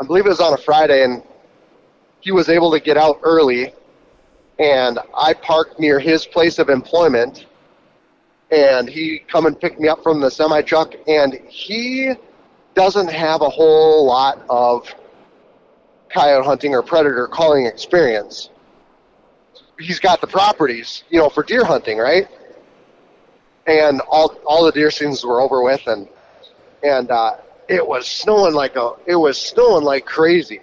I 0.00 0.06
believe 0.06 0.24
it 0.24 0.28
was 0.28 0.38
on 0.38 0.52
a 0.52 0.56
Friday, 0.56 1.02
and 1.02 1.20
he 2.20 2.30
was 2.30 2.48
able 2.48 2.70
to 2.70 2.78
get 2.78 2.96
out 2.96 3.18
early. 3.24 3.74
And 4.60 5.00
I 5.18 5.34
parked 5.34 5.80
near 5.80 5.98
his 5.98 6.26
place 6.26 6.60
of 6.60 6.68
employment, 6.68 7.46
and 8.54 8.88
he 8.88 9.18
come 9.18 9.46
and 9.46 9.58
picked 9.60 9.80
me 9.80 9.88
up 9.88 10.02
from 10.02 10.20
the 10.20 10.30
semi 10.30 10.62
truck. 10.62 10.94
And 11.08 11.34
he 11.48 12.12
doesn't 12.74 13.10
have 13.10 13.40
a 13.42 13.48
whole 13.48 14.06
lot 14.06 14.44
of 14.48 14.92
coyote 16.08 16.44
hunting 16.44 16.74
or 16.74 16.82
predator 16.82 17.26
calling 17.26 17.66
experience. 17.66 18.50
He's 19.78 19.98
got 19.98 20.20
the 20.20 20.28
properties, 20.28 21.02
you 21.10 21.18
know, 21.18 21.28
for 21.28 21.42
deer 21.42 21.64
hunting, 21.64 21.98
right? 21.98 22.28
And 23.66 24.00
all 24.02 24.36
all 24.46 24.64
the 24.64 24.72
deer 24.72 24.90
seasons 24.90 25.24
were 25.24 25.40
over 25.40 25.62
with, 25.62 25.84
and 25.86 26.08
and 26.84 27.10
uh, 27.10 27.38
it 27.68 27.84
was 27.84 28.06
snowing 28.06 28.54
like 28.54 28.76
a 28.76 28.92
it 29.06 29.16
was 29.16 29.40
snowing 29.40 29.84
like 29.84 30.04
crazy 30.04 30.60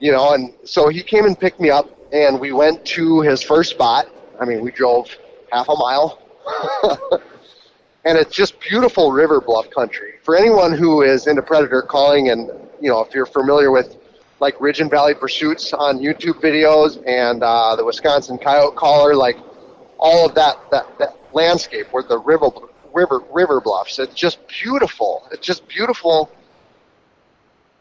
you 0.00 0.10
know 0.10 0.34
and 0.34 0.52
so 0.64 0.88
he 0.88 1.02
came 1.02 1.24
and 1.24 1.38
picked 1.38 1.60
me 1.60 1.70
up 1.70 1.88
and 2.12 2.40
we 2.40 2.52
went 2.52 2.84
to 2.84 3.20
his 3.20 3.42
first 3.42 3.70
spot 3.70 4.08
i 4.40 4.44
mean 4.44 4.60
we 4.60 4.72
drove 4.72 5.08
half 5.52 5.68
a 5.68 5.76
mile 5.76 6.23
and 8.04 8.18
it's 8.18 8.34
just 8.34 8.58
beautiful 8.60 9.12
river 9.12 9.40
bluff 9.40 9.70
country 9.70 10.14
for 10.22 10.36
anyone 10.36 10.72
who 10.72 11.02
is 11.02 11.26
into 11.26 11.42
predator 11.42 11.82
calling 11.82 12.30
and 12.30 12.48
you 12.80 12.88
know 12.88 13.00
if 13.00 13.14
you're 13.14 13.26
familiar 13.26 13.70
with 13.70 13.96
like 14.40 14.60
ridge 14.60 14.80
and 14.80 14.90
valley 14.90 15.14
pursuits 15.14 15.72
on 15.72 15.98
youtube 15.98 16.40
videos 16.40 17.02
and 17.06 17.42
uh, 17.42 17.74
the 17.76 17.84
wisconsin 17.84 18.36
coyote 18.36 18.76
caller 18.76 19.14
like 19.14 19.36
all 19.98 20.26
of 20.26 20.34
that 20.34 20.58
that, 20.70 20.86
that 20.98 21.16
landscape 21.32 21.86
where 21.92 22.02
the 22.02 22.18
river 22.18 22.50
river 22.94 23.20
river 23.30 23.60
bluffs. 23.60 23.98
It's 23.98 24.14
just 24.14 24.38
beautiful. 24.48 25.28
It's 25.32 25.44
just 25.44 25.66
beautiful 25.68 26.30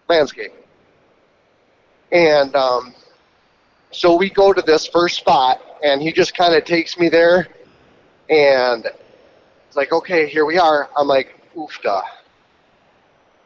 landscape. 0.09 0.51
And 2.11 2.55
um, 2.55 2.93
so 3.91 4.15
we 4.15 4.29
go 4.29 4.53
to 4.53 4.61
this 4.61 4.85
first 4.87 5.15
spot, 5.17 5.61
and 5.83 6.01
he 6.01 6.11
just 6.11 6.35
kind 6.35 6.53
of 6.53 6.65
takes 6.65 6.97
me 6.97 7.09
there, 7.09 7.47
and 8.29 8.85
it's 9.67 9.75
like, 9.75 9.91
okay, 9.91 10.27
here 10.27 10.45
we 10.45 10.57
are. 10.57 10.89
I'm 10.97 11.07
like, 11.07 11.39
oofda. 11.55 12.01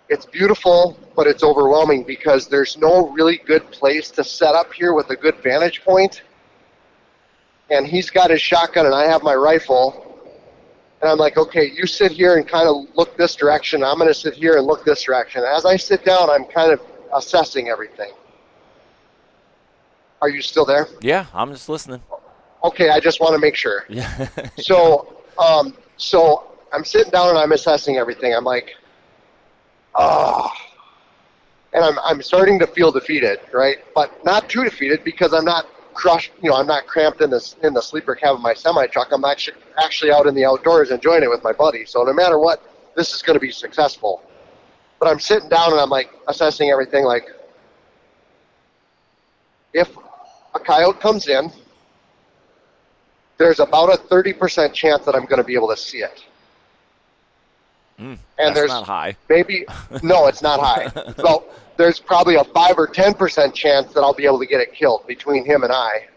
It's 0.09 0.25
beautiful, 0.25 0.97
but 1.15 1.28
it's 1.28 1.43
overwhelming 1.43 2.03
because 2.03 2.47
there's 2.47 2.78
no 2.78 3.09
really 3.09 3.38
good 3.45 3.69
place 3.71 4.09
to 4.11 4.23
set 4.23 4.55
up 4.55 4.71
here 4.71 4.93
with 4.93 5.09
a 5.09 5.15
good 5.15 5.36
vantage 5.43 5.84
point. 5.84 6.21
And 7.69 7.86
he's 7.86 8.09
got 8.09 8.30
his 8.30 8.41
shotgun, 8.41 8.86
and 8.86 8.95
I 8.95 9.05
have 9.05 9.23
my 9.23 9.36
rifle 9.36 10.07
and 11.01 11.11
I'm 11.11 11.17
like, 11.17 11.38
okay, 11.38 11.71
you 11.71 11.86
sit 11.86 12.11
here 12.11 12.38
and 12.38 12.47
kind 12.47 12.67
of 12.67 12.88
look 12.95 13.15
this 13.17 13.36
direction. 13.36 13.84
I'm 13.84 13.97
going 13.97 14.07
to 14.07 14.13
sit 14.13 14.34
here 14.34 14.57
and 14.57 14.65
look 14.65 14.84
this 14.84 15.03
direction. 15.03 15.43
As 15.43 15.65
I 15.65 15.75
sit 15.78 16.03
down, 16.03 16.30
I'm 16.30 16.45
kind 16.45 16.71
of 16.71 16.82
assessing 17.13 17.69
everything. 17.69 18.11
Are 20.21 20.30
you 20.30 20.41
still 20.41 20.65
there? 20.65 20.88
Yeah, 21.01 21.28
I'm 21.34 21.51
just 21.51 21.69
listening. 21.69 22.01
Okay, 22.64 22.89
I 22.89 22.99
just 22.99 23.20
want 23.20 23.34
to 23.34 23.39
make 23.39 23.55
sure. 23.55 23.86
Yeah. 23.88 24.28
so, 24.58 25.22
um, 25.38 25.76
so 25.97 26.51
I'm 26.74 26.84
sitting 26.84 27.12
down 27.12 27.30
and 27.30 27.38
I'm 27.38 27.51
assessing 27.51 27.97
everything. 27.97 28.34
I'm 28.34 28.43
like, 28.43 28.76
oh, 29.95 30.49
and 31.74 31.84
I'm 31.84 31.99
I'm 31.99 32.22
starting 32.22 32.60
to 32.60 32.68
feel 32.68 32.91
defeated, 32.91 33.39
right? 33.53 33.78
But 33.93 34.24
not 34.26 34.49
too 34.49 34.64
defeated 34.64 35.03
because 35.03 35.34
I'm 35.34 35.45
not 35.45 35.68
crushed. 35.93 36.32
You 36.41 36.49
know, 36.49 36.55
I'm 36.55 36.68
not 36.68 36.88
cramped 36.88 37.22
in 37.22 37.30
this 37.30 37.55
in 37.64 37.74
the 37.74 37.82
sleeper 37.82 38.16
cab 38.16 38.36
of 38.36 38.41
my 38.41 38.53
semi 38.53 38.88
truck. 38.88 39.10
I'm 39.12 39.26
actually 39.26 39.58
actually 39.84 40.12
out 40.12 40.28
in 40.28 40.36
the 40.36 40.45
outdoors 40.45 40.91
enjoying 40.91 41.24
it 41.24 41.30
with 41.30 41.43
my 41.43 41.53
buddy. 41.53 41.86
So 41.86 42.03
no 42.03 42.14
matter 42.14 42.39
what, 42.39 42.62
this 42.95 43.14
is 43.14 43.22
going 43.22 43.36
to 43.36 43.39
be 43.39 43.51
successful. 43.51 44.24
But 44.99 45.10
I'm 45.10 45.20
sitting 45.20 45.49
down 45.49 45.72
and 45.72 45.80
I'm 45.80 45.89
like 45.89 46.10
assessing 46.28 46.70
everything. 46.70 47.03
Like, 47.03 47.28
if 49.74 49.95
a 50.55 50.60
coyote 50.60 50.99
comes 50.99 51.28
in, 51.28 51.51
there's 53.38 53.59
about 53.59 53.93
a 53.93 53.97
30% 53.97 54.73
chance 54.73 55.05
that 55.05 55.15
I'm 55.15 55.25
going 55.25 55.38
to 55.38 55.43
be 55.43 55.55
able 55.55 55.69
to 55.69 55.77
see 55.77 55.99
it. 55.99 56.23
Mm, 57.99 58.03
and 58.03 58.19
that's 58.38 58.55
there's 58.55 58.69
not 58.69 58.85
high. 58.85 59.15
maybe 59.27 59.65
no, 60.03 60.27
it's 60.27 60.43
not 60.43 60.59
high. 60.59 61.13
so 61.17 61.45
there's 61.77 61.99
probably 61.99 62.35
a 62.35 62.43
five 62.43 62.77
or 62.77 62.85
ten 62.85 63.15
percent 63.15 63.55
chance 63.55 63.91
that 63.93 64.01
I'll 64.01 64.13
be 64.13 64.25
able 64.25 64.39
to 64.39 64.45
get 64.45 64.61
it 64.61 64.73
killed 64.73 65.07
between 65.07 65.43
him 65.45 65.63
and 65.63 65.71
I. 65.71 66.07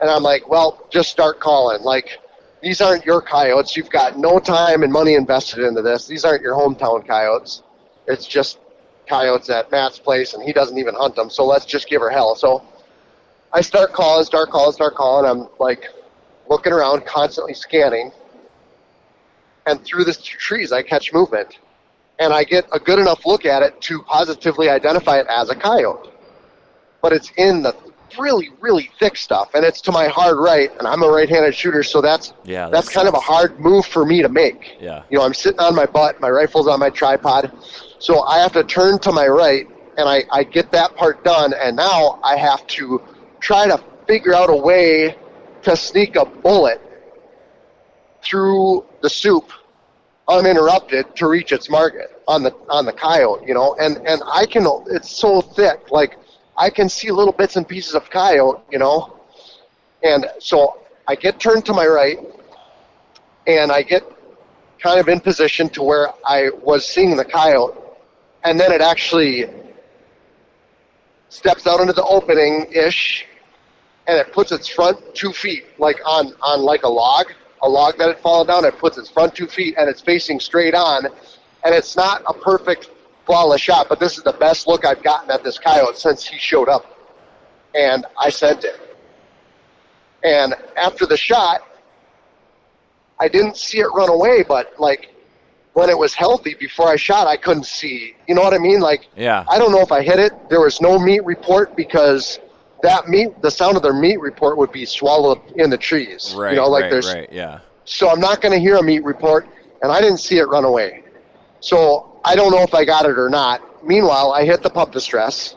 And 0.00 0.10
I'm 0.10 0.24
like, 0.24 0.48
well, 0.48 0.86
just 0.90 1.10
start 1.10 1.38
calling. 1.38 1.82
Like, 1.82 2.18
these 2.62 2.80
aren't 2.80 3.04
your 3.04 3.22
coyotes. 3.22 3.76
You've 3.76 3.90
got 3.90 4.18
no 4.18 4.40
time 4.40 4.82
and 4.82 4.92
money 4.92 5.14
invested 5.14 5.64
into 5.64 5.82
this. 5.82 6.08
These 6.08 6.24
aren't 6.24 6.42
your 6.42 6.54
hometown 6.54 7.06
coyotes. 7.06 7.62
It's 8.08 8.26
just 8.26 8.58
coyotes 9.06 9.50
at 9.50 9.70
Matt's 9.70 10.00
place, 10.00 10.34
and 10.34 10.42
he 10.42 10.52
doesn't 10.52 10.78
even 10.78 10.94
hunt 10.94 11.14
them. 11.14 11.30
So 11.30 11.44
let's 11.44 11.64
just 11.64 11.88
give 11.88 12.00
her 12.00 12.10
hell. 12.10 12.34
So 12.34 12.64
I 13.52 13.60
start 13.60 13.92
calling, 13.92 14.24
start 14.24 14.50
calling, 14.50 14.72
start 14.72 14.96
calling. 14.96 15.30
I'm 15.30 15.48
like 15.60 15.88
looking 16.48 16.72
around, 16.72 17.04
constantly 17.06 17.54
scanning 17.54 18.12
and 19.66 19.82
through 19.84 20.04
the 20.04 20.14
trees 20.14 20.72
I 20.72 20.82
catch 20.82 21.12
movement. 21.12 21.58
And 22.18 22.32
I 22.32 22.44
get 22.44 22.66
a 22.72 22.78
good 22.78 22.98
enough 22.98 23.26
look 23.26 23.44
at 23.44 23.62
it 23.62 23.80
to 23.82 24.02
positively 24.02 24.68
identify 24.68 25.18
it 25.18 25.26
as 25.28 25.50
a 25.50 25.56
coyote. 25.56 26.10
But 27.02 27.12
it's 27.12 27.32
in 27.36 27.62
the 27.62 27.74
really, 28.18 28.50
really 28.60 28.90
thick 29.00 29.16
stuff, 29.16 29.50
and 29.54 29.64
it's 29.64 29.80
to 29.80 29.90
my 29.90 30.06
hard 30.06 30.38
right, 30.38 30.70
and 30.78 30.86
I'm 30.86 31.02
a 31.02 31.08
right-handed 31.08 31.52
shooter, 31.52 31.82
so 31.82 32.00
that's 32.00 32.32
Yeah, 32.44 32.68
that's 32.68 32.86
that 32.86 32.94
kind 32.94 33.08
of 33.08 33.14
a 33.14 33.20
hard 33.20 33.58
move 33.58 33.86
for 33.86 34.06
me 34.06 34.22
to 34.22 34.28
make. 34.28 34.76
Yeah. 34.80 35.02
You 35.10 35.18
know, 35.18 35.24
I'm 35.24 35.34
sitting 35.34 35.58
on 35.58 35.74
my 35.74 35.86
butt, 35.86 36.20
my 36.20 36.30
rifle's 36.30 36.68
on 36.68 36.78
my 36.78 36.90
tripod, 36.90 37.50
so 37.98 38.22
I 38.22 38.38
have 38.38 38.52
to 38.52 38.62
turn 38.62 39.00
to 39.00 39.10
my 39.10 39.26
right, 39.26 39.68
and 39.98 40.08
I, 40.08 40.22
I 40.30 40.44
get 40.44 40.70
that 40.70 40.94
part 40.94 41.24
done, 41.24 41.54
and 41.54 41.74
now 41.76 42.20
I 42.22 42.36
have 42.36 42.64
to 42.68 43.02
try 43.40 43.66
to 43.66 43.82
figure 44.06 44.34
out 44.34 44.48
a 44.48 44.56
way 44.56 45.16
to 45.64 45.76
sneak 45.76 46.16
a 46.16 46.24
bullet 46.24 46.80
through 48.22 48.84
the 49.02 49.10
soup 49.10 49.50
uninterrupted 50.28 51.14
to 51.16 51.28
reach 51.28 51.52
its 51.52 51.68
market 51.68 52.22
on 52.26 52.42
the 52.42 52.54
on 52.70 52.86
the 52.86 52.92
coyote, 52.92 53.46
you 53.46 53.54
know, 53.54 53.76
and 53.78 53.98
and 54.06 54.22
I 54.26 54.46
can 54.46 54.66
it's 54.86 55.10
so 55.10 55.40
thick, 55.40 55.90
like 55.90 56.18
I 56.56 56.70
can 56.70 56.88
see 56.88 57.10
little 57.10 57.32
bits 57.32 57.56
and 57.56 57.68
pieces 57.68 57.94
of 57.94 58.08
coyote, 58.10 58.60
you 58.70 58.78
know, 58.78 59.20
and 60.02 60.26
so 60.38 60.78
I 61.06 61.14
get 61.14 61.38
turned 61.38 61.66
to 61.66 61.74
my 61.74 61.86
right, 61.86 62.18
and 63.46 63.70
I 63.70 63.82
get 63.82 64.02
kind 64.78 64.98
of 64.98 65.08
in 65.08 65.20
position 65.20 65.68
to 65.70 65.82
where 65.82 66.08
I 66.26 66.50
was 66.62 66.86
seeing 66.86 67.16
the 67.16 67.24
coyote, 67.24 67.76
and 68.44 68.58
then 68.58 68.72
it 68.72 68.80
actually 68.80 69.50
steps 71.28 71.66
out 71.66 71.80
into 71.80 71.92
the 71.92 72.04
opening 72.04 72.66
ish, 72.72 73.26
and 74.06 74.18
it 74.18 74.32
puts 74.32 74.52
its 74.52 74.68
front 74.68 74.98
two 75.14 75.32
feet 75.32 75.66
like 75.78 75.98
on 76.04 76.32
on 76.42 76.60
like 76.60 76.82
a 76.82 76.88
log, 76.88 77.26
a 77.62 77.68
log 77.68 77.96
that 77.98 78.08
had 78.08 78.18
fallen 78.20 78.46
down. 78.46 78.64
It 78.64 78.78
puts 78.78 78.98
its 78.98 79.10
front 79.10 79.34
two 79.34 79.46
feet 79.46 79.74
and 79.78 79.88
it's 79.88 80.00
facing 80.00 80.40
straight 80.40 80.74
on, 80.74 81.06
and 81.06 81.74
it's 81.74 81.96
not 81.96 82.22
a 82.26 82.34
perfect 82.34 82.90
flawless 83.26 83.60
shot, 83.60 83.88
but 83.88 83.98
this 83.98 84.18
is 84.18 84.24
the 84.24 84.32
best 84.34 84.66
look 84.66 84.84
I've 84.84 85.02
gotten 85.02 85.30
at 85.30 85.42
this 85.42 85.58
coyote 85.58 85.96
since 85.96 86.24
he 86.24 86.38
showed 86.38 86.68
up, 86.68 86.98
and 87.74 88.06
I 88.18 88.30
sent 88.30 88.64
it. 88.64 88.80
And 90.22 90.54
after 90.76 91.06
the 91.06 91.16
shot, 91.16 91.62
I 93.20 93.28
didn't 93.28 93.56
see 93.56 93.78
it 93.78 93.88
run 93.94 94.10
away, 94.10 94.42
but 94.42 94.78
like 94.78 95.14
when 95.74 95.90
it 95.90 95.98
was 95.98 96.14
healthy 96.14 96.54
before 96.54 96.88
I 96.88 96.96
shot, 96.96 97.26
I 97.26 97.36
couldn't 97.36 97.66
see. 97.66 98.14
You 98.28 98.34
know 98.34 98.42
what 98.42 98.54
I 98.54 98.58
mean? 98.58 98.80
Like 98.80 99.08
Yeah. 99.16 99.44
I 99.48 99.58
don't 99.58 99.72
know 99.72 99.80
if 99.80 99.92
I 99.92 100.02
hit 100.02 100.18
it. 100.18 100.32
There 100.48 100.60
was 100.60 100.80
no 100.80 100.98
meat 100.98 101.24
report 101.24 101.76
because 101.76 102.38
that 102.84 103.08
meat, 103.08 103.40
the 103.40 103.50
sound 103.50 103.76
of 103.76 103.82
their 103.82 103.94
meat 103.94 104.20
report 104.20 104.58
would 104.58 104.70
be 104.70 104.84
swallowed 104.84 105.40
in 105.56 105.70
the 105.70 105.78
trees. 105.78 106.34
Right. 106.36 106.50
You 106.50 106.56
know, 106.56 106.68
like 106.68 106.82
right, 106.82 106.90
there's 106.90 107.12
right. 107.12 107.28
Yeah. 107.32 107.60
so 107.84 108.10
I'm 108.10 108.20
not 108.20 108.40
going 108.42 108.52
to 108.52 108.60
hear 108.60 108.76
a 108.76 108.82
meat 108.82 109.02
report, 109.02 109.48
and 109.82 109.90
I 109.90 110.00
didn't 110.00 110.18
see 110.18 110.38
it 110.38 110.44
run 110.44 110.64
away. 110.64 111.02
So 111.60 112.20
I 112.24 112.36
don't 112.36 112.52
know 112.52 112.62
if 112.62 112.74
I 112.74 112.84
got 112.84 113.06
it 113.06 113.18
or 113.18 113.30
not. 113.30 113.84
Meanwhile, 113.84 114.32
I 114.32 114.44
hit 114.44 114.62
the 114.62 114.70
pup 114.70 114.92
distress, 114.92 115.56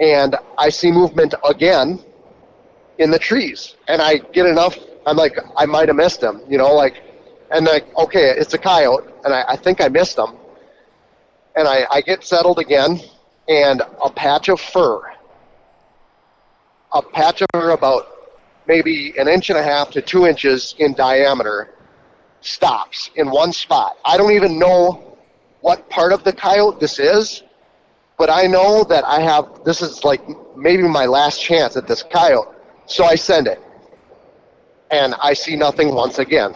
and 0.00 0.36
I 0.56 0.70
see 0.70 0.90
movement 0.90 1.34
again 1.48 2.02
in 2.98 3.10
the 3.10 3.18
trees, 3.18 3.76
and 3.88 4.00
I 4.00 4.18
get 4.18 4.46
enough. 4.46 4.78
I'm 5.06 5.16
like, 5.16 5.36
I 5.56 5.66
might 5.66 5.88
have 5.88 5.96
missed 5.96 6.22
him, 6.22 6.40
you 6.48 6.56
know, 6.56 6.74
like, 6.74 7.02
and 7.50 7.66
like, 7.66 7.94
okay, 7.96 8.30
it's 8.30 8.54
a 8.54 8.58
coyote, 8.58 9.12
and 9.24 9.34
I, 9.34 9.44
I 9.48 9.56
think 9.56 9.82
I 9.82 9.88
missed 9.88 10.18
him, 10.18 10.36
and 11.56 11.68
I, 11.68 11.84
I 11.90 12.00
get 12.00 12.24
settled 12.24 12.58
again, 12.58 13.00
and 13.48 13.82
a 14.02 14.10
patch 14.10 14.48
of 14.48 14.60
fur, 14.60 15.11
a 16.94 17.02
patch 17.02 17.42
of 17.42 17.48
about 17.54 18.08
maybe 18.66 19.14
an 19.18 19.28
inch 19.28 19.50
and 19.50 19.58
a 19.58 19.62
half 19.62 19.90
to 19.90 20.02
two 20.02 20.26
inches 20.26 20.74
in 20.78 20.94
diameter 20.94 21.74
stops 22.40 23.10
in 23.16 23.30
one 23.30 23.52
spot. 23.52 23.96
I 24.04 24.16
don't 24.16 24.32
even 24.32 24.58
know 24.58 25.18
what 25.60 25.88
part 25.88 26.12
of 26.12 26.24
the 26.24 26.32
coyote 26.32 26.80
this 26.80 26.98
is, 26.98 27.42
but 28.18 28.30
I 28.30 28.46
know 28.46 28.84
that 28.84 29.04
I 29.04 29.20
have 29.20 29.64
this 29.64 29.80
is 29.80 30.04
like 30.04 30.22
maybe 30.56 30.82
my 30.82 31.06
last 31.06 31.40
chance 31.40 31.76
at 31.76 31.86
this 31.86 32.02
coyote. 32.02 32.48
So 32.86 33.04
I 33.04 33.14
send 33.14 33.46
it. 33.46 33.60
And 34.90 35.14
I 35.22 35.32
see 35.32 35.56
nothing 35.56 35.94
once 35.94 36.18
again. 36.18 36.54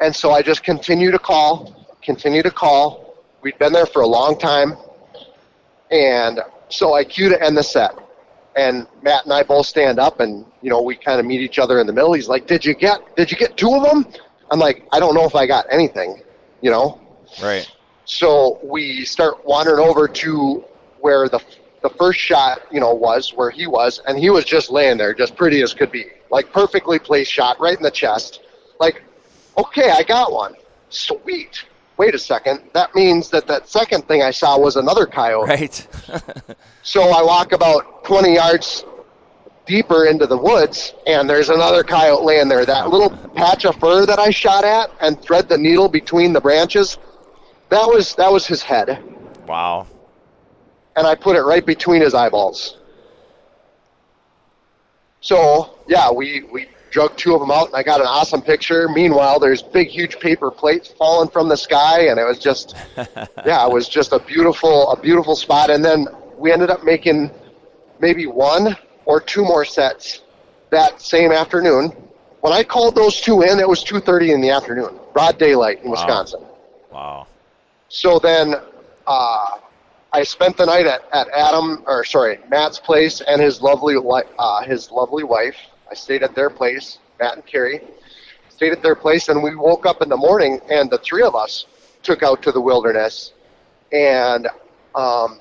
And 0.00 0.14
so 0.14 0.32
I 0.32 0.42
just 0.42 0.62
continue 0.62 1.10
to 1.10 1.18
call, 1.18 1.86
continue 2.02 2.42
to 2.42 2.50
call. 2.50 3.16
We'd 3.40 3.58
been 3.58 3.72
there 3.72 3.86
for 3.86 4.02
a 4.02 4.06
long 4.06 4.38
time. 4.38 4.76
And 5.90 6.40
so 6.68 6.94
I 6.94 7.04
cue 7.04 7.30
to 7.30 7.42
end 7.42 7.56
the 7.56 7.62
set. 7.62 7.92
And 8.58 8.88
Matt 9.02 9.22
and 9.24 9.32
I 9.32 9.44
both 9.44 9.66
stand 9.66 10.00
up 10.00 10.18
and, 10.18 10.44
you 10.62 10.68
know, 10.68 10.82
we 10.82 10.96
kind 10.96 11.20
of 11.20 11.26
meet 11.26 11.40
each 11.40 11.60
other 11.60 11.78
in 11.80 11.86
the 11.86 11.92
middle. 11.92 12.12
He's 12.12 12.28
like, 12.28 12.48
Did 12.48 12.64
you 12.64 12.74
get 12.74 13.16
did 13.16 13.30
you 13.30 13.36
get 13.36 13.56
two 13.56 13.72
of 13.72 13.84
them? 13.84 14.12
I'm 14.50 14.58
like, 14.58 14.84
I 14.90 14.98
don't 14.98 15.14
know 15.14 15.24
if 15.24 15.36
I 15.36 15.46
got 15.46 15.66
anything, 15.70 16.22
you 16.60 16.70
know? 16.70 17.00
Right. 17.40 17.70
So 18.04 18.58
we 18.64 19.04
start 19.04 19.46
wandering 19.46 19.86
over 19.86 20.08
to 20.08 20.64
where 21.00 21.28
the 21.28 21.40
the 21.82 21.90
first 21.90 22.18
shot, 22.18 22.62
you 22.72 22.80
know, 22.80 22.92
was 22.92 23.32
where 23.32 23.50
he 23.50 23.68
was, 23.68 24.00
and 24.08 24.18
he 24.18 24.30
was 24.30 24.44
just 24.44 24.70
laying 24.70 24.98
there, 24.98 25.14
just 25.14 25.36
pretty 25.36 25.62
as 25.62 25.72
could 25.72 25.92
be, 25.92 26.06
like 26.28 26.52
perfectly 26.52 26.98
placed 26.98 27.30
shot 27.30 27.60
right 27.60 27.76
in 27.76 27.82
the 27.84 27.90
chest. 27.92 28.40
Like, 28.80 29.04
okay, 29.56 29.90
I 29.90 30.02
got 30.02 30.32
one. 30.32 30.56
Sweet. 30.88 31.64
Wait 31.98 32.14
a 32.14 32.18
second. 32.18 32.62
That 32.72 32.94
means 32.94 33.28
that 33.30 33.46
that 33.48 33.68
second 33.68 34.06
thing 34.06 34.22
I 34.22 34.30
saw 34.30 34.58
was 34.58 34.76
another 34.76 35.04
coyote. 35.04 35.48
Right. 35.48 35.86
So 36.82 37.02
I 37.02 37.22
walk 37.22 37.52
about 37.52 38.02
20 38.04 38.34
yards 38.34 38.82
deeper 39.66 40.06
into 40.06 40.26
the 40.26 40.38
woods, 40.38 40.94
and 41.06 41.28
there's 41.28 41.50
another 41.50 41.84
coyote 41.84 42.24
laying 42.24 42.48
there. 42.48 42.64
That 42.64 42.88
little 42.88 43.10
patch 43.36 43.66
of 43.66 43.76
fur 43.76 44.06
that 44.06 44.18
I 44.18 44.30
shot 44.30 44.64
at 44.64 44.90
and 45.02 45.20
thread 45.20 45.50
the 45.50 45.58
needle 45.58 45.90
between 45.90 46.32
the 46.32 46.40
branches, 46.40 46.96
that 47.68 47.86
was 47.86 48.14
that 48.14 48.32
was 48.32 48.46
his 48.46 48.62
head, 48.62 49.04
wow. 49.46 49.86
and 50.96 51.06
I 51.06 51.14
put 51.14 51.36
it 51.36 51.42
right 51.42 51.66
between 51.66 52.00
his 52.00 52.14
eyeballs. 52.14 52.78
So 55.20 55.78
yeah, 55.86 56.10
we 56.10 56.44
we 56.50 56.68
drug 56.90 57.16
two 57.16 57.34
of 57.34 57.40
them 57.40 57.50
out, 57.50 57.66
and 57.66 57.76
I 57.76 57.82
got 57.82 58.00
an 58.00 58.06
awesome 58.06 58.42
picture. 58.42 58.88
Meanwhile, 58.88 59.38
there's 59.40 59.62
big, 59.62 59.88
huge 59.88 60.18
paper 60.20 60.50
plates 60.50 60.88
falling 60.88 61.28
from 61.28 61.48
the 61.48 61.56
sky, 61.56 62.06
and 62.08 62.18
it 62.18 62.24
was 62.24 62.38
just 62.38 62.74
yeah, 62.96 63.66
it 63.66 63.72
was 63.72 63.88
just 63.88 64.12
a 64.12 64.18
beautiful 64.18 64.90
a 64.90 65.00
beautiful 65.00 65.36
spot. 65.36 65.70
And 65.70 65.84
then 65.84 66.06
we 66.36 66.52
ended 66.52 66.70
up 66.70 66.84
making 66.84 67.30
maybe 68.00 68.26
one 68.26 68.76
or 69.04 69.20
two 69.20 69.42
more 69.42 69.64
sets 69.64 70.22
that 70.70 71.00
same 71.00 71.32
afternoon. 71.32 71.92
When 72.40 72.52
I 72.52 72.62
called 72.62 72.94
those 72.94 73.20
two 73.20 73.42
in, 73.42 73.58
it 73.58 73.68
was 73.68 73.82
2:30 73.84 74.34
in 74.34 74.40
the 74.40 74.50
afternoon, 74.50 74.98
broad 75.12 75.38
daylight 75.38 75.80
in 75.82 75.90
Wow. 75.90 75.92
Wisconsin. 75.92 76.40
Wow. 76.92 77.26
So 77.88 78.18
then 78.18 78.54
uh, 79.06 79.46
I 80.12 80.22
spent 80.22 80.56
the 80.56 80.66
night 80.66 80.86
at, 80.86 81.02
at 81.12 81.28
Adam, 81.30 81.82
or 81.86 82.04
sorry, 82.04 82.38
Matt's 82.50 82.78
place 82.78 83.20
and 83.22 83.40
his 83.40 83.60
lovely 83.60 83.96
uh, 84.38 84.62
his 84.62 84.90
lovely 84.90 85.24
wife. 85.24 85.56
I 85.90 85.94
stayed 85.94 86.22
at 86.22 86.34
their 86.34 86.50
place, 86.50 86.98
Matt 87.18 87.34
and 87.34 87.46
Carrie. 87.46 87.80
Stayed 88.50 88.72
at 88.72 88.82
their 88.82 88.94
place, 88.94 89.28
and 89.28 89.42
we 89.42 89.54
woke 89.54 89.86
up 89.86 90.02
in 90.02 90.08
the 90.08 90.16
morning, 90.16 90.60
and 90.68 90.90
the 90.90 90.98
three 90.98 91.22
of 91.22 91.34
us 91.34 91.66
took 92.02 92.22
out 92.22 92.42
to 92.42 92.52
the 92.52 92.60
wilderness, 92.60 93.32
and 93.92 94.48
um, 94.94 95.40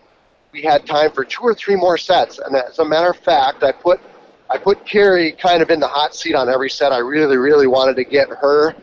we 0.52 0.62
had 0.62 0.86
time 0.86 1.12
for 1.12 1.24
two 1.24 1.42
or 1.44 1.54
three 1.54 1.76
more 1.76 1.98
sets. 1.98 2.40
And 2.40 2.56
as 2.56 2.80
a 2.80 2.86
matter 2.86 3.10
of 3.10 3.18
fact, 3.18 3.64
I 3.64 3.72
put 3.72 4.00
I 4.50 4.58
put 4.58 4.86
Carrie 4.86 5.34
kind 5.34 5.62
of 5.62 5.70
in 5.70 5.80
the 5.80 5.88
hot 5.88 6.16
seat 6.16 6.34
on 6.34 6.48
every 6.48 6.70
set. 6.70 6.92
I 6.94 7.00
really, 7.00 7.38
really 7.38 7.68
wanted 7.68 7.96
to 7.98 8.04
get 8.04 8.30
her 8.30 8.76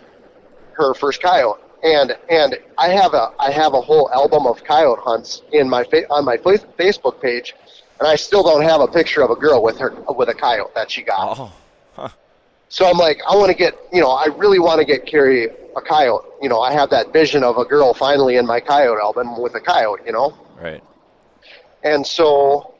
her 0.72 0.94
first 0.94 1.22
coyote. 1.22 1.60
And 1.82 2.16
and 2.28 2.58
I 2.78 2.88
have 2.88 3.14
a 3.14 3.32
I 3.38 3.50
have 3.50 3.74
a 3.74 3.80
whole 3.80 4.10
album 4.12 4.46
of 4.46 4.64
coyote 4.64 5.00
hunts 5.02 5.42
in 5.52 5.68
my 5.68 5.84
fa- 5.84 6.08
on 6.10 6.24
my 6.24 6.36
fa- 6.36 6.58
Facebook 6.78 7.20
page, 7.20 7.54
and 8.04 8.12
I 8.12 8.16
still 8.16 8.42
don't 8.42 8.62
have 8.62 8.82
a 8.82 8.86
picture 8.86 9.22
of 9.22 9.30
a 9.30 9.34
girl 9.34 9.62
with 9.62 9.78
her 9.78 9.94
with 10.14 10.28
a 10.28 10.34
coyote 10.34 10.74
that 10.74 10.90
she 10.90 11.00
got. 11.02 11.50
Oh. 11.96 12.12
So 12.68 12.86
I'm 12.86 12.98
like, 12.98 13.20
I 13.26 13.34
want 13.34 13.50
to 13.50 13.56
get 13.56 13.78
you 13.92 14.00
know 14.02 14.10
I 14.10 14.26
really 14.36 14.58
want 14.58 14.78
to 14.80 14.84
get 14.84 15.06
Carrie 15.06 15.48
a 15.74 15.80
coyote. 15.80 16.26
You 16.42 16.50
know, 16.50 16.60
I 16.60 16.72
have 16.72 16.90
that 16.90 17.14
vision 17.14 17.42
of 17.42 17.56
a 17.56 17.64
girl 17.64 17.94
finally 17.94 18.36
in 18.36 18.46
my 18.46 18.60
coyote 18.60 19.00
album 19.00 19.40
with 19.40 19.54
a 19.54 19.60
coyote. 19.60 20.02
You 20.04 20.12
know. 20.12 20.36
Right. 20.60 20.82
And 21.82 22.06
so, 22.06 22.74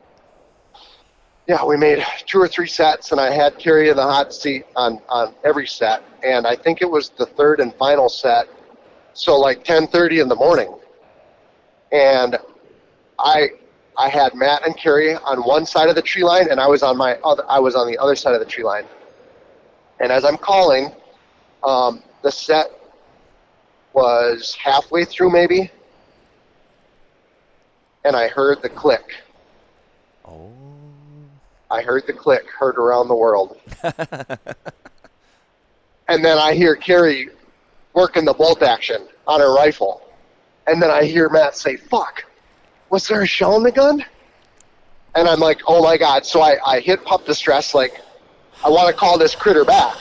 yeah, 1.47 1.65
we 1.65 1.77
made 1.77 2.05
two 2.27 2.39
or 2.39 2.49
three 2.49 2.67
sets, 2.67 3.13
and 3.13 3.21
I 3.21 3.31
had 3.31 3.59
Carrie 3.59 3.89
in 3.89 3.97
the 3.97 4.03
hot 4.03 4.33
seat 4.35 4.65
on, 4.77 5.01
on 5.09 5.35
every 5.45 5.67
set. 5.67 6.03
And 6.23 6.47
I 6.47 6.57
think 6.57 6.83
it 6.83 6.91
was 6.91 7.11
the 7.11 7.27
third 7.27 7.61
and 7.61 7.75
final 7.77 8.09
set, 8.09 8.49
so 9.15 9.39
like 9.39 9.65
10:30 9.65 10.21
in 10.21 10.29
the 10.29 10.37
morning. 10.37 10.75
And 11.93 12.37
I 13.19 13.51
I 13.97 14.09
had 14.09 14.35
Matt 14.35 14.67
and 14.67 14.77
Carrie 14.77 15.15
on 15.15 15.39
one 15.41 15.67
side 15.67 15.89
of 15.89 15.95
the 15.95 16.03
tree 16.03 16.25
line, 16.25 16.51
and 16.51 16.61
I 16.61 16.67
was 16.67 16.83
on 16.83 16.97
my 16.97 17.15
other 17.25 17.45
I 17.49 17.61
was 17.61 17.75
on 17.75 17.87
the 17.87 17.97
other 17.99 18.17
side 18.17 18.35
of 18.35 18.41
the 18.41 18.47
tree 18.47 18.65
line. 18.65 18.85
And 20.01 20.11
as 20.11 20.25
I'm 20.25 20.37
calling, 20.37 20.93
um, 21.63 22.03
the 22.23 22.31
set 22.31 22.71
was 23.93 24.57
halfway 24.57 25.05
through, 25.05 25.31
maybe, 25.31 25.71
and 28.05 28.17
I 28.17 28.29
heard 28.29 28.61
the 28.63 28.69
click. 28.69 29.15
Oh. 30.27 30.51
I 31.71 31.83
heard 31.83 32.07
the 32.07 32.13
click 32.13 32.51
heard 32.51 32.77
around 32.77 33.09
the 33.09 33.15
world. 33.15 33.59
and 36.09 36.25
then 36.25 36.39
I 36.39 36.55
hear 36.55 36.77
Carrie 36.77 37.31
working 37.95 38.25
the 38.25 38.35
bolt 38.35 38.63
action 38.63 39.07
on 39.27 39.41
her 39.41 39.55
rifle. 39.55 40.03
And 40.67 40.83
then 40.83 40.91
I 40.91 41.05
hear 41.05 41.29
Matt 41.29 41.57
say, 41.57 41.77
fuck, 41.77 42.25
was 42.91 43.07
there 43.09 43.23
a 43.23 43.27
shell 43.27 43.57
in 43.57 43.63
the 43.63 43.73
gun? 43.73 44.05
And 45.15 45.29
I'm 45.29 45.41
like, 45.41 45.61
oh 45.67 45.83
my 45.83 45.97
God. 45.97 46.27
So 46.27 46.41
I, 46.41 46.57
I 46.67 46.81
hit 46.81 47.05
pup 47.05 47.25
distress, 47.25 47.75
like, 47.75 48.01
I 48.65 48.69
want 48.69 48.89
to 48.89 48.95
call 48.95 49.19
this 49.19 49.35
critter 49.35 49.65
back. 49.65 49.97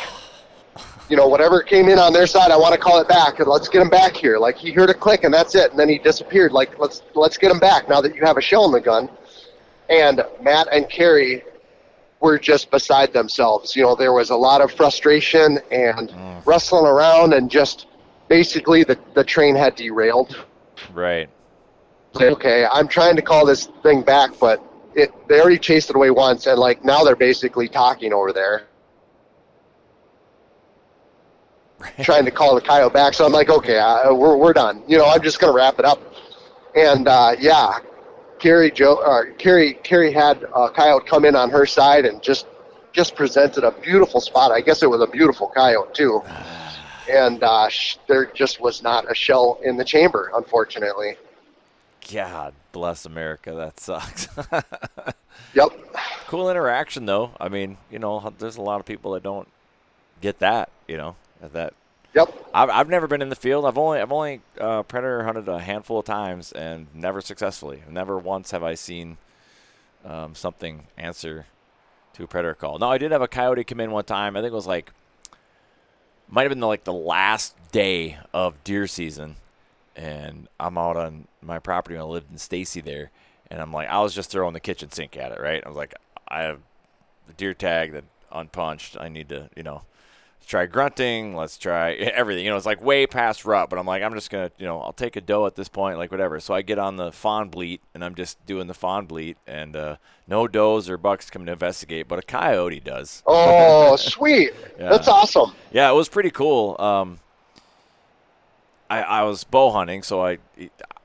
You 1.09 1.17
know, 1.17 1.27
whatever 1.27 1.61
came 1.61 1.89
in 1.89 1.99
on 1.99 2.13
their 2.13 2.25
side, 2.25 2.49
I 2.49 2.57
want 2.57 2.73
to 2.73 2.79
call 2.79 2.99
it 2.99 3.07
back, 3.09 3.39
and 3.39 3.47
let's 3.47 3.67
get 3.67 3.81
him 3.81 3.89
back 3.89 4.15
here. 4.15 4.37
Like 4.37 4.57
he 4.57 4.71
heard 4.71 4.89
a 4.89 4.93
click, 4.93 5.25
and 5.25 5.33
that's 5.33 5.53
it. 5.53 5.69
And 5.71 5.79
then 5.79 5.89
he 5.89 5.97
disappeared. 5.97 6.53
Like 6.53 6.79
let's 6.79 7.03
let's 7.13 7.37
get 7.37 7.51
him 7.51 7.59
back 7.59 7.89
now 7.89 7.99
that 7.99 8.15
you 8.15 8.23
have 8.25 8.37
a 8.37 8.41
shell 8.41 8.65
in 8.65 8.71
the 8.71 8.79
gun. 8.79 9.09
And 9.89 10.23
Matt 10.41 10.69
and 10.71 10.89
Carrie 10.89 11.43
were 12.21 12.39
just 12.39 12.71
beside 12.71 13.11
themselves. 13.11 13.75
You 13.75 13.83
know, 13.83 13.95
there 13.95 14.13
was 14.13 14.29
a 14.29 14.35
lot 14.35 14.61
of 14.61 14.71
frustration 14.71 15.59
and 15.71 16.09
mm. 16.09 16.45
wrestling 16.45 16.85
around, 16.85 17.33
and 17.33 17.51
just 17.51 17.87
basically 18.29 18.83
the, 18.83 18.97
the 19.13 19.25
train 19.25 19.55
had 19.55 19.75
derailed. 19.75 20.45
Right. 20.93 21.29
Say, 22.15 22.29
okay, 22.29 22.67
I'm 22.71 22.87
trying 22.87 23.15
to 23.15 23.21
call 23.21 23.45
this 23.45 23.65
thing 23.81 24.03
back, 24.03 24.31
but 24.39 24.61
it 24.95 25.11
they 25.27 25.39
already 25.39 25.57
chased 25.57 25.89
it 25.89 25.95
away 25.95 26.11
once, 26.11 26.45
and 26.45 26.59
like 26.59 26.83
now 26.85 27.03
they're 27.03 27.15
basically 27.15 27.67
talking 27.67 28.13
over 28.13 28.31
there, 28.31 28.67
trying 32.03 32.25
to 32.25 32.31
call 32.31 32.53
the 32.53 32.61
coyote 32.61 32.93
back. 32.93 33.15
So 33.15 33.25
I'm 33.25 33.31
like, 33.31 33.49
okay, 33.49 33.79
uh, 33.79 34.13
we're 34.13 34.37
we're 34.37 34.53
done. 34.53 34.83
You 34.87 34.99
know, 34.99 35.05
I'm 35.05 35.21
just 35.23 35.39
gonna 35.39 35.53
wrap 35.53 35.79
it 35.79 35.85
up. 35.85 35.99
And 36.75 37.07
uh, 37.07 37.35
yeah, 37.39 37.79
Carrie 38.37 38.69
Joe 38.71 39.01
or 39.03 39.31
Carrie 39.31 39.73
Carrie 39.83 40.11
had 40.11 40.43
a 40.55 40.69
coyote 40.69 41.07
come 41.07 41.25
in 41.25 41.35
on 41.35 41.49
her 41.49 41.65
side 41.65 42.05
and 42.05 42.21
just 42.21 42.45
just 42.91 43.15
presented 43.15 43.63
a 43.63 43.71
beautiful 43.71 44.21
spot. 44.21 44.51
I 44.51 44.61
guess 44.61 44.83
it 44.83 44.89
was 44.89 45.01
a 45.01 45.07
beautiful 45.07 45.47
coyote 45.47 45.95
too. 45.95 46.21
And 47.11 47.43
uh, 47.43 47.69
sh- 47.69 47.97
there 48.07 48.27
just 48.27 48.61
was 48.61 48.83
not 48.83 49.09
a 49.11 49.15
shell 49.15 49.59
in 49.63 49.77
the 49.77 49.83
chamber, 49.83 50.31
unfortunately. 50.35 51.17
God 52.11 52.53
bless 52.71 53.05
America. 53.05 53.53
That 53.53 53.79
sucks. 53.79 54.27
Yep. 55.55 55.69
cool 56.27 56.49
interaction 56.49 57.05
though. 57.07 57.31
I 57.39 57.49
mean, 57.49 57.77
you 57.91 57.97
know, 57.97 58.33
there's 58.37 58.55
a 58.57 58.61
lot 58.61 58.79
of 58.79 58.85
people 58.85 59.13
that 59.13 59.23
don't 59.23 59.47
get 60.21 60.39
that. 60.39 60.69
You 60.87 60.97
know, 60.97 61.15
that 61.41 61.73
Yep. 62.13 62.49
I've, 62.53 62.69
I've 62.69 62.89
never 62.89 63.07
been 63.07 63.23
in 63.23 63.29
the 63.29 63.35
field. 63.35 63.65
I've 63.65 63.77
only 63.77 63.99
I've 63.99 64.11
only 64.11 64.41
uh, 64.59 64.83
predator 64.83 65.23
hunted 65.23 65.47
a 65.47 65.59
handful 65.59 65.99
of 65.99 66.05
times 66.05 66.51
and 66.51 66.85
never 66.93 67.19
successfully. 67.21 67.81
Never 67.89 68.17
once 68.19 68.51
have 68.51 68.61
I 68.63 68.75
seen 68.75 69.17
um, 70.05 70.35
something 70.35 70.83
answer 70.97 71.47
to 72.13 72.23
a 72.23 72.27
predator 72.27 72.53
call. 72.53 72.77
No, 72.77 72.89
I 72.89 72.99
did 72.99 73.11
have 73.11 73.23
a 73.23 73.27
coyote 73.27 73.63
come 73.63 73.79
in 73.79 73.89
one 73.91 74.05
time. 74.05 74.37
I 74.37 74.41
think 74.41 74.51
it 74.51 74.55
was 74.55 74.67
like 74.67 74.91
might 76.29 76.43
have 76.43 76.49
been 76.51 76.59
the, 76.59 76.67
like 76.67 76.83
the 76.83 76.93
last 76.93 77.55
day 77.71 78.17
of 78.33 78.63
deer 78.63 78.85
season, 78.87 79.35
and 79.95 80.47
I'm 80.59 80.77
out 80.77 80.97
on 80.97 81.27
my 81.41 81.59
property 81.59 81.95
when 81.95 82.03
I 82.03 82.07
lived 82.07 82.31
in 82.31 82.37
Stacy 82.37 82.81
there, 82.81 83.11
and 83.49 83.61
I'm 83.61 83.71
like, 83.71 83.89
I 83.89 84.01
was 84.01 84.13
just 84.13 84.29
throwing 84.29 84.53
the 84.53 84.59
kitchen 84.59 84.91
sink 84.91 85.17
at 85.17 85.31
it, 85.31 85.39
right? 85.39 85.63
I 85.63 85.67
was 85.67 85.77
like, 85.77 85.93
I 86.27 86.41
have 86.41 86.59
the 87.27 87.33
deer 87.33 87.53
tag 87.53 87.91
that 87.93 88.05
unpunched. 88.31 88.97
I 88.99 89.09
need 89.09 89.29
to, 89.29 89.49
you 89.55 89.63
know, 89.63 89.83
try 90.47 90.65
grunting. 90.65 91.35
Let's 91.35 91.57
try 91.57 91.93
everything. 91.93 92.45
You 92.45 92.51
know, 92.51 92.57
it's 92.57 92.65
like 92.65 92.83
way 92.83 93.07
past 93.07 93.45
rut, 93.45 93.69
but 93.69 93.79
I'm 93.79 93.85
like, 93.85 94.03
I'm 94.03 94.13
just 94.13 94.29
gonna, 94.29 94.51
you 94.57 94.65
know, 94.65 94.81
I'll 94.81 94.93
take 94.93 95.15
a 95.15 95.21
doe 95.21 95.45
at 95.45 95.55
this 95.55 95.69
point, 95.69 95.97
like 95.97 96.11
whatever. 96.11 96.39
So 96.39 96.53
I 96.53 96.61
get 96.61 96.79
on 96.79 96.97
the 96.97 97.11
fawn 97.11 97.49
bleat, 97.49 97.81
and 97.93 98.03
I'm 98.03 98.15
just 98.15 98.43
doing 98.45 98.67
the 98.67 98.73
fawn 98.73 99.05
bleat, 99.05 99.37
and 99.47 99.75
uh, 99.75 99.95
no 100.27 100.47
does 100.47 100.89
or 100.89 100.97
bucks 100.97 101.29
come 101.29 101.45
to 101.45 101.51
investigate, 101.51 102.07
but 102.07 102.19
a 102.19 102.23
coyote 102.23 102.79
does. 102.79 103.23
Oh, 103.25 103.95
sweet. 103.97 104.51
Yeah. 104.79 104.89
That's 104.89 105.07
awesome. 105.07 105.53
Yeah, 105.71 105.89
it 105.89 105.95
was 105.95 106.09
pretty 106.09 106.31
cool. 106.31 106.75
Um, 106.79 107.19
I, 108.89 109.01
I 109.01 109.23
was 109.23 109.43
bow 109.43 109.71
hunting, 109.71 110.03
so 110.03 110.23
I 110.25 110.39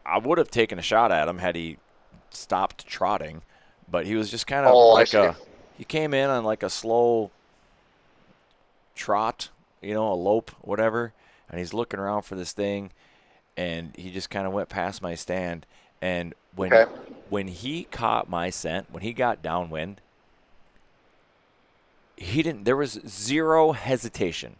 I 0.05 0.19
would 0.19 0.39
have 0.39 0.51
taken 0.51 0.79
a 0.79 0.83
shot 0.83 1.13
at 1.13 1.29
him 1.29 1.39
had 1.39 1.57
he 1.57 1.79
stopped 2.31 2.87
trotting, 2.87 3.43
but 3.89 4.07
he 4.07 4.17
was 4.17 4.31
just 4.31 4.47
kind 4.47 4.67
of 4.67 4.81
Oh, 4.81 4.93
like 4.93 5.15
a 5.15 5.39
he 5.73 5.85
came 5.85 6.15
in 6.15 6.31
on 6.31 6.45
like 6.45 6.63
a 6.63 6.71
slow 6.71 7.33
trot, 8.95 9.51
you 9.81 9.95
know, 9.95 10.13
a 10.13 10.15
lope, 10.15 10.51
whatever, 10.61 11.15
and 11.49 11.59
he's 11.59 11.75
looking 11.75 12.01
around 12.01 12.23
for 12.23 12.35
this 12.35 12.53
thing, 12.53 12.93
and 13.57 13.95
he 13.97 14.11
just 14.13 14.31
kind 14.31 14.47
of 14.47 14.53
went 14.55 14.69
past 14.69 15.03
my 15.03 15.17
stand, 15.17 15.67
and 16.03 16.35
when 16.55 16.83
Okay. 16.83 16.87
when 17.29 17.49
he 17.49 17.85
caught 17.87 18.29
my 18.29 18.51
scent, 18.51 18.91
when 18.91 19.03
he 19.03 19.13
got 19.15 19.43
downwind, 19.43 20.03
he 22.17 22.43
didn't. 22.43 22.65
There 22.65 22.77
was 22.77 23.01
zero 23.07 23.73
hesitation. 23.73 24.59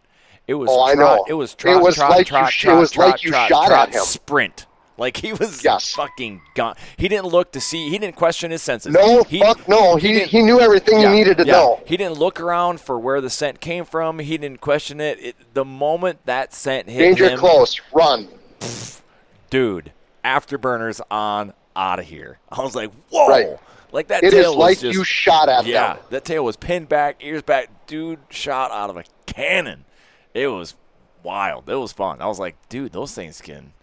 It 0.49 0.55
was. 0.55 0.67
Oh, 0.71 0.83
I 0.83 0.95
know. 0.95 1.23
It 1.27 1.33
was 1.33 1.55
It 1.63 1.79
was 1.79 1.95
trot, 1.95 2.09
like 2.09 2.19
you 2.19 2.25
trot, 2.25 2.53
it 2.63 2.73
was 2.75 2.91
trot, 2.91 3.07
like 3.11 3.23
you 3.23 3.29
trot, 3.29 3.49
shot 3.49 3.67
trot, 3.67 3.89
at 3.89 3.95
him. 3.95 4.01
Sprint. 4.01 4.65
Like 4.97 5.15
he 5.17 5.31
was 5.31 5.63
Yes. 5.63 5.93
fucking 5.93 6.41
gone. 6.55 6.75
He 6.97 7.07
didn't 7.07 7.27
look 7.27 7.51
to 7.53 7.61
see. 7.61 7.89
He 7.89 7.97
didn't 7.99 8.15
question 8.15 8.49
his 8.51 8.61
senses. 8.63 8.91
No, 8.91 9.23
he, 9.23 9.39
fuck 9.39 9.65
no. 9.67 9.95
He, 9.95 10.11
didn't- 10.11 10.29
he 10.29 10.41
knew 10.41 10.59
everything 10.59 10.99
yeah, 10.99 11.11
you 11.11 11.15
needed 11.15 11.37
to 11.37 11.45
yeah. 11.45 11.53
know. 11.53 11.81
He 11.85 11.95
didn't 11.95 12.17
look 12.17 12.39
around 12.41 12.81
for 12.81 12.99
where 12.99 13.21
the 13.21 13.29
scent 13.29 13.61
came 13.61 13.85
from. 13.85 14.19
He 14.19 14.37
didn't 14.37 14.59
question 14.59 14.99
it. 14.99 15.19
it 15.23 15.35
the 15.53 15.63
moment 15.63 16.25
that 16.25 16.53
scent 16.53 16.89
hit 16.89 16.99
Danger 16.99 17.29
him, 17.29 17.39
close. 17.39 17.79
Run. 17.93 18.27
dude, 19.49 19.93
afterburners 20.25 20.99
on 21.09 21.53
out 21.75 21.99
of 21.99 22.05
here. 22.05 22.39
I 22.51 22.61
was 22.61 22.75
like, 22.75 22.91
whoa, 23.09 23.27
Right. 23.29 23.47
like 23.91 24.07
that 24.07 24.23
It 24.23 24.31
tail 24.31 24.39
is 24.41 24.47
was 24.47 24.55
like 24.57 24.79
just 24.79 24.97
you 24.97 25.03
shot 25.03 25.47
at 25.47 25.65
yeah, 25.65 25.93
them. 25.93 26.03
that 26.09 26.25
tail 26.25 26.43
was 26.43 26.57
pinned 26.57 26.89
back, 26.89 27.23
ears 27.23 27.41
back. 27.41 27.69
Dude 27.87 28.19
shot 28.29 28.71
out 28.71 28.89
of 28.89 28.97
a 28.97 29.03
cannon. 29.25 29.85
It 30.33 30.47
was 30.47 30.75
wild. 31.23 31.69
It 31.69 31.75
was 31.75 31.91
fun. 31.91 32.21
I 32.21 32.27
was 32.27 32.39
like, 32.39 32.55
dude, 32.69 32.91
those 32.91 33.13
things 33.13 33.41
can 33.41 33.73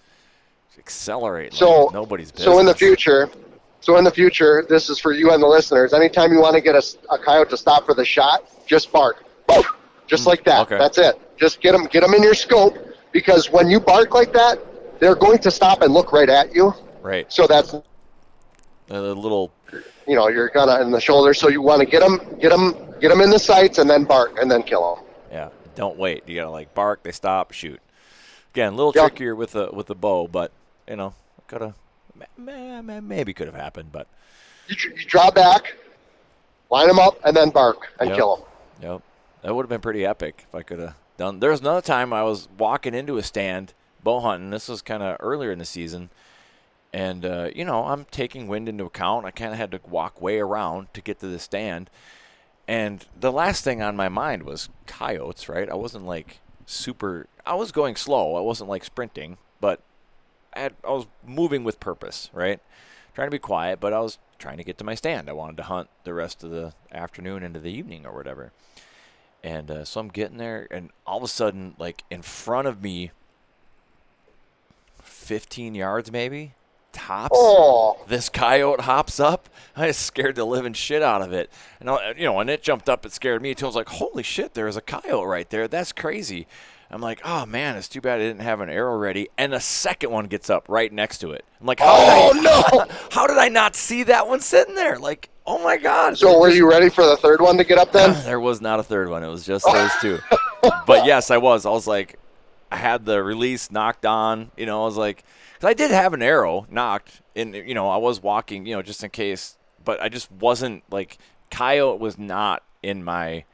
accelerate. 0.78 1.52
like 1.52 1.58
So 1.58 1.90
nobody's 1.92 2.30
business. 2.30 2.44
So 2.44 2.58
in 2.58 2.66
the 2.66 2.74
future, 2.74 3.30
so 3.80 3.96
in 3.96 4.04
the 4.04 4.10
future, 4.10 4.64
this 4.68 4.88
is 4.88 4.98
for 4.98 5.12
you 5.12 5.32
and 5.32 5.42
the 5.42 5.46
listeners. 5.46 5.92
Anytime 5.92 6.32
you 6.32 6.40
want 6.40 6.54
to 6.54 6.60
get 6.60 6.74
a, 6.74 6.82
a 7.10 7.18
coyote 7.18 7.50
to 7.50 7.56
stop 7.56 7.86
for 7.86 7.94
the 7.94 8.04
shot, 8.04 8.44
just 8.66 8.90
bark, 8.92 9.24
just 10.06 10.26
like 10.26 10.44
that. 10.44 10.58
Mm, 10.58 10.62
okay. 10.62 10.78
That's 10.78 10.98
it. 10.98 11.20
Just 11.36 11.60
get 11.60 11.72
them, 11.72 11.86
get 11.86 12.02
them 12.02 12.14
in 12.14 12.22
your 12.22 12.34
scope 12.34 12.76
because 13.12 13.50
when 13.50 13.68
you 13.68 13.80
bark 13.80 14.14
like 14.14 14.32
that, 14.32 14.58
they're 14.98 15.14
going 15.14 15.38
to 15.38 15.50
stop 15.50 15.82
and 15.82 15.92
look 15.92 16.12
right 16.12 16.28
at 16.28 16.54
you. 16.54 16.72
right, 17.02 17.30
So 17.30 17.46
that's 17.46 17.74
a 18.88 19.00
little 19.00 19.52
you 20.06 20.14
know 20.14 20.28
you're 20.28 20.48
gonna 20.48 20.80
in 20.80 20.90
the 20.90 21.00
shoulder. 21.00 21.34
So 21.34 21.48
you 21.48 21.60
want 21.60 21.80
to 21.80 21.86
get 21.86 22.00
them, 22.00 22.18
get 22.40 22.50
them, 22.50 22.74
get 23.00 23.08
them 23.08 23.20
in 23.20 23.30
the 23.30 23.38
sights 23.38 23.78
and 23.78 23.88
then 23.90 24.04
bark 24.04 24.38
and 24.38 24.50
then 24.50 24.62
kill 24.62 24.96
them. 24.96 25.04
Yeah, 25.32 25.48
don't 25.76 25.96
wait. 25.96 26.28
You 26.28 26.34
gotta 26.34 26.50
like 26.50 26.74
bark. 26.74 27.02
They 27.04 27.12
stop. 27.12 27.52
Shoot. 27.52 27.80
Again, 28.52 28.72
a 28.72 28.76
little 28.76 28.92
Yeah. 28.94 29.02
trickier 29.02 29.34
with 29.36 29.52
the 29.52 29.68
with 29.72 29.86
the 29.86 29.94
bow, 29.94 30.26
but 30.26 30.50
you 30.88 30.96
know, 30.96 31.14
could 31.46 31.60
have 31.60 31.74
maybe 32.36 33.32
could 33.34 33.46
have 33.46 33.54
happened, 33.56 33.92
but 33.92 34.06
You, 34.68 34.76
you 34.96 35.04
draw 35.06 35.30
back, 35.30 35.76
line 36.70 36.88
them 36.88 36.98
up, 36.98 37.18
and 37.24 37.36
then 37.36 37.50
bark 37.50 37.88
and 38.00 38.08
Yep. 38.08 38.16
kill 38.16 38.36
them. 38.36 38.44
yep, 38.80 39.02
that 39.42 39.54
would 39.54 39.62
have 39.64 39.68
been 39.70 39.80
pretty 39.80 40.04
epic 40.04 40.44
if 40.48 40.54
I 40.54 40.62
could 40.62 40.78
have 40.78 40.94
done. 41.18 41.40
There 41.40 41.50
was 41.50 41.60
another 41.60 41.82
time 41.82 42.12
I 42.12 42.22
was 42.22 42.48
walking 42.58 42.94
into 42.94 43.16
a 43.18 43.22
stand 43.22 43.74
bow 44.02 44.20
hunting. 44.20 44.50
This 44.50 44.68
was 44.68 44.82
kind 44.82 45.02
of 45.02 45.16
earlier 45.20 45.50
in 45.52 45.58
the 45.58 45.64
season, 45.64 46.10
and 46.92 47.24
uh, 47.26 47.50
you 47.54 47.64
know, 47.64 47.84
I'm 47.84 48.06
taking 48.06 48.48
wind 48.48 48.68
into 48.68 48.84
account. 48.84 49.26
I 49.26 49.30
kind 49.30 49.52
of 49.52 49.58
had 49.58 49.70
to 49.72 49.80
walk 49.88 50.20
way 50.22 50.38
around 50.38 50.88
to 50.94 51.00
get 51.00 51.20
to 51.20 51.26
the 51.28 51.38
stand. 51.38 51.90
And 52.68 53.04
the 53.18 53.32
last 53.32 53.62
thing 53.62 53.80
on 53.80 53.96
my 53.96 54.08
mind 54.08 54.42
was 54.42 54.68
coyotes, 54.86 55.48
right? 55.48 55.70
I 55.70 55.74
wasn't 55.74 56.06
like 56.06 56.40
super. 56.66 57.26
I 57.44 57.54
was 57.54 57.70
going 57.70 57.96
slow. 57.96 58.34
I 58.34 58.40
wasn't 58.40 58.68
like 58.68 58.84
sprinting, 58.84 59.36
but 59.60 59.80
I, 60.54 60.60
had, 60.60 60.74
I 60.84 60.90
was 60.90 61.06
moving 61.24 61.62
with 61.62 61.78
purpose, 61.78 62.30
right? 62.32 62.60
Trying 63.14 63.28
to 63.28 63.32
be 63.32 63.38
quiet, 63.38 63.78
but 63.78 63.92
I 63.92 64.00
was 64.00 64.18
trying 64.38 64.56
to 64.58 64.64
get 64.64 64.78
to 64.78 64.84
my 64.84 64.94
stand. 64.94 65.28
I 65.28 65.32
wanted 65.32 65.56
to 65.58 65.62
hunt 65.64 65.88
the 66.04 66.12
rest 66.12 66.42
of 66.42 66.50
the 66.50 66.74
afternoon 66.92 67.42
into 67.42 67.60
the 67.60 67.70
evening 67.70 68.04
or 68.04 68.12
whatever. 68.12 68.52
And 69.42 69.70
uh, 69.70 69.84
so 69.84 70.00
I'm 70.00 70.08
getting 70.08 70.38
there, 70.38 70.66
and 70.70 70.90
all 71.06 71.18
of 71.18 71.22
a 71.22 71.28
sudden, 71.28 71.76
like 71.78 72.02
in 72.10 72.22
front 72.22 72.66
of 72.66 72.82
me, 72.82 73.12
15 75.02 75.74
yards 75.74 76.10
maybe, 76.10 76.54
tops 76.96 77.36
Oh, 77.38 77.98
this 78.08 78.28
coyote 78.28 78.80
hops 78.82 79.20
up. 79.20 79.48
I 79.76 79.90
scared 79.90 80.36
the 80.36 80.44
living 80.44 80.72
shit 80.72 81.02
out 81.02 81.20
of 81.20 81.32
it. 81.32 81.50
And 81.80 81.90
I, 81.90 82.14
you 82.16 82.24
know, 82.24 82.32
when 82.32 82.48
it 82.48 82.62
jumped 82.62 82.88
up, 82.88 83.04
it 83.04 83.12
scared 83.12 83.42
me 83.42 83.54
too. 83.54 83.66
I 83.66 83.68
was 83.68 83.76
like, 83.76 83.88
"Holy 83.88 84.22
shit, 84.22 84.54
there's 84.54 84.76
a 84.76 84.80
coyote 84.80 85.26
right 85.26 85.48
there. 85.50 85.68
That's 85.68 85.92
crazy." 85.92 86.46
I'm 86.90 87.00
like, 87.02 87.20
"Oh 87.24 87.44
man, 87.46 87.76
it's 87.76 87.88
too 87.88 88.00
bad 88.00 88.20
I 88.20 88.22
didn't 88.22 88.40
have 88.42 88.60
an 88.60 88.70
arrow 88.70 88.96
ready." 88.96 89.28
And 89.36 89.52
the 89.52 89.60
second 89.60 90.10
one 90.10 90.26
gets 90.26 90.48
up 90.48 90.64
right 90.68 90.90
next 90.92 91.18
to 91.18 91.32
it. 91.32 91.44
I'm 91.60 91.66
like, 91.66 91.80
Oh, 91.82 92.32
did 92.32 92.46
I, 92.46 92.62
oh, 92.72 92.78
no! 92.88 92.94
How 93.10 93.26
did 93.26 93.38
I 93.38 93.48
not 93.48 93.76
see 93.76 94.02
that 94.04 94.26
one 94.26 94.40
sitting 94.40 94.74
there? 94.74 94.98
Like, 94.98 95.28
oh 95.46 95.62
my 95.62 95.76
god!" 95.76 96.16
so 96.16 96.40
were 96.40 96.48
you 96.48 96.68
ready 96.70 96.88
for 96.88 97.04
the 97.04 97.16
third 97.16 97.40
one 97.40 97.58
to 97.58 97.64
get 97.64 97.76
up 97.76 97.92
then? 97.92 98.12
there 98.24 98.40
was 98.40 98.60
not 98.60 98.80
a 98.80 98.82
third 98.82 99.10
one. 99.10 99.22
It 99.22 99.28
was 99.28 99.44
just 99.44 99.66
those 99.70 99.90
two. 100.00 100.18
but 100.86 101.04
yes, 101.06 101.30
I 101.30 101.36
was. 101.36 101.66
I 101.66 101.70
was 101.70 101.86
like, 101.86 102.18
I 102.70 102.76
had 102.76 103.04
the 103.04 103.22
release 103.22 103.70
nocked 103.70 104.04
on. 104.06 104.50
You 104.56 104.66
know, 104.66 104.82
I 104.82 104.86
was 104.86 104.96
like, 104.96 105.24
because 105.54 105.68
I 105.68 105.74
did 105.74 105.90
have 105.90 106.12
an 106.12 106.22
arrow 106.22 106.66
nocked, 106.70 107.22
and 107.34 107.54
you 107.54 107.74
know, 107.74 107.88
I 107.88 107.96
was 107.96 108.22
walking. 108.22 108.66
You 108.66 108.76
know, 108.76 108.82
just 108.82 109.02
in 109.02 109.10
case. 109.10 109.56
But 109.84 110.02
I 110.02 110.08
just 110.08 110.32
wasn't 110.32 110.82
like 110.90 111.18
coyote 111.50 112.00
was 112.00 112.18
not 112.18 112.64
in 112.82 113.04
my 113.04 113.44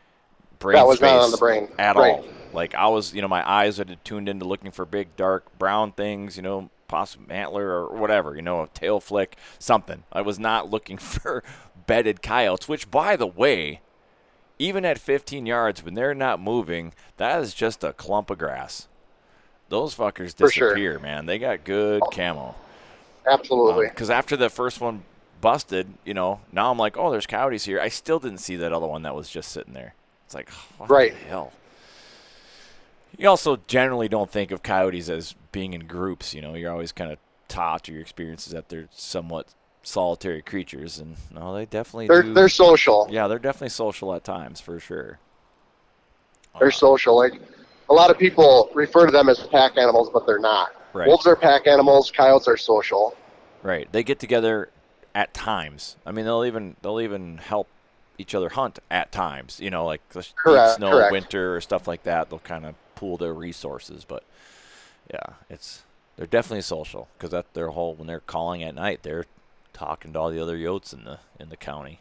brain. 0.59 0.77
That 0.77 0.87
was 0.87 1.01
not 1.01 1.09
space 1.09 1.25
on 1.25 1.31
the 1.31 1.37
brain. 1.37 1.69
at 1.79 1.97
all. 1.97 2.25
Like 2.55 2.75
I 2.75 2.89
was, 2.89 3.15
you 3.15 3.23
know, 3.23 3.29
my 3.29 3.49
eyes 3.49 3.79
had 3.79 3.99
tuned 4.05 4.29
into 4.29 4.47
looking 4.47 4.71
for 4.71 4.85
big, 4.87 5.15
dark, 5.17 5.59
brown 5.59 5.93
things. 5.93 6.37
You 6.37 6.43
know, 6.43 6.71
possible 6.89 7.27
antler 7.31 7.67
or 7.67 7.97
whatever. 7.97 8.35
You 8.35 8.43
know, 8.43 8.63
a 8.63 8.69
tail 8.69 9.01
flick, 9.01 9.37
something. 9.59 10.05
I 10.13 10.23
was 10.23 10.39
not 10.39 10.71
looking 10.71 10.97
for 10.99 11.43
bedded 11.87 12.23
coyotes. 12.23 12.69
Which, 12.69 12.91
by 12.91 13.17
the 13.17 13.27
way, 13.27 13.81
even 14.59 14.85
at 14.85 14.99
15 14.99 15.45
yards, 15.45 15.83
when 15.83 15.95
they're 15.95 16.15
not 16.15 16.41
moving, 16.41 16.95
that 17.17 17.41
is 17.43 17.53
just 17.53 17.83
a 17.83 17.93
clump 17.93 18.31
of 18.31 18.39
grass. 18.39 18.89
Those 19.73 19.95
fuckers 19.95 20.37
For 20.37 20.51
sure. 20.51 20.75
disappear, 20.75 20.99
man. 20.99 21.25
They 21.25 21.39
got 21.39 21.65
good 21.65 22.03
oh, 22.05 22.11
camo. 22.11 22.55
Absolutely. 23.27 23.87
Um, 23.87 23.91
because 23.95 24.11
after 24.11 24.37
the 24.37 24.51
first 24.51 24.83
one 24.83 25.03
busted, 25.41 25.87
you 26.05 26.13
know, 26.13 26.41
now 26.53 26.71
I'm 26.71 26.77
like, 26.77 26.99
oh, 26.99 27.11
there's 27.11 27.27
coyotes 27.27 27.65
here. 27.65 27.81
I 27.81 27.89
still 27.89 28.19
didn't 28.19 28.41
see 28.41 28.57
that 28.57 28.75
other 28.75 28.87
one 28.87 29.01
that 29.05 29.15
was 29.15 29.31
just 29.31 29.51
sitting 29.51 29.73
there. 29.73 29.95
It's 30.27 30.35
like, 30.35 30.51
what 30.77 30.91
Right. 30.91 31.13
the 31.13 31.25
hell? 31.25 31.53
You 33.17 33.31
also 33.31 33.61
generally 33.67 34.09
don't 34.09 34.31
think 34.31 34.51
of 34.51 34.63
coyotes 34.63 35.09
as 35.09 35.35
being 35.53 35.73
in 35.73 35.87
groups. 35.87 36.35
You 36.35 36.43
know, 36.43 36.55
you're 36.55 36.71
always 36.71 36.93
kind 36.93 37.11
of 37.11 37.17
taught 37.49 37.89
or 37.89 37.93
your 37.93 38.03
experiences 38.03 38.53
that 38.53 38.69
they're 38.69 38.91
somewhat 38.93 39.55
solitary 39.83 40.43
creatures, 40.43 40.99
and 40.99 41.17
no, 41.35 41.55
they 41.55 41.65
definitely 41.65 42.09
they're 42.09 42.23
do. 42.23 42.35
they're 42.35 42.51
social. 42.51 43.09
yeah, 43.11 43.27
they're 43.27 43.39
definitely 43.39 43.71
social 43.71 44.13
at 44.15 44.23
times 44.23 44.61
for 44.61 44.79
sure. 44.79 45.19
They're 46.59 46.69
uh, 46.69 46.73
social. 46.73 47.17
Like 47.17 47.41
a 47.93 47.95
lot 47.95 48.11
of 48.11 48.19
people 48.19 48.71
refer 48.75 49.05
to 49.05 49.13
them 49.13 49.29
as 49.29 49.39
pack 49.49 49.77
animals, 49.77 50.09
but 50.13 50.27
they're 50.27 50.39
not. 50.39 50.75
Right. 50.95 51.07
Wolves 51.07 51.27
are 51.27 51.37
pack 51.37 51.67
animals. 51.67 52.11
Coyotes 52.11 52.49
are 52.49 52.57
social. 52.57 53.15
Right. 53.63 53.87
They 53.93 54.03
get 54.03 54.19
together 54.19 54.71
at 55.15 55.35
times. 55.35 55.97
I 56.07 56.13
mean, 56.13 56.25
they'll 56.25 56.45
even 56.45 56.77
they'll 56.81 57.01
even 57.03 57.37
help 57.37 57.69
each 58.17 58.35
other 58.35 58.49
hunt 58.49 58.79
at 58.91 59.13
times. 59.13 59.61
You 59.61 59.69
know, 59.69 59.85
like 59.85 60.01
Correct, 60.09 60.77
snow, 60.77 60.91
correct. 60.91 61.13
winter, 61.13 61.57
or 61.57 61.61
stuff 61.61 61.87
like 61.87 62.05
that. 62.05 62.31
They'll 62.31 62.39
kind 62.39 62.65
of 62.65 62.75
pool 62.95 63.19
their 63.19 63.35
resources. 63.35 64.07
But 64.07 64.25
yeah, 65.13 65.35
it's 65.51 65.83
they're 66.17 66.27
definitely 66.27 66.63
social 66.63 67.09
because 67.19 67.31
that 67.31 67.53
their 67.53 67.69
whole 67.69 67.95
when 67.95 68.07
they're 68.07 68.21
calling 68.21 68.63
at 68.63 68.75
night, 68.75 69.03
they're 69.03 69.27
talking 69.75 70.15
to 70.15 70.19
all 70.19 70.31
the 70.31 70.41
other 70.41 70.57
yotes 70.57 70.95
in 70.95 71.05
the 71.05 71.19
in 71.39 71.51
the 71.51 71.59
county. 71.59 72.01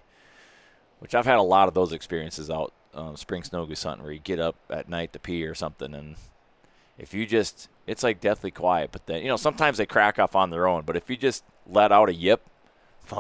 Which 1.00 1.16
I've 1.16 1.26
had 1.26 1.38
a 1.38 1.44
lot 1.44 1.68
of 1.68 1.74
those 1.74 1.92
experiences 1.92 2.50
out 2.50 2.72
um, 2.94 3.16
spring 3.18 3.44
snow 3.44 3.66
goose 3.66 3.84
hunting 3.84 4.04
where 4.04 4.14
you 4.14 4.20
get 4.20 4.40
up 4.40 4.56
at 4.70 4.90
night 4.90 5.14
to 5.14 5.20
pee 5.20 5.46
or 5.46 5.56
something, 5.56 5.94
and 5.94 6.16
if 6.98 7.14
you 7.14 7.26
just, 7.26 7.70
it's 7.88 8.04
like 8.04 8.22
deathly 8.22 8.52
quiet. 8.52 8.92
But 8.92 9.06
then 9.08 9.22
you 9.22 9.28
know 9.28 9.38
sometimes 9.38 9.78
they 9.78 9.86
crack 9.86 10.20
off 10.20 10.36
on 10.36 10.50
their 10.50 10.68
own. 10.68 10.84
But 10.84 10.98
if 10.98 11.10
you 11.10 11.18
just 11.18 11.44
let 11.68 11.92
out 11.92 12.10
a 12.10 12.14
yip, 12.14 12.42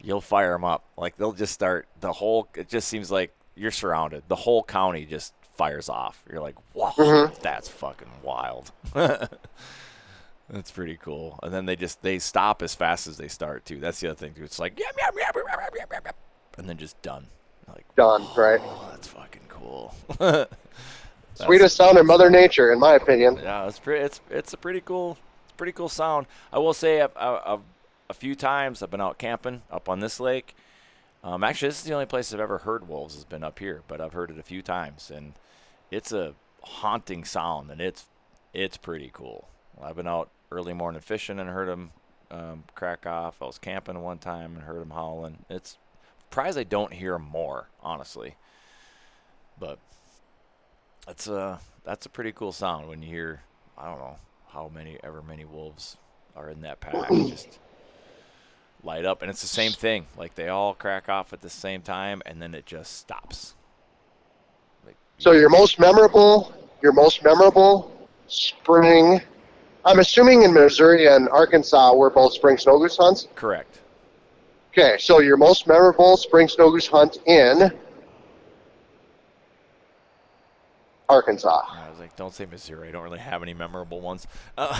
you'll 0.00 0.20
fire 0.20 0.52
them 0.52 0.64
up. 0.64 0.84
Like 0.96 1.16
they'll 1.16 1.32
just 1.32 1.52
start 1.52 1.86
the 2.00 2.12
whole. 2.12 2.48
It 2.54 2.68
just 2.68 2.88
seems 2.88 3.10
like 3.10 3.32
you're 3.54 3.70
surrounded. 3.70 4.24
The 4.28 4.36
whole 4.36 4.62
county 4.62 5.06
just 5.06 5.32
fires 5.56 5.88
off. 5.88 6.22
You're 6.30 6.42
like, 6.42 6.56
wow, 6.74 6.92
mm-hmm. 6.96 7.34
that's 7.42 7.68
fucking 7.68 8.10
wild. 8.22 8.70
that's 8.94 10.70
pretty 10.70 10.96
cool. 10.96 11.40
And 11.42 11.52
then 11.52 11.66
they 11.66 11.76
just 11.76 12.02
they 12.02 12.18
stop 12.18 12.62
as 12.62 12.74
fast 12.74 13.06
as 13.06 13.16
they 13.16 13.28
start 13.28 13.64
too. 13.64 13.80
That's 13.80 14.00
the 14.00 14.08
other 14.08 14.16
thing 14.16 14.34
too. 14.34 14.44
It's 14.44 14.58
like 14.58 14.78
yep, 14.78 14.94
yep, 14.98 15.14
yep, 15.16 15.34
yep, 15.34 15.46
yep, 15.76 15.88
yep, 15.92 16.02
yep, 16.04 16.16
and 16.58 16.68
then 16.68 16.76
just 16.76 17.00
done. 17.02 17.26
Like 17.68 17.94
Done, 17.96 18.26
right? 18.36 18.60
oh, 18.62 18.88
that's 18.90 19.08
fucking 19.08 19.42
cool. 19.48 19.94
Sweetest 21.34 21.76
sound 21.76 21.98
in 21.98 22.06
Mother 22.06 22.30
Nature, 22.30 22.72
in 22.72 22.78
my 22.78 22.94
opinion. 22.94 23.38
Yeah, 23.42 23.66
it's 23.66 23.78
pretty. 23.78 24.04
It's 24.04 24.20
it's 24.30 24.52
a 24.52 24.56
pretty 24.56 24.80
cool. 24.80 25.18
It's 25.44 25.52
a 25.52 25.56
pretty 25.56 25.72
cool 25.72 25.88
sound. 25.88 26.26
I 26.52 26.58
will 26.58 26.72
say, 26.72 27.02
I've, 27.02 27.16
I've, 27.16 27.60
a 28.08 28.14
few 28.14 28.34
times 28.34 28.82
I've 28.82 28.90
been 28.90 29.00
out 29.00 29.18
camping 29.18 29.62
up 29.70 29.88
on 29.88 30.00
this 30.00 30.18
lake. 30.18 30.54
Um, 31.22 31.42
actually, 31.42 31.68
this 31.68 31.78
is 31.78 31.84
the 31.84 31.92
only 31.92 32.06
place 32.06 32.32
I've 32.32 32.40
ever 32.40 32.58
heard 32.58 32.88
wolves 32.88 33.14
has 33.14 33.24
been 33.24 33.42
up 33.42 33.58
here, 33.58 33.82
but 33.88 34.00
I've 34.00 34.12
heard 34.12 34.30
it 34.30 34.38
a 34.38 34.42
few 34.42 34.62
times, 34.62 35.10
and 35.10 35.34
it's 35.90 36.12
a 36.12 36.34
haunting 36.62 37.24
sound, 37.24 37.70
and 37.70 37.80
it's 37.80 38.06
it's 38.54 38.76
pretty 38.76 39.10
cool. 39.12 39.48
I've 39.82 39.96
been 39.96 40.06
out 40.08 40.30
early 40.50 40.72
morning 40.72 41.00
fishing 41.00 41.38
and 41.38 41.50
heard 41.50 41.68
them 41.68 41.90
um, 42.30 42.64
crack 42.74 43.06
off. 43.06 43.42
I 43.42 43.46
was 43.46 43.58
camping 43.58 44.00
one 44.00 44.18
time 44.18 44.54
and 44.54 44.64
heard 44.64 44.80
them 44.80 44.90
howling. 44.90 45.44
It's 45.50 45.76
surprised 46.36 46.58
I 46.58 46.64
don't 46.64 46.92
hear 46.92 47.18
more, 47.18 47.70
honestly. 47.82 48.34
But 49.58 49.78
that's 51.06 51.26
a 51.28 51.60
that's 51.82 52.04
a 52.04 52.10
pretty 52.10 52.30
cool 52.30 52.52
sound 52.52 52.88
when 52.88 53.00
you 53.00 53.08
hear 53.08 53.40
I 53.78 53.86
don't 53.86 53.98
know 53.98 54.18
how 54.48 54.70
many 54.74 54.98
ever 55.02 55.22
many 55.22 55.46
wolves 55.46 55.96
are 56.36 56.50
in 56.50 56.60
that 56.60 56.80
pack 56.80 57.08
just 57.08 57.58
light 58.84 59.06
up 59.06 59.22
and 59.22 59.30
it's 59.30 59.40
the 59.40 59.48
same 59.48 59.72
thing 59.72 60.08
like 60.18 60.34
they 60.34 60.48
all 60.48 60.74
crack 60.74 61.08
off 61.08 61.32
at 61.32 61.40
the 61.40 61.48
same 61.48 61.80
time 61.80 62.20
and 62.26 62.42
then 62.42 62.54
it 62.54 62.66
just 62.66 62.98
stops 62.98 63.54
like 64.84 64.96
So 65.16 65.32
your 65.32 65.48
most 65.48 65.78
memorable, 65.80 66.52
your 66.82 66.92
most 66.92 67.24
memorable 67.24 67.90
spring. 68.26 69.22
I'm 69.86 70.00
assuming 70.00 70.42
in 70.42 70.52
Missouri 70.52 71.06
and 71.06 71.30
Arkansas 71.30 71.94
were 71.94 72.10
both 72.10 72.34
spring 72.34 72.58
snow 72.58 72.78
goose 72.78 72.98
hunts. 72.98 73.28
correct 73.34 73.80
Okay, 74.78 74.98
so 74.98 75.20
your 75.20 75.38
most 75.38 75.66
memorable 75.66 76.18
spring 76.18 76.48
snow 76.48 76.70
goose 76.70 76.86
hunt 76.86 77.16
in 77.24 77.72
Arkansas. 81.08 81.62
I 81.70 81.88
was 81.88 81.98
like 81.98 82.14
don't 82.16 82.34
say 82.34 82.44
Missouri 82.44 82.88
I 82.88 82.92
don't 82.92 83.02
really 83.02 83.20
have 83.20 83.42
any 83.42 83.54
memorable 83.54 84.00
ones 84.02 84.26
uh, 84.58 84.78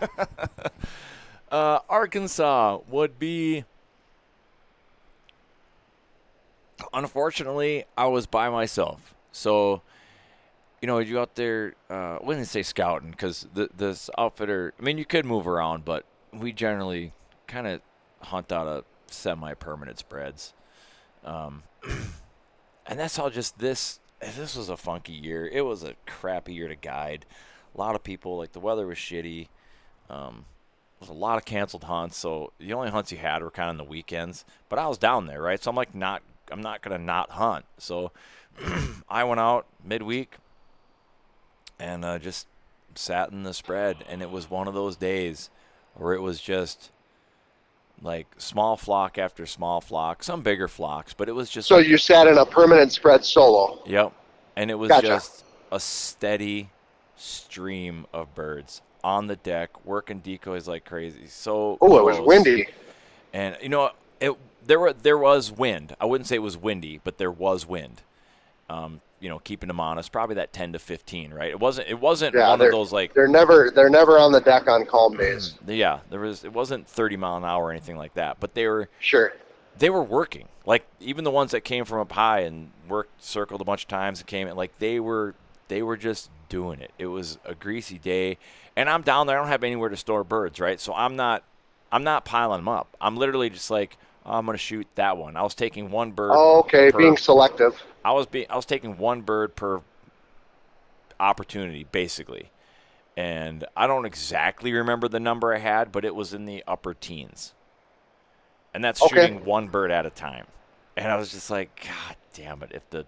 uh, 1.50 1.80
Arkansas 1.88 2.78
would 2.88 3.18
be 3.18 3.64
unfortunately 6.94 7.84
I 7.98 8.06
was 8.06 8.26
by 8.26 8.48
myself 8.48 9.14
so 9.32 9.82
you 10.80 10.86
know, 10.86 10.98
you 10.98 11.18
out 11.18 11.34
there. 11.36 11.74
Uh, 11.90 12.18
I 12.20 12.22
wouldn't 12.22 12.46
say 12.46 12.62
scouting 12.62 13.10
because 13.10 13.48
this 13.54 14.10
outfitter. 14.18 14.74
I 14.78 14.82
mean, 14.82 14.98
you 14.98 15.06
could 15.06 15.24
move 15.24 15.48
around, 15.48 15.86
but 15.86 16.04
we 16.32 16.52
generally 16.52 17.12
kind 17.46 17.66
of 17.66 17.80
hunt 18.20 18.52
out 18.52 18.66
of 18.68 18.84
semi-permanent 19.10 19.98
spreads. 19.98 20.52
Um, 21.24 21.62
and 22.86 22.98
that's 22.98 23.18
all. 23.18 23.30
Just 23.30 23.58
this. 23.58 24.00
This 24.20 24.56
was 24.56 24.68
a 24.68 24.76
funky 24.76 25.12
year. 25.12 25.46
It 25.46 25.62
was 25.62 25.82
a 25.82 25.94
crappy 26.06 26.54
year 26.54 26.68
to 26.68 26.74
guide. 26.74 27.26
A 27.74 27.78
lot 27.78 27.94
of 27.94 28.02
people 28.02 28.38
like 28.38 28.52
the 28.52 28.60
weather 28.60 28.86
was 28.86 28.96
shitty. 28.96 29.48
Um, 30.08 30.46
there 30.98 31.08
was 31.08 31.08
a 31.10 31.12
lot 31.12 31.36
of 31.36 31.44
canceled 31.44 31.84
hunts, 31.84 32.16
so 32.16 32.52
the 32.58 32.72
only 32.72 32.90
hunts 32.90 33.12
you 33.12 33.18
had 33.18 33.42
were 33.42 33.50
kind 33.50 33.68
of 33.68 33.74
on 33.74 33.76
the 33.76 33.84
weekends. 33.84 34.46
But 34.70 34.78
I 34.78 34.86
was 34.86 34.96
down 34.96 35.26
there, 35.26 35.42
right? 35.42 35.62
So 35.62 35.70
I'm 35.70 35.76
like, 35.76 35.94
not. 35.94 36.22
I'm 36.50 36.62
not 36.62 36.80
gonna 36.80 36.98
not 36.98 37.32
hunt. 37.32 37.64
So 37.76 38.12
I 39.08 39.24
went 39.24 39.40
out 39.40 39.66
midweek 39.84 40.36
and 41.78 42.04
uh, 42.04 42.18
just 42.18 42.46
sat 42.94 43.30
in 43.30 43.42
the 43.42 43.54
spread. 43.54 44.04
And 44.08 44.22
it 44.22 44.30
was 44.30 44.50
one 44.50 44.68
of 44.68 44.74
those 44.74 44.96
days 44.96 45.50
where 45.94 46.12
it 46.12 46.22
was 46.22 46.40
just 46.40 46.90
like 48.02 48.26
small 48.38 48.76
flock 48.76 49.18
after 49.18 49.46
small 49.46 49.80
flock, 49.80 50.22
some 50.22 50.42
bigger 50.42 50.68
flocks, 50.68 51.14
but 51.14 51.28
it 51.28 51.32
was 51.32 51.50
just 51.50 51.68
So 51.68 51.76
like, 51.76 51.86
you 51.86 51.98
sat 51.98 52.26
in 52.26 52.38
a 52.38 52.46
permanent 52.46 52.92
spread 52.92 53.24
solo. 53.24 53.82
yep. 53.86 54.12
And 54.56 54.70
it 54.70 54.74
was 54.74 54.88
Gotcha. 54.88 55.06
just 55.06 55.44
a 55.72 55.80
steady 55.80 56.70
stream 57.16 58.06
of 58.12 58.34
birds 58.34 58.82
on 59.02 59.26
the 59.26 59.36
deck 59.36 59.84
working 59.84 60.20
decoys 60.20 60.66
like 60.68 60.84
crazy. 60.84 61.26
So 61.28 61.78
Oh, 61.80 61.98
it 61.98 62.04
was 62.04 62.20
windy. 62.20 62.68
And 63.32 63.56
you 63.62 63.68
know, 63.68 63.90
it 64.20 64.32
there 64.64 64.80
were 64.80 64.92
there 64.92 65.18
was 65.18 65.52
wind. 65.52 65.94
I 66.00 66.06
wouldn't 66.06 66.26
say 66.28 66.36
it 66.36 66.40
was 66.42 66.56
windy, 66.56 67.00
but 67.02 67.18
there 67.18 67.30
was 67.30 67.66
wind. 67.66 68.02
Um, 68.68 69.00
you 69.20 69.28
know, 69.28 69.38
keeping 69.38 69.68
them 69.68 69.80
honest, 69.80 70.12
probably 70.12 70.34
that 70.36 70.52
10 70.52 70.72
to 70.74 70.78
15, 70.78 71.32
right? 71.32 71.50
It 71.50 71.60
wasn't 71.60 71.88
it 71.88 71.98
wasn't 72.00 72.34
Yeah, 72.34 72.50
one 72.50 72.60
of 72.60 72.70
those 72.70 72.92
like 72.92 73.14
They're 73.14 73.28
never 73.28 73.70
they're 73.74 73.88
never 73.90 74.18
on 74.18 74.32
the 74.32 74.40
deck 74.40 74.68
on 74.68 74.84
calm 74.86 75.16
days. 75.16 75.54
yeah, 75.66 76.00
there 76.10 76.20
was 76.20 76.44
it 76.44 76.52
wasn't 76.52 76.86
30 76.86 77.16
mile 77.16 77.36
an 77.36 77.44
hour 77.44 77.64
or 77.66 77.70
anything 77.70 77.96
like 77.96 78.14
that, 78.14 78.38
but 78.40 78.54
they 78.54 78.66
were 78.66 78.88
Sure. 78.98 79.32
they 79.78 79.90
were 79.90 80.02
working. 80.02 80.48
Like 80.64 80.86
even 81.00 81.24
the 81.24 81.30
ones 81.30 81.52
that 81.52 81.62
came 81.62 81.84
from 81.84 82.00
up 82.00 82.12
high 82.12 82.40
and 82.40 82.72
worked 82.88 83.22
circled 83.22 83.60
a 83.60 83.64
bunch 83.64 83.82
of 83.82 83.88
times 83.88 84.20
and 84.20 84.26
came 84.26 84.48
in 84.48 84.56
like 84.56 84.78
they 84.78 85.00
were 85.00 85.34
they 85.68 85.82
were 85.82 85.96
just 85.96 86.30
doing 86.48 86.80
it. 86.80 86.92
It 86.98 87.06
was 87.06 87.38
a 87.44 87.54
greasy 87.54 87.98
day 87.98 88.38
and 88.76 88.88
I'm 88.90 89.02
down 89.02 89.26
there 89.26 89.36
I 89.38 89.40
don't 89.40 89.48
have 89.48 89.64
anywhere 89.64 89.88
to 89.88 89.96
store 89.96 90.24
birds, 90.24 90.60
right? 90.60 90.80
So 90.80 90.92
I'm 90.94 91.16
not 91.16 91.42
I'm 91.92 92.04
not 92.04 92.24
piling 92.24 92.58
them 92.58 92.68
up. 92.68 92.96
I'm 93.00 93.16
literally 93.16 93.50
just 93.50 93.70
like 93.70 93.96
oh, 94.24 94.38
I'm 94.38 94.44
going 94.46 94.54
to 94.54 94.58
shoot 94.58 94.86
that 94.96 95.16
one. 95.16 95.36
I 95.36 95.42
was 95.42 95.54
taking 95.54 95.90
one 95.90 96.10
bird 96.12 96.32
Oh, 96.34 96.60
okay, 96.60 96.90
being 96.90 97.16
selective. 97.16 97.80
I 98.06 98.12
was 98.12 98.26
being 98.26 98.46
I 98.48 98.54
was 98.56 98.64
taking 98.66 98.98
one 98.98 99.22
bird 99.22 99.56
per 99.56 99.82
opportunity 101.18 101.84
basically. 101.84 102.50
And 103.16 103.64
I 103.76 103.86
don't 103.86 104.04
exactly 104.04 104.72
remember 104.72 105.08
the 105.08 105.20
number 105.20 105.52
I 105.54 105.58
had, 105.58 105.90
but 105.90 106.04
it 106.04 106.14
was 106.14 106.34
in 106.34 106.44
the 106.44 106.62
upper 106.68 106.94
teens. 106.94 107.54
And 108.74 108.84
that's 108.84 109.00
Okay. 109.00 109.10
shooting 109.10 109.44
one 109.44 109.68
bird 109.68 109.90
at 109.90 110.06
a 110.06 110.10
time. 110.10 110.46
And 110.96 111.10
I 111.10 111.16
was 111.16 111.32
just 111.32 111.50
like, 111.50 111.84
God 111.84 112.16
damn 112.34 112.62
it, 112.62 112.72
if 112.74 112.88
the 112.90 113.06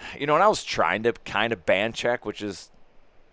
you 0.18 0.26
know, 0.26 0.34
and 0.34 0.42
I 0.42 0.48
was 0.48 0.64
trying 0.64 1.02
to 1.04 1.12
kind 1.12 1.52
of 1.52 1.66
band 1.66 1.94
check, 1.94 2.24
which 2.26 2.42
is 2.42 2.70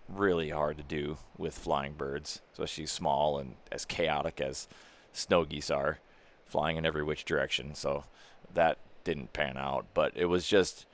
really 0.08 0.50
hard 0.50 0.76
to 0.78 0.82
do 0.82 1.18
with 1.38 1.58
flying 1.58 1.94
birds, 1.94 2.40
especially 2.52 2.86
small 2.86 3.38
and 3.38 3.56
as 3.70 3.84
chaotic 3.84 4.40
as 4.40 4.68
snow 5.12 5.44
geese 5.44 5.70
are, 5.70 6.00
flying 6.46 6.76
in 6.76 6.86
every 6.86 7.02
which 7.02 7.24
direction. 7.24 7.74
So 7.74 8.04
that 8.52 8.78
didn't 9.04 9.32
pan 9.32 9.56
out. 9.56 9.86
But 9.94 10.12
it 10.14 10.26
was 10.26 10.46
just, 10.46 10.86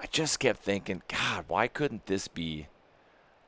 I 0.00 0.06
just 0.06 0.38
kept 0.40 0.60
thinking, 0.60 1.02
God, 1.08 1.44
why 1.48 1.68
couldn't 1.68 2.06
this 2.06 2.28
be 2.28 2.66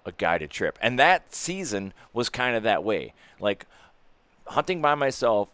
a 0.05 0.12
guided 0.12 0.51
trip? 0.51 0.79
And 0.83 0.99
that 0.99 1.35
season 1.35 1.93
was 2.12 2.29
kind 2.29 2.57
of 2.57 2.62
that 2.62 2.85
way. 2.85 3.15
Like 3.41 3.66
hunting 4.47 4.83
by 4.83 4.95
myself 4.95 5.49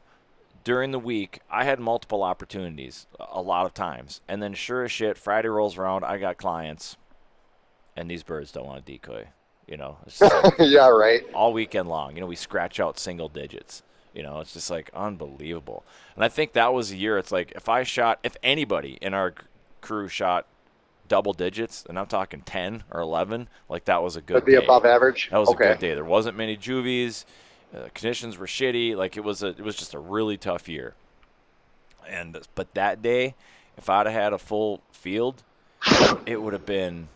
during 0.65 0.91
the 0.91 0.99
week, 0.99 1.41
I 1.51 1.65
had 1.65 1.79
multiple 1.81 2.23
opportunities 2.23 3.07
a- 3.19 3.41
lot 3.41 3.66
of 3.66 3.75
times. 3.75 4.20
And 4.29 4.43
then 4.43 4.55
sure 4.55 4.85
as 4.85 4.93
shit, 4.93 5.16
Friday 5.16 5.49
rolls 5.49 5.79
around, 5.79 6.05
I 6.05 6.19
got 6.19 6.37
clients, 6.37 6.97
and 7.97 8.11
these 8.11 8.23
birds 8.23 8.53
don't 8.53 8.66
want 8.66 8.85
to 8.85 8.93
decoy. 8.93 9.29
You 9.66 9.77
know, 9.77 9.99
like 10.20 10.55
yeah, 10.59 10.89
right. 10.89 11.23
all 11.35 11.53
weekend 11.53 11.89
long. 11.89 12.15
You 12.15 12.23
know, 12.23 12.27
we 12.27 12.37
scratch 12.37 12.81
out 12.81 12.99
single 12.99 13.29
digits. 13.29 13.83
You 14.15 14.23
know, 14.23 14.41
it's 14.41 14.55
just 14.55 14.71
like 14.71 14.91
unbelievable. 14.95 15.85
And 16.17 16.25
I 16.25 16.29
think 16.29 16.53
that 16.53 16.73
was 16.73 16.91
a 16.93 16.97
year. 16.97 17.19
It's 17.19 17.33
like 17.33 17.53
if 17.55 17.69
I 17.69 17.83
shot, 17.83 18.19
if 18.23 18.37
anybody 18.43 18.99
in 19.01 19.15
our 19.15 19.35
crew 19.81 20.09
shot 20.09 20.47
double 21.09 21.33
digits, 21.33 21.85
and 21.89 21.99
I'm 21.99 22.07
talking 22.07 22.43
10 22.43 22.85
or 22.91 23.01
11, 23.01 23.49
like 23.69 23.87
that 23.87 24.03
was 24.03 24.17
a 24.17 24.21
good 24.21 24.35
Would 24.35 24.45
be 24.45 24.53
day. 24.53 24.65
above 24.65 24.85
average. 24.85 25.29
That 25.31 25.39
was 25.39 25.49
okay. 25.51 25.65
a 25.65 25.69
good 25.73 25.79
day. 25.81 25.95
There 25.95 26.05
wasn't 26.05 26.37
many 26.37 26.57
juvies. 26.57 27.25
Uh, 27.75 27.89
conditions 27.95 28.39
were 28.39 28.47
shitty. 28.47 28.97
Like 28.97 29.17
it 29.17 29.25
was 29.25 29.43
a, 29.43 29.49
it 29.49 29.61
was 29.61 29.77
just 29.77 29.95
a 29.95 29.99
really 29.99 30.37
tough 30.37 30.69
year. 30.69 30.95
And 32.09 32.39
but 32.55 32.73
that 32.75 33.03
day, 33.03 33.35
if 33.77 33.89
I'd 33.91 34.07
have 34.07 34.15
had 34.15 34.33
a 34.33 34.39
full 34.39 34.81
field, 34.93 35.43
it 36.27 36.41
would 36.43 36.53
have 36.53 36.67
been, 36.67 37.09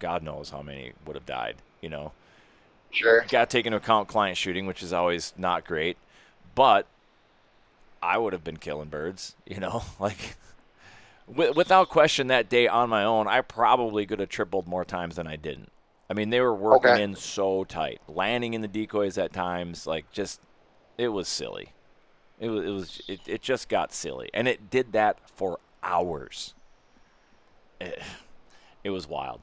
God 0.00 0.22
knows 0.22 0.50
how 0.50 0.62
many 0.62 0.92
would 1.06 1.16
have 1.16 1.26
died. 1.26 1.56
You 1.80 1.90
know, 1.90 2.12
Sure. 2.94 3.24
got 3.28 3.50
to 3.50 3.56
take 3.58 3.66
into 3.66 3.78
account 3.78 4.08
client 4.08 4.36
shooting, 4.36 4.66
which 4.66 4.82
is 4.82 4.92
always 4.92 5.32
not 5.36 5.64
great. 5.66 5.96
But 6.54 6.86
I 8.02 8.18
would 8.18 8.32
have 8.32 8.44
been 8.44 8.58
killing 8.58 8.88
birds, 8.88 9.34
you 9.46 9.58
know, 9.60 9.82
like 10.00 10.36
without 11.26 11.88
question. 11.88 12.28
That 12.28 12.48
day 12.48 12.68
on 12.68 12.88
my 12.88 13.04
own, 13.04 13.26
I 13.26 13.40
probably 13.40 14.06
could 14.06 14.20
have 14.20 14.28
tripled 14.28 14.66
more 14.68 14.84
times 14.84 15.16
than 15.16 15.26
I 15.26 15.36
didn't. 15.36 15.70
I 16.08 16.14
mean, 16.14 16.30
they 16.30 16.40
were 16.40 16.54
working 16.54 16.90
Okay. 16.90 17.02
in 17.02 17.14
so 17.16 17.64
tight, 17.64 18.00
landing 18.08 18.54
in 18.54 18.60
the 18.60 18.68
decoys 18.68 19.16
at 19.18 19.32
times, 19.32 19.86
like 19.86 20.10
just 20.12 20.40
it 20.98 21.08
was 21.08 21.28
silly. 21.28 21.70
It 22.38 22.48
was 22.50 22.64
it 22.64 22.70
was 22.70 23.02
it, 23.08 23.20
it 23.26 23.42
just 23.42 23.68
got 23.68 23.92
silly, 23.92 24.28
and 24.34 24.46
it 24.46 24.70
did 24.70 24.92
that 24.92 25.18
for 25.30 25.58
hours. 25.82 26.54
It, 27.80 28.00
it 28.84 28.90
was 28.90 29.08
wild. 29.08 29.40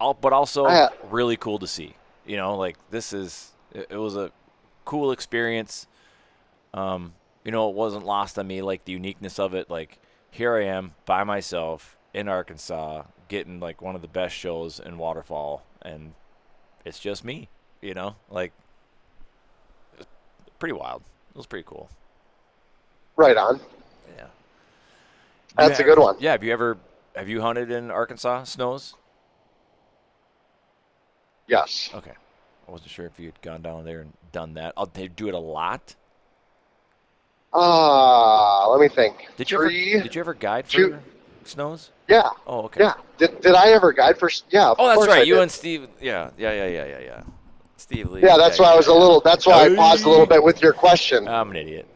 All, 0.00 0.14
but 0.14 0.32
also 0.32 0.66
really 1.10 1.36
cool 1.36 1.58
to 1.58 1.66
see. 1.66 1.94
You 2.26 2.36
know, 2.36 2.56
like 2.56 2.76
this 2.90 3.12
is 3.12 3.52
it, 3.72 3.86
it 3.90 3.96
was 3.96 4.16
a 4.16 4.32
cool 4.84 5.12
experience. 5.12 5.86
Um, 6.74 7.14
you 7.44 7.52
know, 7.52 7.68
it 7.70 7.74
wasn't 7.74 8.04
lost 8.04 8.38
on 8.38 8.46
me 8.46 8.62
like 8.62 8.84
the 8.84 8.92
uniqueness 8.92 9.38
of 9.38 9.54
it. 9.54 9.70
Like 9.70 9.98
here 10.30 10.56
I 10.56 10.64
am 10.64 10.94
by 11.04 11.24
myself 11.24 11.96
in 12.12 12.28
Arkansas, 12.28 13.04
getting 13.28 13.60
like 13.60 13.80
one 13.80 13.94
of 13.94 14.02
the 14.02 14.08
best 14.08 14.34
shows 14.34 14.80
in 14.80 14.98
waterfowl, 14.98 15.62
and 15.82 16.14
it's 16.84 16.98
just 16.98 17.24
me. 17.24 17.48
You 17.80 17.94
know, 17.94 18.16
like 18.30 18.52
pretty 20.58 20.72
wild. 20.72 21.02
It 21.30 21.36
was 21.36 21.46
pretty 21.46 21.66
cool. 21.66 21.88
Right 23.16 23.36
on. 23.36 23.60
Yeah. 24.16 24.26
That's 25.56 25.80
a 25.80 25.84
good 25.84 25.98
one. 25.98 26.16
Yeah. 26.18 26.32
Have 26.32 26.42
you 26.42 26.52
ever 26.52 26.78
have 27.14 27.28
you 27.28 27.40
hunted 27.40 27.70
in 27.70 27.90
Arkansas 27.90 28.44
snows? 28.44 28.94
Yes. 31.46 31.90
Okay. 31.94 32.12
I 32.68 32.70
wasn't 32.70 32.90
sure 32.90 33.06
if 33.06 33.18
you'd 33.18 33.40
gone 33.42 33.62
down 33.62 33.84
there 33.84 34.00
and 34.00 34.12
done 34.32 34.54
that. 34.54 34.74
Oh, 34.76 34.86
they 34.86 35.08
do 35.08 35.28
it 35.28 35.34
a 35.34 35.38
lot. 35.38 35.94
Uh, 37.52 38.68
let 38.68 38.80
me 38.80 38.88
think. 38.88 39.28
Did 39.36 39.50
you 39.50 39.58
Three. 39.58 39.94
ever 39.94 40.02
did 40.02 40.14
you 40.14 40.20
ever 40.20 40.34
guide 40.34 40.66
for 40.66 40.72
two- 40.72 40.98
snows? 41.44 41.90
Yeah. 42.08 42.28
Oh, 42.46 42.62
okay. 42.64 42.80
Yeah. 42.82 42.94
Did, 43.18 43.40
did 43.40 43.54
I 43.54 43.70
ever 43.70 43.92
guide 43.92 44.18
for? 44.18 44.28
Yeah. 44.50 44.74
Oh, 44.78 44.86
that's 44.86 44.98
course 44.98 45.08
I 45.08 45.18
right. 45.18 45.26
You 45.26 45.34
did. 45.34 45.42
and 45.42 45.50
Steve. 45.50 45.88
Yeah, 46.00 46.30
yeah, 46.36 46.52
yeah, 46.52 46.66
yeah, 46.68 46.86
yeah, 46.86 46.98
yeah. 47.00 47.22
Steve 47.76 48.10
Lee. 48.10 48.22
Yeah, 48.22 48.36
that's 48.36 48.58
why 48.58 48.72
I 48.72 48.76
was 48.76 48.88
a 48.88 48.92
little. 48.94 49.20
That's 49.20 49.46
why 49.46 49.64
I 49.64 49.74
paused 49.74 50.04
a 50.04 50.08
little 50.08 50.26
bit 50.26 50.42
with 50.42 50.60
your 50.62 50.72
question. 50.72 51.28
I'm 51.28 51.50
an 51.50 51.56
idiot. 51.56 51.86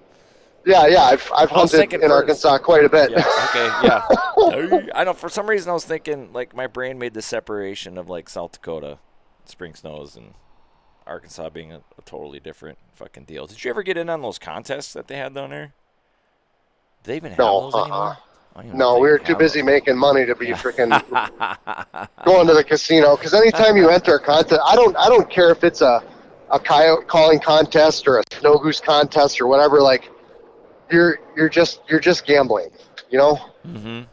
Yeah, 0.67 0.87
yeah. 0.87 1.03
I've 1.03 1.31
I've 1.35 1.51
hunted 1.51 1.93
in 1.93 2.01
first. 2.01 2.13
Arkansas 2.13 2.59
quite 2.59 2.85
a 2.85 2.89
bit. 2.89 3.11
Yeah. 3.11 3.25
Okay. 3.49 3.71
Yeah. 3.83 4.89
I 4.95 5.05
know. 5.05 5.15
For 5.15 5.29
some 5.29 5.49
reason, 5.49 5.71
I 5.71 5.75
was 5.75 5.85
thinking 5.85 6.33
like 6.33 6.55
my 6.55 6.67
brain 6.67 6.99
made 6.99 7.15
the 7.15 7.23
separation 7.23 7.99
of 7.99 8.09
like 8.09 8.29
South 8.29 8.53
Dakota, 8.53 8.99
spring 9.51 9.75
snows, 9.75 10.17
and 10.17 10.35
Arkansas 11.07 11.51
being 11.51 11.73
a, 11.73 11.79
a 11.99 12.03
totally 12.05 12.41
different 12.41 12.79
fucking 12.95 13.25
deal. 13.25 13.47
Did 13.47 13.63
you 13.65 13.71
ever 13.71 13.83
get 13.83 13.97
in 13.97 14.09
on 14.09 14.23
those 14.23 14.39
contests 14.39 14.93
that 14.93 15.09
they 15.09 15.17
had 15.17 15.35
down 15.35 15.51
there? 15.51 15.73
Do 17.03 17.11
they 17.11 17.17
even 17.17 17.31
have 17.31 17.39
No, 17.39 17.61
those 17.63 17.75
uh-uh. 17.75 17.83
anymore? 17.83 18.17
I 18.55 18.59
don't 18.63 18.67
even 18.67 18.79
know 18.79 18.95
No, 18.95 19.01
we 19.01 19.09
were 19.09 19.19
too 19.19 19.37
busy 19.37 19.61
those. 19.61 19.67
making 19.67 19.97
money 19.97 20.27
to 20.27 20.35
be 20.35 20.47
freaking 20.63 20.91
going 22.25 22.47
to 22.47 22.55
the 22.55 22.65
casino. 22.65 23.17
Because 23.17 23.35
anytime 23.35 23.77
you 23.77 23.89
enter 23.91 24.17
a 24.17 24.21
contest, 24.21 24.61
I 24.65 24.75
don't 24.77 24.97
I 24.97 25.09
don't 25.09 25.31
care 25.31 25.51
if 25.51 25.65
it's 25.65 25.81
a 25.83 26.03
a 26.51 26.59
coyote 26.59 27.07
calling 27.07 27.39
contest 27.39 28.09
or 28.09 28.19
a 28.19 28.23
snow 28.33 28.59
goose 28.59 28.81
contest 28.81 29.41
or 29.41 29.47
whatever. 29.47 29.81
Like 29.81 30.11
you're 30.91 31.19
you're 31.37 31.49
just 31.49 31.81
you're 31.89 32.01
just 32.01 32.27
gambling, 32.27 32.71
you 33.09 33.19
know. 33.19 33.39
Mhm. 33.67 34.07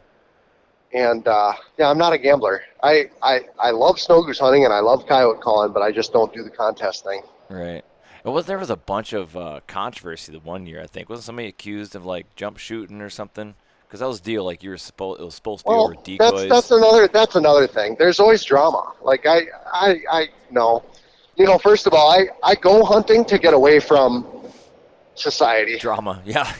And 0.93 1.27
uh, 1.27 1.53
yeah, 1.77 1.89
I'm 1.89 1.97
not 1.97 2.13
a 2.13 2.17
gambler. 2.17 2.61
I, 2.81 3.09
I 3.21 3.41
I 3.59 3.71
love 3.71 3.99
snow 3.99 4.21
goose 4.23 4.39
hunting 4.39 4.63
and 4.63 4.73
I 4.73 4.79
love 4.79 5.05
coyote 5.05 5.41
calling, 5.41 5.73
but 5.73 5.81
I 5.81 5.91
just 5.91 6.13
don't 6.13 6.33
do 6.33 6.43
the 6.43 6.49
contest 6.49 7.03
thing. 7.03 7.21
Right. 7.49 7.83
It 8.23 8.29
was 8.29 8.45
there 8.45 8.57
was 8.57 8.69
a 8.69 8.75
bunch 8.77 9.13
of 9.13 9.35
uh, 9.35 9.59
controversy 9.67 10.31
the 10.31 10.39
one 10.39 10.65
year 10.65 10.81
I 10.81 10.87
think 10.87 11.09
wasn't 11.09 11.25
somebody 11.25 11.47
accused 11.49 11.95
of 11.95 12.05
like 12.05 12.33
jump 12.35 12.57
shooting 12.57 13.01
or 13.01 13.09
something 13.09 13.55
because 13.87 13.99
that 14.01 14.07
was 14.07 14.19
deal 14.19 14.43
like 14.43 14.63
you 14.63 14.69
were 14.69 14.77
supposed 14.77 15.21
it 15.21 15.23
was 15.23 15.35
supposed 15.35 15.65
to 15.65 15.69
be 15.69 15.75
Well, 15.75 15.85
over 15.85 15.95
decoys. 16.03 16.47
that's 16.47 16.49
that's 16.49 16.71
another 16.71 17.07
that's 17.07 17.35
another 17.35 17.67
thing. 17.67 17.95
There's 17.99 18.19
always 18.19 18.43
drama. 18.43 18.93
Like 19.01 19.25
I 19.25 19.41
I 19.73 19.95
I 20.11 20.27
no, 20.51 20.83
you 21.35 21.45
know. 21.45 21.57
First 21.57 21.87
of 21.87 21.93
all, 21.93 22.11
I 22.11 22.27
I 22.43 22.55
go 22.55 22.83
hunting 22.83 23.23
to 23.25 23.37
get 23.37 23.53
away 23.53 23.79
from 23.79 24.25
society. 25.19 25.77
drama. 25.77 26.21
Yeah. 26.25 26.51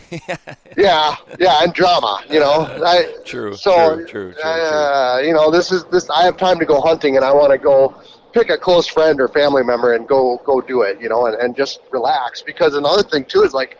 Yeah, 0.77 1.15
yeah, 1.39 1.63
and 1.63 1.73
drama. 1.73 2.23
You 2.29 2.39
know, 2.39 2.67
I 2.85 3.15
True, 3.25 3.55
So 3.55 3.95
true, 3.95 4.05
true, 4.05 4.34
true, 4.34 4.43
uh, 4.43 5.21
you 5.23 5.34
know, 5.34 5.49
this 5.49 5.71
is 5.71 5.84
this. 5.85 6.09
I 6.09 6.23
have 6.23 6.38
time 6.38 6.59
to 6.59 6.65
go 6.65 6.79
hunting, 6.79 7.15
and 7.15 7.25
I 7.25 7.34
want 7.34 7.51
to 7.51 7.57
go 7.57 7.99
pick 8.34 8.49
a 8.49 8.57
close 8.57 8.88
friend 8.88 9.19
or 9.19 9.27
family 9.27 9.63
member 9.63 9.93
and 9.93 10.07
go 10.07 10.41
go 10.45 10.61
do 10.61 10.81
it. 10.81 11.01
You 11.01 11.09
know, 11.09 11.25
and, 11.25 11.35
and 11.35 11.55
just 11.55 11.79
relax. 11.91 12.41
Because 12.41 12.75
another 12.75 13.03
thing 13.03 13.25
too 13.25 13.43
is 13.43 13.53
like 13.53 13.77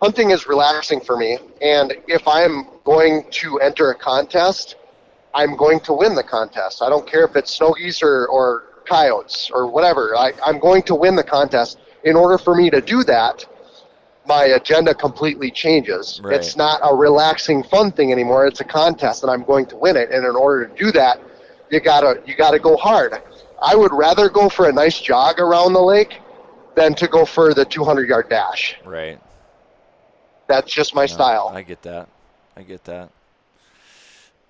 hunting 0.00 0.30
is 0.30 0.46
relaxing 0.46 1.00
for 1.00 1.16
me, 1.16 1.38
and 1.60 1.94
if 2.06 2.26
I'm 2.28 2.66
going 2.84 3.24
to 3.30 3.58
enter 3.58 3.90
a 3.90 3.94
contest, 3.94 4.76
I'm 5.34 5.56
going 5.56 5.80
to 5.80 5.92
win 5.92 6.14
the 6.14 6.22
contest. 6.22 6.80
I 6.80 6.88
don't 6.88 7.06
care 7.06 7.24
if 7.24 7.36
it's 7.36 7.54
snow 7.54 7.74
geese 7.74 8.02
or, 8.02 8.26
or 8.28 8.64
coyotes 8.86 9.50
or 9.52 9.70
whatever. 9.70 10.16
I, 10.16 10.32
I'm 10.44 10.58
going 10.58 10.82
to 10.84 10.94
win 10.94 11.14
the 11.14 11.24
contest. 11.24 11.78
In 12.06 12.16
order 12.16 12.38
for 12.38 12.54
me 12.54 12.70
to 12.70 12.80
do 12.80 13.02
that, 13.04 13.44
my 14.26 14.44
agenda 14.44 14.94
completely 14.94 15.50
changes. 15.50 16.20
Right. 16.22 16.34
It's 16.36 16.56
not 16.56 16.80
a 16.82 16.94
relaxing, 16.94 17.62
fun 17.64 17.90
thing 17.92 18.12
anymore. 18.12 18.46
It's 18.46 18.60
a 18.60 18.64
contest, 18.64 19.22
and 19.22 19.30
I'm 19.30 19.44
going 19.44 19.66
to 19.66 19.76
win 19.76 19.96
it. 19.96 20.10
And 20.10 20.24
in 20.24 20.34
order 20.36 20.66
to 20.66 20.74
do 20.74 20.92
that, 20.92 21.20
you 21.70 21.80
gotta 21.80 22.22
you 22.24 22.34
gotta 22.36 22.58
go 22.60 22.76
hard. 22.76 23.20
I 23.60 23.74
would 23.74 23.92
rather 23.92 24.28
go 24.28 24.48
for 24.48 24.68
a 24.68 24.72
nice 24.72 25.00
jog 25.00 25.40
around 25.40 25.72
the 25.72 25.82
lake 25.82 26.20
than 26.76 26.94
to 26.94 27.08
go 27.08 27.24
for 27.24 27.54
the 27.54 27.64
200 27.64 28.08
yard 28.08 28.28
dash. 28.28 28.76
right. 28.84 29.18
That's 30.46 30.72
just 30.72 30.94
my 30.94 31.02
No, 31.02 31.06
style. 31.06 31.52
I 31.52 31.62
get 31.62 31.82
that. 31.82 32.08
I 32.56 32.62
get 32.62 32.84
that. 32.84 33.10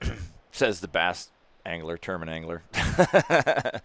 Says 0.52 0.80
the 0.80 0.88
bass 0.88 1.30
angler, 1.66 1.96
tournament 1.96 2.30
angler. 2.30 2.62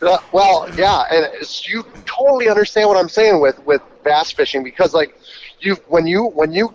Uh, 0.00 0.18
well, 0.32 0.70
yeah, 0.76 1.02
and 1.10 1.28
you 1.66 1.84
totally 2.06 2.48
understand 2.48 2.88
what 2.88 2.96
I'm 2.96 3.08
saying 3.08 3.40
with 3.40 3.58
with 3.66 3.82
bass 4.04 4.30
fishing 4.30 4.62
because 4.62 4.94
like 4.94 5.18
you 5.60 5.74
when 5.88 6.06
you 6.06 6.28
when 6.28 6.52
you 6.52 6.74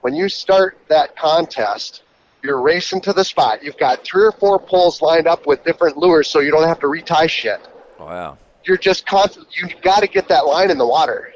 when 0.00 0.14
you 0.14 0.28
start 0.28 0.78
that 0.88 1.14
contest, 1.16 2.02
you're 2.42 2.60
racing 2.60 3.00
to 3.02 3.12
the 3.12 3.24
spot. 3.24 3.62
You've 3.62 3.76
got 3.76 4.02
three 4.02 4.24
or 4.24 4.32
four 4.32 4.58
poles 4.58 5.02
lined 5.02 5.28
up 5.28 5.46
with 5.46 5.62
different 5.64 5.96
lures, 5.98 6.28
so 6.28 6.40
you 6.40 6.50
don't 6.50 6.66
have 6.66 6.80
to 6.80 6.88
retie 6.88 7.28
shit. 7.28 7.60
wow. 7.98 8.38
You're 8.64 8.78
just 8.78 9.06
constant. 9.06 9.46
You 9.56 9.68
got 9.82 10.00
to 10.00 10.08
get 10.08 10.28
that 10.28 10.46
line 10.46 10.70
in 10.70 10.78
the 10.78 10.86
water. 10.86 11.32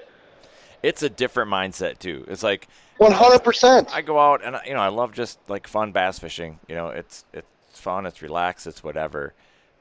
It's 0.82 1.02
a 1.02 1.08
different 1.08 1.50
mindset 1.50 1.98
too. 1.98 2.24
It's 2.28 2.42
like 2.42 2.68
100. 2.98 3.38
percent 3.40 3.94
I 3.94 4.02
go 4.02 4.18
out 4.18 4.44
and 4.44 4.56
you 4.66 4.74
know 4.74 4.80
I 4.80 4.88
love 4.88 5.12
just 5.12 5.38
like 5.48 5.66
fun 5.68 5.92
bass 5.92 6.18
fishing. 6.18 6.58
You 6.68 6.74
know, 6.74 6.88
it's 6.88 7.24
it's 7.32 7.46
fun, 7.84 8.06
it's 8.06 8.22
relaxed, 8.22 8.66
it's 8.66 8.82
whatever. 8.82 9.34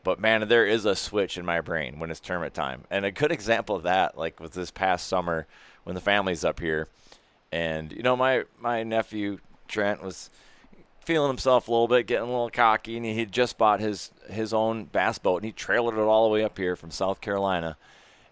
But 0.04 0.20
man, 0.20 0.48
there 0.48 0.68
is 0.68 0.86
a 0.86 0.96
switch 0.96 1.38
in 1.38 1.46
my 1.46 1.62
brain 1.62 1.98
when 1.98 2.12
it's 2.12 2.20
tournament 2.20 2.54
time. 2.54 2.84
And 2.92 3.06
a 3.06 3.12
good 3.12 3.32
example 3.32 3.76
of 3.76 3.84
that, 3.84 4.18
like 4.18 4.40
was 4.40 4.52
this 4.52 4.70
past 4.70 5.08
summer 5.08 5.48
when 5.86 5.96
the 5.96 6.02
family's 6.02 6.44
up 6.44 6.60
here, 6.60 6.88
and 7.52 7.92
you 7.92 8.04
know 8.04 8.16
my 8.16 8.44
my 8.60 8.84
nephew 8.84 9.40
Trent 9.68 10.04
was 10.04 10.30
feeling 11.00 11.30
himself 11.30 11.68
a 11.68 11.72
little 11.72 11.88
bit, 11.88 12.06
getting 12.06 12.28
a 12.28 12.32
little 12.32 12.50
cocky, 12.50 12.98
and 12.98 13.06
he 13.06 13.18
had 13.18 13.32
just 13.32 13.58
bought 13.58 13.80
his 13.80 14.12
his 14.30 14.54
own 14.54 14.86
bass 14.86 15.18
boat, 15.18 15.38
and 15.38 15.46
he 15.46 15.54
trailered 15.54 15.94
it 15.94 16.00
all 16.00 16.28
the 16.28 16.34
way 16.34 16.44
up 16.44 16.58
here 16.58 16.76
from 16.76 16.92
South 16.92 17.22
Carolina. 17.22 17.78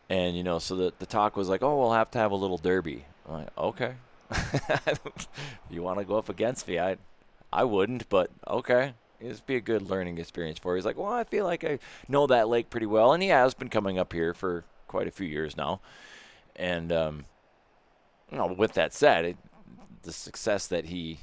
And 0.10 0.36
you 0.36 0.44
know, 0.44 0.60
so 0.60 0.76
the 0.76 0.94
the 1.00 1.06
talk 1.06 1.38
was 1.38 1.48
like, 1.48 1.64
oh, 1.64 1.80
we'll 1.80 1.94
have 1.94 2.12
to 2.12 2.20
have 2.20 2.32
a 2.32 2.36
little 2.36 2.58
derby. 2.58 3.06
I'm 3.28 3.34
like, 3.34 3.58
okay, 3.58 3.94
you 5.70 5.82
want 5.84 6.00
to 6.00 6.06
go 6.06 6.18
up 6.18 6.28
against 6.30 6.68
me? 6.68 6.80
I, 6.80 6.98
I 7.52 7.64
wouldn't, 7.64 8.10
but 8.10 8.30
okay. 8.48 8.94
It'd 9.22 9.46
be 9.46 9.56
a 9.56 9.62
good 9.62 9.84
learning 9.90 10.18
experience 10.18 10.60
for 10.60 10.72
you. 10.74 10.76
He's 10.78 10.86
like, 10.86 10.98
well, 10.98 11.12
I 11.12 11.24
feel 11.24 11.46
like 11.46 11.64
I 11.64 11.80
know 12.08 12.28
that 12.28 12.48
lake 12.50 12.70
pretty 12.70 12.86
well, 12.88 13.14
and 13.14 13.22
he 13.22 13.30
has 13.30 13.54
been 13.54 13.70
coming 13.70 13.98
up 14.00 14.14
here 14.14 14.34
for 14.34 14.64
quite 14.88 15.08
a 15.08 15.12
few 15.12 15.28
years 15.28 15.56
now. 15.56 15.80
And 16.56 16.92
um, 16.92 17.26
you 18.32 18.38
know, 18.38 18.48
with 18.48 18.74
that 18.74 18.94
said, 18.94 19.26
it, 19.26 19.38
the 20.04 20.12
success 20.12 20.68
that 20.68 20.86
he 20.86 21.20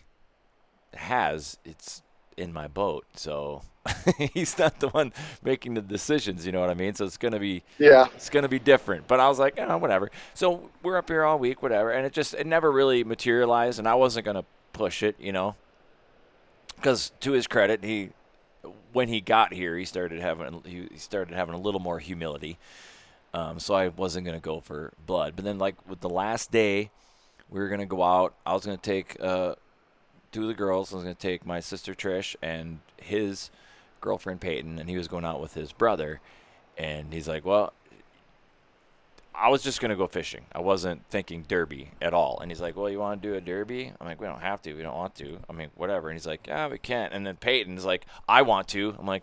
has, 0.95 1.59
it's 1.65 2.03
in 2.37 2.53
my 2.53 2.69
boat. 2.69 3.05
So 3.17 3.63
he's 4.35 4.59
not 4.59 4.81
the 4.81 4.89
one 4.89 5.13
making 5.43 5.75
the 5.75 5.83
decisions. 5.83 6.47
You 6.47 6.53
know 6.53 6.61
what 6.61 6.71
I 6.71 6.75
mean? 6.75 6.95
So 6.95 7.05
it's 7.05 7.17
gonna 7.17 7.41
be 7.41 7.63
Yeah. 7.79 8.07
it's 8.15 8.31
gonna 8.31 8.49
be 8.49 8.59
different. 8.59 9.07
But 9.09 9.21
I 9.21 9.29
was 9.29 9.39
like, 9.39 9.59
oh, 9.59 9.79
whatever. 9.79 10.11
So 10.35 10.71
we're 10.83 10.97
up 10.97 11.09
here 11.09 11.25
all 11.25 11.39
week, 11.39 11.63
whatever, 11.63 11.91
and 11.91 12.07
it 12.07 12.13
just 12.13 12.35
it 12.35 12.47
never 12.47 12.71
really 12.71 13.05
materialized, 13.05 13.79
and 13.79 13.89
I 13.89 13.95
wasn't 13.95 14.25
gonna 14.27 14.45
push 14.73 15.03
it, 15.03 15.17
you 15.19 15.33
know, 15.33 15.57
because 16.81 17.13
to 17.21 17.33
his 17.33 17.47
credit, 17.47 17.85
he 17.85 18.11
when 18.93 19.09
he 19.09 19.21
got 19.21 19.53
here, 19.53 19.77
he 19.77 19.85
started 19.85 20.21
having 20.21 20.63
he 20.65 20.89
started 20.97 21.35
having 21.35 21.55
a 21.55 21.59
little 21.59 21.81
more 21.81 21.99
humility. 21.99 22.59
Um, 23.35 23.61
so 23.61 23.75
I 23.75 23.89
wasn't 23.89 24.27
gonna 24.27 24.41
go 24.41 24.61
for 24.61 24.93
blood. 25.07 25.35
But 25.37 25.45
then, 25.45 25.59
like 25.59 25.77
with 25.89 26.01
the 26.01 26.09
last 26.09 26.51
day, 26.51 26.91
we 27.51 27.61
were 27.61 27.69
gonna 27.69 27.87
go 27.87 28.03
out. 28.03 28.35
I 28.47 28.55
was 28.55 28.65
gonna 28.65 28.79
take 28.79 29.17
uh, 29.21 29.55
two 30.33 30.43
of 30.43 30.49
the 30.49 30.55
girls. 30.55 30.93
I 30.93 30.97
was 30.97 31.05
gonna 31.05 31.15
take 31.15 31.45
my 31.45 31.61
sister 31.61 31.95
Trish 31.95 32.37
and 32.43 32.81
his 32.97 33.51
girlfriend 34.01 34.41
Peyton, 34.41 34.79
and 34.79 34.89
he 34.89 34.97
was 34.97 35.09
going 35.09 35.25
out 35.25 35.41
with 35.41 35.55
his 35.55 35.73
brother. 35.73 36.21
And 36.77 37.13
he's 37.13 37.29
like, 37.29 37.45
"Well, 37.45 37.73
I 39.41 39.49
was 39.49 39.63
just 39.63 39.81
gonna 39.81 39.97
go 39.97 40.07
fishing. 40.07 40.45
I 40.53 40.61
wasn't 40.61 41.07
thinking 41.09 41.45
derby 41.47 41.93
at 42.03 42.15
all." 42.15 42.39
And 42.41 42.51
he's 42.51 42.61
like, 42.61 42.77
"Well, 42.77 42.91
you 42.91 42.99
want 42.99 43.23
to 43.23 43.29
do 43.29 43.35
a 43.35 43.41
derby?" 43.41 43.93
I'm 44.01 44.07
like, 44.07 44.21
"We 44.21 44.27
don't 44.27 44.41
have 44.41 44.63
to. 44.63 44.75
We 44.75 44.83
don't 44.83 44.97
want 44.97 45.15
to. 45.17 45.39
I 45.49 45.53
mean, 45.53 45.71
whatever." 45.75 46.09
And 46.09 46.17
he's 46.17 46.27
like, 46.27 46.47
"Yeah, 46.47 46.69
we 46.69 46.79
can't." 46.79 47.13
And 47.13 47.27
then 47.27 47.37
Peyton's 47.37 47.85
like, 47.85 48.07
"I 48.29 48.43
want 48.43 48.69
to." 48.69 48.97
I'm 48.99 49.07
like, 49.07 49.23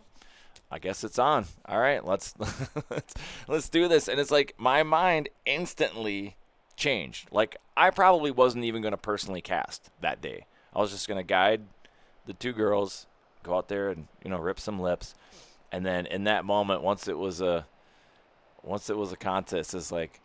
I 0.71 0.79
guess 0.79 1.03
it's 1.03 1.19
on. 1.19 1.45
All 1.65 1.79
right, 1.79 2.05
let's 2.05 2.33
let's 2.89 3.13
let's 3.47 3.69
do 3.69 3.87
this. 3.87 4.07
And 4.07 4.19
it's 4.19 4.31
like 4.31 4.55
my 4.57 4.83
mind 4.83 5.29
instantly 5.45 6.35
changed. 6.75 7.29
Like 7.31 7.57
I 7.77 7.89
probably 7.91 8.31
wasn't 8.31 8.65
even 8.65 8.81
to 8.91 8.97
personally 8.97 9.41
cast 9.41 9.89
that 10.01 10.21
day. 10.21 10.45
I 10.75 10.79
was 10.79 10.91
just 10.91 11.07
to 11.17 11.23
guide 11.23 11.61
the 12.25 12.33
two 12.33 12.51
girls, 12.51 13.05
go 13.43 13.55
out 13.55 13.69
there 13.69 13.89
and 13.89 14.07
you 14.23 14.29
know 14.29 14.37
rip 14.37 14.59
some 14.59 14.79
lips, 14.79 15.15
and 15.71 15.85
then 15.85 16.05
in 16.05 16.23
that 16.25 16.45
moment, 16.45 16.81
once 16.81 17.07
it 17.07 17.17
was 17.17 17.41
a 17.41 17.65
once 18.65 18.89
it 18.89 18.97
was 18.97 19.11
a 19.11 19.17
contest, 19.17 19.73
it's 19.73 19.91
like, 19.91 20.19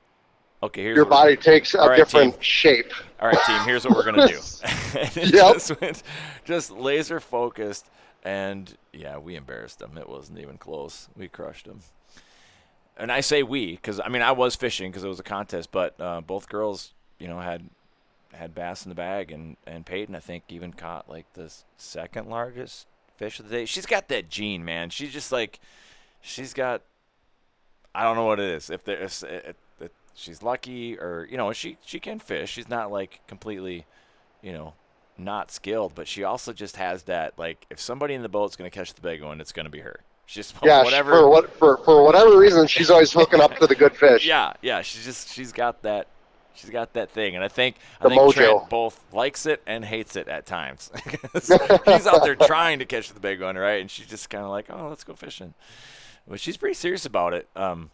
okay, 0.63 0.83
here's 0.83 0.97
Your 0.97 1.05
body 1.05 1.37
takes 1.37 1.75
a 1.75 1.79
right, 1.79 1.97
different 1.97 2.35
team. 2.35 2.43
shape. 2.43 2.93
all 3.21 3.29
right, 3.29 3.39
team, 3.47 3.61
here's 3.65 3.85
what 3.85 3.95
we're 3.97 4.05
gonna 4.05 4.27
do. 4.29 4.39
and 4.99 5.17
Yep. 5.33 5.55
just 5.55 5.81
went, 5.81 6.03
just 6.45 6.71
laser 6.71 7.21
focused, 7.21 7.87
and 8.25 8.77
yeah, 8.93 9.19
we 9.19 9.37
embarrassed 9.37 9.79
them. 9.79 9.97
It 9.99 10.09
wasn't 10.09 10.39
even 10.39 10.59
close. 10.59 11.09
We 11.17 11.29
crushed 11.29 11.67
them. 11.67 11.81
and 12.97 13.11
I 13.13 13.21
say 13.21 13.43
we 13.43 13.73
because 13.73 14.01
I 14.01 14.09
mean 14.09 14.23
I 14.23 14.33
was 14.33 14.57
fishing 14.57 14.91
because 14.91 15.05
it 15.05 15.09
was 15.09 15.21
a 15.21 15.25
contest, 15.25 15.71
but 15.73 15.95
uh, 16.01 16.21
both 16.21 16.49
girls, 16.49 16.93
you 17.19 17.29
know, 17.29 17.39
had 17.41 17.69
had 18.33 18.55
bass 18.55 18.85
in 18.85 18.89
the 18.91 18.95
bag, 18.95 19.31
and 19.33 19.57
and 19.67 19.85
Peyton 19.87 20.15
I 20.15 20.21
think 20.21 20.45
even 20.49 20.73
caught 20.73 21.09
like 21.09 21.33
the 21.35 21.53
second 21.77 22.29
largest 22.29 22.87
fish 23.17 23.39
of 23.41 23.49
the 23.49 23.55
day. 23.57 23.65
She's 23.65 23.87
got 23.87 24.09
that 24.09 24.29
gene, 24.29 24.65
man. 24.65 24.91
She's 24.91 25.13
just 25.13 25.31
like, 25.33 25.61
she's 26.23 26.55
got, 26.55 26.81
I 27.95 28.05
don't 28.05 28.17
know 28.17 28.25
what 28.27 28.41
it 28.41 28.51
is. 28.51 28.71
If 28.71 28.85
there's, 28.85 29.25
she's 30.15 30.43
lucky 30.43 30.99
or 30.99 31.27
you 31.31 31.37
know 31.37 31.53
she 31.53 31.77
she 31.85 31.99
can 31.99 32.19
fish. 32.19 32.51
She's 32.51 32.69
not 32.69 32.91
like 32.91 33.21
completely, 33.27 33.87
you 34.43 34.53
know, 34.53 34.75
not 35.19 35.51
skilled, 35.51 35.95
but 35.95 36.07
she 36.09 36.25
also 36.25 36.53
just 36.53 36.77
has 36.77 37.05
that 37.05 37.39
like 37.39 37.67
if 37.71 37.81
somebody 37.81 38.15
in 38.15 38.23
the 38.23 38.29
boat's 38.29 38.57
gonna 38.57 38.71
catch 38.71 38.95
the 38.95 39.01
big 39.01 39.23
one, 39.23 39.41
it's 39.41 39.53
gonna 39.53 39.71
be 39.71 39.81
her. 39.81 40.01
She's 40.27 40.49
just 40.49 40.57
Yeah, 40.65 40.83
whatever. 40.83 41.13
for 41.13 41.29
what 41.29 41.53
for 41.59 41.77
for 41.79 42.05
whatever 42.05 42.39
reason, 42.39 42.67
she's 42.67 42.91
always 42.91 43.13
hooking 43.13 43.41
up 43.41 43.57
to 43.59 43.67
the 43.67 43.75
good 43.75 43.97
fish. 43.97 44.27
Yeah, 44.27 44.53
yeah. 44.63 44.83
She's 44.83 45.05
just 45.05 45.33
she's 45.33 45.53
got 45.53 45.83
that 45.83 46.07
she's 46.55 46.71
got 46.71 46.93
that 46.95 47.11
thing, 47.11 47.35
and 47.35 47.45
I 47.45 47.49
think 47.49 47.77
I 48.01 48.09
think 48.09 48.21
mojo. 48.21 48.33
Trent 48.35 48.71
both 48.71 49.01
likes 49.13 49.47
it 49.47 49.63
and 49.67 49.85
hates 49.85 50.17
it 50.17 50.29
at 50.29 50.47
times. 50.47 50.91
he's 51.35 52.07
out 52.07 52.23
there 52.23 52.37
trying 52.37 52.79
to 52.81 52.85
catch 52.85 53.13
the 53.13 53.21
big 53.21 53.41
one, 53.41 53.57
right? 53.57 53.81
And 53.81 53.91
she's 53.91 54.07
just 54.07 54.31
kind 54.31 54.45
of 54.45 54.51
like, 54.51 54.67
oh, 54.71 54.89
let's 54.89 55.05
go 55.05 55.15
fishing. 55.15 55.55
But 56.31 56.39
she's 56.39 56.57
pretty 56.57 56.75
serious 56.75 57.05
about 57.05 57.35
it. 57.35 57.49
Um, 57.57 57.91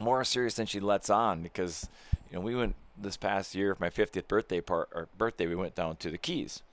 more 0.00 0.24
serious 0.24 0.54
than 0.54 0.66
she 0.66 0.80
lets 0.80 1.08
on 1.08 1.40
because 1.40 1.88
you 2.28 2.36
know 2.36 2.42
we 2.42 2.56
went 2.56 2.74
this 2.98 3.16
past 3.16 3.54
year 3.54 3.74
for 3.74 3.84
my 3.84 3.90
50th 3.90 4.26
birthday 4.26 4.60
part 4.60 4.88
or 4.92 5.08
birthday 5.16 5.46
we 5.46 5.54
went 5.54 5.76
down 5.76 5.94
to 5.96 6.10
the 6.10 6.18
Keys 6.18 6.64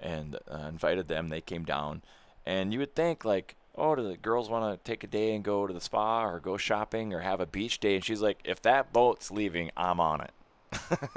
and 0.00 0.36
uh, 0.50 0.66
invited 0.68 1.06
them. 1.06 1.28
They 1.28 1.42
came 1.42 1.64
down, 1.64 2.00
and 2.46 2.72
you 2.72 2.78
would 2.78 2.94
think 2.94 3.26
like, 3.26 3.56
oh, 3.76 3.94
do 3.94 4.08
the 4.08 4.16
girls 4.16 4.48
want 4.48 4.72
to 4.72 4.90
take 4.90 5.04
a 5.04 5.06
day 5.06 5.34
and 5.34 5.44
go 5.44 5.66
to 5.66 5.74
the 5.74 5.82
spa 5.82 6.24
or 6.24 6.40
go 6.40 6.56
shopping 6.56 7.12
or 7.12 7.20
have 7.20 7.40
a 7.40 7.46
beach 7.46 7.78
day? 7.78 7.94
And 7.94 8.04
she's 8.04 8.22
like, 8.22 8.40
if 8.42 8.62
that 8.62 8.90
boat's 8.90 9.30
leaving, 9.30 9.70
I'm 9.76 10.00
on 10.00 10.22
it. 10.22 10.30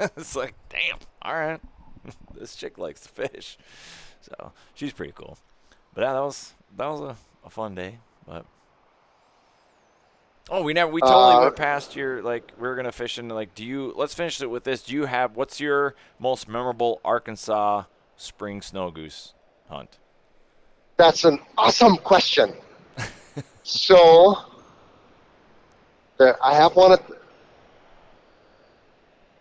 it's 0.16 0.36
like, 0.36 0.54
damn, 0.68 0.98
all 1.22 1.34
right, 1.34 1.60
this 2.38 2.54
chick 2.54 2.76
likes 2.76 3.00
to 3.00 3.08
fish, 3.08 3.56
so 4.20 4.52
she's 4.74 4.92
pretty 4.92 5.14
cool. 5.16 5.38
But 5.94 6.02
yeah, 6.02 6.12
that 6.12 6.20
was 6.22 6.52
that 6.76 6.86
was 6.86 7.00
a, 7.00 7.16
a 7.46 7.48
fun 7.48 7.74
day. 7.74 7.98
But 8.28 8.44
oh, 10.50 10.62
we 10.62 10.72
never 10.72 10.90
we 10.90 11.00
totally 11.00 11.36
Uh, 11.36 11.40
went 11.42 11.56
past 11.56 11.96
your 11.96 12.22
like 12.22 12.52
we 12.58 12.68
were 12.68 12.74
gonna 12.76 12.92
fish 12.92 13.18
and 13.18 13.30
like, 13.30 13.54
do 13.54 13.64
you? 13.64 13.92
Let's 13.96 14.14
finish 14.14 14.40
it 14.40 14.46
with 14.46 14.64
this. 14.64 14.82
Do 14.82 14.94
you 14.94 15.06
have 15.06 15.36
what's 15.36 15.60
your 15.60 15.94
most 16.18 16.48
memorable 16.48 17.00
Arkansas 17.04 17.84
spring 18.16 18.62
snow 18.62 18.90
goose 18.90 19.34
hunt? 19.68 19.98
That's 20.96 21.24
an 21.24 21.38
awesome 21.58 21.96
question. 21.98 22.54
so, 23.62 24.36
there, 26.18 26.42
I 26.44 26.54
have 26.54 26.74
one. 26.74 26.92
At, 26.92 27.02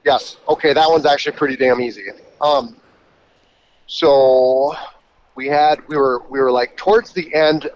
yes. 0.03 0.37
Okay, 0.49 0.73
that 0.73 0.89
one's 0.89 1.05
actually 1.05 1.37
pretty 1.37 1.55
damn 1.55 1.79
easy. 1.79 2.07
Um, 2.41 2.75
so 3.87 4.75
we 5.35 5.47
had 5.47 5.87
we 5.87 5.95
were 5.95 6.23
we 6.29 6.39
were 6.39 6.51
like 6.51 6.75
towards 6.75 7.13
the 7.13 7.33
end, 7.33 7.69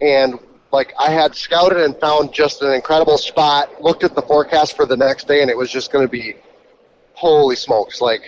and 0.00 0.38
like 0.72 0.92
I 0.98 1.10
had 1.10 1.34
scouted 1.34 1.78
and 1.78 1.96
found 1.98 2.32
just 2.32 2.62
an 2.62 2.72
incredible 2.72 3.18
spot. 3.18 3.80
Looked 3.82 4.04
at 4.04 4.14
the 4.14 4.22
forecast 4.22 4.76
for 4.76 4.86
the 4.86 4.96
next 4.96 5.26
day, 5.26 5.40
and 5.40 5.50
it 5.50 5.56
was 5.56 5.70
just 5.70 5.90
going 5.90 6.06
to 6.06 6.10
be, 6.10 6.36
holy 7.14 7.56
smokes! 7.56 8.00
Like 8.00 8.22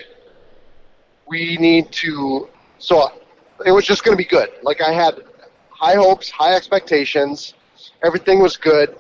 we 1.27 1.57
need 1.59 1.93
to. 1.93 2.49
So 2.79 3.13
it 3.65 3.73
was 3.73 3.85
just 3.85 4.05
going 4.05 4.17
to 4.17 4.23
be 4.23 4.29
good. 4.29 4.51
Like 4.63 4.81
I 4.81 4.93
had 4.93 5.23
high 5.69 5.97
hopes, 5.97 6.31
high 6.31 6.55
expectations. 6.55 7.55
Everything 8.03 8.41
was 8.41 8.57
good, 8.57 8.97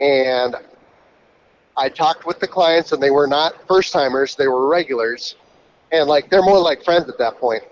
and 0.00 0.56
I 1.76 1.88
talked 1.90 2.26
with 2.26 2.40
the 2.40 2.48
clients, 2.48 2.92
and 2.92 3.02
they 3.02 3.10
were 3.10 3.26
not 3.26 3.66
first 3.68 3.92
timers; 3.92 4.34
they 4.34 4.48
were 4.48 4.66
regulars, 4.66 5.36
and 5.92 6.08
like 6.08 6.30
they're 6.30 6.42
more 6.42 6.58
like 6.58 6.84
friends 6.84 7.08
at 7.10 7.18
that 7.18 7.38
point. 7.38 7.62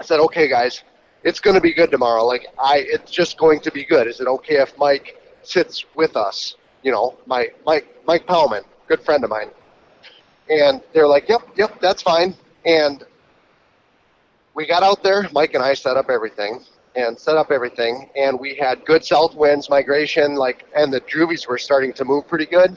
I 0.00 0.04
said, 0.04 0.20
"Okay, 0.20 0.48
guys, 0.48 0.82
it's 1.24 1.40
going 1.40 1.54
to 1.54 1.60
be 1.60 1.72
good 1.72 1.90
tomorrow. 1.90 2.24
Like 2.24 2.46
I, 2.58 2.84
it's 2.86 3.10
just 3.10 3.38
going 3.38 3.60
to 3.60 3.72
be 3.72 3.84
good. 3.84 4.06
Is 4.06 4.20
it 4.20 4.26
okay 4.26 4.56
if 4.56 4.76
Mike 4.78 5.20
sits 5.42 5.84
with 5.94 6.16
us? 6.16 6.56
You 6.82 6.92
know, 6.92 7.16
my 7.26 7.48
Mike 7.64 7.86
Mike 8.06 8.26
Powman, 8.26 8.62
good 8.86 9.02
friend 9.02 9.24
of 9.24 9.30
mine." 9.30 9.50
And 10.48 10.82
they're 10.92 11.08
like, 11.08 11.28
"Yep, 11.28 11.48
yep, 11.56 11.80
that's 11.80 12.02
fine." 12.02 12.34
And 12.66 13.04
we 14.54 14.66
got 14.66 14.82
out 14.82 15.02
there. 15.02 15.28
Mike 15.32 15.54
and 15.54 15.64
I 15.64 15.74
set 15.74 15.96
up 15.96 16.10
everything 16.10 16.64
and 16.96 17.18
set 17.18 17.36
up 17.36 17.50
everything, 17.50 18.08
and 18.16 18.38
we 18.38 18.54
had 18.54 18.84
good 18.84 19.04
south 19.04 19.34
winds, 19.34 19.68
migration, 19.68 20.36
like, 20.36 20.64
and 20.76 20.92
the 20.92 21.00
juvies 21.00 21.48
were 21.48 21.58
starting 21.58 21.92
to 21.94 22.04
move 22.04 22.28
pretty 22.28 22.46
good. 22.46 22.76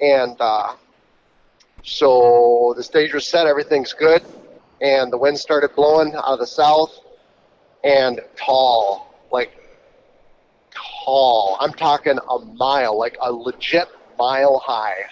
And 0.00 0.36
uh, 0.40 0.74
so 1.84 2.74
the 2.76 2.82
stage 2.82 3.14
was 3.14 3.26
set, 3.26 3.46
everything's 3.46 3.92
good, 3.92 4.24
and 4.84 5.10
the 5.10 5.16
wind 5.16 5.38
started 5.38 5.74
blowing 5.74 6.14
out 6.14 6.24
of 6.24 6.38
the 6.38 6.46
south, 6.46 7.00
and 7.84 8.20
tall, 8.36 9.14
like 9.32 9.50
tall. 11.04 11.56
I'm 11.58 11.72
talking 11.72 12.18
a 12.18 12.38
mile, 12.38 12.98
like 12.98 13.16
a 13.22 13.32
legit 13.32 13.88
mile 14.18 14.58
high. 14.58 15.04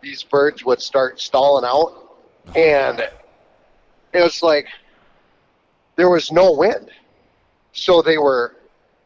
These 0.00 0.24
birds 0.24 0.64
would 0.64 0.82
start 0.82 1.20
stalling 1.20 1.64
out, 1.64 2.16
and 2.56 3.00
it 4.12 4.20
was 4.20 4.42
like 4.42 4.66
there 5.94 6.10
was 6.10 6.32
no 6.32 6.52
wind. 6.52 6.90
So 7.72 8.02
they 8.02 8.18
were 8.18 8.56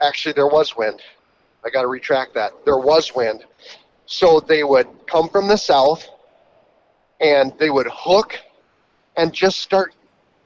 actually 0.01 0.33
there 0.33 0.49
was 0.49 0.79
wind. 0.79 1.03
I 1.63 1.69
got 1.69 1.83
to 1.83 1.89
retract 1.89 2.33
that. 2.35 2.53
There 2.65 2.79
was 2.79 3.15
wind. 3.15 3.45
So 4.07 4.41
they 4.41 4.65
would 4.65 4.87
come 5.07 5.29
from 5.29 5.47
the 5.47 5.57
south 5.59 6.09
and 7.21 7.53
they 7.59 7.71
would 7.71 7.89
hook 7.93 8.39
and 9.17 9.33
just 9.33 9.61
start 9.61 9.95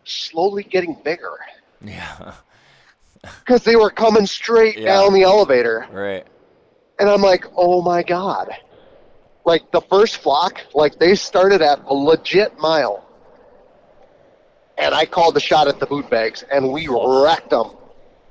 slowly 0.04 0.62
getting 0.62 0.96
bigger 1.04 1.38
Yeah, 1.84 2.34
because 3.40 3.64
they 3.64 3.76
were 3.76 3.90
coming 3.90 4.26
straight 4.26 4.78
Yeah. 4.78 4.86
down 4.86 5.14
the 5.14 5.22
elevator. 5.22 5.86
right. 5.90 6.26
And 6.98 7.08
I'm 7.08 7.22
like, 7.22 7.46
oh 7.56 7.80
my 7.80 8.02
God. 8.02 8.50
Like 9.46 9.70
the 9.70 9.80
first 9.80 10.18
flock, 10.18 10.60
like 10.74 10.98
they 10.98 11.14
started 11.14 11.62
at 11.62 11.80
a 11.86 11.94
legit 11.94 12.58
mile. 12.58 13.06
And 14.76 14.94
I 14.94 15.06
called 15.06 15.34
the 15.34 15.40
shot 15.40 15.66
at 15.66 15.80
the 15.80 15.86
boot 15.86 16.10
bags 16.10 16.44
and 16.52 16.70
we 16.70 16.88
oh. 16.88 17.24
wrecked 17.24 17.50
them. 17.50 17.70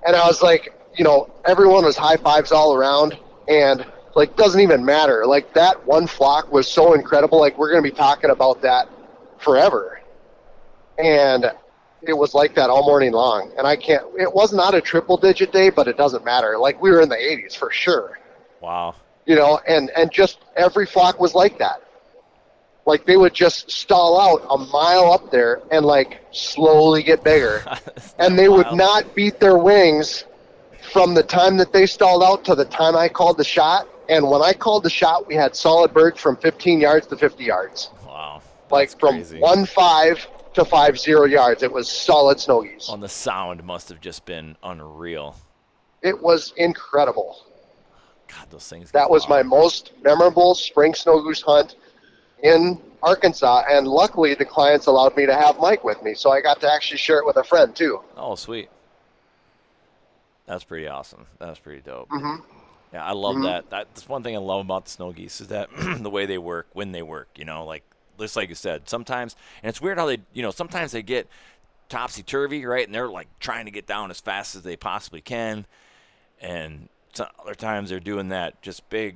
And 0.06 0.16
I 0.16 0.28
was 0.28 0.44
like, 0.44 0.74
you 0.96 1.04
know, 1.04 1.32
everyone 1.46 1.84
was 1.84 1.98
high 1.98 2.18
fives 2.18 2.52
all 2.52 2.76
around 2.76 3.18
and 3.48 3.86
like 4.16 4.36
doesn't 4.36 4.60
even 4.62 4.86
matter. 4.86 5.26
Like 5.26 5.54
that 5.54 5.86
one 5.88 6.06
flock 6.06 6.52
was 6.52 6.68
so 6.68 6.94
incredible. 6.94 7.40
Like 7.40 7.58
we're 7.58 7.72
going 7.72 7.84
to 7.84 7.90
be 7.90 7.96
talking 7.96 8.30
about 8.30 8.62
that 8.62 8.88
forever. 9.40 9.99
And 11.00 11.46
it 12.02 12.14
was 12.14 12.34
like 12.34 12.56
that 12.56 12.70
all 12.70 12.84
morning 12.84 13.12
long. 13.14 13.52
And 13.58 13.66
I 13.66 13.76
can't, 13.76 14.04
it 14.18 14.32
was 14.34 14.54
not 14.54 14.74
a 14.74 14.82
triple 14.82 15.18
digit 15.18 15.52
day, 15.52 15.70
but 15.70 15.88
it 15.88 15.98
doesn't 15.98 16.24
matter. 16.26 16.58
Like 16.58 16.82
we 16.82 16.92
were 16.92 17.02
in 17.02 17.10
the 17.10 17.16
80s 17.16 17.56
for 17.56 17.72
sure 17.72 18.20
Wow. 18.62 18.96
you 19.26 19.36
know, 19.36 19.60
and 19.68 19.90
and 19.96 20.12
just 20.12 20.40
every 20.58 20.86
flock 20.86 21.20
was 21.20 21.34
like 21.34 21.58
that. 21.60 21.82
Like 22.86 23.06
they 23.06 23.16
would 23.18 23.34
just 23.34 23.70
stall 23.72 24.20
out 24.20 24.46
a 24.50 24.58
mile 24.72 25.12
up 25.14 25.32
there 25.32 25.62
and 25.72 25.86
like 25.86 26.20
slowly 26.32 27.04
get 27.04 27.24
bigger, 27.24 27.64
and 28.20 28.38
they 28.38 28.50
would 28.50 28.72
not 28.74 29.14
beat 29.16 29.40
their 29.40 29.58
wings 29.58 30.26
from 30.92 31.14
the 31.14 31.24
time 31.24 31.56
that 31.58 31.72
they 31.72 31.86
stalled 31.86 32.24
out 32.24 32.44
to 32.46 32.56
the 32.56 32.66
time 32.66 32.96
I 32.98 33.08
called 33.08 33.38
the 33.38 33.44
shot. 33.44 33.88
And 34.10 34.28
when 34.30 34.42
I 34.42 34.54
called 34.54 34.84
the 34.84 34.90
shot, 34.90 35.28
we 35.28 35.36
had 35.36 35.56
solid 35.56 35.94
birds 35.94 36.20
from 36.20 36.36
15 36.38 36.82
yards 36.82 37.06
to 37.08 37.16
50 37.16 37.44
yards, 37.44 37.92
Wow. 38.08 38.42
like 38.72 38.90
from 39.00 39.16
crazy. 39.16 39.40
one 39.40 39.66
five 39.66 40.28
to 40.54 40.66
five 40.66 41.00
zero 41.00 41.26
yards. 41.26 41.64
It 41.64 41.72
was 41.72 41.90
solid 41.90 42.40
snow 42.40 42.62
geese. 42.64 42.90
On 42.90 43.00
the 43.00 43.10
sound 43.10 43.64
must 43.64 43.90
have 43.90 44.02
just 44.02 44.26
been 44.26 44.58
unreal. 44.64 45.36
It 46.02 46.22
was 46.22 46.54
incredible. 46.58 47.38
God, 48.28 48.48
those 48.50 48.68
things. 48.68 48.92
That 48.92 49.10
was 49.10 49.28
my 49.28 49.44
most 49.44 49.92
memorable 50.04 50.56
spring 50.56 50.94
snow 50.94 51.22
goose 51.22 51.42
hunt 51.42 51.76
in 52.44 52.80
Arkansas, 53.02 53.64
and 53.70 53.88
luckily 53.88 54.34
the 54.36 54.46
clients 54.46 54.86
allowed 54.86 55.16
me 55.18 55.26
to 55.26 55.34
have 55.36 55.58
Mike 55.60 55.84
with 55.84 56.02
me, 56.04 56.14
so 56.14 56.32
I 56.32 56.42
got 56.42 56.62
to 56.62 56.72
actually 56.72 56.98
share 56.98 57.18
it 57.20 57.26
with 57.26 57.38
a 57.38 57.44
friend 57.44 57.76
too. 57.76 58.02
Oh, 58.16 58.36
sweet. 58.36 58.70
That's 60.46 60.64
pretty 60.64 60.88
awesome. 60.88 61.28
That's 61.38 61.60
pretty 61.60 61.82
dope. 61.82 62.10
Mhm. 62.10 62.42
Yeah, 62.94 63.06
I 63.06 63.12
love 63.12 63.36
Mhm. 63.36 63.44
that. 63.44 63.70
That's 63.70 64.08
one 64.10 64.24
thing 64.24 64.36
I 64.36 64.40
love 64.40 64.62
about 64.62 64.86
the 64.86 64.92
snow 64.92 65.12
geese 65.12 65.42
is 65.42 65.50
that 65.50 65.70
the 66.00 66.10
way 66.10 66.26
they 66.26 66.38
work 66.40 66.68
when 66.74 66.92
they 66.92 67.02
work. 67.04 67.30
You 67.36 67.46
know, 67.46 67.66
like 67.66 67.84
just 68.20 68.36
like 68.36 68.50
you 68.50 68.56
said, 68.56 68.88
sometimes 68.90 69.36
and 69.64 69.70
it's 69.70 69.82
weird 69.82 69.98
how 69.98 70.06
they, 70.06 70.20
you 70.34 70.42
know, 70.42 70.52
sometimes 70.52 70.92
they 70.92 71.02
get 71.02 71.28
topsy 71.90 72.22
turvy, 72.24 72.66
right? 72.66 72.86
And 72.86 72.94
they're 72.94 73.10
like 73.10 73.28
trying 73.40 73.66
to 73.66 73.72
get 73.72 73.88
down 73.88 74.12
as 74.12 74.20
fast 74.20 74.56
as 74.56 74.62
they 74.64 74.76
possibly 74.76 75.22
can, 75.22 75.66
and 76.42 76.90
other 77.42 77.56
times 77.56 77.90
they're 77.90 78.00
doing 78.00 78.30
that 78.30 78.62
just 78.62 78.88
big, 78.90 79.16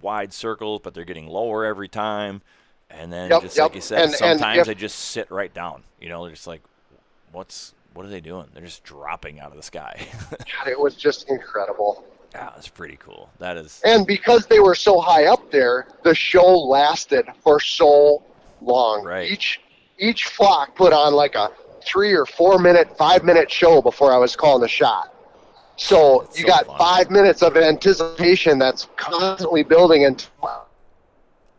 wide 0.00 0.32
circles, 0.32 0.80
but 0.82 0.94
they're 0.94 1.04
getting 1.04 1.26
lower 1.28 1.64
every 1.64 1.88
time. 1.88 2.42
And 2.88 3.12
then 3.12 3.30
Yep, 3.30 3.42
just 3.42 3.56
yep. 3.56 3.64
like 3.64 3.74
you 3.74 3.80
said, 3.80 3.98
And- 3.98 4.08
and 4.10 4.14
sometimes 4.18 4.58
if- 4.60 4.66
they 4.66 4.74
just 4.74 4.96
sit 4.98 5.30
right 5.30 5.52
down. 5.52 5.82
You 6.00 6.08
know, 6.08 6.22
they're 6.24 6.34
just 6.34 6.46
like, 6.46 6.62
what's 7.32 7.74
what 7.94 8.04
are 8.04 8.10
they 8.10 8.20
doing? 8.20 8.46
They're 8.52 8.62
just 8.64 8.84
dropping 8.84 9.40
out 9.40 9.50
of 9.52 9.56
the 9.56 9.62
sky. 9.62 10.06
God, 10.30 10.68
it 10.68 10.78
was 10.78 10.94
just 10.96 11.30
incredible. 11.30 12.04
Yeah, 12.34 12.50
that's 12.54 12.68
pretty 12.68 12.96
cool. 12.96 13.30
That 13.38 13.56
is. 13.56 13.80
And 13.86 14.06
because 14.06 14.44
they 14.46 14.60
were 14.60 14.74
so 14.74 15.00
high 15.00 15.24
up 15.24 15.50
there, 15.50 15.86
the 16.02 16.14
show 16.14 16.46
lasted 16.58 17.24
for 17.42 17.58
so 17.58 18.22
long. 18.60 19.04
Right. 19.04 19.30
Each 19.30 19.60
each 19.98 20.24
flock 20.26 20.74
put 20.74 20.92
on 20.92 21.14
like 21.14 21.34
a 21.34 21.50
three 21.84 22.12
or 22.12 22.26
four 22.26 22.58
minute, 22.58 22.96
five 22.98 23.24
minute 23.24 23.50
show 23.50 23.80
before 23.80 24.12
I 24.12 24.18
was 24.18 24.36
calling 24.36 24.60
the 24.60 24.68
shot. 24.68 25.14
So 25.76 26.22
That's 26.24 26.38
you 26.40 26.46
so 26.46 26.52
got 26.52 26.66
fun. 26.66 26.78
five 26.78 27.10
minutes 27.10 27.42
of 27.42 27.56
anticipation 27.56 28.58
that's 28.58 28.88
constantly 28.96 29.62
building 29.62 30.02
into 30.02 30.26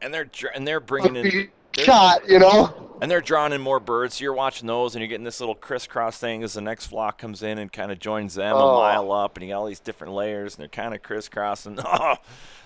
And 0.02 0.14
they're 0.14 0.30
and 0.54 0.68
they're 0.68 0.80
bringing 0.80 1.16
in. 1.16 1.50
Shot, 1.78 2.28
you 2.28 2.40
know. 2.40 2.84
And 3.00 3.12
they're 3.12 3.22
drawing 3.22 3.54
in 3.54 3.62
more 3.62 3.80
birds. 3.80 4.16
So 4.16 4.24
you're 4.24 4.34
watching 4.34 4.66
those, 4.68 4.96
and 4.96 5.02
you're 5.02 5.08
getting 5.10 5.24
this 5.24 5.40
little 5.40 5.54
crisscross 5.54 6.18
thing 6.18 6.42
as 6.44 6.54
the 6.54 6.62
next 6.62 6.88
flock 6.88 7.20
comes 7.20 7.44
in 7.44 7.60
and 7.60 7.72
kind 7.72 7.92
of 7.92 8.00
joins 8.00 8.34
them 8.36 8.56
a 8.56 8.60
Oh. 8.60 8.78
mile 8.80 9.12
up, 9.12 9.38
and 9.38 9.46
you 9.46 9.54
got 9.54 9.60
all 9.60 9.66
these 9.68 9.80
different 9.80 10.14
layers, 10.14 10.56
and 10.56 10.62
they're 10.62 10.68
kind 10.70 10.96
of 10.96 11.04
crisscrossing. 11.04 11.78
Oh, 11.86 12.16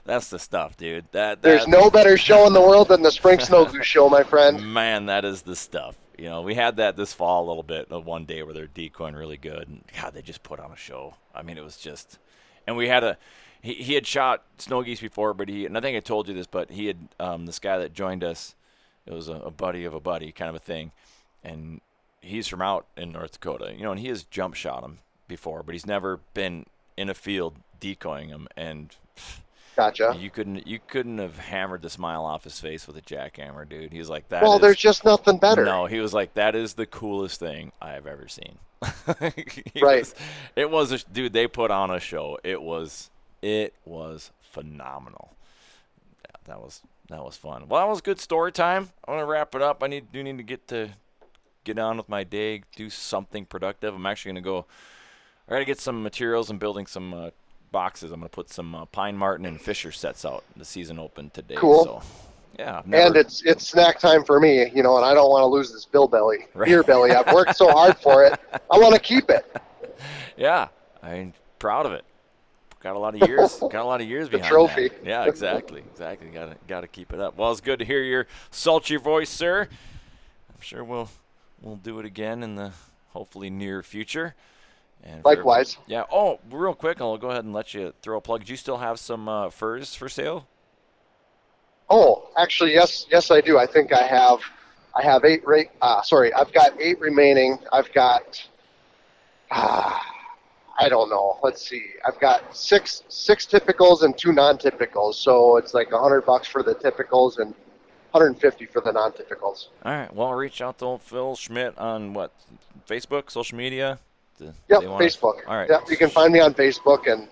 that's 0.05 0.29
the 0.29 0.39
stuff, 0.39 0.77
dude. 0.77 1.05
That, 1.11 1.41
that 1.41 1.47
There's 1.47 1.67
no 1.67 1.89
better 1.91 2.17
show 2.17 2.47
in 2.47 2.53
the 2.53 2.61
world 2.61 2.87
than 2.87 3.01
the 3.03 3.11
Spring 3.11 3.39
Snow 3.39 3.65
Goose 3.65 3.85
Show, 3.85 4.09
my 4.09 4.23
friend. 4.23 4.73
man, 4.73 5.05
that 5.07 5.25
is 5.25 5.43
the 5.43 5.55
stuff. 5.55 5.95
You 6.17 6.25
know, 6.29 6.41
we 6.41 6.55
had 6.55 6.77
that 6.77 6.95
this 6.95 7.13
fall 7.13 7.45
a 7.45 7.47
little 7.47 7.61
bit, 7.63 7.91
uh, 7.91 7.99
one 7.99 8.25
day 8.25 8.41
where 8.41 8.53
they're 8.53 8.67
decoying 8.67 9.15
really 9.15 9.37
good, 9.37 9.67
and 9.67 9.83
God, 9.99 10.13
they 10.13 10.21
just 10.21 10.43
put 10.43 10.59
on 10.59 10.71
a 10.71 10.75
show. 10.77 11.15
I 11.35 11.41
mean, 11.43 11.57
it 11.57 11.63
was 11.63 11.77
just, 11.77 12.19
and 12.65 12.77
we 12.77 12.87
had 12.87 13.03
a. 13.03 13.17
He, 13.61 13.73
he 13.75 13.93
had 13.93 14.07
shot 14.07 14.43
snow 14.57 14.81
geese 14.81 15.01
before, 15.01 15.33
but 15.35 15.47
he 15.49 15.65
and 15.67 15.77
I 15.77 15.81
think 15.81 15.95
I 15.95 15.99
told 15.99 16.27
you 16.27 16.33
this, 16.33 16.47
but 16.47 16.71
he 16.71 16.87
had 16.87 16.97
um, 17.19 17.45
this 17.45 17.59
guy 17.59 17.77
that 17.77 17.93
joined 17.93 18.23
us. 18.23 18.55
It 19.05 19.13
was 19.13 19.27
a, 19.27 19.33
a 19.33 19.51
buddy 19.51 19.83
of 19.85 19.93
a 19.93 19.99
buddy 19.99 20.31
kind 20.31 20.49
of 20.49 20.55
a 20.55 20.59
thing, 20.59 20.91
and 21.43 21.81
he's 22.21 22.47
from 22.47 22.61
out 22.61 22.85
in 22.95 23.11
North 23.11 23.33
Dakota, 23.33 23.73
you 23.75 23.83
know, 23.83 23.91
and 23.91 23.99
he 23.99 24.07
has 24.09 24.23
jump 24.23 24.53
shot 24.55 24.83
him 24.83 24.99
before, 25.27 25.63
but 25.63 25.73
he's 25.73 25.85
never 25.87 26.19
been 26.33 26.65
in 26.97 27.09
a 27.09 27.13
field 27.13 27.55
decoying 27.79 28.29
him, 28.29 28.47
and 28.55 28.95
Gotcha. 29.75 30.15
you 30.19 30.29
couldn't 30.29 30.67
you 30.67 30.79
couldn't 30.87 31.17
have 31.17 31.37
hammered 31.39 31.81
the 31.81 31.89
smile 31.89 32.25
off 32.25 32.43
his 32.43 32.59
face 32.59 32.85
with 32.85 32.95
a 32.97 33.01
jackhammer, 33.01 33.67
dude. 33.67 33.91
He 33.91 33.97
was 33.99 34.09
like 34.09 34.29
that. 34.29 34.43
Well, 34.43 34.55
is- 34.55 34.61
there's 34.61 34.77
just 34.77 35.03
nothing 35.05 35.37
better. 35.37 35.65
no, 35.65 35.85
he 35.87 35.99
was 35.99 36.13
like, 36.13 36.33
"That 36.35 36.55
is 36.55 36.73
the 36.73 36.85
coolest 36.85 37.39
thing 37.39 37.71
I 37.81 37.91
have 37.91 38.05
ever 38.05 38.27
seen." 38.27 38.57
Right. 39.81 39.99
was- 40.01 40.15
it 40.55 40.69
was, 40.69 40.91
a, 40.91 40.99
dude. 40.99 41.33
They 41.33 41.47
put 41.47 41.71
on 41.71 41.89
a 41.91 41.99
show. 41.99 42.37
It 42.43 42.61
was, 42.61 43.09
it 43.41 43.73
was 43.85 44.31
phenomenal. 44.41 45.33
Yeah, 46.25 46.35
that 46.45 46.59
was 46.59 46.81
that 47.11 47.23
was 47.23 47.37
fun. 47.37 47.67
Well, 47.67 47.81
that 47.85 47.89
was 47.89 48.01
good 48.01 48.19
story 48.19 48.51
time. 48.51 48.89
I 49.05 49.11
want 49.11 49.21
to 49.21 49.25
wrap 49.25 49.53
it 49.55 49.61
up. 49.61 49.83
I 49.83 49.87
need 49.87 50.11
do 50.11 50.23
need 50.23 50.37
to 50.37 50.43
get 50.43 50.67
to 50.69 50.89
get 51.63 51.77
on 51.77 51.97
with 51.97 52.09
my 52.09 52.23
day, 52.23 52.63
do 52.75 52.89
something 52.89 53.45
productive. 53.45 53.93
I'm 53.93 54.05
actually 54.05 54.31
gonna 54.31 54.41
go. 54.41 54.65
I 55.47 55.51
gotta 55.53 55.65
get 55.65 55.79
some 55.79 56.01
materials 56.03 56.49
and 56.49 56.59
building 56.59 56.87
some 56.87 57.13
uh, 57.13 57.29
boxes. 57.71 58.11
I'm 58.11 58.19
gonna 58.19 58.29
put 58.29 58.49
some 58.49 58.73
uh, 58.73 58.85
pine 58.85 59.17
marten 59.17 59.45
and 59.45 59.59
Fisher 59.61 59.91
sets 59.91 60.25
out. 60.25 60.43
The 60.55 60.65
season 60.65 60.97
opened 60.99 61.33
today. 61.33 61.55
Cool. 61.55 61.83
So, 61.85 62.01
yeah. 62.57 62.81
Never, 62.85 63.07
And 63.07 63.15
it's 63.15 63.43
it's 63.45 63.67
snack 63.67 63.99
time 63.99 64.23
for 64.23 64.39
me, 64.39 64.69
you 64.73 64.83
know, 64.83 64.97
and 64.97 65.05
I 65.05 65.13
don't 65.13 65.29
want 65.29 65.41
to 65.43 65.47
lose 65.47 65.71
this 65.71 65.85
bill 65.85 66.07
belly, 66.07 66.47
Right. 66.53 66.67
beer 66.67 66.83
belly. 66.83 67.11
I've 67.11 67.33
worked 67.33 67.55
so 67.55 67.69
hard 67.71 67.97
for 67.97 68.25
it. 68.25 68.39
I 68.71 68.77
want 68.77 68.93
to 68.95 68.99
keep 69.01 69.29
it. 69.29 69.45
Yeah, 70.35 70.69
I'm 71.03 71.33
proud 71.59 71.85
of 71.85 71.91
it. 71.91 72.03
Got 72.83 72.95
a 72.95 72.99
lot 72.99 73.19
of 73.21 73.27
years. 73.29 73.57
got 73.59 73.75
a 73.75 73.83
lot 73.83 74.01
of 74.01 74.07
years 74.07 74.27
The 74.29 74.37
behind 74.37 74.51
trophy. 74.51 74.87
that. 74.89 75.05
Yeah, 75.05 75.25
exactly, 75.25 75.83
exactly. 75.91 76.29
Got 76.29 76.49
to 76.51 76.57
got 76.67 76.81
to 76.81 76.87
keep 76.87 77.13
it 77.13 77.19
up. 77.19 77.37
Well, 77.37 77.51
it's 77.51 77.61
good 77.61 77.79
to 77.79 77.85
hear 77.85 78.01
your 78.01 78.27
sultry 78.49 78.97
voice, 78.97 79.29
sir. 79.29 79.67
I'm 80.49 80.61
sure 80.61 80.83
we'll 80.83 81.09
we'll 81.61 81.75
do 81.75 81.99
it 81.99 82.05
again 82.05 82.41
in 82.43 82.55
the 82.55 82.71
hopefully 83.13 83.49
near 83.49 83.83
future. 83.83 84.33
And 85.03 85.25
Likewise. 85.25 85.77
yeah. 85.87 86.03
Oh, 86.11 86.39
real 86.51 86.75
quick, 86.75 87.01
I'll 87.01 87.17
go 87.17 87.29
ahead 87.31 87.43
and 87.43 87.53
let 87.53 87.73
you 87.73 87.93
throw 88.03 88.17
a 88.17 88.21
plug. 88.21 88.45
Do 88.45 88.53
you 88.53 88.57
still 88.57 88.77
have 88.77 88.99
some 88.99 89.27
uh, 89.27 89.49
furs 89.49 89.95
for 89.95 90.07
sale? 90.07 90.47
Oh, 91.89 92.29
actually, 92.37 92.73
yes, 92.73 93.05
yes, 93.11 93.31
I 93.31 93.41
do. 93.41 93.57
I 93.57 93.65
think 93.65 93.91
I 93.91 94.03
have, 94.03 94.39
I 94.95 95.03
have 95.03 95.25
eight. 95.25 95.41
Ra- 95.45 95.63
uh, 95.81 96.01
sorry, 96.03 96.31
I've 96.33 96.53
got 96.53 96.79
eight 96.79 96.99
remaining. 96.99 97.57
I've 97.73 97.91
got, 97.93 98.47
uh, 99.49 99.99
I 100.79 100.89
don't 100.89 101.09
know. 101.09 101.37
Let's 101.43 101.67
see. 101.67 101.85
I've 102.05 102.19
got 102.19 102.55
six 102.55 103.03
six 103.09 103.45
typicals 103.45 104.03
and 104.03 104.17
two 104.17 104.31
non-typicals. 104.31 105.15
So 105.15 105.57
it's 105.57 105.73
like 105.73 105.91
a 105.91 105.99
hundred 105.99 106.21
bucks 106.25 106.47
for 106.47 106.63
the 106.63 106.73
typicals 106.75 107.37
and 107.39 107.53
150 108.11 108.65
for 108.65 108.81
the 108.81 108.91
non-typicals. 108.91 109.67
All 109.85 109.93
right. 109.93 110.13
Well, 110.13 110.27
I'll 110.27 110.33
reach 110.35 110.61
out 110.61 110.79
to 110.79 110.85
old 110.85 111.01
Phil 111.01 111.35
Schmidt 111.35 111.77
on 111.77 112.13
what 112.13 112.31
Facebook, 112.89 113.29
social 113.31 113.57
media. 113.57 113.99
Do 114.37 114.53
Yep, 114.69 114.83
wanna- 114.83 115.05
Facebook. 115.05 115.39
All 115.47 115.55
right. 115.55 115.69
Yep, 115.69 115.81
you 115.89 115.97
can 115.97 116.09
find 116.09 116.33
me 116.33 116.39
on 116.39 116.53
Facebook 116.53 117.11
and 117.11 117.27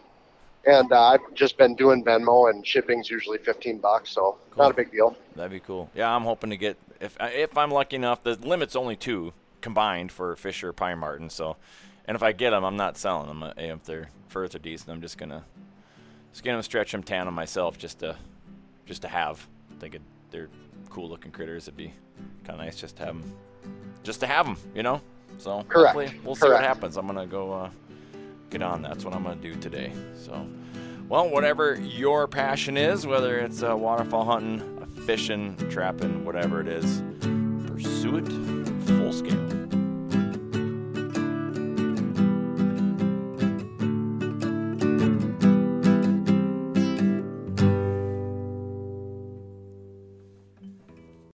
and 0.65 0.91
uh, 0.91 1.01
I've 1.13 1.33
just 1.33 1.57
been 1.57 1.73
doing 1.75 2.03
Venmo 2.03 2.49
and 2.49 2.67
shipping's 2.67 3.09
usually 3.09 3.37
15 3.37 3.77
bucks, 3.79 4.11
so 4.11 4.37
Cool. 4.51 4.63
not 4.65 4.71
a 4.71 4.73
big 4.73 4.91
deal. 4.91 5.15
That'd 5.35 5.51
be 5.53 5.61
cool. 5.61 5.89
Yeah, 5.95 6.13
I'm 6.13 6.23
hoping 6.23 6.49
to 6.49 6.57
get 6.57 6.77
if 6.99 7.15
if 7.21 7.57
I'm 7.57 7.71
lucky 7.71 7.95
enough. 7.95 8.21
The 8.23 8.35
limit's 8.35 8.75
only 8.75 8.95
two 8.97 9.33
combined 9.61 10.11
for 10.11 10.35
Fisher 10.35 10.71
Pine 10.73 10.99
Marten. 10.99 11.29
So, 11.29 11.55
and 12.09 12.15
if 12.15 12.23
I 12.23 12.31
get 12.31 12.49
them, 12.49 12.63
I'm 12.63 12.75
not 12.75 12.97
selling 12.97 13.27
them. 13.27 13.43
Uh, 13.43 13.53
If 13.55 13.83
they're 13.83 14.09
are 14.35 14.47
decent, 14.47 14.89
I'm 14.89 14.99
just 14.99 15.19
gonna 15.19 15.43
skin 16.33 16.53
them, 16.53 16.63
stretch 16.63 16.91
them, 16.91 17.03
tan 17.03 17.27
them 17.27 17.35
myself, 17.35 17.77
just 17.77 17.99
to 17.99 18.15
just 18.87 19.03
to 19.03 19.07
have. 19.07 19.47
I 19.77 19.79
think 19.79 19.93
it, 19.95 20.01
they're 20.31 20.49
cool 20.89 21.07
looking 21.07 21.31
critters. 21.31 21.65
It'd 21.67 21.77
be 21.77 21.93
kind 22.45 22.59
of 22.59 22.65
nice 22.65 22.77
just 22.77 22.97
to 22.97 23.05
have 23.05 23.13
them, 23.13 23.31
just 24.01 24.21
to 24.21 24.27
have 24.27 24.47
them, 24.47 24.57
you 24.73 24.81
know. 24.81 25.01
So 25.37 25.63
Correct. 25.69 25.95
hopefully 25.95 26.19
we'll 26.25 26.33
see 26.33 26.49
what 26.49 26.63
happens. 26.63 26.97
I'm 26.97 27.05
gonna 27.05 27.27
go 27.27 27.53
uh, 27.53 27.69
get 28.49 28.63
on. 28.63 28.81
That's 28.81 29.05
what 29.05 29.13
I'm 29.13 29.23
gonna 29.23 29.35
do 29.35 29.53
today. 29.55 29.93
So. 30.15 30.47
Well, 31.09 31.29
whatever 31.29 31.75
your 31.75 32.27
passion 32.27 32.75
is, 32.75 33.05
whether 33.05 33.37
it's 33.39 33.63
uh, 33.63 33.75
waterfowl 33.77 34.25
hunting, 34.25 34.85
fishing, 35.05 35.55
trapping, 35.69 36.23
whatever 36.25 36.59
it 36.61 36.67
is, 36.67 37.03
pursue 37.67 38.17
it 38.17 38.27
full 38.87 39.13
scale. 39.13 39.48